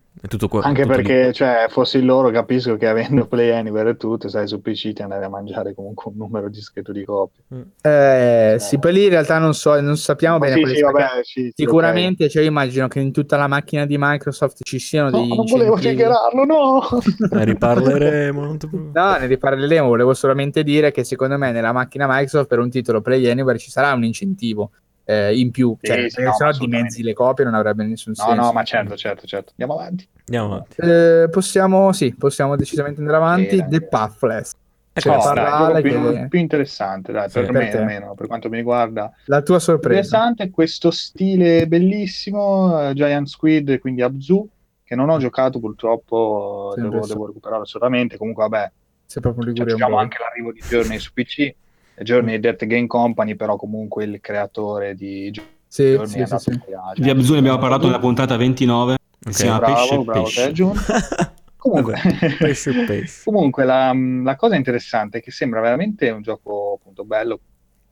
qua, 0.49 0.63
Anche 0.63 0.83
tutto 0.83 0.95
perché, 0.95 1.27
lì. 1.27 1.33
cioè, 1.33 1.67
fossi 1.69 2.03
loro, 2.03 2.31
capisco 2.31 2.77
che 2.77 2.87
avendo 2.87 3.27
Play 3.29 3.51
Anywhere 3.51 3.91
e 3.91 3.97
tutto, 3.97 4.29
sai, 4.29 4.47
su 4.47 4.61
PC 4.61 4.93
ti 4.93 5.03
andavi 5.03 5.25
a 5.25 5.29
mangiare 5.29 5.75
comunque 5.75 6.11
un 6.11 6.19
numero 6.19 6.49
discreto 6.49 6.93
di 6.93 7.05
copie. 7.05 7.43
Mm. 7.55 7.61
Eh, 7.61 7.67
cioè... 7.81 8.57
sì, 8.59 8.79
poi 8.79 8.93
lì 8.93 9.05
in 9.05 9.11
realtà 9.11 9.39
non 9.39 9.55
so, 9.55 9.81
non 9.81 9.97
sappiamo 9.97 10.39
Ma 10.39 10.47
bene. 10.47 10.67
Sì, 10.67 10.75
sì, 10.75 10.83
vabbè, 10.83 11.07
sì, 11.23 11.53
Sicuramente, 11.55 12.25
okay. 12.25 12.29
cioè, 12.29 12.43
io 12.43 12.49
immagino 12.49 12.89
che 12.89 13.01
in 13.01 13.13
tutta 13.13 13.37
la 13.37 13.47
macchina 13.47 13.87
di 13.87 13.97
Microsoft 13.99 14.63
ci 14.63 14.79
siano 14.79 15.11
no, 15.11 15.19
dei. 15.19 15.29
Non 15.29 15.47
volevo 15.47 15.77
dichiararlo, 15.77 16.45
no! 16.45 16.89
ne 17.31 17.45
riparleremo. 17.45 18.57
no, 18.93 19.17
ne 19.19 19.27
riparleremo. 19.27 19.87
Volevo 19.87 20.15
solamente 20.15 20.63
dire 20.63 20.91
che 20.93 21.05
secondo 21.05 21.39
me 21.39 21.53
nella 21.53 21.73
macchina 21.73 22.07
Microsoft 22.07 22.47
per 22.49 22.59
un 22.59 22.71
titolo 22.71 23.01
Play 23.01 23.29
Anywhere 23.29 23.59
ci 23.59 23.71
sarà 23.71 23.93
un 23.93 24.05
incentivo 24.05 24.71
eh, 25.09 25.39
in 25.39 25.53
più, 25.53 25.77
sì, 25.81 25.87
cioè, 25.87 26.11
sì, 26.11 26.23
no, 26.23 26.33
se 26.33 26.45
no 26.45 26.53
dimezzi 26.53 27.03
le 27.05 27.13
copie 27.13 27.45
non 27.45 27.55
avrebbe 27.55 27.85
nessun 27.85 28.13
no, 28.17 28.25
senso. 28.25 28.41
No, 28.41 28.47
no, 28.47 28.53
ma 28.53 28.65
certo, 28.65 28.97
certo, 28.97 29.25
certo. 29.25 29.53
Andiamo 29.57 29.81
avanti. 29.81 30.09
Andiamo 30.27 30.47
avanti. 30.47 30.81
Eh, 30.81 31.29
possiamo, 31.31 31.93
sì, 31.93 32.13
possiamo 32.15 32.57
decisamente 32.57 32.99
andare 33.01 33.17
avanti. 33.17 33.57
Sì, 33.57 33.65
The 33.69 33.83
Pathless. 33.83 34.53
Cioè, 34.93 35.15
oh, 35.15 35.33
dai, 35.73 35.83
più, 35.83 36.13
che... 36.13 36.27
più, 36.29 36.39
interessante, 36.39 37.13
dai, 37.13 37.29
per, 37.31 37.45
per 37.45 37.53
me 37.53 37.69
te. 37.69 37.77
almeno, 37.77 38.15
per 38.15 38.27
quanto 38.27 38.49
mi 38.49 38.57
riguarda. 38.57 39.13
La 39.27 39.43
tua 39.43 39.59
sorpresa. 39.59 40.01
Interessante, 40.01 40.51
questo 40.51 40.91
stile 40.91 41.67
bellissimo, 41.69 42.89
uh, 42.89 42.93
Giant 42.95 43.29
Squid, 43.29 43.79
quindi 43.79 44.01
Abzu, 44.01 44.49
che 44.83 44.95
non 44.95 45.11
ho 45.11 45.19
giocato 45.19 45.61
purtroppo, 45.61 46.73
devo, 46.77 47.07
devo, 47.07 47.27
recuperarlo 47.27 47.65
assolutamente, 47.65 48.17
comunque 48.17 48.49
vabbè. 48.49 48.73
Se 49.05 49.21
proprio 49.21 49.53
cioè, 49.53 49.67
diciamo 49.67 49.99
anche 49.99 50.17
l'arrivo 50.19 50.51
di 50.51 50.63
Journey 50.67 50.99
su 50.99 51.13
PC, 51.13 51.55
Journey 52.03 52.39
Death 52.39 52.65
Game 52.67 52.87
Company, 52.87 53.35
però 53.35 53.57
comunque 53.57 54.05
il 54.05 54.21
creatore 54.21 54.95
di 54.95 55.33
sì, 55.67 55.93
Journey 55.93 56.27
sì, 56.27 56.37
sì, 56.39 56.51
sì. 56.51 57.03
Di 57.03 57.11
Abzu 57.11 57.33
ne 57.33 57.39
abbiamo 57.39 57.59
parlato 57.59 57.87
nella 57.87 57.99
puntata 57.99 58.37
29, 58.37 58.93
okay. 58.95 59.33
si 59.33 59.43
chiama 59.43 59.59
bravo, 59.59 60.05
Pesce 60.05 60.53
bravo, 60.53 60.73
Pesce. 60.73 61.35
Comunque, 61.67 61.97
pesce, 62.39 62.85
pesce. 62.85 63.23
comunque 63.25 63.65
la, 63.65 63.93
la, 63.93 64.37
cosa 64.37 64.55
interessante 64.55 65.19
è 65.19 65.21
che 65.21 65.33
sembra 65.33 65.61
veramente 65.61 66.09
un 66.11 66.23
gioco 66.23 66.79
appunto 66.79 67.05
bello, 67.05 67.41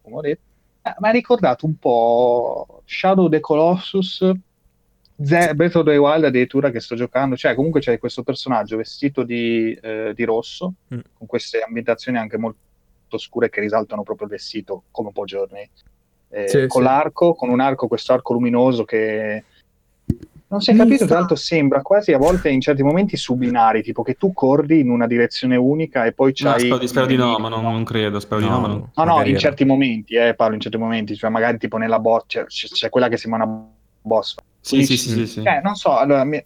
come 0.01 0.17
ho 0.17 0.21
detto, 0.21 0.43
eh, 0.83 0.95
mi 1.01 1.09
ha 1.09 1.11
ricordato 1.11 1.67
un 1.67 1.77
po' 1.77 2.83
Shadow 2.85 3.29
the 3.29 3.41
Colossus, 3.41 4.31
Z- 5.17 5.55
Breath 5.55 5.75
of 5.75 5.87
the 5.87 5.97
Wild 5.97 6.25
addirittura 6.25 6.71
che 6.71 6.79
sto 6.79 6.95
giocando, 6.95 7.37
cioè 7.37 7.57
comunque 7.57 7.81
c'è 7.81 7.99
questo 7.99 8.23
personaggio 8.23 8.77
vestito 8.77 9.25
di, 9.25 9.73
eh, 9.73 10.13
di 10.15 10.23
rosso, 10.25 10.75
mm. 10.95 11.01
con 11.13 11.27
queste 11.27 11.61
ambientazioni 11.61 12.19
anche 12.19 12.37
molto 12.37 12.59
scure 13.19 13.51
che 13.51 13.61
risaltano 13.61 14.03
proprio 14.03 14.27
il 14.27 14.33
vestito, 14.33 14.85
come 14.91 15.09
un 15.09 15.15
po' 15.15 15.25
giorni. 15.25 15.69
Eh, 16.29 16.49
sì, 16.49 16.67
con 16.67 16.83
sì. 16.83 16.89
l'arco, 16.89 17.35
con 17.35 17.49
un 17.49 17.61
arco, 17.61 17.87
questo 17.87 18.13
arco 18.13 18.33
luminoso 18.33 18.85
che 18.85 19.45
non 20.55 20.63
si 20.63 20.71
è 20.71 20.77
capito, 20.77 21.05
tra 21.05 21.19
l'altro 21.19 21.35
sembra 21.35 21.83
quasi 21.83 22.13
a 22.13 22.19
volte 22.19 22.49
in 22.49 22.61
certi 22.61 22.85
momenti 22.85 23.17
su 23.17 23.35
binari, 23.35 23.83
tipo 23.83 24.03
che 24.03 24.15
tu 24.15 24.33
corri 24.33 24.79
in 24.79 24.89
una 24.89 25.09
direzione 25.09 25.57
unica 25.57 26.05
e 26.05 26.13
poi 26.13 26.33
c'hai... 26.33 26.69
No, 26.69 26.77
spero, 26.77 26.87
spero 26.87 27.07
di 27.07 27.17
no, 27.17 27.39
ma 27.39 27.49
non, 27.49 27.63
non 27.63 27.83
credo, 27.83 28.21
spero 28.21 28.41
no, 28.41 28.47
di 28.47 28.53
no. 28.53 28.61
Ma 28.61 28.67
non... 28.69 28.91
No, 28.95 29.05
no, 29.05 29.25
in 29.25 29.37
certi 29.37 29.65
momenti, 29.65 30.15
eh, 30.15 30.35
parlo 30.35 30.55
in 30.55 30.61
certi 30.61 30.77
momenti, 30.77 31.17
cioè 31.17 31.29
magari 31.29 31.59
tipo 31.59 31.77
nella 31.77 31.99
boss, 31.99 32.27
c'è, 32.27 32.45
c'è, 32.45 32.89
quella 32.89 33.09
che 33.09 33.17
sembra 33.17 33.43
una 33.43 33.67
boss. 34.01 34.37
Sì, 34.61 34.85
sì, 34.85 34.97
sì, 34.97 35.09
sì, 35.09 35.27
sì. 35.27 35.41
Eh, 35.41 35.61
non 35.61 35.75
so, 35.75 35.97
allora, 35.97 36.23
mi... 36.23 36.43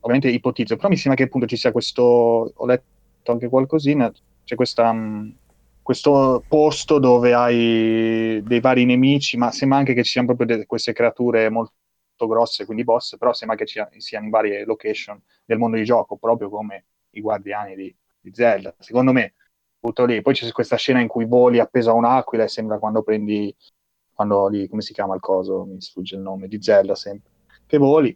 ovviamente 0.00 0.30
ipotizzo, 0.30 0.76
però 0.76 0.88
mi 0.88 0.96
sembra 0.96 1.16
che 1.16 1.24
appunto 1.24 1.46
ci 1.46 1.56
sia 1.56 1.70
questo, 1.70 2.02
ho 2.54 2.66
letto 2.66 3.32
anche 3.32 3.48
qualcosina, 3.48 4.10
c'è 4.44 4.54
questa... 4.54 4.88
Um, 4.88 5.34
questo 5.88 6.44
posto 6.46 6.98
dove 6.98 7.32
hai 7.32 8.42
dei 8.44 8.60
vari 8.60 8.84
nemici, 8.84 9.38
ma 9.38 9.50
sembra 9.50 9.78
anche 9.78 9.94
che 9.94 10.02
ci 10.02 10.10
siano 10.10 10.26
proprio 10.26 10.58
de- 10.58 10.66
queste 10.66 10.92
creature 10.92 11.48
molto 11.48 11.72
grosse, 12.26 12.66
quindi 12.66 12.84
boss, 12.84 13.16
però 13.16 13.32
sembra 13.32 13.56
che 13.56 13.64
ci 13.64 13.82
siano 13.96 14.26
in 14.26 14.30
varie 14.30 14.66
location 14.66 15.18
del 15.46 15.56
mondo 15.56 15.78
di 15.78 15.84
gioco, 15.84 16.18
proprio 16.18 16.50
come 16.50 16.84
i 17.12 17.22
guardiani 17.22 17.74
di, 17.74 17.96
di 18.20 18.30
Zelda. 18.34 18.74
Secondo 18.78 19.14
me, 19.14 19.32
butto 19.80 20.04
lì. 20.04 20.20
Poi 20.20 20.34
c'è 20.34 20.52
questa 20.52 20.76
scena 20.76 21.00
in 21.00 21.08
cui 21.08 21.24
voli 21.24 21.58
appeso 21.58 21.88
a 21.88 21.94
un'aquila 21.94 22.44
e 22.44 22.48
sembra 22.48 22.78
quando 22.78 23.02
prendi, 23.02 23.56
quando 24.12 24.46
lì, 24.48 24.68
come 24.68 24.82
si 24.82 24.92
chiama 24.92 25.14
il 25.14 25.20
coso? 25.20 25.64
Mi 25.64 25.80
sfugge 25.80 26.16
il 26.16 26.20
nome, 26.20 26.48
di 26.48 26.60
Zelda 26.60 26.94
sempre. 26.94 27.30
Che 27.66 27.78
voli. 27.78 28.14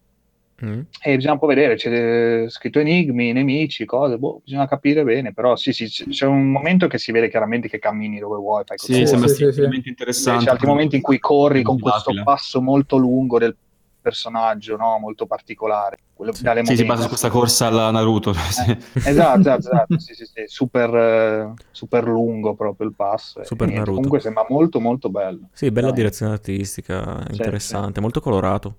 Mm. 0.64 0.80
E 1.02 1.16
bisogna 1.16 1.32
un 1.32 1.38
po' 1.38 1.46
vedere, 1.46 1.74
c'è 1.74 2.48
scritto 2.48 2.78
enigmi, 2.78 3.32
nemici, 3.32 3.84
cose, 3.84 4.16
boh, 4.16 4.40
bisogna 4.44 4.68
capire 4.68 5.02
bene, 5.02 5.32
però 5.32 5.56
sì, 5.56 5.72
sì, 5.72 5.86
c'è 5.86 6.26
un 6.26 6.50
momento 6.50 6.86
che 6.86 6.98
si 6.98 7.10
vede 7.10 7.28
chiaramente 7.28 7.68
che 7.68 7.78
cammini 7.78 8.18
dove 8.18 8.36
vuoi. 8.36 8.62
Fai 8.64 8.78
sì, 8.78 9.06
sembra 9.06 9.28
sì, 9.28 9.50
sì, 9.50 9.52
sì. 9.52 9.88
interessante. 9.88 10.44
C'è 10.44 10.50
altri 10.50 10.66
momenti 10.66 10.96
in 10.96 11.02
cui 11.02 11.18
corri 11.18 11.62
con 11.62 11.78
questo 11.78 12.12
passo 12.22 12.60
molto 12.60 12.96
lungo 12.96 13.38
del 13.38 13.56
personaggio 14.02 14.76
no? 14.76 14.98
molto 14.98 15.26
particolare. 15.26 15.98
Quello, 16.12 16.32
sì, 16.32 16.44
sì 16.64 16.76
si 16.76 16.84
basa 16.84 17.02
su 17.02 17.08
questa 17.08 17.30
corsa 17.30 17.68
alla 17.68 17.90
Naruto. 17.90 18.30
Eh, 18.30 18.76
esatto, 18.94 19.40
esatto, 19.40 19.58
esatto 19.70 19.98
sì, 19.98 20.14
sì, 20.14 20.24
sì. 20.26 20.42
Super, 20.46 21.54
super, 21.70 22.04
lungo 22.04 22.54
proprio 22.54 22.88
il 22.88 22.94
passo. 22.94 23.42
Super 23.44 23.68
Naruto. 23.68 23.92
Comunque 23.92 24.20
sembra 24.20 24.44
molto 24.48 24.80
molto 24.80 25.08
bello. 25.08 25.48
Sì, 25.52 25.70
bella 25.70 25.88
Dai. 25.88 25.96
direzione 25.96 26.32
artistica, 26.32 27.24
interessante, 27.30 28.00
molto 28.00 28.20
colorato. 28.20 28.76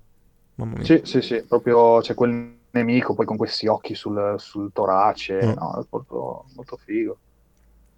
Mamma 0.56 0.76
mia. 0.76 0.84
Sì, 0.84 1.00
sì, 1.04 1.20
sì, 1.20 1.42
proprio 1.42 2.00
c'è 2.00 2.14
quel 2.14 2.56
nemico 2.70 3.14
poi 3.14 3.26
con 3.26 3.36
questi 3.36 3.66
occhi 3.66 3.94
sul, 3.94 4.34
sul 4.38 4.72
torace, 4.72 5.34
mm. 5.44 5.52
no, 5.52 5.80
è 5.80 5.86
molto, 5.90 6.44
molto 6.54 6.76
figo. 6.76 7.18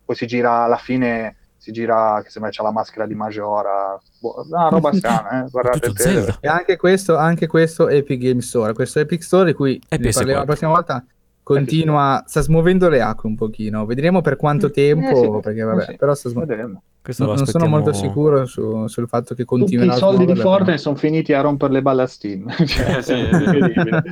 Poi 0.05 0.15
si 0.15 0.27
gira 0.27 0.62
alla 0.65 0.77
fine 0.77 1.37
si 1.59 1.73
gira 1.73 2.20
che 2.23 2.31
sembra 2.31 2.51
c'ha 2.53 2.62
la 2.62 2.70
maschera 2.70 3.07
di 3.07 3.15
Majora 3.15 3.99
boh, 4.20 4.45
una 4.47 4.69
roba 4.69 4.93
strana 4.95 5.45
eh? 5.45 5.51
guardate 5.51 6.39
e 6.41 6.47
anche 6.47 6.77
questo, 6.77 7.16
anche 7.16 7.49
questo 7.49 7.89
Epic 7.89 8.20
Game 8.20 8.43
Store 8.43 8.73
questo 8.73 9.01
Epic 9.01 9.23
Store 9.23 9.47
di 9.47 9.53
cui 9.55 9.81
parliamo 9.89 10.39
la 10.41 10.45
prossima 10.45 10.70
volta 10.70 11.05
continua, 11.47 12.24
sta 12.27 12.40
smuovendo 12.40 12.89
le 12.89 13.01
acque 13.01 13.28
un 13.28 13.36
pochino. 13.36 13.86
Vedremo 13.86 14.20
per 14.20 14.35
quanto 14.35 14.73
tempo, 14.73 15.09
eh, 15.09 15.14
sì, 15.14 15.40
perché 15.40 15.62
vabbè, 15.62 15.85
sì. 15.85 15.97
però 15.97 16.12
sta 16.14 16.28
smuovendo. 16.28 16.82
Non, 17.18 17.47
sono 17.47 17.68
molto 17.68 17.93
sicuro 17.93 18.47
su, 18.47 18.89
sul 18.89 19.06
fatto 19.06 19.36
che 19.36 19.44
continuerà 19.44 19.93
Tutti 19.93 20.05
i 20.05 20.09
soldi 20.09 20.32
di 20.32 20.40
Fortnite 20.40 20.78
sono 20.78 20.97
finiti 20.97 21.32
a 21.32 21.40
rompere 21.40 21.74
le 21.74 21.82
balle 21.82 22.02
a 22.02 22.06
Steam. 22.09 22.51
cioè, 22.66 23.01
sì, 23.01 23.16
incredibile. 23.16 24.02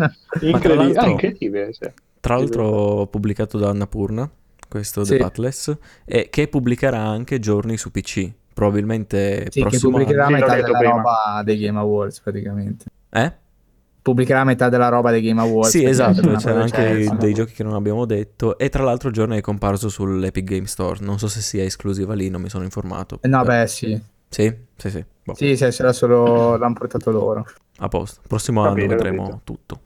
incredibile. 0.42 0.92
Tra, 0.92 1.02
ah, 1.02 1.08
incredibile 1.08 1.72
sì. 1.72 1.90
tra 2.20 2.36
l'altro 2.36 3.08
pubblicato 3.10 3.58
da 3.58 3.70
Annapurna, 3.70 4.30
questo 4.68 5.02
The 5.02 5.16
Batless, 5.16 5.76
e 6.04 6.28
che 6.30 6.46
pubblicherà 6.46 7.00
anche 7.00 7.40
giorni 7.40 7.76
su 7.76 7.90
PC. 7.90 8.30
Probabilmente 8.54 9.48
sì, 9.50 9.64
che 9.64 9.78
pubblicherà 9.80 10.26
anno. 10.26 10.36
metà 10.38 10.54
della 10.54 10.78
prima. 10.78 10.94
roba 10.94 11.42
dei 11.44 11.58
Game 11.58 11.80
Awards 11.80 12.20
praticamente. 12.20 12.84
Eh? 13.10 13.32
Pubblicherà 14.04 14.44
metà 14.44 14.68
della 14.68 14.88
roba 14.88 15.10
dei 15.10 15.22
Game 15.22 15.40
Awards. 15.40 15.70
Sì, 15.70 15.82
esatto, 15.82 16.20
c'è 16.36 16.50
anche 16.50 17.08
dei 17.18 17.32
giochi 17.32 17.54
che 17.54 17.62
non 17.62 17.72
abbiamo 17.72 18.04
detto 18.04 18.58
e 18.58 18.68
tra 18.68 18.82
l'altro 18.82 19.08
il 19.08 19.14
giorno 19.14 19.34
è 19.34 19.40
comparso 19.40 19.88
sull'Epic 19.88 20.44
Game 20.44 20.66
Store, 20.66 20.98
non 21.00 21.18
so 21.18 21.26
se 21.26 21.40
sia 21.40 21.64
esclusiva 21.64 22.12
lì, 22.12 22.28
non 22.28 22.42
mi 22.42 22.50
sono 22.50 22.64
informato. 22.64 23.18
Eh, 23.22 23.28
no, 23.28 23.42
per... 23.42 23.62
beh, 23.62 23.66
sì. 23.66 23.98
Sì, 24.28 24.54
sì, 24.76 24.90
sì. 24.90 25.04
Boh. 25.24 25.34
Sì, 25.34 25.56
sì, 25.56 25.72
sarà 25.72 25.94
solo 25.94 26.58
l'hanno 26.58 26.74
portato 26.74 27.10
loro. 27.10 27.46
A 27.78 27.88
posto, 27.88 28.20
prossimo 28.28 28.62
capito, 28.62 28.84
anno 28.84 28.94
vedremo 28.94 29.22
capito. 29.22 29.40
tutto. 29.42 29.80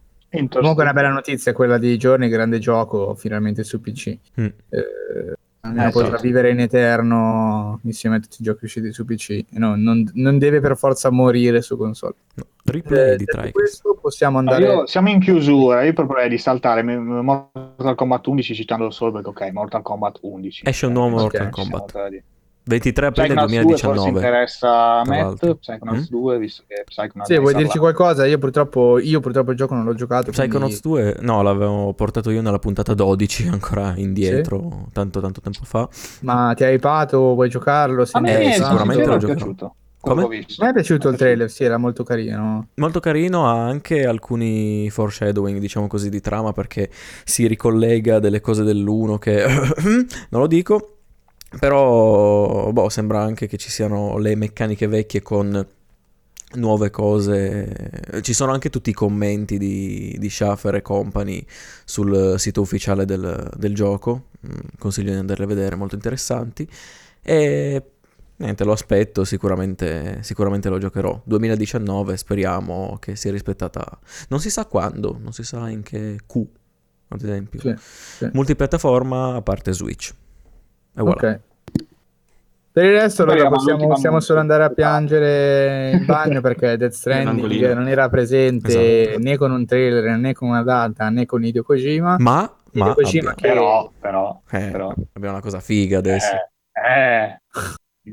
Comunque 0.48 0.82
una 0.82 0.92
bella 0.92 1.10
notizia 1.10 1.52
quella 1.52 1.78
di 1.78 1.96
giorni, 1.96 2.28
grande 2.28 2.58
gioco 2.58 3.14
finalmente 3.14 3.62
su 3.62 3.80
PC. 3.80 4.18
Mm. 4.40 4.46
Eh, 4.68 5.36
almeno 5.68 5.88
eh, 5.88 5.92
potrà 5.92 6.10
certo. 6.10 6.22
vivere 6.22 6.50
in 6.50 6.60
eterno 6.60 7.80
insieme 7.84 8.16
a 8.16 8.20
tutti 8.20 8.36
i 8.40 8.44
giochi 8.44 8.64
usciti 8.64 8.92
su 8.92 9.04
PC. 9.04 9.44
No, 9.50 9.76
non, 9.76 10.08
non, 10.14 10.38
deve 10.38 10.60
per 10.60 10.76
forza 10.76 11.10
morire 11.10 11.62
su 11.62 11.76
console. 11.76 12.14
No, 12.34 12.44
replay 12.64 13.12
eh, 13.12 13.16
di 13.16 13.24
questo 13.52 13.98
possiamo 14.00 14.38
andare. 14.38 14.64
Io, 14.64 14.86
siamo 14.86 15.08
in 15.08 15.20
chiusura. 15.20 15.82
Io 15.84 15.92
proporrei 15.92 16.28
di 16.28 16.38
saltare 16.38 16.82
Mortal 16.82 17.94
Kombat 17.94 18.26
11 18.26 18.54
citando 18.54 18.90
solo 18.90 19.12
perché, 19.12 19.28
ok, 19.28 19.52
Mortal 19.52 19.82
Kombat 19.82 20.18
11. 20.22 20.62
Esce 20.66 20.86
un 20.86 20.92
nuovo 20.92 21.16
Mortal 21.16 21.50
Kombat. 21.50 22.22
23 22.68 23.06
aprile 23.06 23.34
2019. 23.34 24.10
2 24.10 24.20
interessa 24.20 25.00
a 25.00 25.04
Matt, 25.06 25.54
Psychonauts 25.54 26.02
mm? 26.02 26.18
2, 26.18 26.38
visto 26.38 26.62
che 26.66 26.84
Psychonauts 26.84 27.32
Sì, 27.32 27.40
vuoi 27.40 27.54
dirci 27.54 27.78
qualcosa? 27.78 28.26
Io 28.26 28.36
purtroppo, 28.36 28.98
io 28.98 29.20
purtroppo 29.20 29.52
il 29.52 29.56
gioco 29.56 29.74
non 29.74 29.84
l'ho 29.84 29.94
giocato. 29.94 30.30
Psychonauts 30.30 30.80
quindi... 30.80 31.12
2, 31.12 31.16
no, 31.20 31.42
l'avevo 31.42 31.94
portato 31.94 32.30
io 32.30 32.42
nella 32.42 32.58
puntata 32.58 32.92
12, 32.92 33.48
ancora 33.52 33.94
indietro, 33.96 34.84
sì? 34.84 34.92
tanto 34.92 35.20
tanto 35.20 35.40
tempo 35.40 35.60
fa. 35.62 35.88
Ma 36.20 36.52
ti 36.54 36.64
hai 36.64 36.74
hypato? 36.74 37.18
Vuoi 37.34 37.48
giocarlo? 37.48 38.04
A 38.12 38.20
me 38.20 38.44
eh, 38.44 38.52
sicuramente 38.52 39.06
l'ho 39.06 39.16
giocato. 39.16 39.74
Come? 40.00 40.22
A 40.22 40.28
me 40.28 40.68
è 40.68 40.72
piaciuto 40.72 41.08
il 41.08 41.16
trailer, 41.16 41.50
sì, 41.50 41.64
era 41.64 41.76
molto 41.78 42.04
carino. 42.04 42.68
Molto 42.74 43.00
carino, 43.00 43.48
ha 43.48 43.64
anche 43.64 44.06
alcuni 44.06 44.90
foreshadowing, 44.90 45.58
diciamo 45.58 45.86
così, 45.86 46.08
di 46.08 46.20
trama 46.20 46.52
perché 46.52 46.88
si 47.24 47.46
ricollega 47.46 48.18
delle 48.18 48.40
cose 48.40 48.62
dell'uno 48.62 49.18
che 49.18 49.44
non 50.28 50.40
lo 50.40 50.46
dico, 50.46 50.97
però 51.58 52.70
boh, 52.72 52.88
sembra 52.88 53.20
anche 53.20 53.46
che 53.46 53.56
ci 53.56 53.70
siano 53.70 54.18
le 54.18 54.34
meccaniche 54.36 54.86
vecchie 54.86 55.22
con 55.22 55.66
nuove 56.54 56.90
cose. 56.90 58.20
Ci 58.20 58.32
sono 58.32 58.52
anche 58.52 58.70
tutti 58.70 58.90
i 58.90 58.94
commenti 58.94 59.58
di, 59.58 60.16
di 60.18 60.30
Schaffer 60.30 60.76
e 60.76 60.82
company 60.82 61.44
sul 61.84 62.34
sito 62.38 62.60
ufficiale 62.60 63.04
del, 63.04 63.50
del 63.56 63.74
gioco. 63.74 64.28
Mm, 64.46 64.58
consiglio 64.78 65.12
di 65.12 65.18
andarle 65.18 65.44
a 65.44 65.48
vedere, 65.48 65.76
molto 65.76 65.94
interessanti. 65.94 66.68
E 67.22 67.82
niente, 68.36 68.64
lo 68.64 68.72
aspetto, 68.72 69.24
sicuramente, 69.24 70.18
sicuramente 70.22 70.68
lo 70.68 70.78
giocherò. 70.78 71.20
2019, 71.24 72.16
speriamo 72.16 72.96
che 73.00 73.16
sia 73.16 73.30
rispettata. 73.30 73.98
Non 74.28 74.40
si 74.40 74.50
sa 74.50 74.66
quando, 74.66 75.18
non 75.20 75.32
si 75.32 75.42
sa 75.42 75.68
in 75.68 75.82
che 75.82 76.18
Q, 76.26 76.44
ad 77.08 77.22
esempio. 77.22 77.60
Sì, 77.60 77.74
sì. 77.76 78.30
Multipiattaforma 78.32 79.34
a 79.34 79.42
parte 79.42 79.72
Switch. 79.72 80.14
E 80.98 81.02
voilà. 81.02 81.14
Ok. 81.14 81.40
Per 82.70 82.84
il 82.84 82.92
resto 82.92 83.22
allora, 83.24 83.48
possiamo, 83.48 83.88
possiamo 83.88 84.20
solo 84.20 84.38
andare 84.38 84.62
a 84.62 84.70
piangere 84.70 85.90
in 85.92 86.04
bagno 86.06 86.40
perché 86.40 86.76
Death 86.76 86.92
Stranding 86.92 87.72
non 87.72 87.88
era 87.88 88.08
presente 88.08 89.08
esatto. 89.08 89.18
né 89.20 89.36
con 89.36 89.50
un 89.50 89.66
trailer 89.66 90.16
né 90.16 90.32
con 90.32 90.50
una 90.50 90.62
data 90.62 91.08
né 91.08 91.26
con 91.26 91.42
Hideo 91.42 91.62
Kojima. 91.64 92.16
Ma, 92.18 92.52
ma 92.72 92.94
Kojima 92.94 93.34
che... 93.34 93.48
però, 93.48 93.90
però, 93.98 94.40
eh, 94.50 94.68
però, 94.70 94.94
abbiamo 95.12 95.34
una 95.34 95.42
cosa 95.42 95.58
figa 95.58 95.98
adesso. 95.98 96.32
Eh, 96.72 97.32
eh 97.32 97.40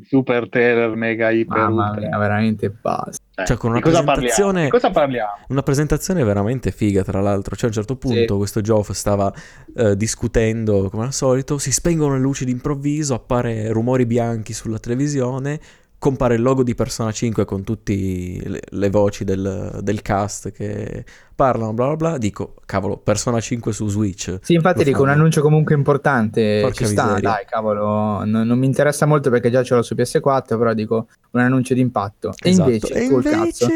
super 0.04 0.50
trailer 0.50 0.96
mega 0.96 1.30
iper 1.30 1.58
Mamma 1.58 1.94
mia, 1.98 2.18
veramente 2.18 2.70
basta. 2.70 3.24
Cioè, 3.36 3.46
cioè 3.46 3.58
con 3.58 3.72
una 3.72 3.82
cosa 3.82 4.02
presentazione 4.04 4.70
cosa 4.70 4.90
parliamo? 4.92 5.32
Una 5.50 5.62
presentazione 5.62 6.24
veramente 6.24 6.72
figa, 6.72 7.04
tra 7.04 7.22
l'altro. 7.22 7.56
Cioè, 7.56 7.66
a 7.66 7.68
un 7.68 7.74
certo 7.74 7.96
punto 7.98 8.34
sì. 8.34 8.38
questo 8.38 8.62
Geoff 8.62 8.92
stava 8.92 9.32
uh, 9.74 9.94
discutendo 9.94 10.90
come 10.90 11.04
al 11.04 11.14
solito, 11.14 11.58
si 11.58 11.72
spengono 11.72 12.14
le 12.14 12.22
luci 12.22 12.46
d'improvviso, 12.46 13.14
appare 13.14 13.72
rumori 13.72 14.06
bianchi 14.06 14.54
sulla 14.54 14.80
televisione, 14.80 15.60
compare 16.06 16.36
il 16.36 16.44
logo 16.44 16.62
di 16.62 16.76
Persona 16.76 17.12
5 17.12 17.46
con 17.46 17.64
tutte 17.64 17.92
le, 17.92 18.60
le, 18.64 18.90
voci 18.92 19.24
del, 19.24 19.80
del, 19.82 20.04
cast 20.04 20.52
che 20.52 21.04
parlano, 21.34 21.74
bla 21.74 21.88
bla 21.88 21.96
bla. 21.96 22.18
Dico, 22.20 22.54
cavolo, 22.68 22.98
Persona 22.98 23.40
5 23.40 23.74
su 23.74 23.88
Switch. 23.88 24.38
Sì, 24.44 24.54
infatti 24.54 24.84
dico 24.84 25.02
un 25.02 25.10
annuncio 25.10 25.42
comunque 25.42 25.74
importante. 25.74 26.60
Porca 26.62 26.76
ci 26.76 26.92
sta, 26.92 27.06
miseria. 27.06 27.30
dai, 27.32 27.46
cavolo. 27.48 28.24
Non, 28.24 28.46
non, 28.46 28.60
mi 28.60 28.68
interessa 28.68 29.08
molto 29.08 29.32
perché 29.32 29.50
già 29.50 29.64
ce 29.64 29.74
l'ho 29.74 29.82
su 29.82 29.96
PS4, 29.96 30.46
però 30.60 30.76
dico 30.76 31.08
un 31.32 31.40
annuncio 31.40 31.74
d'impatto. 31.74 32.36
E 32.40 32.50
esatto. 32.52 32.70
invece, 32.70 32.94
e 32.94 33.04
invece... 33.06 33.30
Cazzo, 33.32 33.68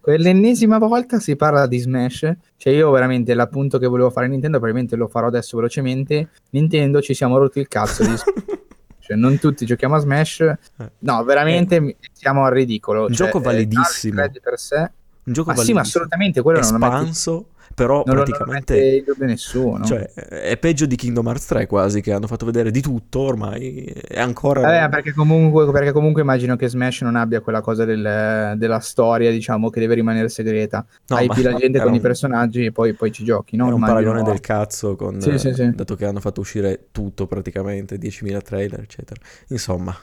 quell'ennesima 0.00 0.78
volta 0.78 1.20
si 1.20 1.36
parla 1.36 1.68
di 1.68 1.78
Smash. 1.78 2.32
Cioè, 2.56 2.72
io 2.72 2.90
veramente 2.90 3.34
l'appunto 3.34 3.78
che 3.78 3.86
volevo 3.86 4.10
fare 4.10 4.26
Nintendo, 4.26 4.58
probabilmente 4.58 4.96
lo 4.96 5.06
farò 5.06 5.28
adesso 5.28 5.56
velocemente. 5.56 6.30
Nintendo 6.50 7.00
ci 7.00 7.14
siamo 7.14 7.38
rotti 7.38 7.60
il 7.60 7.68
cazzo 7.68 8.02
di 8.02 8.10
Cioè, 9.08 9.16
non 9.16 9.38
tutti 9.38 9.64
giochiamo 9.64 9.94
a 9.94 10.00
Smash. 10.00 10.40
Eh. 10.40 10.58
No, 10.98 11.24
veramente 11.24 11.76
eh. 11.76 11.96
siamo 12.12 12.44
al 12.44 12.52
ridicolo. 12.52 13.06
Un 13.06 13.14
cioè, 13.14 13.28
gioco 13.28 13.40
validissimo. 13.40 14.20
Per 14.42 14.58
sé. 14.58 14.90
Un 15.24 15.32
gioco 15.32 15.48
ma 15.48 15.54
validissimo. 15.54 15.62
sì, 15.64 15.72
ma 15.72 15.80
assolutamente 15.80 16.42
quello 16.42 16.58
Espanso. 16.58 17.30
non 17.30 17.38
lo 17.38 17.46
però 17.78 18.02
non 18.04 18.16
praticamente 18.16 18.74
non 18.74 18.92
in 18.94 19.04
dubbio 19.04 19.26
nessuno. 19.26 19.84
Cioè, 19.84 20.12
è 20.12 20.56
peggio 20.56 20.84
di 20.84 20.96
Kingdom 20.96 21.26
Hearts 21.28 21.46
3 21.46 21.66
quasi, 21.66 22.00
che 22.00 22.12
hanno 22.12 22.26
fatto 22.26 22.44
vedere 22.44 22.72
di 22.72 22.80
tutto 22.80 23.20
ormai, 23.20 23.84
è 23.84 24.18
ancora... 24.18 24.84
Eh, 24.84 24.88
perché, 24.88 25.12
comunque, 25.12 25.70
perché 25.70 25.92
comunque 25.92 26.22
immagino 26.22 26.56
che 26.56 26.68
Smash 26.68 27.02
non 27.02 27.14
abbia 27.14 27.40
quella 27.40 27.60
cosa 27.60 27.84
del, 27.84 28.54
della 28.56 28.80
storia, 28.80 29.30
diciamo, 29.30 29.70
che 29.70 29.78
deve 29.78 29.94
rimanere 29.94 30.28
segreta. 30.28 30.84
No, 31.06 31.16
Hai 31.16 31.28
più 31.28 31.42
la 31.42 31.54
gente 31.54 31.78
con 31.78 31.90
un... 31.90 31.94
i 31.94 32.00
personaggi 32.00 32.64
e 32.64 32.72
poi, 32.72 32.94
poi 32.94 33.12
ci 33.12 33.22
giochi, 33.22 33.56
no? 33.56 33.68
È 33.68 33.72
un 33.72 33.80
paragone 33.80 34.22
del 34.22 34.40
cazzo, 34.40 34.96
con, 34.96 35.20
sì, 35.20 35.38
sì, 35.38 35.52
sì. 35.54 35.70
dato 35.72 35.94
che 35.94 36.04
hanno 36.04 36.20
fatto 36.20 36.40
uscire 36.40 36.88
tutto 36.90 37.26
praticamente, 37.26 37.96
10.000 37.96 38.42
trailer, 38.42 38.80
eccetera. 38.80 39.20
Insomma... 39.48 39.96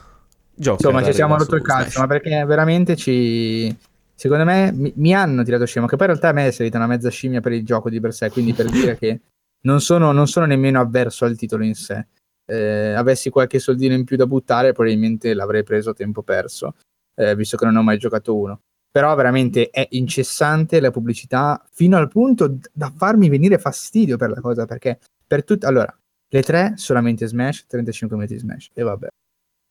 Giochi 0.58 0.86
Insomma, 0.86 1.04
ci 1.04 1.12
siamo 1.12 1.36
rotto 1.36 1.54
il 1.54 1.60
cazzo, 1.60 2.00
ma 2.00 2.06
perché 2.06 2.42
veramente 2.46 2.96
ci, 2.96 3.76
secondo 4.16 4.44
me 4.44 4.72
mi, 4.72 4.92
mi, 4.96 5.14
hanno 5.14 5.44
tirato 5.44 5.66
scemo, 5.66 5.86
che 5.86 5.96
poi 5.96 6.06
in 6.06 6.12
realtà 6.12 6.30
a 6.30 6.32
me 6.32 6.48
è 6.48 6.50
salita 6.50 6.78
una 6.78 6.86
mezza 6.86 7.10
scimmia 7.10 7.40
per 7.40 7.52
il 7.52 7.64
gioco 7.64 7.90
di 7.90 8.00
per 8.00 8.14
sé, 8.14 8.30
quindi 8.30 8.54
per 8.54 8.68
dire 8.70 8.96
che 8.96 9.20
non 9.62 9.80
sono, 9.80 10.10
non 10.12 10.26
sono, 10.26 10.46
nemmeno 10.46 10.80
avverso 10.80 11.24
al 11.24 11.36
titolo 11.36 11.64
in 11.64 11.74
sé. 11.74 12.06
Eh, 12.48 12.92
avessi 12.92 13.28
qualche 13.28 13.58
soldino 13.58 13.94
in 13.94 14.04
più 14.04 14.16
da 14.16 14.26
buttare, 14.26 14.72
probabilmente 14.72 15.34
l'avrei 15.34 15.64
preso 15.64 15.90
a 15.90 15.94
tempo 15.94 16.22
perso, 16.22 16.76
eh, 17.14 17.34
visto 17.36 17.56
che 17.56 17.64
non 17.66 17.76
ho 17.76 17.82
mai 17.82 17.98
giocato 17.98 18.34
uno. 18.34 18.60
Però 18.90 19.14
veramente 19.14 19.68
è 19.68 19.86
incessante 19.90 20.80
la 20.80 20.90
pubblicità 20.90 21.62
fino 21.70 21.98
al 21.98 22.08
punto 22.08 22.58
da 22.72 22.90
farmi 22.96 23.28
venire 23.28 23.58
fastidio 23.58 24.16
per 24.16 24.30
la 24.30 24.40
cosa, 24.40 24.64
perché 24.64 24.98
per 25.26 25.44
tutte... 25.44 25.66
Allora, 25.66 25.94
le 26.28 26.42
tre 26.42 26.72
solamente 26.76 27.26
Smash, 27.26 27.66
35 27.66 28.16
minuti 28.16 28.34
di 28.34 28.40
Smash, 28.40 28.70
e 28.72 28.82
vabbè. 28.82 29.08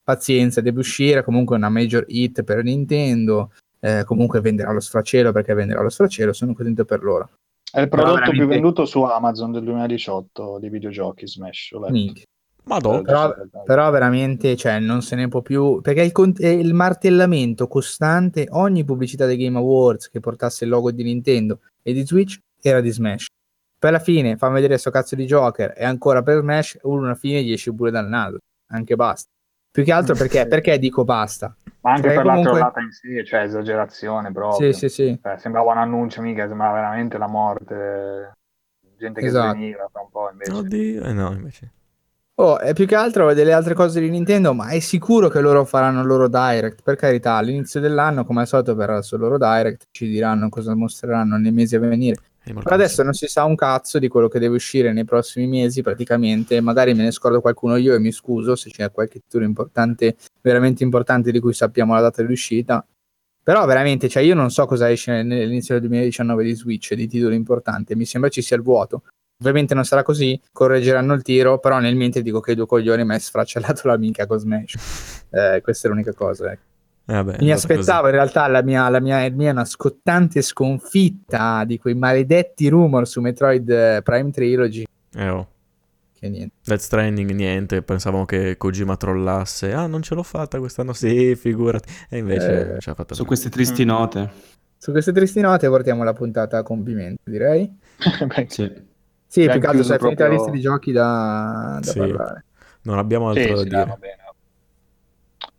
Pazienza, 0.03 0.61
deve 0.61 0.80
uscire 0.80 1.23
comunque 1.23 1.55
una 1.55 1.69
major 1.69 2.05
hit 2.07 2.43
per 2.43 2.63
Nintendo, 2.63 3.51
eh, 3.85 4.03
comunque 4.03 4.41
venderà 4.41 4.71
lo 4.71 4.79
sfracello 4.79 5.31
perché 5.31 5.53
venderà 5.53 5.83
lo 5.83 5.89
sfracello, 5.89 6.33
sono 6.33 6.55
contento 6.55 6.85
per 6.85 7.03
loro. 7.03 7.29
È 7.71 7.81
il 7.81 7.87
prodotto 7.87 8.13
veramente... 8.13 8.39
più 8.39 8.47
venduto 8.47 8.85
su 8.85 9.01
Amazon 9.03 9.51
del 9.51 9.63
2018 9.63 10.57
di 10.59 10.69
videogiochi 10.69 11.27
Smash. 11.27 11.75
Madonna. 12.67 13.01
Però, 13.03 13.33
però, 13.63 13.91
veramente 13.91 14.55
cioè, 14.55 14.79
non 14.79 15.03
se 15.03 15.15
ne 15.15 15.27
può 15.27 15.43
più 15.43 15.81
perché 15.81 16.01
il, 16.01 16.11
cont- 16.11 16.39
il, 16.39 16.73
martellamento 16.73 17.67
costante 17.67 18.47
ogni 18.49 18.83
pubblicità 18.83 19.27
dei 19.27 19.37
Game 19.37 19.59
Awards 19.59 20.09
che 20.09 20.19
portasse 20.19 20.63
il 20.63 20.71
logo 20.71 20.91
di 20.91 21.03
Nintendo 21.03 21.59
e 21.83 21.93
di 21.93 22.03
Switch 22.03 22.39
era 22.59 22.81
di 22.81 22.89
Smash 22.89 23.27
poi 23.77 23.89
alla 23.91 23.99
fine 23.99 24.35
fammi 24.35 24.55
vedere 24.55 24.79
sto 24.79 24.89
cazzo 24.89 25.13
di 25.13 25.25
Joker 25.25 25.75
e 25.77 25.85
ancora 25.85 26.23
per 26.23 26.39
Smash 26.39 26.79
uno 26.81 27.05
alla 27.05 27.13
fine 27.13 27.43
gli 27.43 27.51
esce 27.51 27.71
pure 27.71 27.91
dal 27.91 28.07
naso 28.07 28.39
anche 28.71 28.95
basta 28.95 29.29
Più 29.75 29.83
che 29.83 29.91
altro 29.91 30.15
perché, 30.15 30.47
perché 30.47 30.79
dico 30.79 31.03
basta. 31.03 31.53
Ma 31.85 31.91
anche 31.91 32.07
cioè, 32.07 32.15
per 32.15 32.23
comunque... 32.23 32.51
la 32.51 32.57
trollata 32.57 32.79
in 32.79 32.91
sé, 32.91 33.23
cioè 33.23 33.41
esagerazione 33.41 34.31
proprio. 34.31 34.73
Sì, 34.73 34.73
sì, 34.73 34.89
sì. 34.89 35.19
Cioè, 35.21 35.37
sembrava 35.37 35.71
un 35.71 35.77
annuncio, 35.77 36.19
mica, 36.23 36.47
sembrava 36.47 36.73
veramente 36.73 37.19
la 37.19 37.27
morte. 37.27 38.33
Gente 38.97 39.21
che 39.21 39.27
esatto. 39.27 39.51
sveniva 39.51 39.87
fra 39.91 40.01
un 40.01 40.09
po' 40.09 40.29
invece. 40.31 40.51
Oddio, 40.51 41.03
eh 41.03 41.13
no, 41.13 41.31
invece. 41.33 41.71
Oh, 42.37 42.57
è 42.57 42.73
più 42.73 42.87
che 42.87 42.95
altro 42.95 43.33
delle 43.35 43.53
altre 43.53 43.75
cose 43.75 43.99
di 43.99 44.09
Nintendo, 44.09 44.53
ma 44.55 44.69
è 44.69 44.79
sicuro 44.79 45.29
che 45.29 45.39
loro 45.41 45.63
faranno 45.63 46.01
il 46.01 46.07
loro 46.07 46.27
direct. 46.27 46.81
Per 46.81 46.95
carità, 46.95 47.33
all'inizio 47.33 47.79
dell'anno, 47.79 48.25
come 48.25 48.41
al 48.41 48.47
solito, 48.47 48.73
verrà 48.73 49.03
sul 49.03 49.19
loro 49.19 49.37
direct, 49.37 49.85
ci 49.91 50.07
diranno 50.07 50.49
cosa 50.49 50.73
mostreranno 50.75 51.37
nei 51.37 51.51
mesi 51.51 51.75
a 51.75 51.79
venire. 51.79 52.17
Per 52.53 52.72
adesso 52.72 53.01
non 53.01 53.13
si 53.13 53.27
sa 53.27 53.43
un 53.43 53.55
cazzo 53.55 53.97
di 53.97 54.07
quello 54.07 54.27
che 54.27 54.38
deve 54.38 54.55
uscire 54.55 54.93
nei 54.93 55.03
prossimi 55.03 55.47
mesi, 55.47 55.81
praticamente. 55.81 56.61
Magari 56.61 56.93
me 56.93 57.03
ne 57.03 57.11
scordo 57.11 57.41
qualcuno 57.41 57.76
io 57.76 57.95
e 57.95 57.99
mi 57.99 58.11
scuso 58.11 58.55
se 58.55 58.69
c'è 58.69 58.91
qualche 58.91 59.19
titolo 59.19 59.45
importante, 59.45 60.15
veramente 60.41 60.84
importante 60.84 61.31
di 61.31 61.39
cui 61.39 61.53
sappiamo 61.53 61.93
la 61.95 62.01
data 62.01 62.22
di 62.22 62.31
uscita. 62.31 62.85
Però 63.43 63.65
veramente, 63.65 64.09
cioè 64.09 64.23
io 64.23 64.35
non 64.35 64.51
so 64.51 64.65
cosa 64.65 64.89
esce 64.89 65.23
nell'inizio 65.23 65.76
del 65.76 65.88
2019 65.88 66.43
di 66.43 66.55
Switch, 66.55 66.93
di 66.93 67.07
titoli 67.07 67.35
importanti, 67.35 67.95
mi 67.95 68.05
sembra 68.05 68.30
ci 68.30 68.41
sia 68.41 68.55
il 68.55 68.63
vuoto. 68.63 69.03
Ovviamente 69.39 69.73
non 69.73 69.84
sarà 69.84 70.01
così, 70.03 70.39
correggeranno 70.51 71.13
il 71.13 71.22
tiro, 71.22 71.59
però 71.59 71.80
nel 71.80 71.95
mente 71.95 72.22
dico 72.22 72.39
che 72.39 72.53
i 72.53 72.55
due 72.55 72.65
coglioni 72.65 73.03
mi 73.03 73.13
hai 73.13 73.19
sfracellato 73.19 73.88
la 73.89 73.97
minchia 73.97 74.26
con 74.27 74.39
Smash. 74.39 75.26
Eh, 75.30 75.61
questa 75.61 75.88
è 75.88 75.91
l'unica 75.91 76.13
cosa, 76.13 76.51
ecco. 76.51 76.74
Eh 77.07 77.14
vabbè, 77.14 77.38
mi 77.40 77.52
aspettavo 77.52 78.02
così. 78.02 78.14
in 78.14 78.15
realtà 78.15 78.48
la 78.48 78.64
mia, 78.64 78.90
la, 78.90 78.99
mia, 78.99 79.22
la 79.22 79.30
mia 79.30 79.52
una 79.52 79.65
scottante 79.65 80.41
sconfitta 80.41 81.64
di 81.64 81.77
quei 81.77 81.94
maledetti 81.94 82.68
rumor 82.68 83.07
su 83.07 83.22
Metroid 83.22 83.69
eh, 83.69 84.02
Prime 84.03 84.32
Trilogy. 84.32 84.86
Eh 85.14 85.30
oh. 85.30 85.48
Che 86.18 86.30
niente. 86.30 86.56
Death 86.64 86.80
Stranding 86.80 87.32
niente, 87.32 87.84
pensavamo 87.84 88.26
che 88.26 88.57
Kojima 88.57 88.98
trollasse. 88.98 89.73
Ah, 89.73 89.86
non 89.86 90.02
ce 90.02 90.15
l'ho 90.15 90.23
fatta 90.23 90.57
quest'anno, 90.57 90.94
sì, 90.94 91.36
figurati. 91.36 91.91
E 92.10 92.18
invece 92.18 92.76
eh, 92.76 92.80
ce 92.80 92.90
l'ha 92.90 92.95
fatta. 92.95 93.14
Su 93.14 93.22
bene. 93.22 93.27
queste 93.27 93.49
tristi 93.49 93.84
mm. 93.84 93.88
note. 93.88 94.32
Su 94.77 94.91
queste 94.91 95.11
tristi 95.11 95.41
note 95.41 95.68
portiamo 95.68 96.03
la 96.03 96.14
puntata 96.14 96.57
a 96.57 96.64
compimento, 96.64 97.22
direi. 97.26 97.72
Beh, 98.26 98.45
sì. 98.49 98.72
Sì, 99.27 99.48
più 99.49 99.60
che 99.60 99.68
altro 99.68 99.84
sei 99.84 99.99
finita 99.99 100.27
la 100.27 100.34
lista 100.34 100.49
di 100.52 100.61
giochi 100.61 100.91
da, 100.91 101.80
da 101.82 101.91
sì. 101.91 101.99
parlare. 101.99 102.45
Non 102.84 102.98
abbiamo 102.98 103.30
altro 103.30 103.44
sì, 103.44 103.49
da 103.49 103.57
sì, 103.57 103.64
dire. 103.64 103.86
Va 103.86 103.98
bene. 103.98 104.24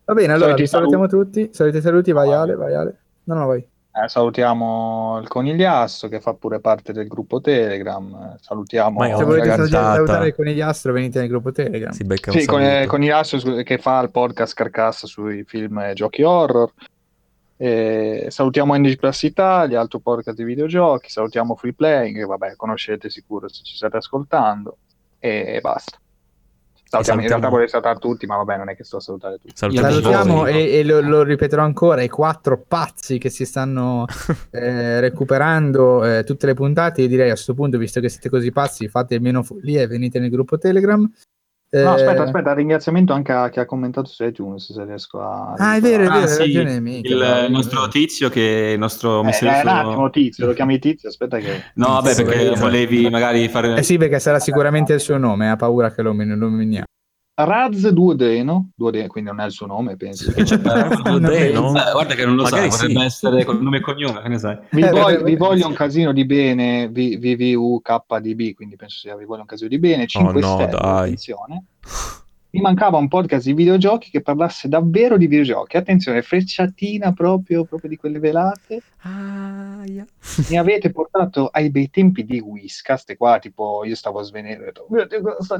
Va 0.07 0.13
bene, 0.13 0.31
allora 0.31 0.51
Soliti 0.51 0.67
salutiamo 0.67 1.09
saluti. 1.09 1.41
tutti. 1.41 1.53
Salute 1.53 1.81
saluti, 1.81 2.11
vai 2.13 2.31
Ale, 2.31 2.55
vai 2.55 2.73
Ale. 2.73 2.97
No, 3.25 3.35
no, 3.35 3.45
vai. 3.45 3.59
Eh, 3.59 4.07
salutiamo 4.07 5.19
il 5.21 5.27
Conigliastro 5.27 6.07
che 6.07 6.21
fa 6.21 6.33
pure 6.33 6.61
parte 6.61 6.93
del 6.93 7.07
gruppo 7.07 7.41
Telegram. 7.41 8.37
Salutiamo 8.39 9.03
se 9.03 9.23
volete 9.25 9.67
salutare 9.67 10.27
il 10.27 10.35
Conigliastro, 10.35 10.93
venite 10.93 11.19
nel 11.19 11.27
gruppo 11.27 11.51
Telegram. 11.51 11.91
Si 11.91 12.05
becca 12.05 12.31
sì, 12.31 12.45
con, 12.45 12.61
il 12.61 12.87
Conigliastro 12.87 13.55
che 13.63 13.77
fa 13.79 13.99
il 13.99 14.09
podcast 14.09 14.53
Carcassa 14.53 15.07
sui 15.07 15.43
film 15.43 15.79
e 15.79 15.93
giochi 15.93 16.23
horror. 16.23 16.71
E 17.57 18.27
salutiamo 18.29 18.77
NG 18.77 18.95
Plus 18.95 19.23
Italia, 19.23 19.81
altro 19.81 19.99
podcast 19.99 20.37
di 20.37 20.45
videogiochi. 20.45 21.09
Salutiamo 21.09 21.57
Free 21.57 21.73
Playing, 21.73 22.15
che 22.15 22.25
vabbè, 22.25 22.55
conoscete 22.55 23.09
sicuro 23.09 23.49
se 23.49 23.61
ci 23.61 23.75
state 23.75 23.97
ascoltando. 23.97 24.77
E 25.19 25.59
basta. 25.61 25.97
Salutiamo, 27.03 27.21
in 27.21 27.27
realtà 27.27 27.49
vorrei 27.49 27.67
salutare 27.67 27.99
tutti, 27.99 28.25
ma 28.25 28.35
vabbè, 28.37 28.57
non 28.57 28.69
è 28.69 28.75
che 28.75 28.83
sto 28.83 28.97
a 28.97 28.99
salutare 28.99 29.37
tutti. 29.37 29.53
Salutiamo, 29.55 29.89
salutiamo 29.89 30.45
e, 30.45 30.79
e 30.79 30.83
lo, 30.83 31.01
lo, 31.01 31.23
ripeterò 31.23 31.63
ancora: 31.63 32.01
i 32.01 32.09
quattro 32.09 32.63
pazzi 32.67 33.17
che 33.17 33.29
si 33.29 33.45
stanno 33.45 34.05
eh, 34.51 34.99
recuperando 34.99 36.03
eh, 36.03 36.23
tutte 36.23 36.45
le 36.45 36.53
puntate. 36.53 37.01
Io 37.01 37.07
direi 37.07 37.29
a 37.29 37.33
questo 37.33 37.53
punto, 37.53 37.77
visto 37.77 37.99
che 37.99 38.09
siete 38.09 38.29
così 38.29 38.51
pazzi, 38.51 38.87
fate 38.87 39.19
meno 39.19 39.43
follia 39.43 39.81
e 39.81 39.87
venite 39.87 40.19
nel 40.19 40.29
gruppo 40.29 40.57
Telegram. 40.57 41.09
No, 41.69 41.91
aspetta, 41.91 42.23
eh, 42.23 42.25
aspetta, 42.25 42.53
ringraziamento 42.53 43.11
anche 43.11 43.33
a 43.33 43.49
chi 43.49 43.59
ha 43.59 43.65
commentato 43.65 44.07
su 44.07 44.23
iTunes, 44.23 44.71
se 44.71 44.85
riesco 44.85 45.19
a... 45.19 45.53
Ah, 45.57 45.75
è 45.75 45.81
vero, 45.81 46.03
è 46.03 46.07
vero, 46.07 46.23
ah, 46.23 46.27
sì, 46.27 46.39
ragione, 46.39 46.79
mica, 46.79 47.09
il, 47.09 47.43
il 47.47 47.51
nostro 47.51 47.87
tizio 47.89 48.29
che 48.29 48.71
il 48.73 48.79
nostro 48.79 49.21
eh. 49.25 49.37
Eh, 49.41 49.61
un 49.61 49.67
attimo, 49.67 50.09
tizio, 50.09 50.45
lo 50.45 50.53
chiami 50.53 50.79
tizio, 50.79 51.09
aspetta 51.09 51.39
che... 51.39 51.63
No, 51.73 51.87
vabbè, 51.87 52.15
perché 52.15 52.55
volevi 52.55 53.09
magari 53.09 53.49
fare... 53.49 53.75
Eh 53.75 53.83
sì, 53.83 53.97
perché 53.97 54.19
sarà 54.19 54.39
sicuramente 54.39 54.93
il 54.93 55.01
suo 55.01 55.17
nome, 55.17 55.49
ha 55.49 55.57
paura 55.57 55.91
che 55.91 56.01
lo 56.01 56.13
nominiamo. 56.13 56.85
Raz 57.39 57.87
Duodeno, 57.89 58.71
Duodeno, 58.75 59.07
quindi 59.07 59.29
non 59.29 59.39
è 59.41 59.45
il 59.45 59.51
suo 59.51 59.67
nome, 59.67 59.95
penso. 59.95 60.31
Che 60.31 60.43
c'è 60.43 60.57
Duodeno? 60.57 61.69
Eh, 61.69 61.91
guarda 61.91 62.15
che 62.15 62.25
non 62.25 62.35
lo 62.35 62.43
Magari 62.43 62.71
sa, 62.71 62.77
potrebbe 62.77 63.03
essere 63.03 63.45
con 63.45 63.59
nome 63.59 63.77
e 63.77 63.81
cognome, 63.81 64.21
che 64.21 64.27
ne 64.27 64.39
sai. 64.39 64.57
Vi, 64.71 64.81
eh, 64.81 64.89
voglio, 64.89 65.23
vi 65.23 65.35
voglio 65.35 65.67
un 65.67 65.73
casino 65.73 66.13
di 66.13 66.25
bene, 66.25 66.89
VVUKDB, 66.89 68.53
quindi 68.55 68.75
penso 68.75 68.97
sia 68.97 69.15
vi 69.15 69.25
voglio 69.25 69.41
un 69.41 69.47
casino 69.47 69.69
di 69.69 69.77
bene, 69.77 70.07
5 70.07 70.31
oh, 70.31 70.39
no, 70.39 70.53
stelle, 70.55 70.71
dai. 70.71 71.01
attenzione 71.01 71.63
mi 72.49 72.61
mancava 72.61 72.97
un 72.97 73.07
podcast 73.07 73.45
di 73.45 73.53
videogiochi 73.53 74.09
che 74.09 74.21
parlasse 74.21 74.67
davvero 74.67 75.17
di 75.17 75.27
videogiochi. 75.27 75.77
Attenzione, 75.77 76.21
frecciatina 76.21 77.13
proprio, 77.13 77.65
proprio 77.65 77.89
di 77.89 77.97
quelle 77.97 78.19
velate. 78.19 78.81
Ah, 79.01 79.83
yeah. 79.85 80.05
Mi 80.49 80.57
avete 80.57 80.91
portato 80.91 81.47
ai 81.47 81.69
bei 81.69 81.89
tempi 81.89 82.25
di 82.25 82.39
Whiscast, 82.39 83.09
e 83.09 83.17
qua 83.17 83.39
tipo 83.39 83.83
io 83.83 83.95
stavo 83.95 84.21
svenendo. 84.21 84.87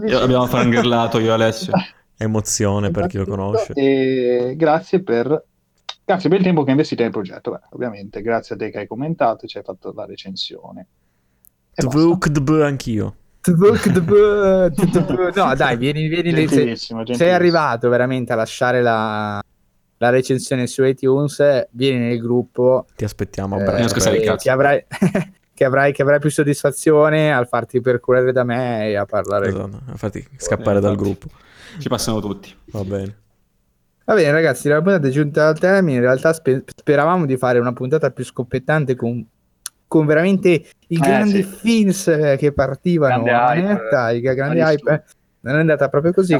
Io 0.06 0.20
abbiamo 0.20 0.46
fangirlato 0.46 1.20
io 1.20 1.34
Alessio. 1.34 1.74
Emozione 2.20 2.90
per 2.90 3.08
chi 3.08 3.18
lo 3.18 3.26
conosce. 3.26 3.74
E 3.74 4.54
grazie 4.56 5.04
per 5.04 5.46
Grazie 6.08 6.30
per 6.30 6.38
il 6.38 6.46
tempo 6.46 6.64
che 6.64 6.72
investite 6.72 7.04
nel 7.04 7.12
progetto. 7.12 7.52
Beh, 7.52 7.60
ovviamente, 7.72 8.22
grazie 8.22 8.56
a 8.56 8.58
te 8.58 8.70
che 8.70 8.78
hai 8.78 8.88
commentato 8.88 9.44
e 9.44 9.50
ci 9.50 9.58
hai 9.58 9.64
fatto 9.66 9.92
la 9.94 10.06
recensione. 10.06 10.88
anch'io. 12.66 13.16
No, 15.36 15.56
dai, 15.56 15.78
vieni, 15.78 16.08
vieni 16.08 16.34
gentilissimo, 16.34 17.04
gentilissimo. 17.04 17.16
sei 17.16 17.32
arrivato 17.32 17.90
veramente 17.90 18.34
a 18.34 18.36
lasciare 18.36 18.82
la, 18.82 19.42
la 19.98 20.10
recensione 20.10 20.68
su 20.68 20.84
iTunes, 20.84 21.68
vieni 21.72 22.08
nel 22.08 22.20
gruppo. 22.20 22.86
Ti 22.96 23.04
aspettiamo 23.04 23.56
a 23.56 23.60
breve. 23.60 23.84
Eh, 23.84 24.38
che, 24.38 24.50
avrai, 24.50 24.86
che, 25.54 25.64
avrai, 25.64 25.94
che, 25.94 26.02
avrai, 26.02 26.20
più 26.20 26.30
soddisfazione 26.30 27.34
al 27.34 27.48
farti 27.48 27.82
percorrere 27.82 28.32
da 28.32 28.44
me 28.44 28.90
e 28.90 28.96
a 28.96 29.06
parlare. 29.06 29.48
Esatto, 29.48 29.82
a 29.86 29.96
farti 29.96 30.28
scappare 30.36 30.80
eh, 30.80 30.82
dal 30.82 30.96
gruppo. 30.96 31.28
Ci 31.80 31.90
passano 31.90 32.20
tutti. 32.20 32.54
Va 32.66 32.84
bene. 32.84 33.16
Va 34.06 34.14
bene, 34.14 34.32
ragazzi, 34.32 34.70
la 34.70 34.82
puntata 34.82 35.08
è 35.08 35.12
giunta 35.12 35.48
al 35.48 35.60
termine. 35.60 35.98
In 35.98 36.04
realtà 36.04 36.32
spe- 36.32 36.64
speravamo 36.66 37.26
di 37.26 37.36
fare 37.36 37.60
una 37.60 37.74
puntata 37.74 38.10
più 38.12 38.24
scoppettante 38.24 38.96
con 38.96 39.26
con 39.88 40.06
veramente 40.06 40.50
i 40.50 40.96
eh, 40.96 41.00
grandi 41.00 41.44
sì. 41.44 41.50
films 41.50 42.36
che 42.38 42.52
partivano 42.54 43.24
grande 43.24 43.62
manetta, 43.62 44.12
hype, 44.12 44.32
i 44.32 44.36
grandi 44.36 44.60
hype. 44.60 45.04
Non 45.42 45.56
è 45.56 45.60
andata 45.60 45.88
proprio 45.90 46.14
così. 46.14 46.36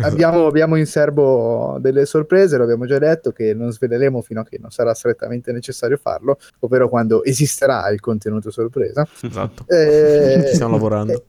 Abbiamo, 0.00 0.46
abbiamo, 0.46 0.76
in 0.76 0.86
serbo 0.86 1.78
delle 1.80 2.06
sorprese, 2.06 2.56
lo 2.56 2.64
abbiamo 2.64 2.86
già 2.86 2.98
detto, 2.98 3.32
che 3.32 3.54
non 3.54 3.72
sveleremo 3.72 4.20
fino 4.20 4.40
a 4.40 4.44
che 4.44 4.58
non 4.60 4.70
sarà 4.70 4.94
strettamente 4.94 5.50
necessario 5.50 5.96
farlo, 5.96 6.38
ovvero 6.60 6.88
quando 6.88 7.24
esisterà 7.24 7.88
il 7.88 7.98
contenuto 7.98 8.50
sorpresa. 8.50 9.06
Esatto. 9.22 9.64
Eh, 9.66 10.50
Stiamo 10.54 10.72
lavorando. 10.72 11.24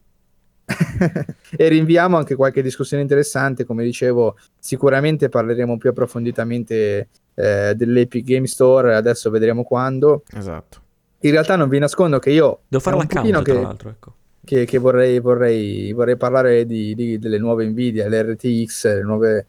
e 1.58 1.68
rinviamo 1.68 2.18
anche 2.18 2.36
qualche 2.36 2.62
discussione 2.62 3.02
interessante, 3.02 3.66
come 3.66 3.84
dicevo, 3.84 4.38
sicuramente 4.60 5.30
parleremo 5.30 5.78
più 5.78 5.90
approfonditamente 5.90 7.08
eh, 7.34 7.74
dell'Epic 7.76 8.24
Game 8.24 8.46
Store, 8.46 8.94
adesso 8.94 9.32
vedremo 9.32 9.64
quando. 9.64 10.24
Esatto 10.36 10.88
in 11.22 11.32
realtà 11.32 11.56
non 11.56 11.70
vi 11.70 11.80
nascondo 11.80 12.20
che 12.20 12.32
io... 12.32 12.62
Devo 12.68 12.82
fare 12.82 12.98
l'account, 12.98 13.44
che, 13.44 13.52
tra 13.52 13.62
l'altro, 13.62 13.90
ecco. 13.90 14.14
Che, 14.44 14.66
che 14.66 14.78
vorrei, 14.78 15.20
vorrei, 15.20 15.92
vorrei, 15.92 16.16
parlare 16.16 16.66
di, 16.66 16.96
di, 16.96 17.20
delle 17.20 17.38
nuove 17.38 17.66
Nvidia, 17.68 18.08
le 18.08 18.24
RTX, 18.24 18.86
le 18.86 19.04
nuove... 19.04 19.46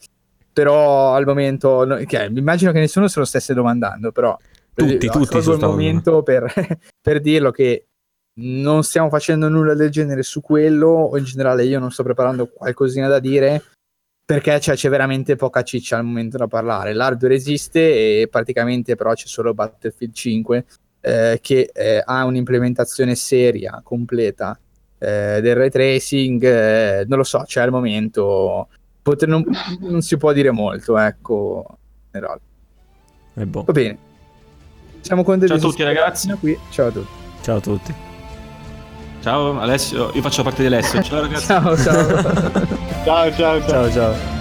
Però 0.53 1.15
al 1.15 1.25
momento... 1.25 1.85
No, 1.85 1.95
okay, 1.95 2.37
immagino 2.37 2.73
che 2.73 2.81
nessuno 2.81 3.07
se 3.09 3.19
lo 3.21 3.25
stesse 3.25 3.55
domandando, 3.55 4.11
però... 4.11 4.37
Tutti, 4.73 5.07
ho 5.09 5.13
tutti. 5.13 5.37
il 5.37 5.59
momento 5.61 6.23
per, 6.23 6.51
per 7.03 7.21
dirlo 7.21 7.51
che 7.51 7.87
non 8.41 8.83
stiamo 8.83 9.11
facendo 9.11 9.49
nulla 9.49 9.75
del 9.75 9.91
genere 9.91 10.23
su 10.23 10.41
quello, 10.41 10.89
o 10.89 11.19
in 11.19 11.25
generale 11.25 11.65
io 11.65 11.79
non 11.79 11.91
sto 11.91 12.03
preparando 12.03 12.47
qualcosina 12.47 13.07
da 13.07 13.19
dire, 13.19 13.63
perché 14.25 14.59
cioè, 14.61 14.77
c'è 14.77 14.89
veramente 14.89 15.37
poca 15.37 15.63
ciccia 15.63 15.99
al 15.99 16.05
momento 16.05 16.37
da 16.37 16.47
parlare. 16.47 16.95
L'hardware 16.95 17.35
esiste 17.35 17.81
e 17.81 18.29
praticamente 18.31 18.95
però 18.95 19.13
c'è 19.13 19.27
solo 19.27 19.53
Battlefield 19.55 20.15
5 20.15 20.65
eh, 21.01 21.39
che 21.41 21.71
eh, 21.73 22.03
ha 22.05 22.25
un'implementazione 22.25 23.15
seria, 23.15 23.81
completa 23.83 24.59
eh, 24.99 25.41
del 25.41 25.57
ray 25.57 25.71
tracing, 25.71 26.43
eh, 26.45 27.05
non 27.07 27.19
lo 27.19 27.25
so, 27.25 27.43
c'è 27.47 27.61
al 27.61 27.71
momento, 27.71 28.69
poter, 29.03 29.29
non, 29.29 29.45
non, 29.81 30.03
si 30.03 30.17
può 30.17 30.33
dire 30.33 30.51
molto, 30.51 30.99
ecco, 30.99 31.65
in 32.13 32.21
realtà. 32.21 32.41
Boh. 33.35 33.63
Va 33.65 33.73
bene. 33.73 33.99
Siamo 35.01 35.23
contenti. 35.23 35.59
Ciao 35.59 35.69
a 35.69 35.71
tutti 35.71 35.83
ragazzi. 35.83 36.31
Qui. 36.39 36.59
Ciao 36.71 36.89
a 36.89 36.91
tutti. 36.91 37.13
Ciao 37.43 37.57
a 37.57 37.61
tutti. 37.61 37.95
Ciao 39.23 39.61
Alessio, 39.61 40.11
io 40.15 40.23
faccio 40.23 40.43
parte 40.43 40.63
di 40.63 40.67
Alessio. 40.67 41.03
Ciao 41.03 41.21
ragazzi. 41.21 41.47
ciao, 41.49 41.77
ciao. 41.77 42.23
ciao, 43.05 43.33
ciao, 43.33 43.33
ciao. 43.33 43.69
ciao, 43.69 43.91
ciao. 43.91 44.40